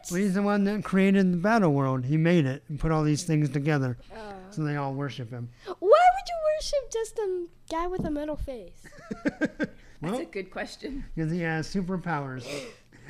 What? 0.00 0.10
Well, 0.10 0.20
he's 0.20 0.34
the 0.34 0.42
one 0.42 0.64
that 0.64 0.84
created 0.84 1.32
the 1.32 1.36
Battle 1.36 1.72
World. 1.72 2.04
He 2.04 2.16
made 2.16 2.46
it 2.46 2.62
and 2.68 2.78
put 2.78 2.90
all 2.92 3.02
these 3.04 3.22
things 3.24 3.48
together, 3.50 3.96
Oh. 4.16 4.34
so 4.50 4.62
they 4.64 4.76
all 4.76 4.92
worship 4.94 5.30
him. 5.30 5.48
Why 5.66 5.72
would 5.78 5.88
you 5.88 6.36
worship 6.56 6.90
just 6.92 7.18
a 7.18 7.46
guy 7.70 7.86
with 7.86 8.04
a 8.04 8.10
metal 8.10 8.36
face? 8.36 8.86
Well, 10.02 10.12
That's 10.18 10.24
a 10.24 10.32
good 10.32 10.50
question. 10.50 11.04
because 11.14 11.32
he 11.32 11.40
has 11.40 11.66
superpowers. 11.72 12.44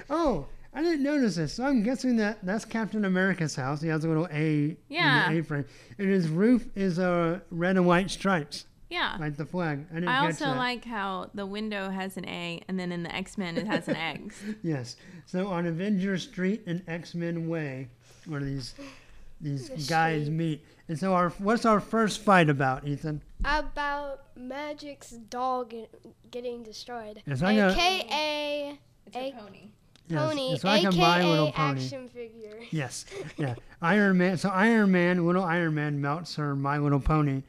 Oh, 0.08 0.46
I 0.72 0.80
didn't 0.80 1.02
notice 1.02 1.34
this. 1.34 1.54
So 1.54 1.64
I'm 1.64 1.82
guessing 1.82 2.14
that 2.18 2.38
that's 2.44 2.64
Captain 2.64 3.04
America's 3.04 3.56
house. 3.56 3.80
He 3.82 3.88
has 3.88 4.04
a 4.04 4.08
little 4.08 4.28
A 4.30 4.76
Yeah. 4.88 5.26
in 5.28 5.34
the 5.34 5.40
A-frame, 5.40 5.64
and 5.98 6.08
his 6.08 6.28
roof 6.28 6.68
is 6.76 7.00
uh, 7.00 7.40
red 7.50 7.76
and 7.76 7.84
white 7.86 8.10
stripes, 8.12 8.66
Yeah. 8.94 9.16
like 9.20 9.36
the 9.36 9.44
flag. 9.44 9.86
I 9.90 9.94
didn't 9.94 10.08
I 10.08 10.20
catch 10.20 10.24
also 10.26 10.44
that. 10.46 10.56
like 10.56 10.84
how 10.84 11.30
the 11.34 11.46
window 11.46 11.90
has 11.90 12.16
an 12.16 12.26
A, 12.28 12.62
and 12.68 12.78
then 12.78 12.92
in 12.92 13.02
the 13.02 13.14
X 13.14 13.36
Men 13.36 13.56
it 13.58 13.66
has 13.66 13.88
an 13.88 13.96
X. 13.96 14.40
Yes. 14.62 14.96
So 15.26 15.48
on 15.48 15.66
Avenger 15.66 16.16
Street 16.18 16.62
and 16.66 16.82
X 16.88 17.14
Men 17.14 17.48
Way, 17.48 17.88
where 18.26 18.40
these 18.40 18.74
these 19.40 19.88
guys 19.88 20.30
meet. 20.30 20.64
And 20.88 20.98
so 20.98 21.12
our 21.14 21.30
what's 21.38 21.64
our 21.64 21.80
first 21.80 22.20
fight 22.20 22.48
about, 22.48 22.86
Ethan? 22.86 23.20
About 23.44 24.20
Magik's 24.38 25.10
dog 25.30 25.74
getting 26.30 26.62
destroyed. 26.62 27.22
Yes, 27.26 27.42
I 27.42 27.54
know- 27.56 27.70
AKA 27.70 28.78
A- 29.14 29.32
pony. 29.32 29.68
Yes, 30.06 30.20
Pony, 30.28 30.52
it's 30.52 30.64
like 30.64 30.84
a 30.84 30.92
My 30.92 31.22
Little 31.24 31.48
AKA 31.48 31.56
Pony. 31.56 31.80
action 31.80 32.08
figure. 32.08 32.58
Yes. 32.70 33.06
Yeah. 33.38 33.54
Iron 33.80 34.18
Man. 34.18 34.36
So 34.36 34.50
Iron 34.50 34.92
Man, 34.92 35.24
little 35.26 35.42
Iron 35.42 35.74
Man, 35.74 35.98
melts 36.00 36.36
her 36.36 36.54
My 36.54 36.76
Little 36.76 37.00
Pony, 37.00 37.42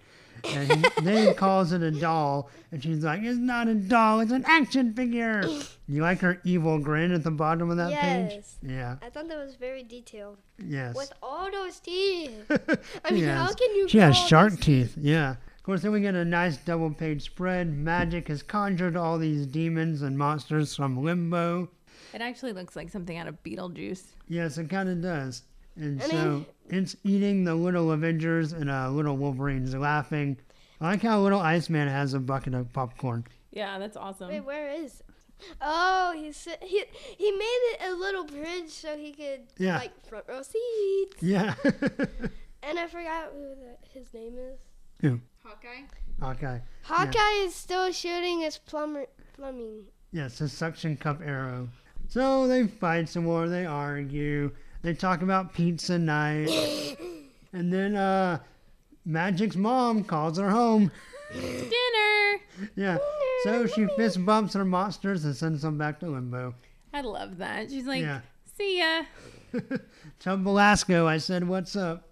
and 0.53 0.71
he, 0.85 1.01
then 1.01 1.27
he 1.27 1.33
calls 1.33 1.71
it 1.71 1.81
a 1.81 1.91
doll, 1.91 2.49
and 2.71 2.83
she's 2.83 3.03
like, 3.03 3.21
"It's 3.23 3.37
not 3.39 3.67
a 3.67 3.75
doll. 3.75 4.19
It's 4.21 4.31
an 4.31 4.43
action 4.47 4.93
figure." 4.93 5.43
You 5.87 6.01
like 6.01 6.17
her 6.21 6.41
evil 6.43 6.79
grin 6.79 7.11
at 7.11 7.23
the 7.23 7.29
bottom 7.29 7.69
of 7.69 7.77
that 7.77 7.91
page? 8.01 8.31
Yes. 8.31 8.55
Yeah. 8.63 8.95
I 9.03 9.11
thought 9.11 9.27
that 9.27 9.37
was 9.37 9.53
very 9.53 9.83
detailed. 9.83 10.39
Yes. 10.57 10.95
With 10.95 11.13
all 11.21 11.51
those 11.51 11.79
teeth. 11.89 12.49
I 13.05 13.11
mean, 13.11 13.21
Yes. 13.25 13.37
how 13.37 13.53
can 13.53 13.75
you 13.75 13.87
She 13.87 13.99
has 13.99 14.17
shark 14.17 14.53
those 14.53 14.61
teeth. 14.61 14.97
Yeah. 14.99 15.33
Of 15.33 15.61
course, 15.63 15.83
then 15.83 15.91
we 15.91 16.01
get 16.01 16.15
a 16.15 16.25
nice 16.25 16.57
double 16.57 16.89
page 16.89 17.21
spread. 17.25 17.71
Magik 17.71 18.29
has 18.29 18.41
conjured 18.41 18.95
all 18.97 19.19
these 19.19 19.45
demons 19.45 20.01
and 20.01 20.17
monsters 20.17 20.75
from 20.75 21.03
limbo. 21.03 21.69
It 22.15 22.21
actually 22.21 22.53
looks 22.53 22.75
like 22.75 22.89
something 22.89 23.15
out 23.19 23.27
of 23.27 23.43
Beetlejuice. 23.43 24.05
Yes, 24.27 24.57
it 24.57 24.71
kind 24.71 24.89
of 24.89 25.03
does. 25.03 25.43
And 25.75 26.01
I 26.01 26.07
so 26.07 26.29
mean- 26.29 26.45
it's 26.69 26.95
eating 27.03 27.43
the 27.43 27.55
little 27.55 27.91
Avengers 27.91 28.53
and 28.53 28.69
uh, 28.69 28.89
little 28.89 29.17
Wolverines 29.17 29.73
laughing. 29.75 30.37
I 30.81 30.91
like 30.91 31.01
how 31.01 31.21
little 31.21 31.39
Iceman 31.39 31.87
has 31.87 32.13
a 32.13 32.19
bucket 32.19 32.53
of 32.53 32.71
popcorn. 32.73 33.25
Yeah, 33.51 33.79
that's 33.79 33.95
awesome. 33.97 34.29
Wait, 34.29 34.41
where 34.41 34.69
is? 34.71 35.01
Oh, 35.61 36.13
he 36.15 36.31
he 36.65 36.83
he 37.17 37.31
made 37.31 37.59
it 37.73 37.81
a 37.89 37.93
little 37.93 38.23
bridge 38.25 38.69
so 38.69 38.97
he 38.97 39.11
could 39.11 39.41
Yeah. 39.57 39.77
like 39.77 40.05
front 40.07 40.25
row 40.27 40.41
seats. 40.41 41.21
Yeah. 41.21 41.55
And 42.67 42.79
I 42.79 42.87
forgot 42.87 43.31
who 43.31 43.41
the, 43.55 43.77
his 43.99 44.11
name 44.11 44.37
is. 44.39 44.59
Who? 45.01 45.19
Hawkeye. 45.43 45.83
okay. 46.31 46.61
Hawkeye 46.81 47.43
is 47.45 47.53
still 47.53 47.91
shooting 47.91 48.39
his 48.41 48.57
plumber 48.57 49.05
plumbing. 49.35 49.83
Yes, 50.11 50.41
a 50.41 50.49
suction 50.49 50.97
cup 50.97 51.21
arrow. 51.23 51.69
So 52.07 52.47
they 52.47 52.65
fight 52.65 53.07
some 53.07 53.25
more. 53.25 53.47
They 53.47 53.67
argue. 53.67 54.51
They 54.85 54.93
talk 54.93 55.23
about 55.23 55.51
pizza 55.51 55.97
night. 55.97 56.47
and 57.53 57.73
then 57.73 57.95
uh, 57.95 58.37
Magik's 59.03 59.55
mom 59.55 60.03
calls 60.03 60.37
her 60.37 60.51
home. 60.51 60.91
Dinner. 61.33 62.39
Yeah. 62.75 62.99
So 63.45 63.65
she 63.65 63.87
fist 63.97 64.23
bumps 64.23 64.53
her 64.53 64.63
monsters 64.63 65.25
and 65.25 65.35
sends 65.35 65.63
them 65.63 65.79
back 65.79 65.99
to 66.01 66.05
limbo. 66.05 66.53
I 66.93 67.01
love 67.01 67.39
that. 67.39 67.71
She's 67.71 67.87
like, 67.87 68.03
Yeah. 68.03 68.21
see 68.59 68.77
ya. 68.77 69.05
Tell 70.19 70.37
Belasco 70.37 71.07
I 71.07 71.17
said, 71.17 71.47
What's 71.47 71.75
up? 71.75 72.07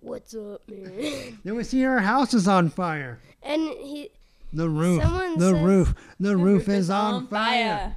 What's 0.00 0.34
up, 0.34 0.60
man? 0.68 1.38
Then 1.44 1.56
we 1.56 1.64
see 1.64 1.80
her 1.80 2.00
house 2.00 2.34
is 2.34 2.46
on 2.46 2.68
fire. 2.68 3.18
and 3.42 3.62
he 3.62 4.10
The 4.52 4.68
roof. 4.68 5.02
Someone 5.02 5.38
the 5.38 5.52
says- 5.52 5.62
roof. 5.62 5.94
The, 6.20 6.36
roof, 6.36 6.68
is 6.68 6.90
on 6.90 7.28
fire. 7.28 7.96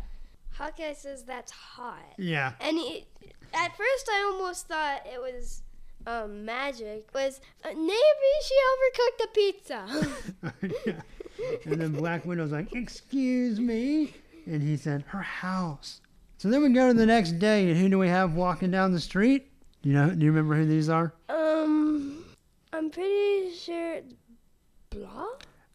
Hawkeye 0.53 0.93
says 0.93 1.23
that's 1.23 1.51
hot. 1.51 2.13
Yeah. 2.17 2.53
And 2.61 2.77
he, 2.77 3.05
at 3.53 3.75
first, 3.77 4.09
I 4.09 4.31
almost 4.31 4.67
thought 4.67 5.05
it 5.05 5.19
was 5.19 5.61
um, 6.07 6.43
magic. 6.45 7.07
Was 7.13 7.39
uh, 7.63 7.69
maybe 7.69 8.29
she 8.45 8.55
overcooked 8.71 9.17
the 9.19 9.27
pizza? 9.33 10.71
yeah. 10.85 11.01
And 11.65 11.81
then 11.81 11.93
Black 11.93 12.25
Widow's 12.25 12.51
like, 12.51 12.73
Excuse 12.75 13.59
me. 13.59 14.13
And 14.45 14.61
he 14.61 14.77
said, 14.77 15.03
Her 15.07 15.21
house. 15.21 15.99
So 16.37 16.49
then 16.49 16.61
we 16.61 16.69
go 16.69 16.89
to 16.89 16.93
the 16.93 17.05
next 17.07 17.39
day, 17.39 17.69
and 17.69 17.77
who 17.77 17.89
do 17.89 17.97
we 17.97 18.07
have 18.07 18.35
walking 18.35 18.69
down 18.69 18.91
the 18.91 18.99
street? 18.99 19.49
Do 19.81 19.89
you 19.89 19.95
know? 19.95 20.09
Do 20.11 20.23
you 20.25 20.31
remember 20.31 20.55
who 20.55 20.65
these 20.67 20.89
are? 20.89 21.13
um, 21.29 22.23
I'm 22.71 22.89
pretty 22.91 23.51
sure. 23.55 24.01
Blah. 24.91 25.25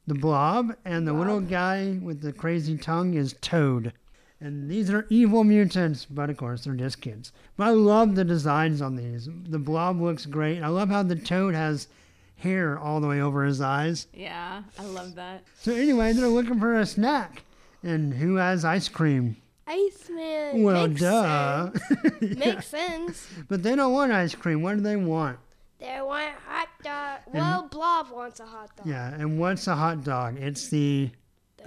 The 0.06 0.14
Blob, 0.14 0.74
and 0.84 1.06
the 1.06 1.12
little 1.12 1.40
guy 1.40 1.98
with 2.02 2.20
the 2.22 2.32
crazy 2.32 2.78
tongue 2.78 3.14
is 3.14 3.34
Toad. 3.40 3.92
And 4.40 4.70
these 4.70 4.89
are 4.90 5.06
evil 5.10 5.43
mutants, 5.43 6.05
but 6.05 6.31
of 6.31 6.36
course 6.36 6.65
they're 6.65 6.74
just 6.74 7.01
kids. 7.01 7.32
But 7.56 7.69
I 7.69 7.70
love 7.70 8.15
the 8.15 8.24
designs 8.24 8.81
on 8.81 8.94
these. 8.94 9.28
The 9.48 9.59
Blob 9.59 10.01
looks 10.01 10.27
great. 10.27 10.62
I 10.62 10.69
love 10.69 10.90
how 10.90 11.02
the 11.02 11.16
Toad 11.16 11.55
has 11.55 11.89
hair 12.36 12.78
all 12.78 13.01
the 13.01 13.09
way 13.09 13.20
over 13.20 13.44
his 13.44 13.60
eyes. 13.60 14.06
Yeah, 14.15 14.62
I 14.78 14.85
love 14.85 15.16
that. 15.16 15.43
So 15.59 15.73
anyway, 15.73 16.12
they're 16.12 16.28
looking 16.28 16.60
for 16.60 16.78
a 16.78 16.86
snack. 16.86 17.43
And 17.82 18.15
who 18.15 18.36
has 18.36 18.65
ice 18.65 18.89
cream? 18.89 19.36
Iceman. 19.66 20.62
Well, 20.62 20.89
Makes 20.89 21.01
duh. 21.01 21.70
Sense. 21.73 22.20
Makes 22.39 22.69
sense. 22.69 23.28
But 23.48 23.62
they 23.62 23.77
don't 23.77 23.93
want 23.93 24.12
ice 24.12 24.35
cream. 24.35 24.62
What 24.62 24.77
do 24.77 24.81
they 24.81 24.97
want? 24.97 25.39
They 25.78 26.01
want 26.01 26.32
hot 26.47 26.69
dog. 26.82 27.20
Well, 27.32 27.69
Blob 27.70 28.10
wants 28.10 28.40
a 28.40 28.47
hot 28.47 28.74
dog. 28.77 28.86
Yeah, 28.86 29.15
and 29.15 29.39
what's 29.39 29.66
a 29.66 29.77
hot 29.77 30.02
dog? 30.02 30.39
It's 30.39 30.69
the 30.69 31.10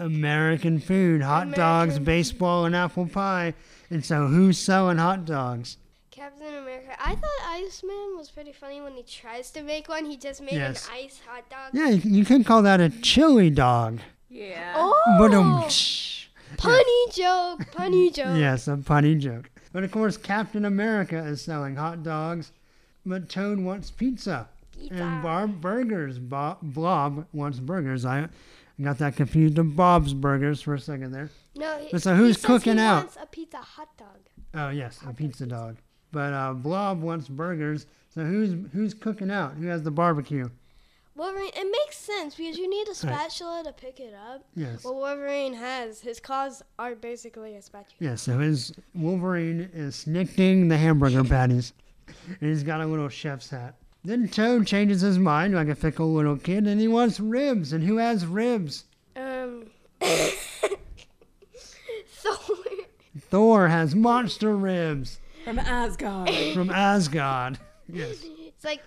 American 0.05 0.79
food 0.79 1.21
hot 1.21 1.51
dogs, 1.51 1.95
American- 1.97 2.03
baseball, 2.03 2.65
and 2.65 2.75
apple 2.75 3.07
pie. 3.07 3.53
And 3.89 4.03
so, 4.05 4.27
who's 4.27 4.57
selling 4.57 4.97
hot 4.97 5.25
dogs? 5.25 5.77
Captain 6.11 6.47
America. 6.47 6.91
I 6.99 7.15
thought 7.15 7.41
Iceman 7.47 8.15
was 8.17 8.29
pretty 8.29 8.51
funny 8.53 8.81
when 8.81 8.93
he 8.93 9.03
tries 9.03 9.51
to 9.51 9.63
make 9.63 9.89
one. 9.89 10.05
He 10.05 10.17
just 10.17 10.41
made 10.41 10.53
Yes. 10.53 10.87
an 10.87 10.93
ice 11.05 11.19
hot 11.25 11.49
dog. 11.49 11.71
Yeah, 11.73 11.89
you 11.89 12.01
you 12.19 12.25
could 12.25 12.45
call 12.45 12.61
that 12.63 12.79
a 12.79 12.89
chili 12.89 13.49
dog. 13.49 13.99
Yeah. 14.29 14.73
Oh, 14.75 15.15
But 15.19 15.33
um, 15.33 15.61
punny 16.57 17.13
joke, 17.13 17.59
punny 17.71 18.13
joke. 18.13 18.37
yes, 18.37 18.67
a 18.67 18.77
funny 18.77 19.15
joke. 19.15 19.49
But 19.73 19.83
of 19.83 19.91
course, 19.91 20.17
Captain 20.17 20.65
America 20.65 21.17
is 21.17 21.41
selling 21.41 21.75
hot 21.75 22.03
dogs, 22.03 22.51
but 23.05 23.29
Toad 23.29 23.59
wants 23.59 23.89
pizza. 23.91 24.47
Pizza. 24.77 24.93
And 24.95 25.21
Barb 25.23 25.61
burgers. 25.61 26.17
Bob, 26.19 26.57
Blob 26.61 27.25
wants 27.33 27.59
burgers. 27.59 28.05
I 28.05 28.27
got 28.83 28.97
that 28.99 29.15
confused 29.15 29.57
with 29.57 29.75
Bob's 29.75 30.13
burgers 30.13 30.61
for 30.61 30.73
a 30.73 30.79
second 30.79 31.11
there. 31.11 31.29
No, 31.55 31.77
he, 31.79 31.89
But 31.91 32.01
so 32.01 32.15
who's 32.15 32.37
he 32.41 32.47
cooking 32.47 32.75
he 32.77 32.79
out? 32.79 32.97
Wants 33.03 33.17
a 33.21 33.25
pizza 33.25 33.57
hot 33.57 33.95
dog. 33.97 34.19
Oh 34.53 34.69
yes, 34.69 34.99
a 35.07 35.13
pizza 35.13 35.45
dog. 35.45 35.77
But 36.11 36.33
uh, 36.33 36.53
Blob 36.53 37.01
wants 37.01 37.27
burgers. 37.27 37.85
So 38.09 38.23
who's 38.23 38.55
who's 38.73 38.93
cooking 38.93 39.31
out? 39.31 39.53
Who 39.53 39.67
has 39.67 39.83
the 39.83 39.91
barbecue? 39.91 40.49
Wolverine. 41.15 41.51
It 41.55 41.69
makes 41.71 41.97
sense 41.97 42.35
because 42.35 42.57
you 42.57 42.69
need 42.69 42.87
a 42.87 42.95
spatula 42.95 43.63
to 43.65 43.73
pick 43.73 43.99
it 43.99 44.13
up. 44.13 44.45
Yes. 44.55 44.83
Well, 44.83 44.95
Wolverine 44.95 45.53
has 45.53 45.99
his 45.99 46.19
claws 46.19 46.63
are 46.79 46.95
basically 46.95 47.55
a 47.55 47.61
spatula. 47.61 47.95
Yeah, 47.99 48.15
so 48.15 48.39
his 48.39 48.73
Wolverine 48.95 49.69
is 49.73 49.95
snicking 49.95 50.67
the 50.67 50.77
hamburger 50.77 51.23
patties. 51.23 51.73
And 52.27 52.49
he's 52.49 52.63
got 52.63 52.81
a 52.81 52.85
little 52.85 53.07
chef's 53.07 53.49
hat. 53.49 53.75
Then 54.03 54.27
Toad 54.27 54.65
changes 54.65 55.01
his 55.01 55.19
mind 55.19 55.53
like 55.53 55.67
a 55.67 55.75
fickle 55.75 56.13
little 56.13 56.37
kid 56.37 56.65
and 56.67 56.81
he 56.81 56.87
wants 56.87 57.19
ribs. 57.19 57.71
And 57.73 57.83
who 57.83 57.97
has 57.97 58.25
ribs? 58.25 58.85
Um. 59.15 59.65
Thor. 62.07 62.55
Thor 63.19 63.67
has 63.67 63.93
monster 63.95 64.55
ribs 64.55 65.19
From 65.43 65.59
Asgard. 65.59 66.29
from 66.53 66.69
Asgard. 66.69 67.59
Yes. 67.87 68.23
It's 68.53 68.65
like, 68.65 68.81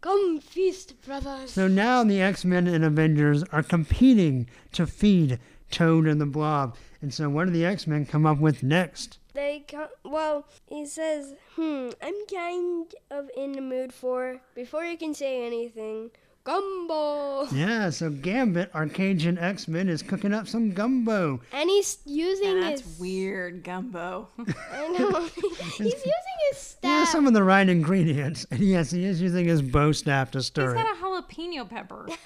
come 0.00 0.40
feast, 0.40 1.00
brothers. 1.04 1.52
So 1.52 1.68
now 1.68 2.04
the 2.04 2.20
X 2.20 2.44
Men 2.44 2.66
and 2.66 2.84
Avengers 2.84 3.44
are 3.52 3.62
competing 3.62 4.48
to 4.72 4.86
feed 4.86 5.38
Toad 5.70 6.06
and 6.06 6.20
the 6.20 6.26
Blob. 6.26 6.76
And 7.00 7.14
so 7.14 7.30
what 7.30 7.46
do 7.46 7.50
the 7.50 7.64
X 7.64 7.86
Men 7.86 8.06
come 8.06 8.26
up 8.26 8.38
with 8.38 8.62
next? 8.62 9.18
They 9.32 9.64
come. 9.68 9.88
Well, 10.04 10.46
he 10.66 10.84
says, 10.86 11.34
"Hmm, 11.54 11.90
I'm 12.02 12.26
kind 12.26 12.92
of 13.10 13.30
in 13.36 13.52
the 13.52 13.60
mood 13.60 13.92
for." 13.92 14.40
Before 14.54 14.84
you 14.84 14.96
can 14.98 15.14
say 15.14 15.46
anything, 15.46 16.10
gumbo. 16.44 17.46
Yeah, 17.52 17.90
so 17.90 18.10
Gambit, 18.10 18.70
our 18.74 18.86
Cajun 18.86 19.38
X 19.38 19.68
Men, 19.68 19.88
is 19.88 20.02
cooking 20.02 20.32
up 20.32 20.46
some 20.48 20.70
gumbo. 20.72 21.40
And 21.52 21.68
he's 21.70 21.98
using 22.04 22.48
And 22.48 22.62
that's 22.62 22.82
his. 22.82 22.98
weird 22.98 23.62
gumbo. 23.64 24.28
I 24.72 24.88
know. 24.88 25.20
he's 25.76 25.80
using 25.80 26.02
his 26.50 26.58
staff. 26.58 26.78
Yeah, 26.84 27.02
staff. 27.04 27.08
some 27.12 27.26
of 27.26 27.32
the 27.34 27.42
right 27.42 27.68
ingredients. 27.68 28.46
And 28.50 28.60
yes, 28.60 28.90
he 28.90 29.04
is 29.04 29.20
using 29.20 29.46
his 29.46 29.62
bow 29.62 29.92
staff 29.92 30.30
to 30.32 30.38
He's 30.38 30.46
stir 30.46 30.72
it. 30.72 30.74
got 30.74 30.96
a 30.96 31.00
jalapeno 31.00 31.68
pepper. 31.68 32.08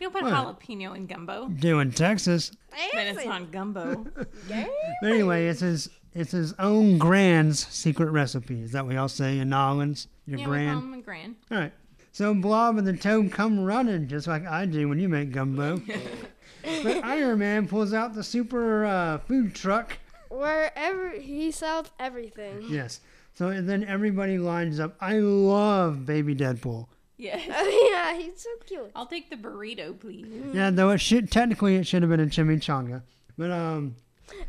You 0.00 0.10
don't 0.10 0.12
put 0.12 0.22
What? 0.30 0.32
jalapeno 0.60 0.94
in 0.94 1.06
gumbo. 1.06 1.48
Doing 1.48 1.90
Texas. 1.90 2.52
Then 2.94 3.16
it's 3.16 3.24
not 3.24 3.50
gumbo. 3.50 4.06
But 4.14 4.68
anyway, 5.02 5.48
it's 5.48 5.58
his 5.60 5.88
it's 6.14 6.30
his 6.30 6.52
own 6.60 6.98
grand's 6.98 7.66
secret 7.66 8.10
recipe. 8.10 8.62
Is 8.62 8.72
that 8.72 8.84
what 8.86 8.94
y'all 8.94 9.08
say 9.08 9.40
in 9.40 9.48
Nolans? 9.48 10.06
Your 10.26 10.38
yeah, 10.38 10.44
we 10.44 10.44
call 10.44 10.52
grand? 10.52 10.78
him 10.82 10.94
a 10.94 11.02
grand. 11.02 11.34
All 11.50 11.58
right. 11.58 11.72
So 12.18 12.34
Blob 12.34 12.78
and 12.78 12.84
the 12.84 12.94
Toad 12.96 13.30
come 13.30 13.60
running 13.60 14.08
just 14.08 14.26
like 14.26 14.44
I 14.44 14.64
do 14.66 14.88
when 14.88 14.98
you 14.98 15.08
make 15.08 15.30
gumbo. 15.30 15.80
but 16.82 17.04
Iron 17.04 17.38
Man 17.38 17.68
pulls 17.68 17.94
out 17.94 18.12
the 18.12 18.24
super 18.24 18.84
uh, 18.84 19.18
food 19.18 19.54
truck. 19.54 19.96
Wherever 20.28 21.10
he 21.10 21.52
sells 21.52 21.92
everything. 22.00 22.64
Yes. 22.68 22.98
So 23.34 23.50
and 23.50 23.68
then 23.68 23.84
everybody 23.84 24.36
lines 24.36 24.80
up. 24.80 24.96
I 25.00 25.18
love 25.20 26.06
Baby 26.06 26.34
Deadpool. 26.34 26.88
Yes. 27.18 27.48
Oh 27.54 27.88
yeah, 27.92 28.18
he's 28.20 28.40
so 28.42 28.50
cute. 28.66 28.90
I'll 28.96 29.06
take 29.06 29.30
the 29.30 29.36
burrito, 29.36 29.96
please. 29.96 30.26
Yeah, 30.52 30.70
though 30.70 30.90
it 30.90 30.98
should 30.98 31.30
technically 31.30 31.76
it 31.76 31.86
should 31.86 32.02
have 32.02 32.10
been 32.10 32.18
a 32.18 32.26
chimichanga. 32.26 33.02
But 33.36 33.52
um 33.52 33.94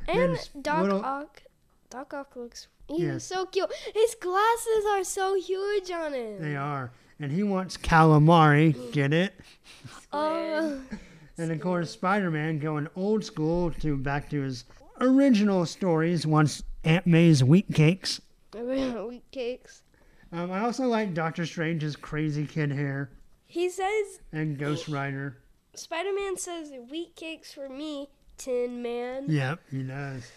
And 0.08 0.18
There's 0.34 0.48
Doc 0.60 0.82
little- 0.82 1.06
Ock. 1.06 1.44
Doc 1.92 2.16
Ock 2.16 2.36
looks. 2.36 2.66
He's 2.88 3.00
Yes. 3.02 3.24
so 3.26 3.46
cute. 3.46 3.72
His 3.94 4.16
glasses 4.20 4.86
are 4.90 5.04
so 5.04 5.36
huge 5.36 5.92
on 5.92 6.14
him. 6.14 6.42
they 6.42 6.56
are. 6.56 6.90
And 7.20 7.32
he 7.32 7.44
wants 7.44 7.76
calamari, 7.78 8.92
get 8.94 9.14
it? 9.14 9.34
Oh. 10.14 10.82
And 11.38 11.52
of 11.52 11.60
course, 11.62 11.92
Spider 11.92 12.32
Man 12.32 12.60
going 12.60 12.88
old 12.96 13.24
school 13.24 13.72
to 13.72 13.98
back 13.98 14.30
to 14.30 14.42
his 14.42 14.66
original 15.00 15.66
stories 15.66 16.26
once 16.26 16.64
Aunt 16.84 17.06
May's 17.06 17.44
wheat 17.44 17.74
cakes. 17.74 18.22
wheat 18.54 19.24
cakes. 19.32 19.84
Um, 20.32 20.52
I 20.52 20.62
also 20.62 20.86
like 20.86 21.14
Doctor 21.14 21.46
Strange's 21.46 21.96
crazy 21.96 22.46
kid 22.46 22.72
hair 22.72 23.10
He 23.46 23.70
says 23.70 24.22
and 24.32 24.58
Ghost 24.58 24.88
Rider. 24.88 25.38
Spider 25.76 26.14
Man 26.14 26.38
says 26.38 26.72
wheat 26.90 27.16
cakes 27.16 27.54
for 27.54 27.70
me, 27.70 28.10
Tin 28.38 28.82
Man. 28.82 29.26
Yep, 29.28 29.60
he 29.72 29.84
does. 29.84 30.32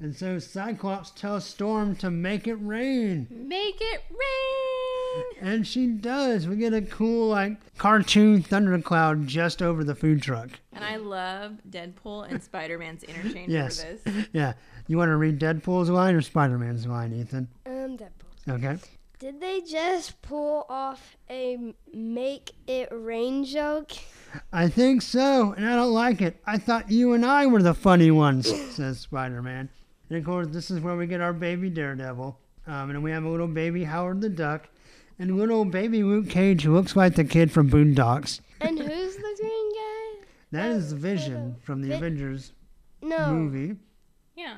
And 0.00 0.14
so 0.14 0.38
Cyclops 0.38 1.10
tells 1.10 1.44
Storm 1.44 1.94
to 1.96 2.10
make 2.10 2.46
it 2.46 2.54
rain. 2.56 3.28
Make 3.30 3.80
it 3.80 4.02
rain. 4.10 5.03
And 5.40 5.66
she 5.66 5.86
does. 5.88 6.46
We 6.48 6.56
get 6.56 6.72
a 6.72 6.82
cool, 6.82 7.28
like, 7.28 7.76
cartoon 7.76 8.42
thundercloud 8.42 9.26
just 9.26 9.60
over 9.62 9.84
the 9.84 9.94
food 9.94 10.22
truck. 10.22 10.48
And 10.72 10.82
I 10.84 10.96
love 10.96 11.58
Deadpool 11.68 12.30
and 12.30 12.42
Spider 12.42 12.78
Man's 12.78 13.02
interchange 13.02 13.50
Yes. 13.50 13.84
over 13.84 13.96
this. 14.10 14.26
Yeah. 14.32 14.54
You 14.86 14.96
want 14.98 15.10
to 15.10 15.16
read 15.16 15.38
Deadpool's 15.38 15.90
line 15.90 16.14
or 16.14 16.22
Spider 16.22 16.58
Man's 16.58 16.86
line, 16.86 17.12
Ethan? 17.12 17.48
Um, 17.66 17.96
Deadpool. 17.98 18.48
Okay. 18.48 18.76
Did 19.18 19.40
they 19.40 19.60
just 19.62 20.20
pull 20.22 20.66
off 20.68 21.16
a 21.30 21.74
make 21.94 22.52
it 22.66 22.88
rain 22.92 23.44
joke? 23.44 23.92
I 24.52 24.68
think 24.68 25.00
so, 25.00 25.52
and 25.56 25.64
I 25.66 25.76
don't 25.76 25.92
like 25.92 26.20
it. 26.20 26.40
I 26.46 26.58
thought 26.58 26.90
you 26.90 27.12
and 27.12 27.24
I 27.24 27.46
were 27.46 27.62
the 27.62 27.72
funny 27.74 28.10
ones, 28.10 28.48
says 28.74 28.98
Spider 29.00 29.40
Man. 29.40 29.68
And 30.10 30.18
of 30.18 30.24
course, 30.24 30.48
this 30.48 30.70
is 30.70 30.80
where 30.80 30.96
we 30.96 31.06
get 31.06 31.20
our 31.22 31.32
baby 31.32 31.70
Daredevil. 31.70 32.38
Um, 32.66 32.90
and 32.90 33.02
we 33.02 33.10
have 33.12 33.24
a 33.24 33.28
little 33.28 33.46
baby 33.46 33.84
Howard 33.84 34.20
the 34.20 34.28
Duck, 34.28 34.68
and 35.18 35.36
little 35.36 35.64
baby 35.64 36.02
Luke 36.02 36.28
Cage, 36.28 36.62
who 36.62 36.74
looks 36.74 36.96
like 36.96 37.14
the 37.14 37.24
kid 37.24 37.50
from 37.52 37.70
Boondocks. 37.70 38.40
And 38.60 38.78
who's 38.78 39.16
the 39.16 39.36
green 39.40 39.72
guy? 39.72 40.26
That 40.52 40.70
is 40.72 40.92
oh, 40.92 40.96
Vision 40.96 41.56
from 41.62 41.82
the 41.82 41.88
Vi- 41.88 41.94
Avengers 41.94 42.52
No, 43.02 43.32
movie. 43.32 43.76
Yeah. 44.36 44.56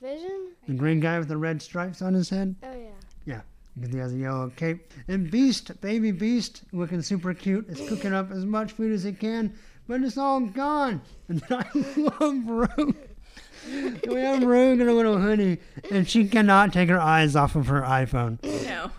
Vision. 0.00 0.52
The 0.66 0.74
green 0.74 1.00
guy 1.00 1.18
with 1.18 1.28
the 1.28 1.36
red 1.36 1.60
stripes 1.60 2.02
on 2.02 2.14
his 2.14 2.30
head. 2.30 2.54
Oh 2.62 2.72
yeah. 2.72 2.88
Yeah. 3.24 3.40
Because 3.74 3.92
he 3.94 3.98
has 4.00 4.12
a 4.12 4.16
yellow 4.16 4.50
cape. 4.56 4.92
And 5.08 5.30
Beast, 5.30 5.80
baby 5.80 6.10
Beast, 6.10 6.62
looking 6.72 7.02
super 7.02 7.34
cute, 7.34 7.68
is 7.68 7.88
cooking 7.88 8.12
up 8.12 8.30
as 8.30 8.44
much 8.44 8.72
food 8.72 8.92
as 8.92 9.04
he 9.04 9.12
can, 9.12 9.54
but 9.86 10.02
it's 10.02 10.18
all 10.18 10.40
gone. 10.40 11.00
And 11.28 11.40
then 11.48 11.64
I 11.74 12.00
love 12.20 12.46
Rogue. 12.46 12.96
we 14.08 14.20
have 14.20 14.42
Rogue 14.42 14.80
in 14.80 14.88
a 14.88 14.92
little 14.92 15.18
hoodie, 15.18 15.58
and 15.90 16.08
she 16.08 16.26
cannot 16.26 16.72
take 16.72 16.88
her 16.88 17.00
eyes 17.00 17.36
off 17.36 17.54
of 17.56 17.66
her 17.68 17.82
iPhone. 17.82 18.42
No. 18.42 18.90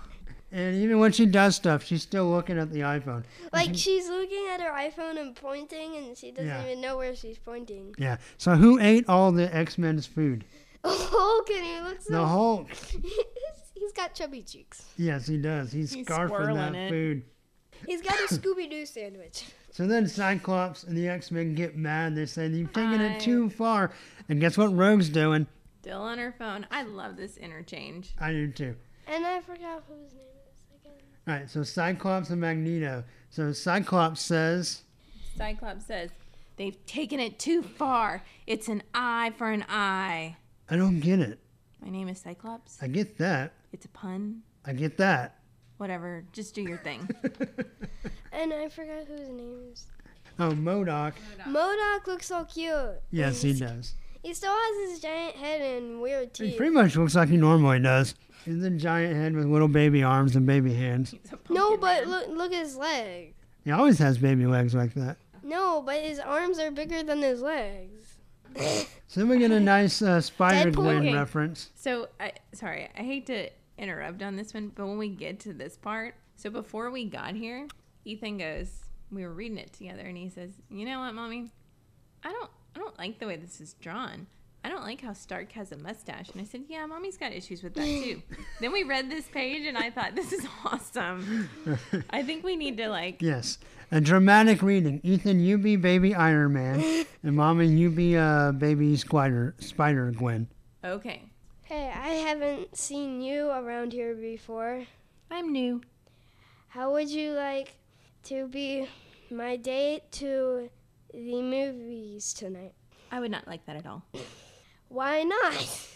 And 0.53 0.75
even 0.75 0.99
when 0.99 1.11
she 1.13 1.25
does 1.25 1.55
stuff, 1.55 1.83
she's 1.83 2.01
still 2.01 2.29
looking 2.29 2.57
at 2.59 2.71
the 2.71 2.81
iPhone. 2.81 3.23
Like 3.53 3.69
she's 3.73 4.09
looking 4.09 4.47
at 4.53 4.59
her 4.61 4.69
iPhone 4.71 5.19
and 5.19 5.33
pointing, 5.35 5.95
and 5.95 6.17
she 6.17 6.31
doesn't 6.31 6.47
Yeah. 6.47 6.65
even 6.65 6.81
know 6.81 6.97
where 6.97 7.15
she's 7.15 7.37
pointing. 7.37 7.95
Yeah. 7.97 8.17
So 8.37 8.55
who 8.55 8.77
ate 8.79 9.07
all 9.07 9.31
the 9.31 9.53
X 9.55 9.77
Men's 9.77 10.05
food? 10.05 10.43
Oh, 10.83 11.43
can 11.47 11.63
he 11.63 11.79
look 11.81 11.99
The 11.99 12.13
so? 12.13 12.25
Hulk. 12.25 12.67
He's 13.75 13.91
got 13.93 14.13
chubby 14.15 14.41
cheeks. 14.41 14.83
Yes, 14.97 15.27
he 15.27 15.37
does. 15.37 15.71
He's, 15.71 15.93
He's 15.93 16.05
scarfing 16.07 16.29
squirreling 16.31 16.71
that 16.73 16.75
it. 16.75 16.89
food. 16.89 17.23
He's 17.85 18.01
got 18.01 18.13
a 18.15 18.33
Scooby 18.33 18.69
Doo 18.69 18.85
sandwich. 18.85 19.45
So 19.73 19.87
then 19.87 20.05
Cyclops 20.05 20.83
and 20.83 20.97
the 20.97 21.07
X 21.07 21.31
Men 21.31 21.55
get 21.55 21.77
mad. 21.77 22.13
They 22.13 22.25
say, 22.25 22.47
You've 22.47 22.73
taken 22.73 22.99
I- 22.99 23.13
it 23.15 23.21
too 23.21 23.49
far. 23.49 23.91
And 24.27 24.41
guess 24.41 24.57
what 24.57 24.75
Rogue's 24.75 25.07
doing? 25.07 25.47
Still 25.81 26.01
on 26.01 26.17
her 26.17 26.33
phone. 26.37 26.65
I 26.69 26.83
love 26.83 27.15
this 27.15 27.37
interchange. 27.37 28.13
I 28.19 28.31
do 28.33 28.51
too. 28.51 28.75
And 29.07 29.25
I 29.25 29.39
forgot 29.39 29.83
whose 29.87 30.11
name 30.11 30.19
it 30.19 30.19
is 30.19 30.19
again. 30.23 30.40
All 30.85 31.35
right, 31.35 31.49
so 31.49 31.63
Cyclops 31.63 32.29
and 32.29 32.41
Magneto. 32.41 33.03
So 33.29 33.53
Cyclops 33.53 34.21
says, 34.21 34.81
Cyclops 35.37 35.85
says, 35.85 36.09
They've 36.57 36.85
taken 36.85 37.19
it 37.19 37.39
too 37.39 37.63
far. 37.63 38.23
It's 38.45 38.67
an 38.67 38.83
eye 38.93 39.31
for 39.37 39.49
an 39.49 39.65
eye. 39.69 40.37
I 40.69 40.75
don't 40.75 40.99
get 40.99 41.19
it. 41.19 41.39
My 41.81 41.89
name 41.89 42.07
is 42.07 42.19
Cyclops. 42.19 42.77
I 42.81 42.87
get 42.87 43.17
that. 43.17 43.53
It's 43.71 43.85
a 43.85 43.89
pun. 43.89 44.41
I 44.65 44.73
get 44.73 44.97
that. 44.97 45.39
Whatever. 45.77 46.23
Just 46.33 46.53
do 46.53 46.61
your 46.61 46.77
thing. 46.77 47.09
And 48.31 48.53
I 48.53 48.69
forgot 48.69 49.05
whose 49.07 49.27
name 49.27 49.57
is. 49.71 49.87
Oh, 50.39 50.51
MODOK. 50.51 51.13
MODOK 51.45 52.07
looks 52.07 52.27
so 52.27 52.45
cute. 52.45 53.01
Yes, 53.11 53.41
he 53.41 53.53
does. 53.53 53.93
He 54.23 54.33
still 54.33 54.53
has 54.53 54.91
his 54.91 54.99
giant 54.99 55.35
head 55.35 55.61
and 55.61 56.01
weird 56.01 56.33
teeth. 56.33 56.51
He 56.51 56.57
pretty 56.57 56.71
much 56.71 56.95
looks 56.95 57.15
like 57.15 57.29
he 57.29 57.37
normally 57.37 57.79
does. 57.79 58.15
He's 58.45 58.63
a 58.63 58.69
giant 58.69 59.15
head 59.15 59.35
with 59.35 59.45
little 59.45 59.67
baby 59.67 60.03
arms 60.03 60.35
and 60.35 60.45
baby 60.45 60.73
hands. 60.73 61.13
No, 61.49 61.77
but 61.77 62.07
man. 62.07 62.09
look, 62.09 62.27
look 62.29 62.53
at 62.53 62.63
his 62.63 62.75
leg. 62.75 63.35
He 63.63 63.71
always 63.71 63.99
has 63.99 64.17
baby 64.17 64.45
legs 64.47 64.73
like 64.73 64.93
that. 64.95 65.17
No, 65.43 65.81
but 65.81 66.01
his 66.01 66.19
arms 66.19 66.57
are 66.59 66.71
bigger 66.71 67.03
than 67.03 67.21
his 67.21 67.41
legs. 67.41 68.17
So 69.07 69.25
we 69.25 69.37
get 69.37 69.51
a 69.51 69.59
nice 69.59 70.01
uh, 70.01 70.21
Spider 70.21 70.71
Gwen 70.71 70.99
Okay. 71.07 71.13
reference. 71.13 71.69
So, 71.75 72.09
I 72.19 72.33
sorry, 72.53 72.89
I 72.97 73.01
hate 73.01 73.25
to 73.27 73.49
interrupt 73.77 74.21
on 74.21 74.35
this 74.35 74.53
one, 74.53 74.71
but 74.75 74.87
when 74.87 74.97
we 74.97 75.09
get 75.09 75.39
to 75.41 75.53
this 75.53 75.77
part, 75.77 76.15
so 76.35 76.49
before 76.49 76.89
we 76.91 77.05
got 77.05 77.35
here, 77.35 77.67
Ethan 78.05 78.37
goes, 78.37 78.71
we 79.11 79.23
were 79.23 79.33
reading 79.33 79.57
it 79.57 79.73
together, 79.73 80.01
and 80.03 80.17
he 80.17 80.29
says, 80.29 80.51
"You 80.69 80.85
know 80.85 80.99
what, 80.99 81.13
mommy? 81.13 81.51
I 82.23 82.31
don't, 82.31 82.49
I 82.75 82.79
don't 82.79 82.97
like 82.97 83.19
the 83.19 83.27
way 83.27 83.35
this 83.35 83.61
is 83.61 83.73
drawn. 83.73 84.27
I 84.63 84.69
don't 84.69 84.83
like 84.83 85.01
how 85.01 85.13
Stark 85.13 85.51
has 85.53 85.71
a 85.71 85.77
mustache." 85.77 86.29
And 86.29 86.41
I 86.41 86.45
said, 86.45 86.63
"Yeah, 86.67 86.85
mommy's 86.85 87.17
got 87.17 87.31
issues 87.31 87.63
with 87.63 87.73
that 87.75 87.85
too." 87.85 88.21
then 88.59 88.71
we 88.71 88.83
read 88.83 89.09
this 89.09 89.27
page, 89.27 89.65
and 89.65 89.77
I 89.77 89.89
thought, 89.89 90.15
"This 90.15 90.31
is 90.31 90.45
awesome. 90.65 91.49
I 92.09 92.23
think 92.23 92.43
we 92.43 92.55
need 92.55 92.77
to 92.77 92.89
like." 92.89 93.21
Yes, 93.21 93.57
a 93.91 94.01
dramatic 94.01 94.61
reading. 94.61 95.01
Ethan, 95.03 95.39
you 95.39 95.57
be 95.57 95.75
baby 95.75 96.13
Iron 96.13 96.53
Man, 96.53 97.05
and 97.23 97.35
Mommy, 97.35 97.67
you 97.67 97.89
be 97.89 98.17
uh, 98.17 98.51
baby 98.51 98.95
Spider 98.95 99.55
Spider 99.59 100.11
Gwen. 100.11 100.47
Okay, 100.83 101.23
Hey, 101.63 101.91
I 101.95 102.09
haven't 102.09 102.75
seen 102.75 103.21
you 103.21 103.49
around 103.49 103.93
here 103.93 104.13
before. 104.13 104.83
I'm 105.29 105.51
new. 105.51 105.81
How 106.67 106.91
would 106.91 107.09
you 107.09 107.31
like 107.31 107.75
to 108.23 108.47
be 108.47 108.87
my 109.31 109.55
date 109.55 110.11
to 110.11 110.69
the 111.13 111.41
movies 111.41 112.33
tonight. 112.33 112.73
I 113.11 113.19
would 113.19 113.31
not 113.31 113.47
like 113.47 113.65
that 113.65 113.75
at 113.75 113.85
all. 113.85 114.03
Why 114.91 115.23
not? 115.23 115.87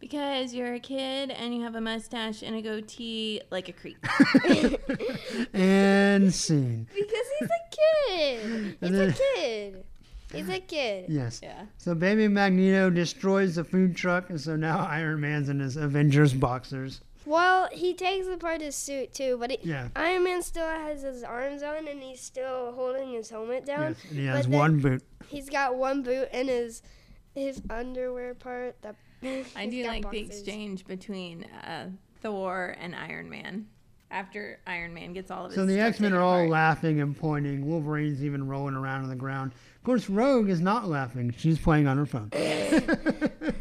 Because 0.00 0.52
you're 0.52 0.74
a 0.74 0.80
kid 0.80 1.30
and 1.30 1.54
you 1.54 1.62
have 1.62 1.76
a 1.76 1.80
mustache 1.80 2.42
and 2.42 2.56
a 2.56 2.60
goatee 2.62 3.40
like 3.52 3.68
a 3.68 3.72
creep. 3.72 4.04
And 5.54 6.34
scene. 6.34 6.88
Because 6.92 7.26
he's 7.38 7.48
a 7.48 7.76
kid. 8.08 8.76
He's 8.80 8.90
And 8.90 8.96
a 9.00 9.12
kid. 9.12 9.84
He's 10.32 10.48
a 10.48 10.60
kid. 10.60 11.06
Yes. 11.08 11.40
yeah. 11.42 11.66
So 11.78 11.94
baby 11.94 12.26
Magneto 12.26 12.90
destroys 12.90 13.54
the 13.56 13.64
food 13.64 13.94
truck, 13.94 14.30
and 14.30 14.40
so 14.40 14.56
now 14.56 14.78
Iron 14.78 15.20
Man's 15.20 15.48
in 15.48 15.60
his 15.60 15.76
Avengers 15.76 16.32
boxers. 16.32 17.00
Well, 17.24 17.68
he 17.70 17.94
takes 17.94 18.26
apart 18.26 18.60
his 18.60 18.74
suit 18.74 19.14
too, 19.14 19.36
but 19.38 19.52
he, 19.52 19.58
Yeah. 19.62 19.88
Iron 19.94 20.24
Man 20.24 20.42
still 20.42 20.66
has 20.66 21.02
his 21.02 21.22
arms 21.22 21.62
on 21.62 21.86
and 21.86 22.02
he's 22.02 22.20
still 22.20 22.72
holding 22.72 23.12
his 23.12 23.30
helmet 23.30 23.64
down. 23.64 23.94
Yes. 24.00 24.10
And 24.10 24.18
he 24.18 24.26
has 24.26 24.48
one 24.48 24.80
boot. 24.80 25.02
He's 25.28 25.48
got 25.48 25.76
one 25.76 26.02
boot 26.02 26.28
and 26.32 26.48
his 26.48 26.82
his 27.34 27.60
underwear 27.70 28.34
part. 28.34 28.76
That 28.82 28.96
I 29.56 29.66
do 29.66 29.82
got 29.82 29.88
like 29.88 30.10
the 30.10 30.18
exchange 30.20 30.86
between 30.86 31.44
uh, 31.44 31.88
Thor 32.20 32.76
and 32.80 32.94
Iron 32.94 33.28
Man 33.30 33.66
after 34.10 34.58
Iron 34.66 34.92
Man 34.92 35.12
gets 35.12 35.30
all 35.30 35.46
of 35.46 35.52
his 35.52 35.56
So 35.56 35.64
the 35.66 35.80
X 35.80 36.00
Men 36.00 36.12
are 36.12 36.20
all 36.20 36.36
apart. 36.38 36.50
laughing 36.50 37.00
and 37.00 37.16
pointing. 37.16 37.66
Wolverine's 37.66 38.22
even 38.24 38.46
rolling 38.46 38.74
around 38.74 39.02
on 39.04 39.08
the 39.08 39.16
ground. 39.16 39.52
Of 39.76 39.84
course, 39.84 40.08
Rogue 40.08 40.48
is 40.48 40.60
not 40.60 40.88
laughing. 40.88 41.34
She's 41.36 41.58
playing 41.58 41.86
on 41.86 41.96
her 41.96 42.06
phone. 42.06 42.30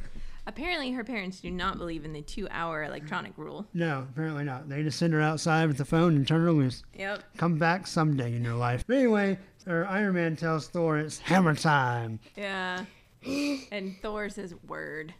Apparently, 0.48 0.91
her 0.91 1.03
parents 1.03 1.39
do 1.39 1.52
not 1.52 1.77
believe 1.77 2.03
in 2.03 2.14
the 2.14 2.22
two-hour 2.22 2.84
electronic 2.84 3.31
rule. 3.38 3.68
No, 3.73 4.06
apparently 4.11 4.43
not. 4.43 4.68
They 4.68 4.81
just 4.84 4.98
send 4.98 5.14
her 5.14 5.22
outside 5.22 5.68
with 5.68 5.77
the 5.77 5.85
phone 5.85 6.15
and 6.15 6.27
turn 6.27 6.41
her 6.41 6.52
loose. 6.52 6.84
Yep. 6.98 7.23
Come 7.38 7.57
back 7.57 7.85
someday 7.88 8.35
in 8.35 8.43
your 8.43 8.56
life. 8.56 8.84
But 8.88 8.98
anyway, 8.98 9.38
or 9.68 9.85
Iron 9.85 10.15
Man 10.15 10.35
tells 10.35 10.68
Thor 10.68 10.98
it's 10.98 11.19
hammer 11.19 11.53
time. 11.56 12.19
Yeah. 12.35 12.85
and 13.72 13.95
Thor 14.02 14.30
says, 14.30 14.53
"Word." 14.68 15.14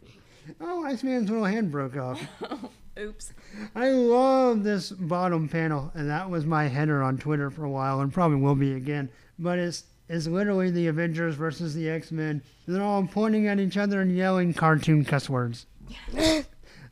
Oh, 0.60 0.84
Iceman's 0.86 1.30
little 1.30 1.46
hand 1.46 1.72
broke 1.72 1.96
off. 1.98 2.20
Oops. 3.00 3.34
I 3.76 3.90
love 3.90 4.64
this 4.64 4.92
bottom 4.92 5.48
panel, 5.48 5.92
and 5.94 6.10
that 6.10 6.30
was 6.30 6.46
my 6.46 6.68
header 6.68 7.02
on 7.04 7.18
Twitter 7.18 7.50
for 7.50 7.64
a 7.64 7.70
while, 7.70 8.02
and 8.02 8.12
probably 8.12 8.38
will 8.38 8.56
be 8.56 8.74
again. 8.74 9.10
But 9.40 9.60
it's 9.60 9.86
it's 10.10 10.28
literally 10.28 10.72
the 10.72 10.88
Avengers 10.88 11.36
versus 11.36 11.74
the 11.74 11.90
X 11.90 12.12
Men. 12.12 12.42
They're 12.68 12.84
all 12.84 13.08
pointing 13.08 13.48
at 13.48 13.60
each 13.60 13.78
other 13.78 14.02
and 14.02 14.16
yelling 14.16 14.54
cartoon 14.54 15.06
cuss 15.06 15.30
words. 15.30 15.68
they 16.14 16.44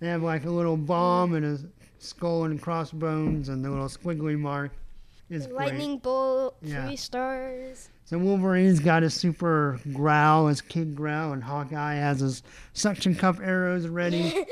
have 0.01 0.23
like 0.23 0.45
a 0.45 0.49
little 0.49 0.77
bomb 0.77 1.33
and 1.35 1.45
a 1.45 1.59
skull 2.01 2.45
and 2.45 2.61
crossbones 2.61 3.49
and 3.49 3.63
the 3.63 3.69
little 3.69 3.87
squiggly 3.87 4.37
mark. 4.39 4.71
It's 5.29 5.45
great. 5.47 5.57
Lightning 5.73 5.97
bolt, 5.97 6.55
Yeah. 6.61 6.85
three 6.87 6.95
stars. 6.95 7.89
So 8.09 8.17
Wolverine's 8.17 8.79
got 8.79 9.03
his 9.03 9.13
super 9.13 9.79
growl, 9.93 10.47
his 10.47 10.61
kid 10.61 10.95
growl, 10.95 11.31
and 11.31 11.43
Hawkeye 11.43 11.93
has 11.93 12.21
his 12.21 12.41
suction 12.73 13.13
cup 13.13 13.39
arrows 13.39 13.85
ready. 13.87 14.33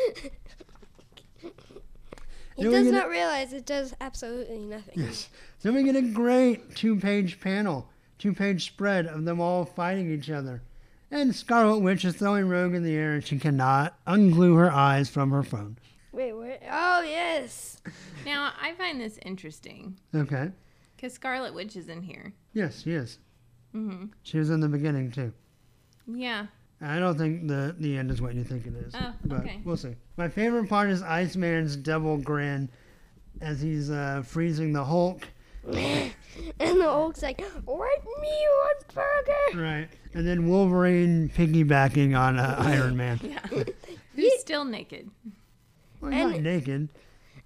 He 2.56 2.64
Then 2.64 2.72
does 2.72 2.84
get 2.86 2.94
a- 2.94 2.98
not 2.98 3.10
realize 3.10 3.54
it 3.54 3.68
does 3.68 3.94
absolutely 4.02 4.58
nothing. 4.58 4.94
Yes. 4.96 5.30
So 5.60 5.72
we 5.72 5.84
get 5.84 5.96
a 5.96 6.02
great 6.02 6.76
two-page 6.76 7.40
panel, 7.40 7.88
two-page 8.18 8.66
spread 8.66 9.06
of 9.06 9.26
them 9.26 9.40
all 9.40 9.64
fighting 9.64 10.12
each 10.12 10.32
other. 10.32 10.64
And 11.12 11.36
Scarlet 11.36 11.80
Witch 11.82 12.04
is 12.04 12.16
throwing 12.16 12.50
Rogue 12.50 12.74
in 12.74 12.82
the 12.82 12.96
air, 12.96 13.14
and 13.14 13.24
she 13.24 13.38
cannot 13.38 14.00
unglue 14.08 14.58
her 14.58 14.72
eyes 14.72 15.08
from 15.08 15.30
her 15.30 15.44
phone. 15.44 15.78
Wait, 16.12 16.34
where? 16.34 16.58
Oh 16.72 17.02
yes. 17.04 17.80
Now, 18.26 18.52
I 18.60 18.74
find 18.74 19.00
this 19.00 19.20
interesting 19.24 20.00
Okay. 20.16 20.50
because 20.96 21.14
Scarlet 21.14 21.54
Witch 21.54 21.76
is 21.76 21.90
in 21.90 22.02
here. 22.02 22.34
Yes, 22.54 22.82
she 22.82 22.94
is. 22.94 23.20
Mm-hmm. 23.76 24.06
She 24.24 24.38
was 24.40 24.50
in 24.50 24.60
the 24.60 24.68
beginning 24.70 25.12
too. 25.12 25.34
Yeah. 26.08 26.48
I 26.80 27.00
don't 27.00 27.18
think 27.18 27.48
the 27.48 27.76
the 27.80 27.98
end 27.98 28.12
is 28.12 28.22
what 28.22 28.36
you 28.36 28.44
think 28.44 28.66
it 28.68 28.74
is. 28.76 28.94
Oh, 28.96 29.14
but 29.26 29.40
okay. 29.42 29.62
we'll 29.64 29.78
see. 29.78 29.96
My 30.16 30.30
favorite 30.30 30.70
part 30.70 30.90
is 30.90 31.02
Iceman's 31.02 31.76
devil 31.76 32.18
grin 32.18 32.70
as 33.42 33.62
he's 33.62 33.90
uh, 33.90 34.24
freezing 34.26 34.74
the 34.74 34.84
Hulk. 34.86 35.28
and 35.68 36.14
the 36.60 36.84
Hulk's 36.84 37.24
like, 37.24 37.42
"What 37.66 38.06
me 38.22 38.48
one 38.64 38.94
burger?" 39.54 39.62
Right. 39.62 39.88
And 40.14 40.26
then 40.26 40.48
Wolverine 40.48 41.30
piggybacking 41.30 42.18
on 42.18 42.38
uh, 42.40 42.56
Iron 42.60 42.96
Man. 42.96 43.20
Yeah. 43.52 43.64
He's 44.16 44.40
still 44.40 44.64
naked. 44.66 45.12
Well, 46.02 46.12
he's 46.12 46.24
not 46.24 46.34
And- 46.36 46.44
naked. 46.44 46.90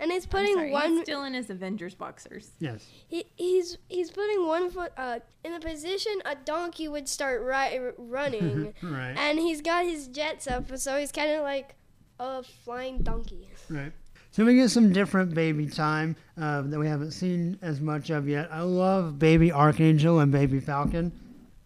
And 0.02 0.12
he's 0.12 0.26
I'm 0.26 0.30
putting 0.32 0.56
sorry, 0.56 0.72
one. 0.72 0.92
He's 0.94 1.02
still 1.04 1.24
in 1.24 1.34
his 1.34 1.50
Avengers 1.50 1.96
boxers. 1.96 2.50
Yes. 2.60 2.86
He, 3.08 3.26
he's 3.38 3.78
he's 3.88 4.12
putting 4.12 4.46
one 4.48 4.70
foot 4.72 4.92
uh, 4.98 5.20
in 5.46 5.54
the 5.54 5.60
position 5.60 6.14
a 6.26 6.36
donkey 6.36 6.88
would 6.88 7.08
start 7.08 7.42
ri- 7.44 7.92
running, 7.98 8.74
Right. 8.82 9.14
and 9.16 9.38
he's 9.40 9.62
got 9.62 9.86
his 9.86 10.08
jets 10.08 10.48
up, 10.48 10.76
so 10.78 10.98
he's 10.98 11.12
kind 11.12 11.32
of 11.32 11.44
like 11.44 11.76
a 12.20 12.42
flying 12.44 13.04
donkey. 13.04 13.48
Right. 13.70 13.92
So 14.32 14.44
we 14.46 14.56
get 14.56 14.70
some 14.72 14.92
different 14.94 15.34
baby 15.34 15.68
time 15.68 16.16
uh, 16.40 16.62
that 16.64 16.80
we 16.80 16.88
haven't 16.88 17.12
seen 17.12 17.60
as 17.62 17.80
much 17.82 18.10
of 18.10 18.28
yet. 18.30 18.48
I 18.52 18.62
love 18.62 19.20
Baby 19.20 19.52
Archangel 19.52 20.20
and 20.20 20.32
Baby 20.32 20.60
Falcon. 20.62 21.12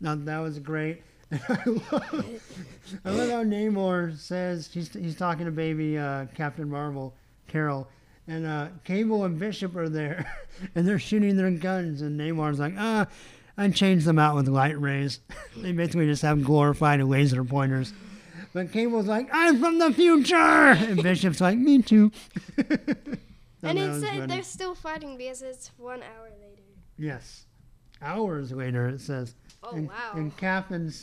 Now 0.02 0.16
that 0.16 0.40
was 0.40 0.60
great. 0.60 1.04
I 1.32 1.58
love, 1.66 2.26
I 3.06 3.10
love 3.12 3.30
how 3.30 3.44
Namor 3.44 4.18
says 4.18 4.70
he's, 4.74 4.92
he's 4.94 5.16
talking 5.16 5.46
to 5.46 5.52
Baby 5.52 5.98
uh, 5.98 6.26
Captain 6.36 6.68
Marvel, 6.70 7.14
Carol, 7.48 7.88
and 8.28 8.46
uh, 8.46 8.68
Cable 8.84 9.24
and 9.24 9.38
Bishop 9.38 9.76
are 9.76 9.90
there, 9.90 10.32
and 10.76 10.88
they're 10.88 11.00
shooting 11.00 11.38
their 11.38 11.52
guns, 11.52 12.02
and 12.02 12.20
Namor's 12.20 12.60
like, 12.60 12.74
ah, 12.78 13.08
I 13.58 13.70
changed 13.70 14.06
them 14.06 14.20
out 14.20 14.36
with 14.36 14.48
light 14.48 14.80
rays. 14.80 15.20
they 15.58 15.72
basically 15.72 16.08
just 16.08 16.22
have 16.24 16.44
glorified 16.44 17.02
laser 17.04 17.44
pointers. 17.44 17.94
But 18.54 18.72
Cable's 18.72 19.08
like, 19.08 19.30
I'm 19.32 19.60
from 19.60 19.80
the 19.80 19.92
future! 19.94 20.36
And 20.36 21.04
Bishop's 21.04 21.42
like, 21.42 21.58
me 21.58 21.82
too. 21.82 22.12
and 22.58 22.68
that 23.62 23.78
it 23.78 23.90
was 23.90 24.28
they're 24.28 24.44
still 24.44 24.76
fighting 24.76 25.18
because 25.18 25.42
it's 25.42 25.72
one 25.78 26.02
hour 26.02 26.30
later. 26.40 26.64
Yes. 26.98 27.46
Hours 28.02 28.52
later, 28.52 28.88
it 28.88 29.02
says. 29.02 29.36
Oh 29.64 29.76
and, 29.76 29.88
wow! 29.88 30.12
And 30.14 30.36
Cap 30.38 30.72
and 30.72 30.94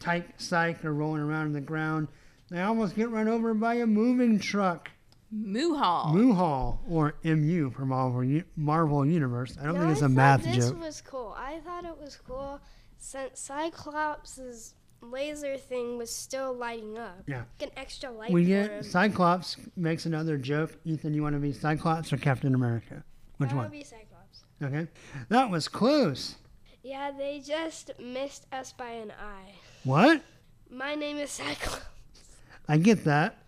Tyke 0.00 0.28
Psych 0.36 0.84
are 0.84 0.92
rolling 0.92 1.22
around 1.22 1.46
on 1.46 1.52
the 1.52 1.60
ground. 1.60 2.08
They 2.50 2.60
almost 2.60 2.94
get 2.94 3.10
run 3.10 3.28
over 3.28 3.54
by 3.54 3.74
a 3.74 3.86
moving 3.86 4.38
truck. 4.38 4.90
Moohaw. 5.34 6.12
Muhal, 6.12 6.78
or 6.88 7.14
MU 7.24 7.70
for 7.70 7.86
Marvel, 7.86 8.42
Marvel 8.56 9.06
Universe. 9.06 9.56
I 9.60 9.64
don't 9.64 9.74
No, 9.74 9.80
think 9.80 9.92
it's 9.92 10.02
I 10.02 10.06
a 10.06 10.08
thought 10.08 10.14
math 10.14 10.42
this 10.44 10.56
joke. 10.56 10.74
This 10.74 10.84
was 10.86 11.00
cool. 11.00 11.34
I 11.38 11.60
thought 11.60 11.84
it 11.84 11.96
was 11.98 12.16
cool 12.16 12.60
since 12.98 13.40
Cyclops' 13.40 14.74
laser 15.00 15.56
thing 15.56 15.96
was 15.98 16.14
still 16.14 16.52
lighting 16.54 16.98
up. 16.98 17.22
Yeah. 17.26 17.44
Like 17.60 17.70
an 17.72 17.78
extra 17.78 18.10
light 18.10 18.30
We 18.30 18.44
for 18.44 18.48
get 18.48 18.70
him. 18.70 18.82
Cyclops 18.82 19.56
makes 19.76 20.06
another 20.06 20.36
joke. 20.36 20.76
Ethan, 20.84 21.14
you 21.14 21.22
want 21.22 21.34
to 21.34 21.40
be 21.40 21.52
Cyclops 21.52 22.12
or 22.12 22.18
Captain 22.18 22.54
America? 22.54 23.02
Which 23.38 23.48
That'll 23.48 23.62
one? 23.64 23.70
be 23.70 23.82
Cyclops. 23.84 24.44
Okay. 24.62 24.86
That 25.28 25.50
was 25.50 25.66
close. 25.66 26.36
Yeah, 26.82 27.10
they 27.16 27.40
just 27.40 27.90
missed 27.98 28.46
us 28.52 28.72
by 28.72 28.90
an 28.90 29.12
eye. 29.12 29.52
What? 29.84 30.22
My 30.70 30.94
name 30.94 31.16
is 31.16 31.30
Cyclops. 31.30 31.84
I 32.68 32.76
get 32.78 33.04
that. 33.04 33.38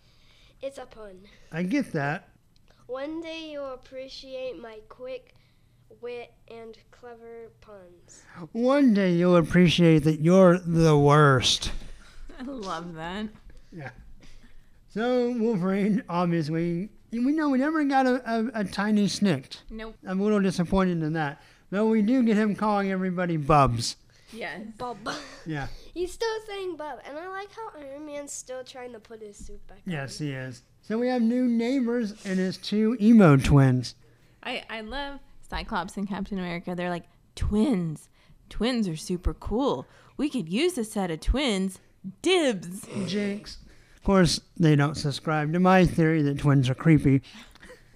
It's 0.65 0.78
a 0.78 0.86
pun. 0.86 1.20
I 1.53 1.62
get 1.62 1.93
that. 1.93 2.31
One 2.86 3.20
day 3.20 3.51
you'll 3.53 3.74
appreciate 3.74 4.59
my 4.59 4.78
quick 4.89 5.35
wit 6.01 6.32
and 6.51 6.74
clever 6.91 7.51
puns. 7.61 8.23
One 8.53 8.95
day 8.95 9.12
you'll 9.12 9.36
appreciate 9.36 10.05
that 10.05 10.20
you're 10.20 10.59
the 10.59 10.97
worst. 10.97 11.70
I 12.41 12.45
love 12.45 12.95
that. 12.95 13.27
Yeah. 13.77 13.91
So 14.89 15.32
Wolverine, 15.32 16.03
obviously, 16.09 16.89
we 17.12 17.32
know 17.32 17.51
we 17.51 17.59
never 17.59 17.85
got 17.85 18.07
a, 18.07 18.23
a, 18.24 18.61
a 18.61 18.65
tiny 18.65 19.07
snicked. 19.07 19.65
Nope. 19.69 19.95
I'm 20.07 20.19
a 20.19 20.23
little 20.23 20.41
disappointed 20.41 21.03
in 21.03 21.12
that. 21.12 21.43
Though 21.69 21.89
we 21.89 22.01
do 22.01 22.23
get 22.23 22.39
him 22.39 22.57
calling 22.57 22.91
everybody 22.91 23.36
bubs. 23.36 23.97
Yes. 24.32 24.62
Bub. 24.78 24.97
Yeah. 25.45 25.66
He's 25.95 26.12
still 26.12 26.41
saying 26.47 26.77
bub, 26.77 26.99
and 27.09 27.16
I 27.16 27.29
like 27.29 27.49
how 27.55 27.71
Iron 27.81 28.05
Man's 28.05 28.33
still 28.33 28.65
trying 28.65 28.93
to 28.93 28.99
put 28.99 29.23
his 29.23 29.37
suit 29.37 29.65
back 29.69 29.79
on. 29.87 29.93
Yes, 29.93 30.19
he 30.19 30.33
is. 30.33 30.62
So 30.83 30.99
we 30.99 31.07
have 31.09 31.23
new 31.23 31.47
neighbors 31.47 32.12
and 32.27 32.39
his 32.39 32.57
two 32.59 32.97
emo 33.01 33.37
twins. 33.37 33.95
I, 34.43 34.65
I 34.69 34.81
love 34.81 35.21
Cyclops 35.49 35.97
and 35.97 36.09
Captain 36.09 36.39
America. 36.39 36.75
They're 36.75 36.91
like 36.91 37.05
twins. 37.37 38.09
Twins 38.51 38.89
are 38.89 38.97
super 38.97 39.33
cool. 39.35 39.87
We 40.16 40.29
could 40.29 40.49
use 40.49 40.77
a 40.77 40.85
set 40.85 41.11
of 41.11 41.21
twins. 41.21 41.79
Dibs. 42.23 42.87
Jinx. 43.07 43.59
Of 43.97 44.03
course, 44.03 44.41
they 44.59 44.77
don't 44.77 44.97
subscribe 44.97 45.53
to 45.55 45.61
my 45.61 45.87
theory 45.87 46.21
that 46.23 46.39
twins 46.39 46.69
are 46.69 46.75
creepy. 46.75 47.23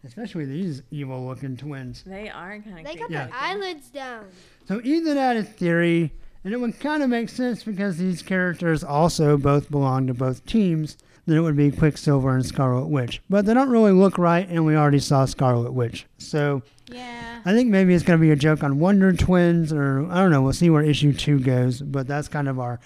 Especially 0.04 0.44
these 0.46 0.82
evil 0.90 1.26
looking 1.26 1.56
twins. 1.56 2.04
They 2.06 2.30
are 2.30 2.58
kind 2.60 2.78
of 2.78 2.84
They 2.86 2.94
got 2.94 3.10
Yeah. 3.10 3.26
their 3.26 3.34
eyelids 3.34 3.88
down. 3.90 4.26
So 4.66 4.80
Ethan 4.82 5.16
had 5.16 5.36
a 5.36 5.42
theory, 5.44 6.12
and 6.44 6.52
it 6.54 6.58
would 6.60 6.78
kind 6.80 7.02
of 7.02 7.10
make 7.10 7.28
sense 7.28 7.62
because 7.64 7.98
these 7.98 8.22
characters 8.22 8.82
also 8.84 9.36
both 9.36 9.70
belong 9.70 10.06
to 10.06 10.14
both 10.14 10.44
teams. 10.46 10.96
Then 11.26 11.36
it 11.36 11.40
would 11.40 11.56
be 11.56 11.70
Quicksilver 11.70 12.34
and 12.34 12.46
Scarlet 12.46 12.86
Witch. 12.86 13.20
But 13.28 13.44
they 13.44 13.52
don't 13.52 13.68
really 13.68 13.92
look 13.92 14.16
right, 14.16 14.48
and 14.48 14.64
we 14.64 14.74
already 14.76 14.98
saw 14.98 15.26
Scarlet 15.26 15.72
Witch. 15.72 16.06
So 16.16 16.62
Yeah. 16.86 17.42
I 17.44 17.52
think 17.52 17.68
maybe 17.68 17.92
it's 17.92 18.02
going 18.02 18.18
to 18.18 18.24
be 18.24 18.30
a 18.30 18.36
joke 18.36 18.62
on 18.62 18.78
Wonder 18.78 19.12
Twins, 19.12 19.70
or 19.70 20.10
I 20.10 20.22
don't 20.22 20.30
know. 20.30 20.40
We'll 20.40 20.54
see 20.54 20.70
where 20.70 20.82
issue 20.82 21.12
two 21.12 21.38
goes. 21.38 21.82
But 21.82 22.06
that's 22.06 22.28
kind 22.28 22.48
of 22.48 22.58
our 22.58 22.80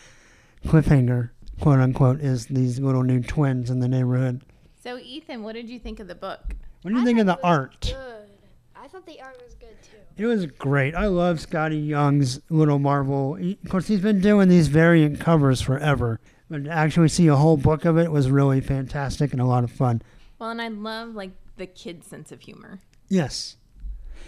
cliffhanger, 0.66 1.30
quote 1.60 1.78
unquote, 1.78 2.20
is 2.20 2.46
these 2.46 2.80
little 2.80 3.04
new 3.04 3.20
twins 3.22 3.70
in 3.70 3.78
the 3.78 3.86
neighborhood. 3.88 4.42
So 4.82 4.98
Ethan, 4.98 5.44
what 5.44 5.54
did 5.54 5.70
you 5.70 5.78
think 5.78 6.00
of 6.00 6.08
the 6.08 6.14
book? 6.16 6.40
What 6.82 6.92
do 6.92 6.98
you 6.98 7.04
think 7.04 7.20
of 7.20 7.26
the 7.26 7.34
thought 7.36 7.38
it 7.38 7.46
was 7.46 7.58
art? 7.58 7.80
Good. 7.94 8.28
I 8.74 8.88
thought 8.88 9.06
the 9.06 9.20
art 9.20 9.40
was 9.44 9.54
good 9.54 9.80
too. 9.82 9.98
It 10.16 10.26
was 10.26 10.47
great. 10.47 10.94
I 10.94 11.06
love 11.06 11.39
Skottie 11.39 11.86
Young's 11.86 12.40
little 12.51 12.78
Marvel. 12.78 13.34
He- 13.34 13.59
Of 13.64 13.70
course, 13.70 13.86
he's 13.89 14.01
been 14.01 14.20
doing 14.20 14.48
these 14.48 14.68
variant 14.68 15.20
covers 15.20 15.60
forever. 15.60 16.20
But 16.51 16.64
to 16.64 16.70
actually 16.70 17.09
see 17.09 17.28
a 17.28 17.36
whole 17.36 17.56
book 17.56 17.84
of 17.86 17.97
it 17.97 18.12
was 18.12 18.30
really 18.30 18.60
fantastic 18.60 19.32
and 19.32 19.40
a 19.40 19.47
lot 19.47 19.64
of 19.64 19.70
fun. 19.70 20.02
Well, 20.39 20.51
and 20.51 20.60
I 20.60 20.68
love 20.68 21.14
like 21.14 21.30
the 21.56 21.66
kid 21.66 22.05
sense 22.05 22.30
of 22.32 22.40
humor 22.43 22.80
Yes. 23.09 23.56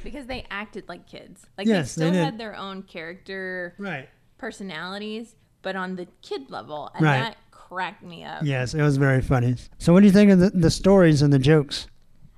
because 0.02 0.26
they 0.26 0.46
acted 0.50 0.88
like 0.88 1.06
kids. 1.06 1.44
Like 1.58 1.66
Yes, 1.66 1.94
they 1.94 2.04
they 2.04 2.10
still 2.10 2.12
did. 2.20 2.24
had 2.24 2.38
their 2.38 2.56
own 2.56 2.82
character 2.82 3.74
Right. 3.78 4.08
personalities, 4.38 5.34
but 5.62 5.76
on 5.76 5.96
the 5.96 6.06
kid 6.22 6.50
level, 6.50 6.90
and 6.94 7.04
Right. 7.04 7.18
that 7.20 7.36
cracked 7.50 8.02
me 8.02 8.24
up. 8.24 8.42
Yes, 8.44 8.72
it 8.74 8.82
was 8.82 8.96
very 8.96 9.20
funny. 9.20 9.56
So, 9.78 9.92
what 9.92 10.00
do 10.00 10.06
you 10.06 10.12
think 10.12 10.30
of 10.30 10.38
the, 10.38 10.50
the 10.50 10.70
stories 10.70 11.20
and 11.22 11.32
the 11.32 11.38
jokes? 11.38 11.88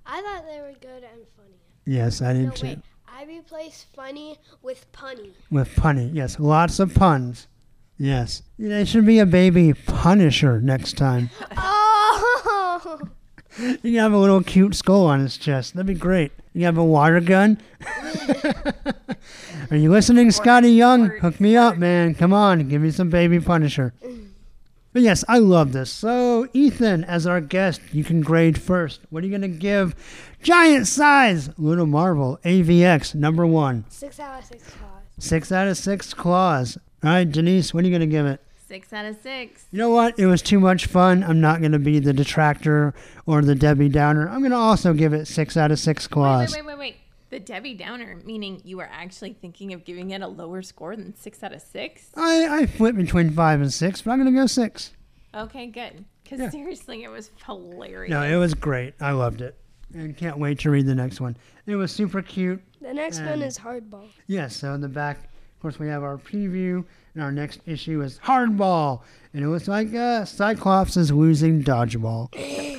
I 0.06 0.20
thought 0.22 0.44
they 0.46 0.60
were 0.60 0.72
good 0.80 1.02
and 1.04 1.22
funny. 1.36 1.54
Yes, 1.84 2.22
I 2.22 2.32
did 2.32 2.44
No 2.46 2.50
too. 2.50 2.66
wait, 2.66 2.78
I 3.26 3.28
replaced 3.28 3.86
funny 3.92 4.38
with 4.62 4.86
punny. 4.92 5.30
With 5.50 5.74
punny. 5.74 6.10
Yes, 6.12 6.38
lots 6.38 6.78
of 6.78 6.94
puns. 6.94 7.48
Yes. 7.98 8.42
They 8.56 8.84
should 8.84 9.04
be 9.04 9.18
a 9.18 9.26
baby 9.26 9.72
Punisher 9.72 10.60
next 10.60 10.96
time. 10.96 11.30
Oh! 11.58 13.00
You 13.58 13.78
can 13.78 13.94
have 13.94 14.12
a 14.12 14.18
little 14.18 14.42
cute 14.42 14.74
skull 14.74 15.06
on 15.06 15.20
his 15.20 15.38
chest. 15.38 15.72
That'd 15.74 15.86
be 15.86 15.94
great. 15.94 16.30
You 16.52 16.66
have 16.66 16.76
a 16.76 16.84
water 16.84 17.20
gun. 17.20 17.58
Are 19.70 19.76
you 19.76 19.90
listening, 19.90 20.28
Skottie 20.28 20.76
Young? 20.76 21.06
Hook 21.08 21.40
me 21.40 21.56
up, 21.56 21.78
man. 21.78 22.14
Come 22.14 22.34
on, 22.34 22.68
give 22.68 22.82
me 22.82 22.90
some 22.90 23.08
baby 23.08 23.40
Punisher. 23.40 23.94
But 24.92 25.02
yes, 25.02 25.24
I 25.26 25.38
love 25.38 25.72
this. 25.72 25.90
So, 25.90 26.48
Ethan, 26.52 27.04
as 27.04 27.26
our 27.26 27.40
guest, 27.40 27.80
you 27.92 28.04
can 28.04 28.20
grade 28.20 28.60
first. 28.60 29.00
What 29.10 29.22
are 29.22 29.26
you 29.26 29.30
going 29.38 29.50
to 29.50 29.58
give 29.58 29.94
Giant 30.46 30.86
Size 30.86 31.50
Little 31.58 31.86
Marvel 31.86 32.38
AVX 32.44 33.16
number 33.16 33.44
one? 33.44 33.84
Six 33.88 34.20
out 34.20 34.38
of 34.38 34.44
six 34.44 34.62
claws. 34.70 35.02
Six 35.18 35.50
out 35.50 35.66
of 35.66 35.76
six 35.76 36.14
claws. 36.14 36.78
All 37.02 37.10
right, 37.10 37.28
Denise, 37.28 37.74
what 37.74 37.82
are 37.82 37.88
you 37.88 37.90
going 37.92 38.08
to 38.08 38.14
give 38.16 38.26
it? 38.26 38.40
Six 38.68 38.92
out 38.92 39.06
of 39.06 39.16
six. 39.20 39.66
You 39.72 39.78
know 39.80 39.90
what? 39.90 40.16
It 40.20 40.26
was 40.26 40.42
too 40.42 40.60
much 40.60 40.86
fun. 40.86 41.24
I'm 41.24 41.40
not 41.40 41.58
going 41.58 41.72
to 41.72 41.80
be 41.80 41.98
the 41.98 42.12
detractor 42.12 42.94
or 43.26 43.42
the 43.42 43.56
Debbie 43.56 43.88
Downer. 43.88 44.28
I'm 44.28 44.38
going 44.38 44.52
to 44.52 44.56
also 44.56 44.92
give 44.94 45.12
it 45.12 45.26
six 45.26 45.56
out 45.56 45.72
of 45.72 45.80
six 45.80 46.04
Wait, 46.06 46.12
claws. 46.12 46.52
wait, 46.52 46.64
wait, 46.64 46.66
wait, 46.74 46.78
wait. 46.78 46.96
The 47.30 47.40
Debbie 47.40 47.74
Downer, 47.74 48.14
meaning 48.24 48.62
you 48.64 48.76
were 48.76 48.88
actually 48.88 49.32
thinking 49.32 49.72
of 49.72 49.84
giving 49.84 50.10
it 50.12 50.22
a 50.22 50.28
lower 50.28 50.62
score 50.62 50.94
than 50.94 51.16
six 51.16 51.42
out 51.42 51.54
of 51.54 51.60
six? 51.60 52.10
I, 52.14 52.60
I 52.60 52.66
flip 52.66 52.94
between 52.94 53.30
five 53.30 53.60
and 53.60 53.72
six, 53.74 54.00
but 54.00 54.12
I'm 54.12 54.20
going 54.22 54.32
to 54.32 54.40
go 54.40 54.46
six. 54.46 54.92
Okay, 55.34 55.66
good. 55.66 56.04
Because 56.22 56.38
Yeah. 56.38 56.50
seriously, 56.50 57.02
it 57.02 57.10
was 57.10 57.32
hilarious. 57.44 58.10
No, 58.12 58.22
it 58.22 58.36
was 58.36 58.54
great. 58.54 58.94
I 59.00 59.10
loved 59.10 59.40
it. 59.40 59.56
And 59.96 60.16
can't 60.16 60.38
wait 60.38 60.58
to 60.60 60.70
read 60.70 60.86
the 60.86 60.94
next 60.94 61.20
one. 61.20 61.36
It 61.66 61.76
was 61.76 61.90
super 61.90 62.20
cute. 62.22 62.62
The 62.80 62.92
next 62.92 63.20
one 63.20 63.40
is 63.42 63.58
hardball. 63.58 64.08
Yes, 64.26 64.54
so 64.54 64.74
in 64.74 64.80
the 64.80 64.88
back, 64.88 65.16
of 65.16 65.60
course, 65.62 65.78
we 65.78 65.88
have 65.88 66.02
our 66.02 66.18
preview, 66.18 66.84
and 67.14 67.22
our 67.22 67.32
next 67.32 67.60
issue 67.66 68.02
is 68.02 68.18
Hardball. 68.18 69.00
And 69.32 69.42
it 69.42 69.48
was 69.48 69.66
like 69.68 69.92
uh, 69.94 70.24
Cyclops 70.26 70.96
is 70.98 71.10
losing 71.10 71.62
dodgeball. 71.64 72.28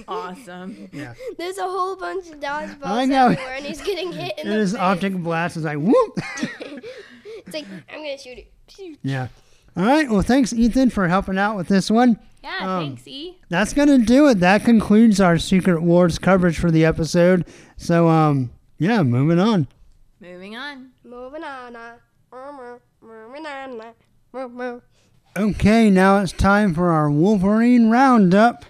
awesome. 0.07 0.87
Yeah. 0.93 1.15
There's 1.37 1.57
a 1.57 1.63
whole 1.63 1.95
bunch 1.95 2.29
of 2.29 2.39
dodgeballs 2.39 2.77
I 2.85 3.05
know. 3.05 3.29
everywhere, 3.29 3.55
and 3.55 3.65
he's 3.65 3.81
getting 3.81 4.11
hit 4.11 4.33
in 4.37 4.45
And 4.47 4.51
the 4.55 4.59
his 4.59 4.71
face. 4.73 4.79
optic 4.79 5.15
blast 5.15 5.57
is 5.57 5.63
like, 5.63 5.79
whoop. 5.79 6.19
It's 7.45 7.53
like 7.53 7.65
I'm 7.89 7.99
gonna 7.99 8.17
shoot 8.17 8.37
it. 8.39 8.97
Yeah. 9.01 9.29
All 9.77 9.85
right. 9.85 10.09
Well, 10.09 10.21
thanks, 10.21 10.51
Ethan, 10.51 10.89
for 10.89 11.07
helping 11.07 11.37
out 11.37 11.55
with 11.55 11.67
this 11.69 11.89
one. 11.89 12.19
Yeah, 12.43 12.57
Um, 12.77 12.85
thanks, 12.87 13.07
E. 13.07 13.37
That's 13.49 13.73
gonna 13.73 13.97
do 13.97 14.27
it. 14.29 14.39
That 14.39 14.63
concludes 14.63 15.19
our 15.19 15.37
Secret 15.37 15.81
Wars 15.81 16.17
coverage 16.19 16.57
for 16.59 16.71
the 16.71 16.85
episode. 16.85 17.45
So, 17.77 18.07
um, 18.07 18.51
yeah, 18.79 19.03
moving 19.03 19.39
on. 19.39 19.67
Moving 20.21 20.55
on. 20.55 20.89
Moving 21.03 21.43
on. 21.43 21.75
uh, 21.75 21.95
uh, 22.31 22.77
Moving 23.01 23.45
on. 23.45 23.81
moo, 24.33 24.47
moo. 24.49 24.79
Okay, 25.37 25.89
now 25.89 26.19
it's 26.19 26.31
time 26.31 26.73
for 26.73 26.89
our 26.91 27.09
Wolverine 27.11 27.89
roundup. 27.89 28.65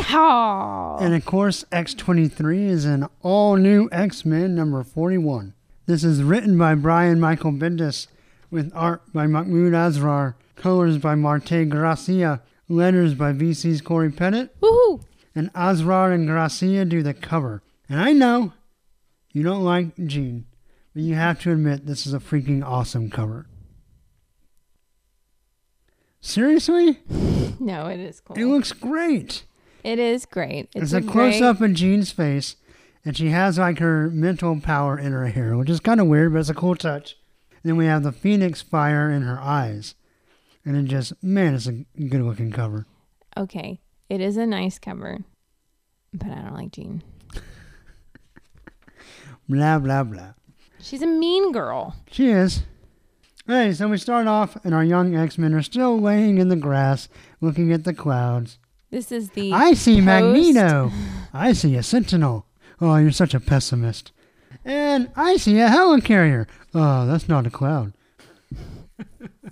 Yeehaw! 0.00 1.00
And 1.00 1.14
of 1.14 1.24
course, 1.24 1.64
X23 1.72 2.66
is 2.68 2.84
an 2.84 3.08
all 3.22 3.56
new 3.56 3.88
X 3.92 4.24
Men 4.24 4.54
number 4.54 4.82
41. 4.84 5.54
This 5.86 6.04
is 6.04 6.22
written 6.22 6.56
by 6.56 6.74
Brian 6.74 7.20
Michael 7.20 7.52
Bendis, 7.52 8.06
with 8.50 8.70
art 8.74 9.02
by 9.12 9.26
Mahmud 9.26 9.72
Asrar, 9.72 10.34
colors 10.56 10.98
by 10.98 11.14
Marte 11.14 11.68
Gracia, 11.68 12.42
letters 12.68 13.14
by 13.14 13.32
VC's 13.32 13.80
Cory 13.80 14.10
Pettit, 14.10 14.58
Woohoo! 14.60 15.02
and 15.34 15.52
Asrar 15.54 16.14
and 16.14 16.26
Gracia 16.26 16.84
do 16.84 17.02
the 17.02 17.14
cover. 17.14 17.62
And 17.88 18.00
I 18.00 18.12
know 18.12 18.52
you 19.32 19.42
don't 19.42 19.64
like 19.64 19.96
Jean, 20.06 20.46
but 20.94 21.02
you 21.02 21.14
have 21.14 21.40
to 21.42 21.52
admit 21.52 21.86
this 21.86 22.06
is 22.06 22.14
a 22.14 22.18
freaking 22.18 22.64
awesome 22.64 23.10
cover. 23.10 23.46
Seriously? 26.20 27.00
No, 27.60 27.86
it 27.86 28.00
is 28.00 28.20
cool. 28.20 28.36
It 28.36 28.46
looks 28.46 28.72
great. 28.72 29.44
It 29.84 30.00
is 30.00 30.26
great. 30.26 30.68
It's, 30.74 30.86
It's 30.86 30.92
a 30.92 31.00
great- 31.00 31.12
close 31.12 31.40
up 31.40 31.60
of 31.60 31.72
Jean's 31.72 32.10
face, 32.10 32.56
and 33.04 33.16
she 33.16 33.28
has 33.28 33.58
like 33.58 33.78
her 33.78 34.10
mental 34.10 34.60
power 34.60 34.98
in 34.98 35.12
her 35.12 35.28
hair, 35.28 35.56
which 35.56 35.70
is 35.70 35.78
kind 35.78 36.00
of 36.00 36.08
weird, 36.08 36.32
but 36.32 36.40
it's 36.40 36.48
a 36.48 36.54
cool 36.54 36.74
touch. 36.74 37.16
And 37.52 37.60
then 37.62 37.76
we 37.76 37.86
have 37.86 38.02
the 38.02 38.10
phoenix 38.12 38.60
fire 38.60 39.08
in 39.08 39.22
her 39.22 39.38
eyes, 39.40 39.94
and 40.64 40.76
it 40.76 40.84
just 40.84 41.12
man, 41.22 41.54
it's 41.54 41.66
a 41.66 41.72
good 41.72 42.22
looking 42.22 42.50
cover. 42.52 42.86
Okay, 43.36 43.80
it 44.08 44.20
is 44.20 44.36
a 44.36 44.46
nice 44.46 44.78
cover, 44.78 45.18
but 46.12 46.30
I 46.30 46.42
don't 46.42 46.54
like 46.54 46.72
Jean. 46.72 47.02
Blah 49.48 49.78
blah 49.78 50.04
blah. 50.04 50.32
She's 50.80 51.02
a 51.02 51.06
mean 51.06 51.52
girl. 51.52 51.96
She 52.10 52.28
is. 52.30 52.62
Hey, 53.46 53.72
so 53.74 53.88
we 53.88 53.98
start 53.98 54.26
off, 54.26 54.56
and 54.64 54.74
our 54.74 54.84
young 54.84 55.14
X 55.14 55.36
Men 55.36 55.52
are 55.54 55.62
still 55.62 56.00
laying 56.00 56.38
in 56.38 56.48
the 56.48 56.56
grass, 56.56 57.08
looking 57.42 57.72
at 57.72 57.84
the 57.84 57.92
clouds. 57.92 58.58
This 58.90 59.12
is 59.12 59.30
the 59.30 59.52
I 59.52 59.74
see 59.74 59.96
post- 59.96 60.04
Magneto. 60.06 60.90
I 61.34 61.52
see 61.52 61.74
a 61.76 61.82
Sentinel. 61.82 62.46
Oh, 62.80 62.96
you're 62.96 63.10
such 63.10 63.34
a 63.34 63.40
pessimist. 63.40 64.12
And 64.64 65.10
I 65.16 65.36
see 65.36 65.58
a 65.60 65.68
helicarrier. 65.68 66.46
Oh, 66.74 67.06
that's 67.06 67.28
not 67.28 67.46
a 67.46 67.50
cloud. 67.50 67.92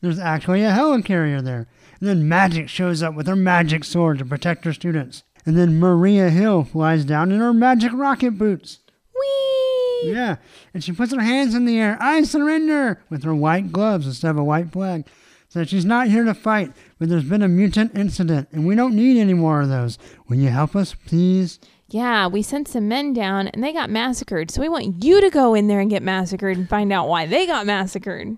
There's 0.00 0.18
actually 0.18 0.62
a 0.62 0.70
helicarrier 0.70 1.42
there. 1.42 1.66
And 2.00 2.08
then 2.08 2.28
Magik 2.28 2.68
shows 2.68 3.02
up 3.02 3.14
with 3.14 3.26
her 3.26 3.36
magic 3.36 3.84
sword 3.84 4.18
to 4.18 4.24
protect 4.24 4.64
her 4.64 4.72
students. 4.72 5.24
And 5.44 5.56
then 5.56 5.80
Maria 5.80 6.30
Hill 6.30 6.64
flies 6.64 7.04
down 7.04 7.32
in 7.32 7.40
her 7.40 7.52
magic 7.52 7.92
rocket 7.92 8.32
boots. 8.32 8.80
Whee! 9.14 10.12
Yeah, 10.12 10.36
and 10.72 10.84
she 10.84 10.92
puts 10.92 11.12
her 11.12 11.20
hands 11.20 11.54
in 11.54 11.64
the 11.64 11.78
air. 11.78 11.96
I 12.00 12.22
surrender 12.22 13.02
with 13.10 13.24
her 13.24 13.34
white 13.34 13.72
gloves 13.72 14.06
instead 14.06 14.30
of 14.30 14.38
a 14.38 14.44
white 14.44 14.70
flag. 14.70 15.06
So 15.48 15.64
she's 15.64 15.86
not 15.86 16.08
here 16.08 16.24
to 16.24 16.34
fight, 16.34 16.72
but 16.98 17.08
there's 17.08 17.24
been 17.24 17.42
a 17.42 17.48
mutant 17.48 17.96
incident, 17.96 18.48
and 18.52 18.66
we 18.66 18.74
don't 18.74 18.94
need 18.94 19.18
any 19.18 19.32
more 19.32 19.62
of 19.62 19.70
those. 19.70 19.98
Will 20.28 20.36
you 20.36 20.50
help 20.50 20.76
us, 20.76 20.94
please? 20.94 21.58
Yeah, 21.88 22.26
we 22.26 22.42
sent 22.42 22.68
some 22.68 22.86
men 22.86 23.14
down 23.14 23.48
and 23.48 23.64
they 23.64 23.72
got 23.72 23.88
massacred. 23.88 24.50
So 24.50 24.60
we 24.60 24.68
want 24.68 25.02
you 25.02 25.22
to 25.22 25.30
go 25.30 25.54
in 25.54 25.68
there 25.68 25.80
and 25.80 25.88
get 25.88 26.02
massacred 26.02 26.58
and 26.58 26.68
find 26.68 26.92
out 26.92 27.08
why 27.08 27.24
they 27.24 27.46
got 27.46 27.64
massacred. 27.64 28.36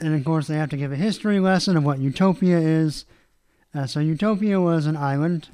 And 0.00 0.14
of 0.14 0.24
course, 0.24 0.46
they 0.46 0.56
have 0.56 0.70
to 0.70 0.76
give 0.76 0.92
a 0.92 0.96
history 0.96 1.40
lesson 1.40 1.76
of 1.76 1.84
what 1.84 1.98
Utopia 1.98 2.58
is. 2.58 3.04
Uh, 3.74 3.86
so 3.86 4.00
Utopia 4.00 4.60
was 4.60 4.86
an 4.86 4.96
island 4.96 5.48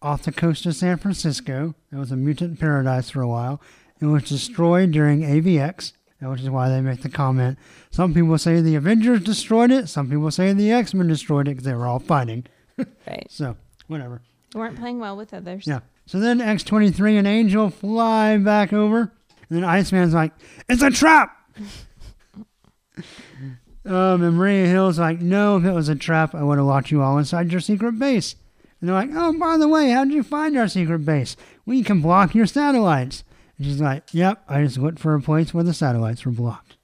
off 0.00 0.22
the 0.22 0.32
coast 0.32 0.64
of 0.66 0.74
San 0.74 0.96
Francisco. 0.96 1.74
It 1.92 1.96
was 1.96 2.10
a 2.10 2.16
mutant 2.16 2.58
paradise 2.58 3.10
for 3.10 3.20
a 3.20 3.28
while. 3.28 3.60
It 4.00 4.06
was 4.06 4.24
destroyed 4.24 4.92
during 4.92 5.22
AVX, 5.22 5.92
which 6.20 6.40
is 6.40 6.50
why 6.50 6.68
they 6.68 6.80
make 6.80 7.02
the 7.02 7.08
comment. 7.08 7.58
Some 7.90 8.14
people 8.14 8.38
say 8.38 8.60
the 8.60 8.76
Avengers 8.76 9.22
destroyed 9.22 9.70
it. 9.70 9.88
Some 9.88 10.08
people 10.08 10.30
say 10.30 10.52
the 10.52 10.70
X 10.70 10.94
Men 10.94 11.08
destroyed 11.08 11.48
it 11.48 11.52
because 11.52 11.64
they 11.64 11.74
were 11.74 11.86
all 11.86 11.98
fighting. 12.00 12.44
Right. 13.06 13.26
So, 13.28 13.56
whatever. 13.88 14.22
We 14.54 14.60
weren't 14.60 14.78
playing 14.78 15.00
well 15.00 15.16
with 15.16 15.34
others. 15.34 15.66
Yeah. 15.66 15.80
So 16.06 16.20
then 16.20 16.38
X23 16.38 17.18
and 17.18 17.26
Angel 17.26 17.70
fly 17.70 18.36
back 18.38 18.72
over. 18.72 19.00
And 19.00 19.10
then 19.50 19.64
Iceman's 19.64 20.14
like, 20.14 20.32
it's 20.68 20.82
a 20.82 20.90
trap! 20.90 21.36
um, 23.88 24.22
and 24.22 24.36
Maria 24.36 24.66
Hill's 24.66 24.98
like, 24.98 25.20
no, 25.20 25.56
if 25.56 25.64
it 25.64 25.72
was 25.72 25.88
a 25.88 25.94
trap, 25.94 26.34
I 26.34 26.42
would 26.42 26.58
have 26.58 26.66
locked 26.66 26.90
you 26.90 27.02
all 27.02 27.18
inside 27.18 27.52
your 27.52 27.60
secret 27.60 27.98
base. 27.98 28.36
And 28.80 28.88
they're 28.88 28.96
like, 28.96 29.10
oh, 29.12 29.38
by 29.38 29.56
the 29.56 29.68
way, 29.68 29.90
how'd 29.90 30.12
you 30.12 30.22
find 30.22 30.56
our 30.56 30.68
secret 30.68 31.00
base? 31.00 31.36
We 31.66 31.82
can 31.82 32.00
block 32.00 32.34
your 32.34 32.46
satellites. 32.46 33.24
And 33.56 33.66
she's 33.66 33.80
like, 33.80 34.12
yep, 34.12 34.44
I 34.48 34.62
just 34.62 34.78
went 34.78 35.00
for 35.00 35.14
a 35.14 35.20
place 35.20 35.52
where 35.52 35.64
the 35.64 35.74
satellites 35.74 36.24
were 36.24 36.32
blocked. 36.32 36.76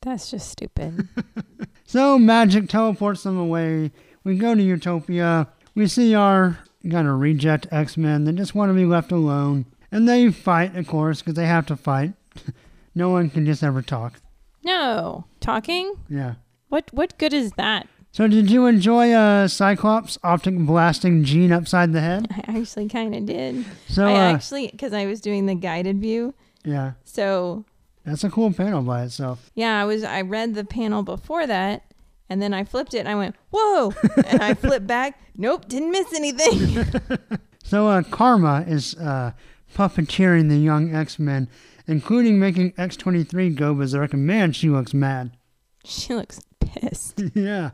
That's 0.00 0.30
just 0.30 0.50
stupid. 0.50 1.08
So 1.92 2.18
Magik 2.18 2.70
teleports 2.70 3.22
them 3.22 3.36
away. 3.36 3.90
We 4.24 4.38
go 4.38 4.54
to 4.54 4.62
Utopia. 4.62 5.48
We 5.74 5.86
see 5.86 6.14
our 6.14 6.58
kind 6.90 7.06
of 7.06 7.20
reject 7.20 7.66
X 7.70 7.98
Men. 7.98 8.24
They 8.24 8.32
just 8.32 8.54
want 8.54 8.70
to 8.70 8.74
be 8.74 8.86
left 8.86 9.12
alone. 9.12 9.66
And 9.90 10.08
they 10.08 10.30
fight, 10.30 10.74
of 10.74 10.86
course, 10.86 11.20
because 11.20 11.34
they 11.34 11.44
have 11.44 11.66
to 11.66 11.76
fight. 11.76 12.14
no 12.94 13.10
one 13.10 13.28
can 13.28 13.44
just 13.44 13.62
ever 13.62 13.82
talk. 13.82 14.22
No. 14.64 15.24
Talking? 15.40 15.94
Yeah. 16.08 16.34
What 16.68 16.90
what 16.92 17.18
good 17.18 17.32
is 17.32 17.52
that? 17.52 17.86
So, 18.14 18.28
did 18.28 18.50
you 18.50 18.66
enjoy 18.66 19.12
uh, 19.12 19.48
Cyclops 19.48 20.18
optic 20.22 20.54
blasting 20.58 21.24
Jean 21.24 21.50
upside 21.50 21.94
the 21.94 22.00
head? 22.02 22.26
I 22.30 22.58
actually 22.58 22.88
kind 22.88 23.14
of 23.14 23.24
did. 23.24 23.64
So, 23.88 24.06
I 24.06 24.12
uh, 24.12 24.34
actually, 24.34 24.68
because 24.68 24.92
I 24.92 25.06
was 25.06 25.22
doing 25.22 25.46
the 25.46 25.54
guided 25.54 25.98
view. 25.98 26.34
yeah, 26.62 26.92
So, 27.04 27.64
that's 28.04 28.22
a 28.22 28.28
cool 28.28 28.52
panel 28.52 28.82
by 28.82 29.04
itself. 29.04 29.50
yeah, 29.54 29.80
I 29.80 29.86
was, 29.86 30.04
I 30.04 30.20
read 30.20 30.54
the 30.54 30.64
panel 30.64 31.02
before 31.02 31.46
that. 31.46 31.84
And 32.28 32.40
then 32.42 32.52
I 32.52 32.64
flipped 32.64 32.92
it 32.92 32.98
and 32.98 33.08
I 33.08 33.14
went, 33.14 33.34
whoa. 33.50 33.92
and 34.26 34.42
I 34.42 34.52
flipped 34.54 34.86
back. 34.86 35.18
Nope, 35.36 35.66
didn't 35.68 35.90
miss 35.90 36.12
anything. 36.14 36.84
So, 37.64 37.88
uh, 37.88 38.02
Karma 38.02 38.64
is 38.68 38.94
uh, 38.96 39.32
puppeteering 39.74 40.50
the 40.50 40.56
young 40.58 40.94
X 40.94 41.18
Men, 41.18 41.48
including 41.92 42.38
making 42.40 42.72
X 42.76 42.96
23 42.96 43.50
go 43.50 43.74
berserk. 43.74 44.12
And 44.14 44.26
man, 44.26 44.52
she 44.52 44.68
looks 44.68 44.92
mad. 44.94 45.36
she 45.84 46.14
looks 46.14 46.40
pissed. 46.60 47.22
yeah. 47.34 47.70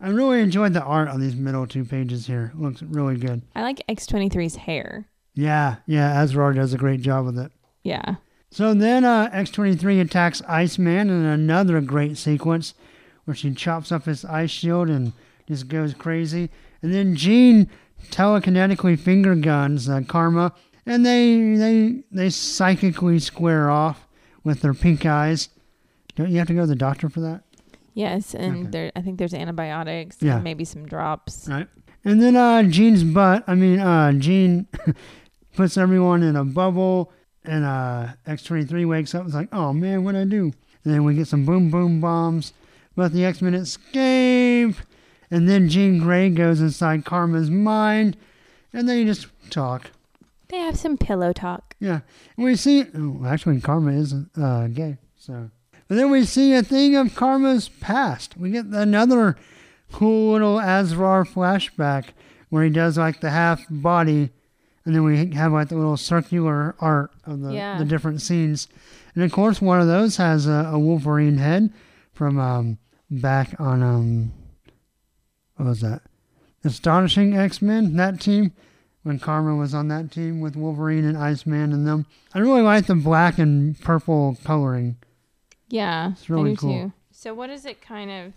I 0.00 0.08
really 0.08 0.40
enjoyed 0.40 0.72
the 0.72 0.82
art 0.82 1.08
on 1.08 1.20
these 1.20 1.34
middle 1.34 1.66
two 1.66 1.84
pages 1.84 2.26
here. 2.26 2.52
It 2.54 2.60
looks 2.60 2.82
really 2.82 3.16
good. 3.16 3.42
I 3.54 3.62
like 3.62 3.82
X23's 3.88 4.56
hair. 4.56 5.08
Yeah, 5.34 5.76
yeah, 5.86 6.14
Asrar 6.22 6.54
does 6.54 6.72
a 6.72 6.78
great 6.78 7.00
job 7.00 7.26
with 7.26 7.38
it. 7.38 7.50
Yeah. 7.82 8.16
So 8.50 8.72
then 8.72 9.04
uh, 9.04 9.30
X23 9.30 10.00
attacks 10.00 10.42
Iceman 10.48 11.10
in 11.10 11.24
another 11.24 11.80
great 11.80 12.16
sequence 12.16 12.74
where 13.24 13.34
she 13.34 13.52
chops 13.54 13.90
up 13.90 14.04
his 14.04 14.24
ice 14.24 14.50
shield 14.50 14.88
and 14.88 15.12
just 15.48 15.68
goes 15.68 15.92
crazy. 15.94 16.50
And 16.82 16.92
then 16.92 17.16
Jean 17.16 17.68
telekinetically 18.10 18.98
finger 18.98 19.34
guns 19.34 19.88
uh, 19.88 20.02
Karma, 20.06 20.52
and 20.86 21.04
they 21.04 21.54
they 21.56 22.02
they 22.10 22.30
psychically 22.30 23.18
square 23.18 23.68
off 23.70 24.06
with 24.44 24.60
their 24.62 24.74
pink 24.74 25.04
eyes. 25.04 25.48
Don't 26.14 26.30
you 26.30 26.38
have 26.38 26.46
to 26.48 26.54
go 26.54 26.62
to 26.62 26.66
the 26.66 26.74
doctor 26.76 27.08
for 27.08 27.20
that? 27.20 27.42
Yes, 27.94 28.34
and 28.34 28.56
Okay. 28.58 28.70
there 28.70 28.92
I 28.96 29.02
think 29.02 29.18
there's 29.18 29.34
antibiotics, 29.34 30.18
Yeah. 30.20 30.36
and 30.36 30.44
maybe 30.44 30.64
some 30.64 30.86
drops. 30.86 31.48
Right. 31.48 31.66
And 32.04 32.22
then 32.22 32.36
uh, 32.36 32.62
Jean's 32.62 33.02
butt. 33.04 33.42
I 33.46 33.54
mean, 33.54 33.80
uh, 33.80 34.12
Jean 34.12 34.66
puts 35.56 35.76
everyone 35.76 36.22
in 36.22 36.36
a 36.36 36.44
bubble, 36.44 37.10
and 37.44 37.64
uh, 37.64 38.08
X23 38.26 38.86
wakes 38.86 39.14
up. 39.14 39.22
and 39.22 39.28
is 39.30 39.34
like, 39.34 39.48
oh 39.52 39.72
man, 39.72 40.04
what'd 40.04 40.20
I 40.20 40.24
do? 40.24 40.52
And 40.84 40.94
then 40.94 41.04
we 41.04 41.14
get 41.14 41.26
some 41.26 41.44
boom 41.44 41.70
boom 41.70 42.00
bombs, 42.00 42.52
but 42.94 43.12
the 43.12 43.24
X 43.24 43.42
Men 43.42 43.54
escape. 43.54 44.76
And 45.30 45.48
then 45.48 45.68
Jean 45.68 45.98
Grey 45.98 46.30
goes 46.30 46.60
inside 46.60 47.04
Karma's 47.04 47.50
mind, 47.50 48.16
and 48.72 48.88
they 48.88 49.04
just 49.04 49.26
talk. 49.50 49.90
They 50.48 50.58
have 50.58 50.78
some 50.78 50.96
pillow 50.96 51.32
talk. 51.32 51.74
Yeah, 51.80 52.00
and 52.36 52.44
we 52.46 52.56
see. 52.56 52.84
Oh, 52.94 53.22
actually, 53.26 53.60
Karma 53.60 53.92
is 53.92 54.14
uh, 54.40 54.68
gay. 54.68 54.98
So, 55.16 55.50
but 55.88 55.96
then 55.96 56.10
we 56.10 56.24
see 56.24 56.54
a 56.54 56.62
thing 56.62 56.94
of 56.96 57.14
Karma's 57.14 57.68
past. 57.68 58.36
We 58.36 58.50
get 58.50 58.66
another 58.66 59.36
cool 59.92 60.32
little 60.32 60.56
Asrar 60.58 61.26
flashback 61.26 62.10
where 62.48 62.62
he 62.64 62.70
does 62.70 62.96
like 62.96 63.20
the 63.20 63.30
half 63.30 63.64
body, 63.68 64.30
and 64.84 64.94
then 64.94 65.02
we 65.02 65.32
have 65.34 65.52
like 65.52 65.68
the 65.68 65.76
little 65.76 65.96
circular 65.96 66.76
art 66.78 67.10
of 67.24 67.40
the 67.40 67.52
Yeah. 67.52 67.78
the 67.78 67.84
different 67.84 68.20
scenes. 68.22 68.68
And 69.14 69.24
of 69.24 69.32
course, 69.32 69.60
one 69.60 69.80
of 69.80 69.86
those 69.86 70.16
has 70.18 70.46
a, 70.46 70.70
a 70.72 70.78
Wolverine 70.78 71.38
head 71.38 71.72
from 72.12 72.38
um, 72.38 72.78
back 73.10 73.58
on 73.58 73.82
um, 73.82 74.32
what 75.56 75.66
was 75.68 75.80
that? 75.80 76.02
Astonishing 76.64 77.36
X 77.36 77.60
Men. 77.62 77.96
That 77.96 78.20
team 78.20 78.52
when 79.06 79.20
Karma 79.20 79.54
was 79.54 79.72
on 79.72 79.86
that 79.86 80.10
team 80.10 80.40
with 80.40 80.56
Wolverine 80.56 81.04
and 81.04 81.16
Iceman 81.16 81.72
and 81.72 81.86
them. 81.86 82.06
I 82.34 82.40
really 82.40 82.60
like 82.62 82.86
the 82.86 82.96
black 82.96 83.38
and 83.38 83.80
purple 83.80 84.36
coloring. 84.42 84.96
Yeah, 85.68 86.10
It's 86.10 86.28
really 86.28 86.50
I 86.50 86.54
do 86.54 86.60
cool. 86.60 86.72
too. 86.72 86.92
So 87.12 87.32
what 87.32 87.48
is 87.48 87.64
it 87.66 87.80
kind 87.80 88.10
of? 88.10 88.32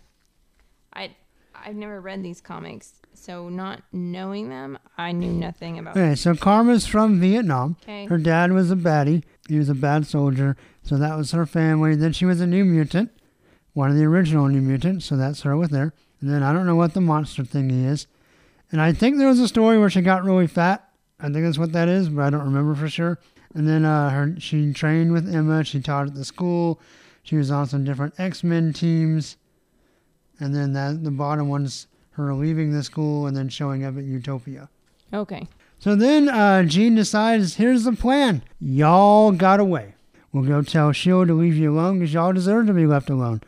I 0.94 1.16
I've 1.56 1.76
never 1.76 2.00
read 2.00 2.22
these 2.22 2.40
comics, 2.40 2.94
so 3.16 3.50
not 3.50 3.82
knowing 3.92 4.50
them, 4.50 4.78
I 4.96 5.12
knew 5.12 5.32
nothing 5.34 5.80
about. 5.80 5.98
Okay, 5.98 6.14
so 6.14 6.36
Karma's 6.36 6.86
from 6.86 7.20
Vietnam. 7.20 7.76
Okay. 7.84 8.06
Her 8.06 8.20
dad 8.20 8.52
was 8.52 8.70
a 8.70 8.76
baddie. 8.76 9.24
He 9.48 9.58
was 9.58 9.70
a 9.70 9.76
bad 9.76 10.06
soldier, 10.06 10.56
so 10.84 10.98
that 10.98 11.18
was 11.18 11.32
her 11.32 11.48
family. 11.48 11.96
Then 11.96 12.14
she 12.14 12.26
was 12.26 12.40
a 12.42 12.48
New 12.48 12.64
Mutant, 12.64 13.10
one 13.74 13.90
of 13.90 13.98
the 13.98 14.06
original 14.06 14.48
New 14.48 14.62
Mutants, 14.62 15.06
so 15.06 15.18
that's 15.18 15.42
her 15.42 15.58
with 15.58 15.72
there. 15.72 15.94
And 16.22 16.30
then 16.30 16.44
I 16.44 16.54
don't 16.54 16.68
know 16.68 16.76
what 16.76 16.94
the 16.94 17.02
monster 17.02 17.44
thingy 17.44 17.86
is. 17.86 18.06
And 18.72 18.82
I 18.82 18.94
think 18.94 19.18
there 19.18 19.28
was 19.28 19.40
a 19.40 19.48
story 19.48 19.80
where 19.80 19.90
she 19.90 20.02
got 20.02 20.24
really 20.24 20.48
fat. 20.48 20.90
I 21.20 21.24
think 21.24 21.46
that's 21.46 21.58
what 21.58 21.74
that 21.74 21.90
is, 21.90 22.10
but 22.10 22.24
I 22.24 22.30
don't 22.30 22.46
remember 22.46 22.76
for 22.76 22.88
sure. 22.88 23.20
And 23.54 23.68
then 23.68 23.84
uh, 23.84 24.10
her 24.12 24.36
she 24.40 24.74
trained 24.74 25.12
with 25.12 25.34
Emma. 25.34 25.64
She 25.64 25.82
taught 25.82 26.08
at 26.08 26.16
the 26.16 26.26
school. 26.26 26.80
She 27.24 27.36
was 27.36 27.52
on 27.52 27.68
some 27.68 27.84
different 27.84 28.14
X 28.20 28.44
Men 28.44 28.74
teams. 28.74 29.38
And 30.40 30.56
then 30.56 30.74
that 30.74 31.04
the 31.04 31.12
bottom 31.12 31.50
one's 31.50 31.88
her 32.12 32.34
leaving 32.34 32.72
the 32.72 32.84
school 32.84 33.28
and 33.28 33.36
then 33.36 33.50
showing 33.50 33.84
up 33.84 33.98
at 33.98 34.04
Utopia. 34.04 34.70
Okay. 35.14 35.48
So 35.80 35.96
then 35.96 36.28
uh, 36.30 36.64
Jean 36.64 36.96
decides, 36.96 37.56
here's 37.56 37.86
the 37.86 37.94
plan. 37.94 38.44
Y'all 38.60 39.32
got 39.32 39.60
away. 39.60 39.96
We'll 40.32 40.44
go 40.44 40.62
tell 40.62 40.90
S.H.I.E.L.D. 40.90 41.28
to 41.30 41.34
leave 41.34 41.56
you 41.56 41.72
alone 41.72 42.00
because 42.00 42.14
y'all 42.14 42.34
deserve 42.34 42.68
to 42.68 42.74
be 42.74 42.86
left 42.86 43.10
alone. 43.10 43.42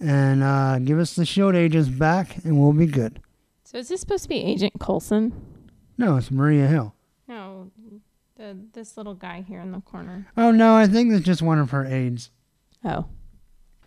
And 0.00 0.42
uh, 0.42 0.80
give 0.80 0.98
us 0.98 1.14
the 1.14 1.22
S.H.I.E.L.D. 1.22 1.56
agents 1.56 1.88
back 1.88 2.44
and 2.44 2.60
we'll 2.60 2.72
be 2.72 2.86
good. 2.86 3.20
So 3.72 3.78
is 3.78 3.88
this 3.88 4.00
supposed 4.00 4.22
to 4.24 4.28
be 4.28 4.36
Agent 4.42 4.74
Coulson? 4.78 5.32
No, 5.98 6.16
it's 6.16 6.30
Maria 6.30 6.66
Hill. 6.66 6.94
No, 7.26 7.70
the 8.36 8.56
this 8.74 8.96
little 8.96 9.14
guy 9.14 9.40
here 9.46 9.60
in 9.60 9.72
the 9.72 9.80
corner. 9.80 10.26
Oh, 10.36 10.50
no, 10.50 10.74
I 10.76 10.86
think 10.86 11.10
that's 11.10 11.24
just 11.24 11.40
one 11.42 11.58
of 11.58 11.70
her 11.70 11.84
aides. 11.86 12.30
Oh, 12.84 13.06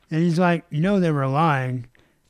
And 0.09 0.23
he's 0.23 0.39
like, 0.39 0.63
you 0.69 0.81
know, 0.81 0.99
they 0.99 1.11
were 1.11 1.27
lying. 1.27 1.87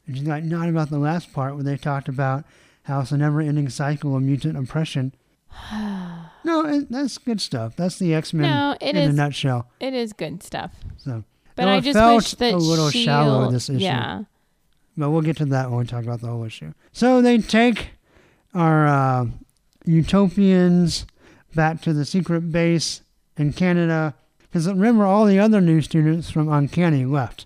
And 0.08 0.18
she's 0.18 0.28
like, 0.28 0.44
not 0.44 0.68
about 0.68 0.90
the 0.90 0.98
last 1.00 1.32
part 1.32 1.56
where 1.56 1.64
they 1.64 1.78
talked 1.78 2.08
about 2.10 2.44
how 2.84 3.02
it's 3.02 3.12
a 3.12 3.18
never 3.18 3.40
ending 3.42 3.70
cycle 3.70 4.16
of 4.16 4.24
mutant 4.24 4.58
oppression. 4.58 5.14
no, 6.44 6.66
it, 6.66 6.92
that's 6.92 7.18
good 7.18 7.40
stuff. 7.42 7.76
That's 7.76 7.98
the 8.00 8.14
X 8.14 8.34
Men 8.34 8.50
No, 8.50 8.76
in 8.82 8.96
is- 8.98 9.10
a 9.14 9.14
nutshell. 9.14 9.70
it 9.80 9.94
is 9.94 10.12
good 10.14 10.44
stuff. 10.44 10.72
So, 10.98 11.24
But 11.56 11.66
Though 11.66 11.70
I 11.72 11.80
just 11.80 11.98
felt 11.98 12.16
wish 12.18 12.32
that 12.34 12.54
a 12.54 12.58
little 12.58 12.90
shallow, 12.90 13.44
Shield- 13.44 13.54
this 13.54 13.70
issue. 13.70 13.80
Yeah. 13.84 14.24
But 14.98 15.10
we'll 15.10 15.22
get 15.22 15.38
to 15.38 15.46
that 15.46 15.70
when 15.70 15.80
we 15.80 15.86
talk 15.86 16.04
about 16.04 16.22
the 16.22 16.28
whole 16.28 16.44
issue. 16.46 16.74
So 16.92 17.22
they 17.22 17.38
take 17.40 17.90
our 18.54 18.88
uh, 18.88 19.26
utopians 19.86 21.06
back 21.54 21.82
to 21.82 21.94
the 21.94 22.06
secret 22.06 22.52
base 22.52 23.02
in 23.38 23.54
Canada. 23.54 24.16
Because 24.42 24.68
remember, 24.68 25.04
all 25.04 25.26
the 25.26 25.40
other 25.40 25.60
new 25.60 25.82
students 25.82 26.32
from 26.32 26.48
Uncanny 26.48 27.04
left. 27.04 27.46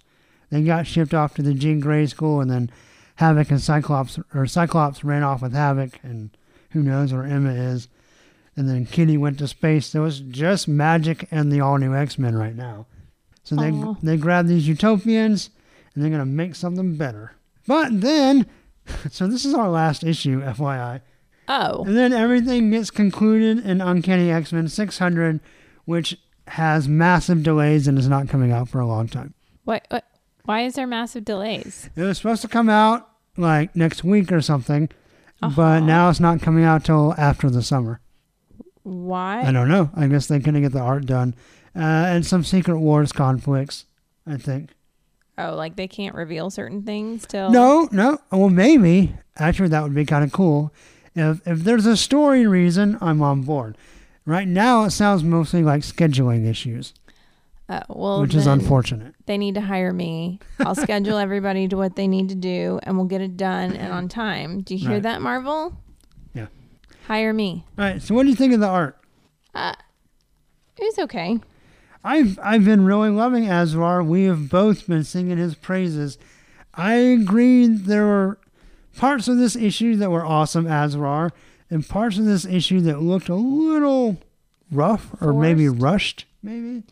They 0.51 0.63
got 0.63 0.88
shipped 0.88 1.13
off 1.13 1.34
to 1.35 1.41
the 1.41 1.53
Jean 1.53 1.80
Grey 1.80 2.05
school, 2.05 2.41
and 2.41 2.49
then 2.49 2.71
Havok 3.19 3.49
and 3.49 3.61
Cyclops, 3.61 4.19
or 4.34 4.45
Cyclops 4.45 5.03
ran 5.03 5.23
off 5.23 5.41
with 5.41 5.53
Havok, 5.53 5.93
and 6.03 6.30
who 6.71 6.81
knows 6.84 7.13
where 7.13 7.23
Emma 7.23 7.51
is. 7.51 7.88
And 8.55 8.67
then 8.67 8.85
Kitty 8.85 9.17
went 9.17 9.39
to 9.39 9.47
space. 9.47 9.88
So 9.88 10.05
it's 10.05 10.19
just 10.19 10.69
Magik 10.69 11.27
and 11.31 11.51
the 11.51 11.61
all 11.61 11.77
new 11.77 11.95
X 11.95 12.17
Men 12.19 12.35
right 12.35 12.55
now. 12.55 12.88
So 13.43 13.55
they 13.55 13.71
they 14.03 14.17
grab 14.17 14.47
these 14.47 14.67
utopians, 14.67 15.49
and 15.93 16.03
they're 16.03 16.11
gonna 16.11 16.26
make 16.26 16.55
something 16.55 16.95
better. 16.95 17.34
But 17.70 18.02
then, 18.02 18.48
so 19.12 19.28
this 19.28 19.46
is 19.46 19.54
our 19.54 19.70
last 19.70 20.04
issue, 20.04 20.41
FYI. 20.41 21.02
Oh, 21.48 21.84
And 21.86 21.96
then 21.96 22.14
everything 22.14 22.72
gets 22.72 22.90
concluded 22.90 23.64
in 23.64 23.80
Uncanny 23.80 24.32
X 24.32 24.52
Men 24.52 24.68
600, 24.68 25.40
which 25.86 26.18
has 26.48 26.88
massive 26.88 27.44
delays 27.44 27.88
and 27.88 27.98
is 28.00 28.08
not 28.08 28.28
coming 28.28 28.52
out 28.52 28.70
for 28.70 28.80
a 28.80 28.88
long 28.88 29.08
time. 29.08 29.36
what? 29.66 29.86
what 29.90 30.04
why 30.46 30.62
is 30.62 30.74
there 30.74 30.88
massive 30.88 31.26
delays? 31.26 31.91
It 31.96 32.02
was 32.02 32.18
supposed 32.18 32.41
to 32.41 32.48
come 32.48 32.70
out 32.70 33.08
like 33.38 33.76
next 33.76 34.04
week 34.04 34.32
or 34.32 34.41
something, 34.41 34.90
but 35.41 35.60
Uh-huh. 35.60 35.80
now 35.82 36.10
it's 36.10 36.20
not 36.20 36.41
coming 36.41 36.64
out 36.64 36.84
till 36.86 37.14
after 37.20 37.52
the 37.52 37.62
summer. 37.62 38.00
Why? 38.82 39.44
I 39.44 39.52
don't 39.52 39.70
know. 39.70 39.91
I 39.96 40.08
guess 40.08 40.26
they 40.26 40.40
couldn't 40.40 40.64
get 40.64 40.72
the 40.72 40.80
art 40.80 41.06
done. 41.06 41.36
Uh, 41.76 41.82
and 41.82 42.26
some 42.26 42.44
Secret 42.44 42.80
Wars 42.80 43.12
conflicts, 43.12 43.86
I 44.26 44.38
think. 44.38 44.72
Oh, 45.40 45.56
like 45.56 45.76
they 45.76 45.88
can't 45.88 46.14
reveal 46.16 46.49
certain 46.49 46.84
things 46.84 47.26
till. 47.26 47.49
No, 47.49 47.88
no. 47.91 48.20
Well, 48.32 48.49
maybe. 48.49 49.16
Actually, 49.38 49.70
that 49.70 49.84
would 49.84 49.95
be 49.95 50.06
kind 50.06 50.24
of 50.24 50.32
cool. 50.32 50.74
If 51.16 51.45
if 51.48 51.60
there's 51.60 51.86
a 51.86 51.95
story 51.98 52.45
reason, 52.45 52.98
I'm 53.02 53.22
on 53.22 53.41
board. 53.44 53.78
Right 54.26 54.48
now, 54.48 54.84
it 54.84 54.91
sounds 54.91 55.24
mostly 55.24 55.64
like 55.64 55.82
scheduling 55.82 56.45
issues, 56.48 56.94
Uh, 57.68 57.82
well, 57.90 58.22
which 58.22 58.36
is 58.36 58.45
then 58.45 58.60
unfortunate. 58.60 59.16
They 59.26 59.38
need 59.38 59.56
to 59.56 59.61
hire 59.61 59.91
me. 59.94 60.40
I'll 60.60 60.76
schedule 60.76 61.18
everybody 61.26 61.68
to 61.70 61.78
what 61.78 61.95
they 61.95 62.07
need 62.07 62.30
to 62.30 62.36
do, 62.36 62.80
and 62.84 62.95
we'll 62.98 63.07
get 63.07 63.22
it 63.22 63.38
done 63.38 63.76
and 63.76 63.91
on 63.91 64.07
time. 64.07 64.61
Do 64.61 64.76
you 64.76 64.82
hear 64.82 64.91
Right. 64.98 65.03
that, 65.03 65.22
Marvel? 65.22 65.76
Yeah. 66.36 66.48
Hire 67.07 67.34
me. 67.34 67.66
All 67.78 67.86
right. 67.86 68.02
So, 68.02 68.14
what 68.14 68.24
do 68.24 68.30
you 68.30 68.36
think 68.36 68.53
of 68.53 68.60
the 68.60 68.68
art? 68.68 68.98
Uh, 69.56 69.74
it 70.78 70.84
was 70.84 70.99
okay. 70.99 71.40
I've 72.03 72.39
I've 72.41 72.65
been 72.65 72.85
really 72.85 73.09
loving 73.09 73.45
Asrar. 73.45 74.05
We 74.05 74.23
have 74.26 74.49
both 74.49 74.88
been 74.88 75.03
singing 75.03 75.38
his 75.38 75.55
praises. 75.55 76.17
I 76.73 76.93
agree 76.93 77.67
there 77.67 78.05
were 78.05 78.39
parts 78.95 79.27
of 79.27 79.38
this 79.38 79.55
issue 79.55 79.95
that 79.97 80.11
were 80.11 80.26
awesome, 80.26 80.65
Asrar, 80.65 81.31
and 81.69 81.88
parts 81.88 82.17
of 82.17 82.26
this 82.26 82.45
issue 82.45 82.81
that 82.81 83.01
looked 83.01 83.30
a 83.30 83.35
little 83.35 84.17
rough 84.71 85.09
or 85.21 85.34
maybe 85.34 85.67
rushed, 85.67 86.26
maybe. 86.41 86.84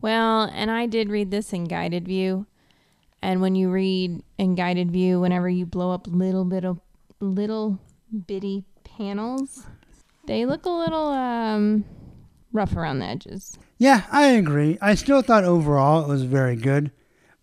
Well, 0.00 0.50
and 0.52 0.70
I 0.70 0.86
did 0.86 1.08
read 1.08 1.30
this 1.30 1.52
in 1.52 1.64
guided 1.64 2.06
view. 2.06 2.46
And 3.20 3.40
when 3.40 3.54
you 3.54 3.70
read 3.70 4.22
in 4.36 4.56
guided 4.56 4.90
view, 4.90 5.20
whenever 5.20 5.48
you 5.48 5.64
blow 5.64 5.92
up 5.92 6.06
little 6.08 6.44
bit 6.44 6.64
of 6.64 6.80
little 7.20 7.78
bitty 8.26 8.64
panels, 8.84 9.64
they 10.26 10.44
look 10.44 10.66
a 10.66 10.70
little 10.70 11.06
um 11.06 11.84
rough 12.52 12.76
around 12.76 12.98
the 12.98 13.06
edges. 13.06 13.58
Yeah, 13.82 14.02
I 14.12 14.26
agree. 14.28 14.78
I 14.80 14.94
still 14.94 15.22
thought 15.22 15.42
overall 15.42 16.04
it 16.04 16.08
was 16.08 16.22
very 16.22 16.54
good, 16.54 16.92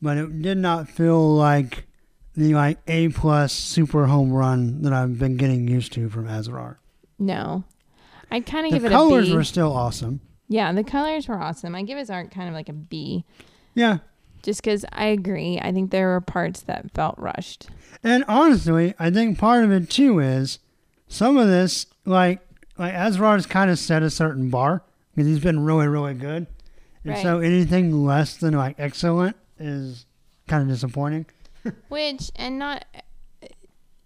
but 0.01 0.15
it 0.17 0.41
did 0.41 0.57
not 0.57 0.87
feel 0.87 1.35
like 1.35 1.85
the 2.33 2.53
like 2.55 2.77
A 2.87 3.09
plus 3.09 3.51
super 3.51 4.05
home 4.05 4.31
run 4.31 4.83
that 4.83 4.93
I've 4.93 5.19
been 5.19 5.35
getting 5.35 5.67
used 5.67 5.91
to 5.93 6.07
from 6.07 6.27
Azarar. 6.27 6.77
No. 7.17 7.65
I'd 8.31 8.45
kind 8.45 8.65
of 8.65 8.71
give 8.71 8.85
it 8.85 8.93
a 8.93 8.95
colors 8.95 9.29
were 9.33 9.43
still 9.43 9.73
awesome. 9.73 10.21
yeah, 10.47 10.71
the 10.71 10.83
colors 10.85 11.27
were 11.27 11.37
awesome. 11.41 11.75
I 11.75 11.81
give 11.83 11.97
his 11.97 12.09
art 12.09 12.31
kind 12.31 12.47
of 12.47 12.53
like 12.55 12.69
a 12.69 12.73
B, 12.73 13.25
Yeah, 13.75 13.97
just 14.41 14.63
because 14.63 14.85
I 14.93 15.07
agree. 15.07 15.59
I 15.61 15.73
think 15.73 15.91
there 15.91 16.07
were 16.07 16.21
parts 16.21 16.61
that 16.61 16.89
felt 16.93 17.15
rushed. 17.17 17.67
and 18.01 18.23
honestly, 18.29 18.93
I 18.97 19.11
think 19.11 19.37
part 19.37 19.65
of 19.65 19.73
it 19.73 19.89
too 19.89 20.19
is 20.19 20.59
some 21.09 21.35
of 21.35 21.49
this 21.49 21.85
like 22.05 22.39
like 22.77 22.93
Azarar's 22.93 23.45
kind 23.45 23.69
of 23.69 23.77
set 23.77 24.03
a 24.03 24.09
certain 24.09 24.49
bar 24.49 24.83
because 25.19 25.27
he's 25.31 25.43
been 25.43 25.59
really 25.65 25.87
really 25.87 26.13
good, 26.13 26.47
and 27.03 27.13
Right. 27.13 27.21
so 27.21 27.39
anything 27.39 28.05
less 28.05 28.37
than 28.37 28.53
like 28.53 28.75
excellent 28.79 29.35
is 29.59 30.05
kind 30.47 30.63
of 30.63 30.69
disappointing. 30.69 31.25
Which, 31.89 32.31
and 32.37 32.57
not, 32.57 32.85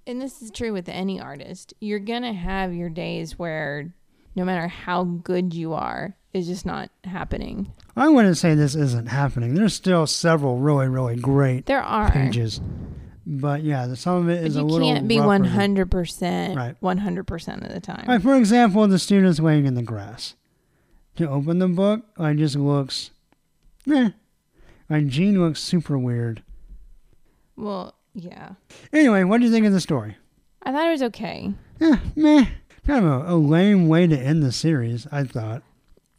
and 0.07 0.19
this 0.21 0.41
is 0.41 0.49
true 0.51 0.73
with 0.73 0.89
any 0.89 1.19
artist, 1.21 1.73
you're 1.79 1.99
going 1.99 2.23
to 2.23 2.33
have 2.33 2.73
your 2.73 2.89
days 2.89 3.37
where 3.37 3.93
no 4.35 4.43
matter 4.43 4.67
how 4.67 5.03
good 5.03 5.53
you 5.53 5.73
are, 5.73 6.15
it's 6.33 6.47
just 6.47 6.65
not 6.65 6.89
happening. 7.03 7.71
I 7.95 8.09
wouldn't 8.09 8.37
say 8.37 8.55
this 8.55 8.73
isn't 8.73 9.09
happening. 9.09 9.53
There's 9.53 9.75
still 9.75 10.07
several 10.07 10.57
really 10.57 10.87
really 10.87 11.15
great 11.15 11.67
There 11.67 11.83
are. 11.83 12.09
pages. 12.11 12.59
But 13.25 13.61
yeah, 13.63 13.85
the, 13.87 13.95
some 13.95 14.15
of 14.15 14.29
it 14.29 14.43
is 14.43 14.57
a 14.57 14.59
you 14.59 14.65
little. 14.65 14.85
can't 14.91 15.07
be 15.07 15.15
100% 15.15 16.55
Right. 16.57 16.75
100% 16.81 17.65
of 17.65 17.73
the 17.73 17.79
time. 17.79 18.03
Like 18.07 18.21
for 18.21 18.35
example, 18.35 18.85
the 18.87 18.99
students 18.99 19.39
laying 19.39 19.65
in 19.65 19.75
the 19.75 19.83
grass. 19.83 20.35
To 21.17 21.29
open 21.29 21.59
the 21.59 21.67
book, 21.67 22.01
like 22.17 22.37
just 22.37 22.55
looks, 22.55 23.11
eh. 23.91 24.09
Like 24.89 25.07
Jean 25.07 25.39
looks 25.39 25.59
super 25.59 25.97
weird. 25.97 26.41
Well, 27.55 27.93
yeah. 28.15 28.51
Anyway, 28.91 29.23
what 29.23 29.39
do 29.39 29.45
you 29.45 29.51
think 29.51 29.65
of 29.65 29.73
the 29.73 29.79
story? 29.81 30.17
I 30.63 30.71
thought 30.71 30.87
it 30.87 30.91
was 30.91 31.03
okay. 31.03 31.53
Eh, 31.81 31.97
meh. 32.15 32.45
Kind 32.85 33.05
of 33.05 33.11
a, 33.27 33.33
a 33.33 33.35
lame 33.35 33.87
way 33.87 34.07
to 34.07 34.17
end 34.17 34.43
the 34.43 34.51
series, 34.51 35.07
I 35.11 35.23
thought. 35.23 35.63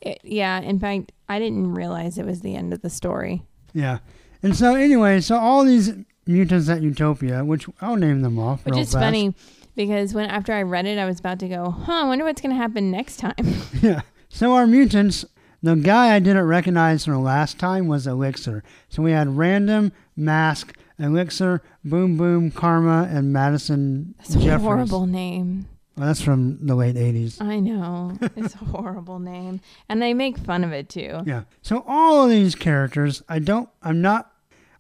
It, 0.01 0.21
yeah, 0.23 0.61
in 0.61 0.79
fact, 0.79 1.13
I 1.29 1.39
didn't 1.39 1.75
realize 1.75 2.17
it 2.19 2.27
was 2.27 2.41
the 2.41 2.55
end 2.55 2.73
of 2.73 2.83
the 2.83 2.91
story. 2.91 3.43
Yeah. 3.73 3.99
And 4.43 4.55
so 4.57 4.75
anyway, 4.75 5.21
so 5.21 5.37
all 5.37 5.65
these 5.65 5.93
mutants 6.27 6.69
at 6.69 6.83
Utopia, 6.83 7.45
which 7.45 7.67
I'll 7.81 7.97
name 7.97 8.23
them 8.23 8.39
off. 8.39 8.65
Which 8.65 8.75
real 8.75 8.83
is 8.83 8.93
fast. 8.93 9.03
funny 9.03 9.35
because 9.75 10.15
when 10.15 10.29
after 10.31 10.53
I 10.53 10.63
read 10.63 10.87
it, 10.87 10.99
I 10.99 11.05
was 11.07 11.19
about 11.21 11.39
to 11.41 11.49
go, 11.49 11.71
huh, 11.71 11.93
I 11.93 12.05
wonder 12.05 12.25
what's 12.25 12.41
going 12.41 12.55
to 12.55 12.61
happen 12.61 12.91
next 12.91 13.17
time. 13.17 13.35
Yeah. 13.83 14.03
So 14.35 14.55
our 14.55 14.67
mutants, 14.67 15.25
the 15.63 15.77
guy 15.77 16.13
I 16.13 16.19
didn't 16.19 16.49
recognize 16.49 17.05
from 17.05 17.23
last 17.23 17.57
time 17.57 17.87
was 17.87 18.05
Elixir. 18.05 18.65
So 18.89 19.01
we 19.01 19.13
had 19.13 19.37
Random, 19.37 19.93
Mask, 20.17 20.77
Elixir, 20.99 21.63
Boom 21.85 22.17
Boom, 22.17 22.51
Karma, 22.51 23.09
and 23.09 23.33
Madison 23.33 24.17
That's 24.19 24.35
a 24.35 24.59
horrible 24.59 25.07
name. 25.07 25.67
Well, 25.97 26.09
that's 26.09 26.21
from 26.21 26.67
the 26.67 26.75
late 26.75 26.97
80s. 26.97 27.41
I 27.41 27.61
know. 27.61 28.19
It's 28.35 28.57
a 28.57 28.59
horrible 28.59 29.21
name. 29.21 29.61
And 29.89 30.03
they 30.03 30.13
make 30.13 30.37
fun 30.37 30.65
of 30.65 30.73
it 30.73 30.89
too. 30.89 31.23
Yeah. 31.25 31.45
So 31.63 31.85
all 31.87 32.25
of 32.25 32.31
these 32.31 32.57
characters, 32.57 33.23
I 33.29 33.39
don't, 33.39 33.69
I'm 33.85 34.03
not, 34.03 34.33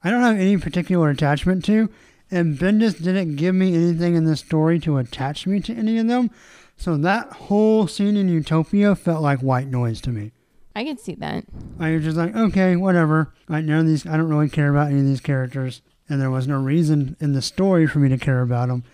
I 0.02 0.10
don't 0.10 0.22
have 0.22 0.36
any 0.36 0.56
particular 0.56 1.10
attachment 1.10 1.64
to, 1.66 1.90
and 2.28 2.58
Bendis 2.58 3.00
didn't 3.00 3.36
give 3.36 3.54
me 3.54 3.72
anything 3.72 4.16
in 4.16 4.24
the 4.24 4.34
story 4.34 4.80
to 4.80 4.98
attach 4.98 5.46
me 5.46 5.60
to 5.60 5.72
any 5.72 5.96
of 5.98 6.08
them. 6.08 6.32
So 6.76 6.96
that 6.96 7.32
whole 7.32 7.86
scene 7.86 8.16
in 8.16 8.28
Utopia 8.28 8.94
felt 8.94 9.22
like 9.22 9.40
white 9.40 9.68
noise 9.68 10.00
to 10.02 10.10
me. 10.10 10.32
I 10.76 10.84
could 10.84 10.98
see 10.98 11.14
that. 11.16 11.44
I 11.78 11.92
was 11.92 12.04
just 12.04 12.16
like, 12.16 12.34
okay, 12.34 12.76
whatever. 12.76 13.32
I 13.48 13.60
none 13.60 13.80
of 13.80 13.86
these, 13.86 14.06
I 14.06 14.16
don't 14.16 14.28
really 14.28 14.48
care 14.48 14.70
about 14.70 14.88
any 14.88 15.00
of 15.00 15.06
these 15.06 15.20
characters, 15.20 15.82
and 16.08 16.20
there 16.20 16.30
was 16.30 16.48
no 16.48 16.60
reason 16.60 17.16
in 17.20 17.32
the 17.32 17.42
story 17.42 17.86
for 17.86 18.00
me 18.00 18.08
to 18.08 18.18
care 18.18 18.42
about 18.42 18.68
them. 18.68 18.84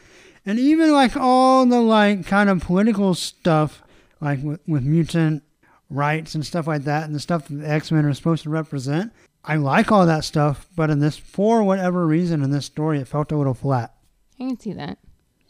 And 0.44 0.58
even 0.58 0.92
like 0.92 1.16
all 1.16 1.64
the 1.66 1.80
like 1.80 2.26
kind 2.26 2.50
of 2.50 2.60
political 2.60 3.14
stuff, 3.14 3.82
like 4.20 4.42
with, 4.42 4.60
with 4.66 4.84
mutant 4.84 5.42
rights 5.88 6.34
and 6.34 6.44
stuff 6.44 6.66
like 6.66 6.84
that, 6.84 7.04
and 7.04 7.14
the 7.14 7.20
stuff 7.20 7.48
that 7.48 7.54
the 7.54 7.68
X 7.68 7.90
Men 7.90 8.04
are 8.04 8.14
supposed 8.14 8.42
to 8.42 8.50
represent, 8.50 9.12
I 9.44 9.56
like 9.56 9.90
all 9.90 10.04
that 10.06 10.24
stuff. 10.24 10.66
But 10.76 10.90
in 10.90 11.00
this, 11.00 11.16
for 11.16 11.62
whatever 11.62 12.06
reason, 12.06 12.42
in 12.42 12.50
this 12.50 12.66
story, 12.66 13.00
it 13.00 13.08
felt 13.08 13.32
a 13.32 13.36
little 13.36 13.54
flat. 13.54 13.94
I 14.38 14.44
can 14.44 14.60
see 14.60 14.74
that. 14.74 14.98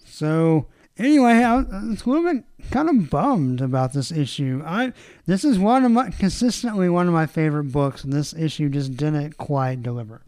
So 0.04 0.66
anyway, 1.00 1.32
I 1.42 1.56
was, 1.56 1.66
a 2.02 2.08
little 2.08 2.32
bit 2.32 2.44
kind 2.70 2.88
of 2.88 3.10
bummed 3.10 3.60
about 3.60 3.92
this 3.92 4.12
issue. 4.12 4.62
I 4.64 4.92
this 5.26 5.44
is 5.44 5.58
one 5.58 5.84
of 5.84 5.90
my 5.90 6.10
consistently 6.10 6.88
one 6.88 7.08
of 7.08 7.14
my 7.14 7.26
favorite 7.26 7.72
books, 7.72 8.04
and 8.04 8.12
this 8.12 8.34
issue 8.34 8.68
just 8.68 8.96
didn't 8.96 9.36
quite 9.36 9.82
deliver. 9.82 10.22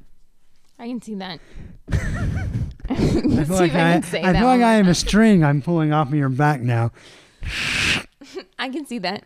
I 0.79 0.89
can 0.89 1.01
see 1.01 1.15
that. 1.17 1.39
I 2.89 3.45
feel 3.45 3.57
like 3.57 3.75
I, 3.75 3.95
I, 3.95 4.01
feel 4.01 4.23
like 4.23 4.63
I 4.63 4.75
have 4.75 4.89
a 4.89 4.95
string 4.95 5.45
I'm 5.45 5.63
pulling 5.63 5.93
off 5.93 6.09
of 6.09 6.15
your 6.15 6.29
back 6.29 6.61
now. 6.61 6.91
I 8.59 8.69
can 8.69 8.85
see 8.87 8.99
that. 8.99 9.25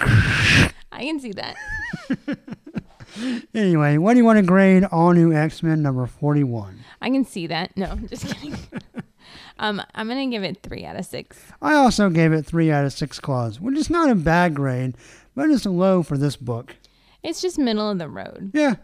I 0.00 1.02
can 1.04 1.20
see 1.20 1.32
that. 1.32 1.56
Anyway, 3.54 3.96
what 3.98 4.12
do 4.14 4.18
you 4.18 4.24
want 4.24 4.38
to 4.38 4.42
grade 4.44 4.84
all 4.84 5.12
new 5.12 5.32
X 5.32 5.62
Men 5.62 5.82
number 5.82 6.06
forty 6.06 6.44
one? 6.44 6.80
I 7.00 7.10
can 7.10 7.24
see 7.24 7.46
that. 7.46 7.76
No, 7.76 7.86
I'm 7.86 8.08
just 8.08 8.26
kidding. 8.26 8.56
um, 9.58 9.80
I'm 9.94 10.08
gonna 10.08 10.26
give 10.28 10.42
it 10.44 10.62
three 10.62 10.84
out 10.84 10.96
of 10.96 11.04
six. 11.06 11.38
I 11.62 11.74
also 11.74 12.10
gave 12.10 12.32
it 12.32 12.44
three 12.44 12.70
out 12.70 12.84
of 12.84 12.92
six 12.92 13.18
claws, 13.20 13.60
which 13.60 13.76
is 13.78 13.88
not 13.90 14.10
a 14.10 14.14
bad 14.14 14.54
grade, 14.54 14.96
but 15.34 15.50
it's 15.50 15.64
low 15.66 16.02
for 16.02 16.18
this 16.18 16.36
book. 16.36 16.76
It's 17.22 17.40
just 17.40 17.58
middle 17.58 17.90
of 17.90 17.98
the 17.98 18.08
road. 18.08 18.50
Yeah, 18.54 18.76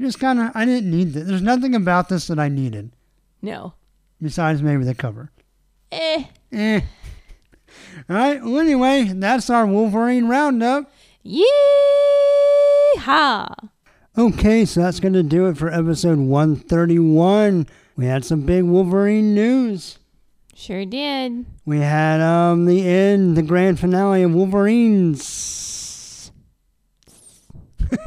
just 0.00 0.18
kind 0.18 0.40
of 0.40 0.50
I 0.54 0.64
didn't 0.64 0.90
need 0.90 1.12
this. 1.12 1.26
There's 1.28 1.42
nothing 1.42 1.74
about 1.74 2.08
this 2.08 2.26
that 2.28 2.38
I 2.38 2.48
needed 2.48 2.90
No. 3.42 3.74
besides 4.20 4.62
maybe 4.62 4.84
the 4.84 4.94
cover. 4.94 5.30
Eh. 5.92 6.24
Eh. 6.52 6.80
All 8.08 8.16
right. 8.16 8.42
Well, 8.42 8.58
anyway, 8.60 9.04
that's 9.14 9.50
our 9.50 9.66
Wolverine 9.66 10.26
roundup. 10.28 10.90
Yeehaw! 12.96 13.68
Okay, 14.16 14.64
so 14.64 14.80
that's 14.80 15.00
going 15.00 15.14
to 15.14 15.24
do 15.24 15.46
it 15.46 15.58
for 15.58 15.68
episode 15.72 16.20
131. 16.20 17.66
We 17.96 18.06
had 18.06 18.24
some 18.24 18.42
big 18.42 18.62
Wolverine 18.62 19.34
news. 19.34 19.98
Sure 20.54 20.84
did. 20.84 21.44
We 21.66 21.80
had 21.80 22.20
um 22.20 22.66
the 22.66 22.86
end, 22.86 23.36
the 23.36 23.42
grand 23.42 23.80
finale 23.80 24.22
of 24.22 24.32
Wolverines. 24.32 26.30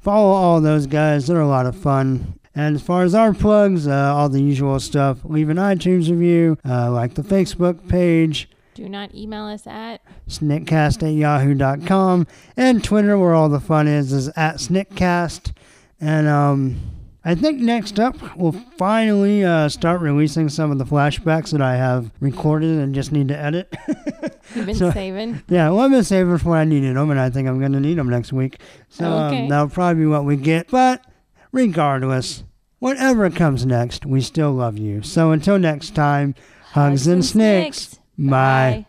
follow 0.01 0.31
all 0.31 0.61
those 0.61 0.87
guys. 0.87 1.27
They're 1.27 1.41
a 1.41 1.49
lot 1.49 1.65
of 1.67 1.75
fun. 1.77 2.39
And 2.55 2.75
as 2.77 2.83
far 2.83 3.05
as 3.05 3.15
our 3.15 3.33
plugs, 3.33 3.87
uh, 3.87 4.15
all 4.15 4.29
the 4.29 4.43
usual 4.43 4.81
stuff, 4.81 5.19
leave 5.25 5.49
an 5.51 5.57
iTunes 5.57 6.11
review, 6.11 6.59
uh, 6.69 6.91
like 6.91 7.15
the 7.15 7.23
Facebook 7.23 7.87
page, 7.89 8.49
Do 8.75 8.89
not 8.89 9.15
email 9.15 9.45
us 9.45 9.67
at 9.67 10.01
sniktcast 10.29 11.03
at 11.03 11.15
yahoo.com, 11.15 12.27
and 12.57 12.83
Twitter, 12.83 13.17
where 13.19 13.35
all 13.35 13.49
the 13.49 13.61
fun 13.61 13.87
is, 13.87 14.13
is 14.13 14.29
at 14.37 14.57
sniktcast. 14.57 15.53
And 16.01 16.27
um, 16.27 16.77
I 17.25 17.35
think 17.35 17.61
next 17.61 18.01
up, 18.01 18.17
we'll 18.37 18.53
finally 18.79 19.45
uh, 19.45 19.69
start 19.69 20.01
releasing 20.01 20.49
some 20.49 20.71
of 20.73 20.79
the 20.79 20.85
flashbacks 20.87 21.53
that 21.53 21.61
I 21.63 21.77
have 21.77 22.11
recorded 22.21 22.79
and 22.79 22.95
just 22.95 23.13
need 23.13 23.29
to 23.29 23.39
edit. 23.39 23.73
you've 24.57 24.67
been 24.67 24.75
So- 24.75 24.91
saving. 24.91 25.43
yeah, 25.49 25.69
well, 25.71 25.81
I've 25.81 25.91
been 25.91 26.03
saving 26.05 26.37
for 26.39 26.51
when 26.51 26.59
I 26.59 26.65
needed 26.65 26.97
them, 26.97 27.11
and 27.11 27.21
I 27.21 27.31
think 27.31 27.47
I'm 27.49 27.59
going 27.61 27.73
to 27.73 27.81
need 27.81 27.99
them 27.99 28.09
next 28.09 28.33
week. 28.33 28.59
So 28.89 29.05
Okay. 29.05 29.43
um, 29.43 29.49
that'll 29.49 29.69
probably 29.69 30.03
be 30.03 30.07
what 30.07 30.25
we 30.25 30.37
get. 30.37 30.69
But 30.69 31.05
regardless, 31.53 32.45
whatever 32.79 33.31
comes 33.31 33.65
next, 33.67 34.07
we 34.07 34.21
still 34.21 34.53
love 34.53 34.79
you. 34.79 35.03
So 35.03 35.33
until 35.33 35.59
next 35.59 35.95
time, 35.95 36.35
hugs, 36.73 37.07
and, 37.07 37.25
snikts. 37.25 37.99
Bye. 38.19 38.87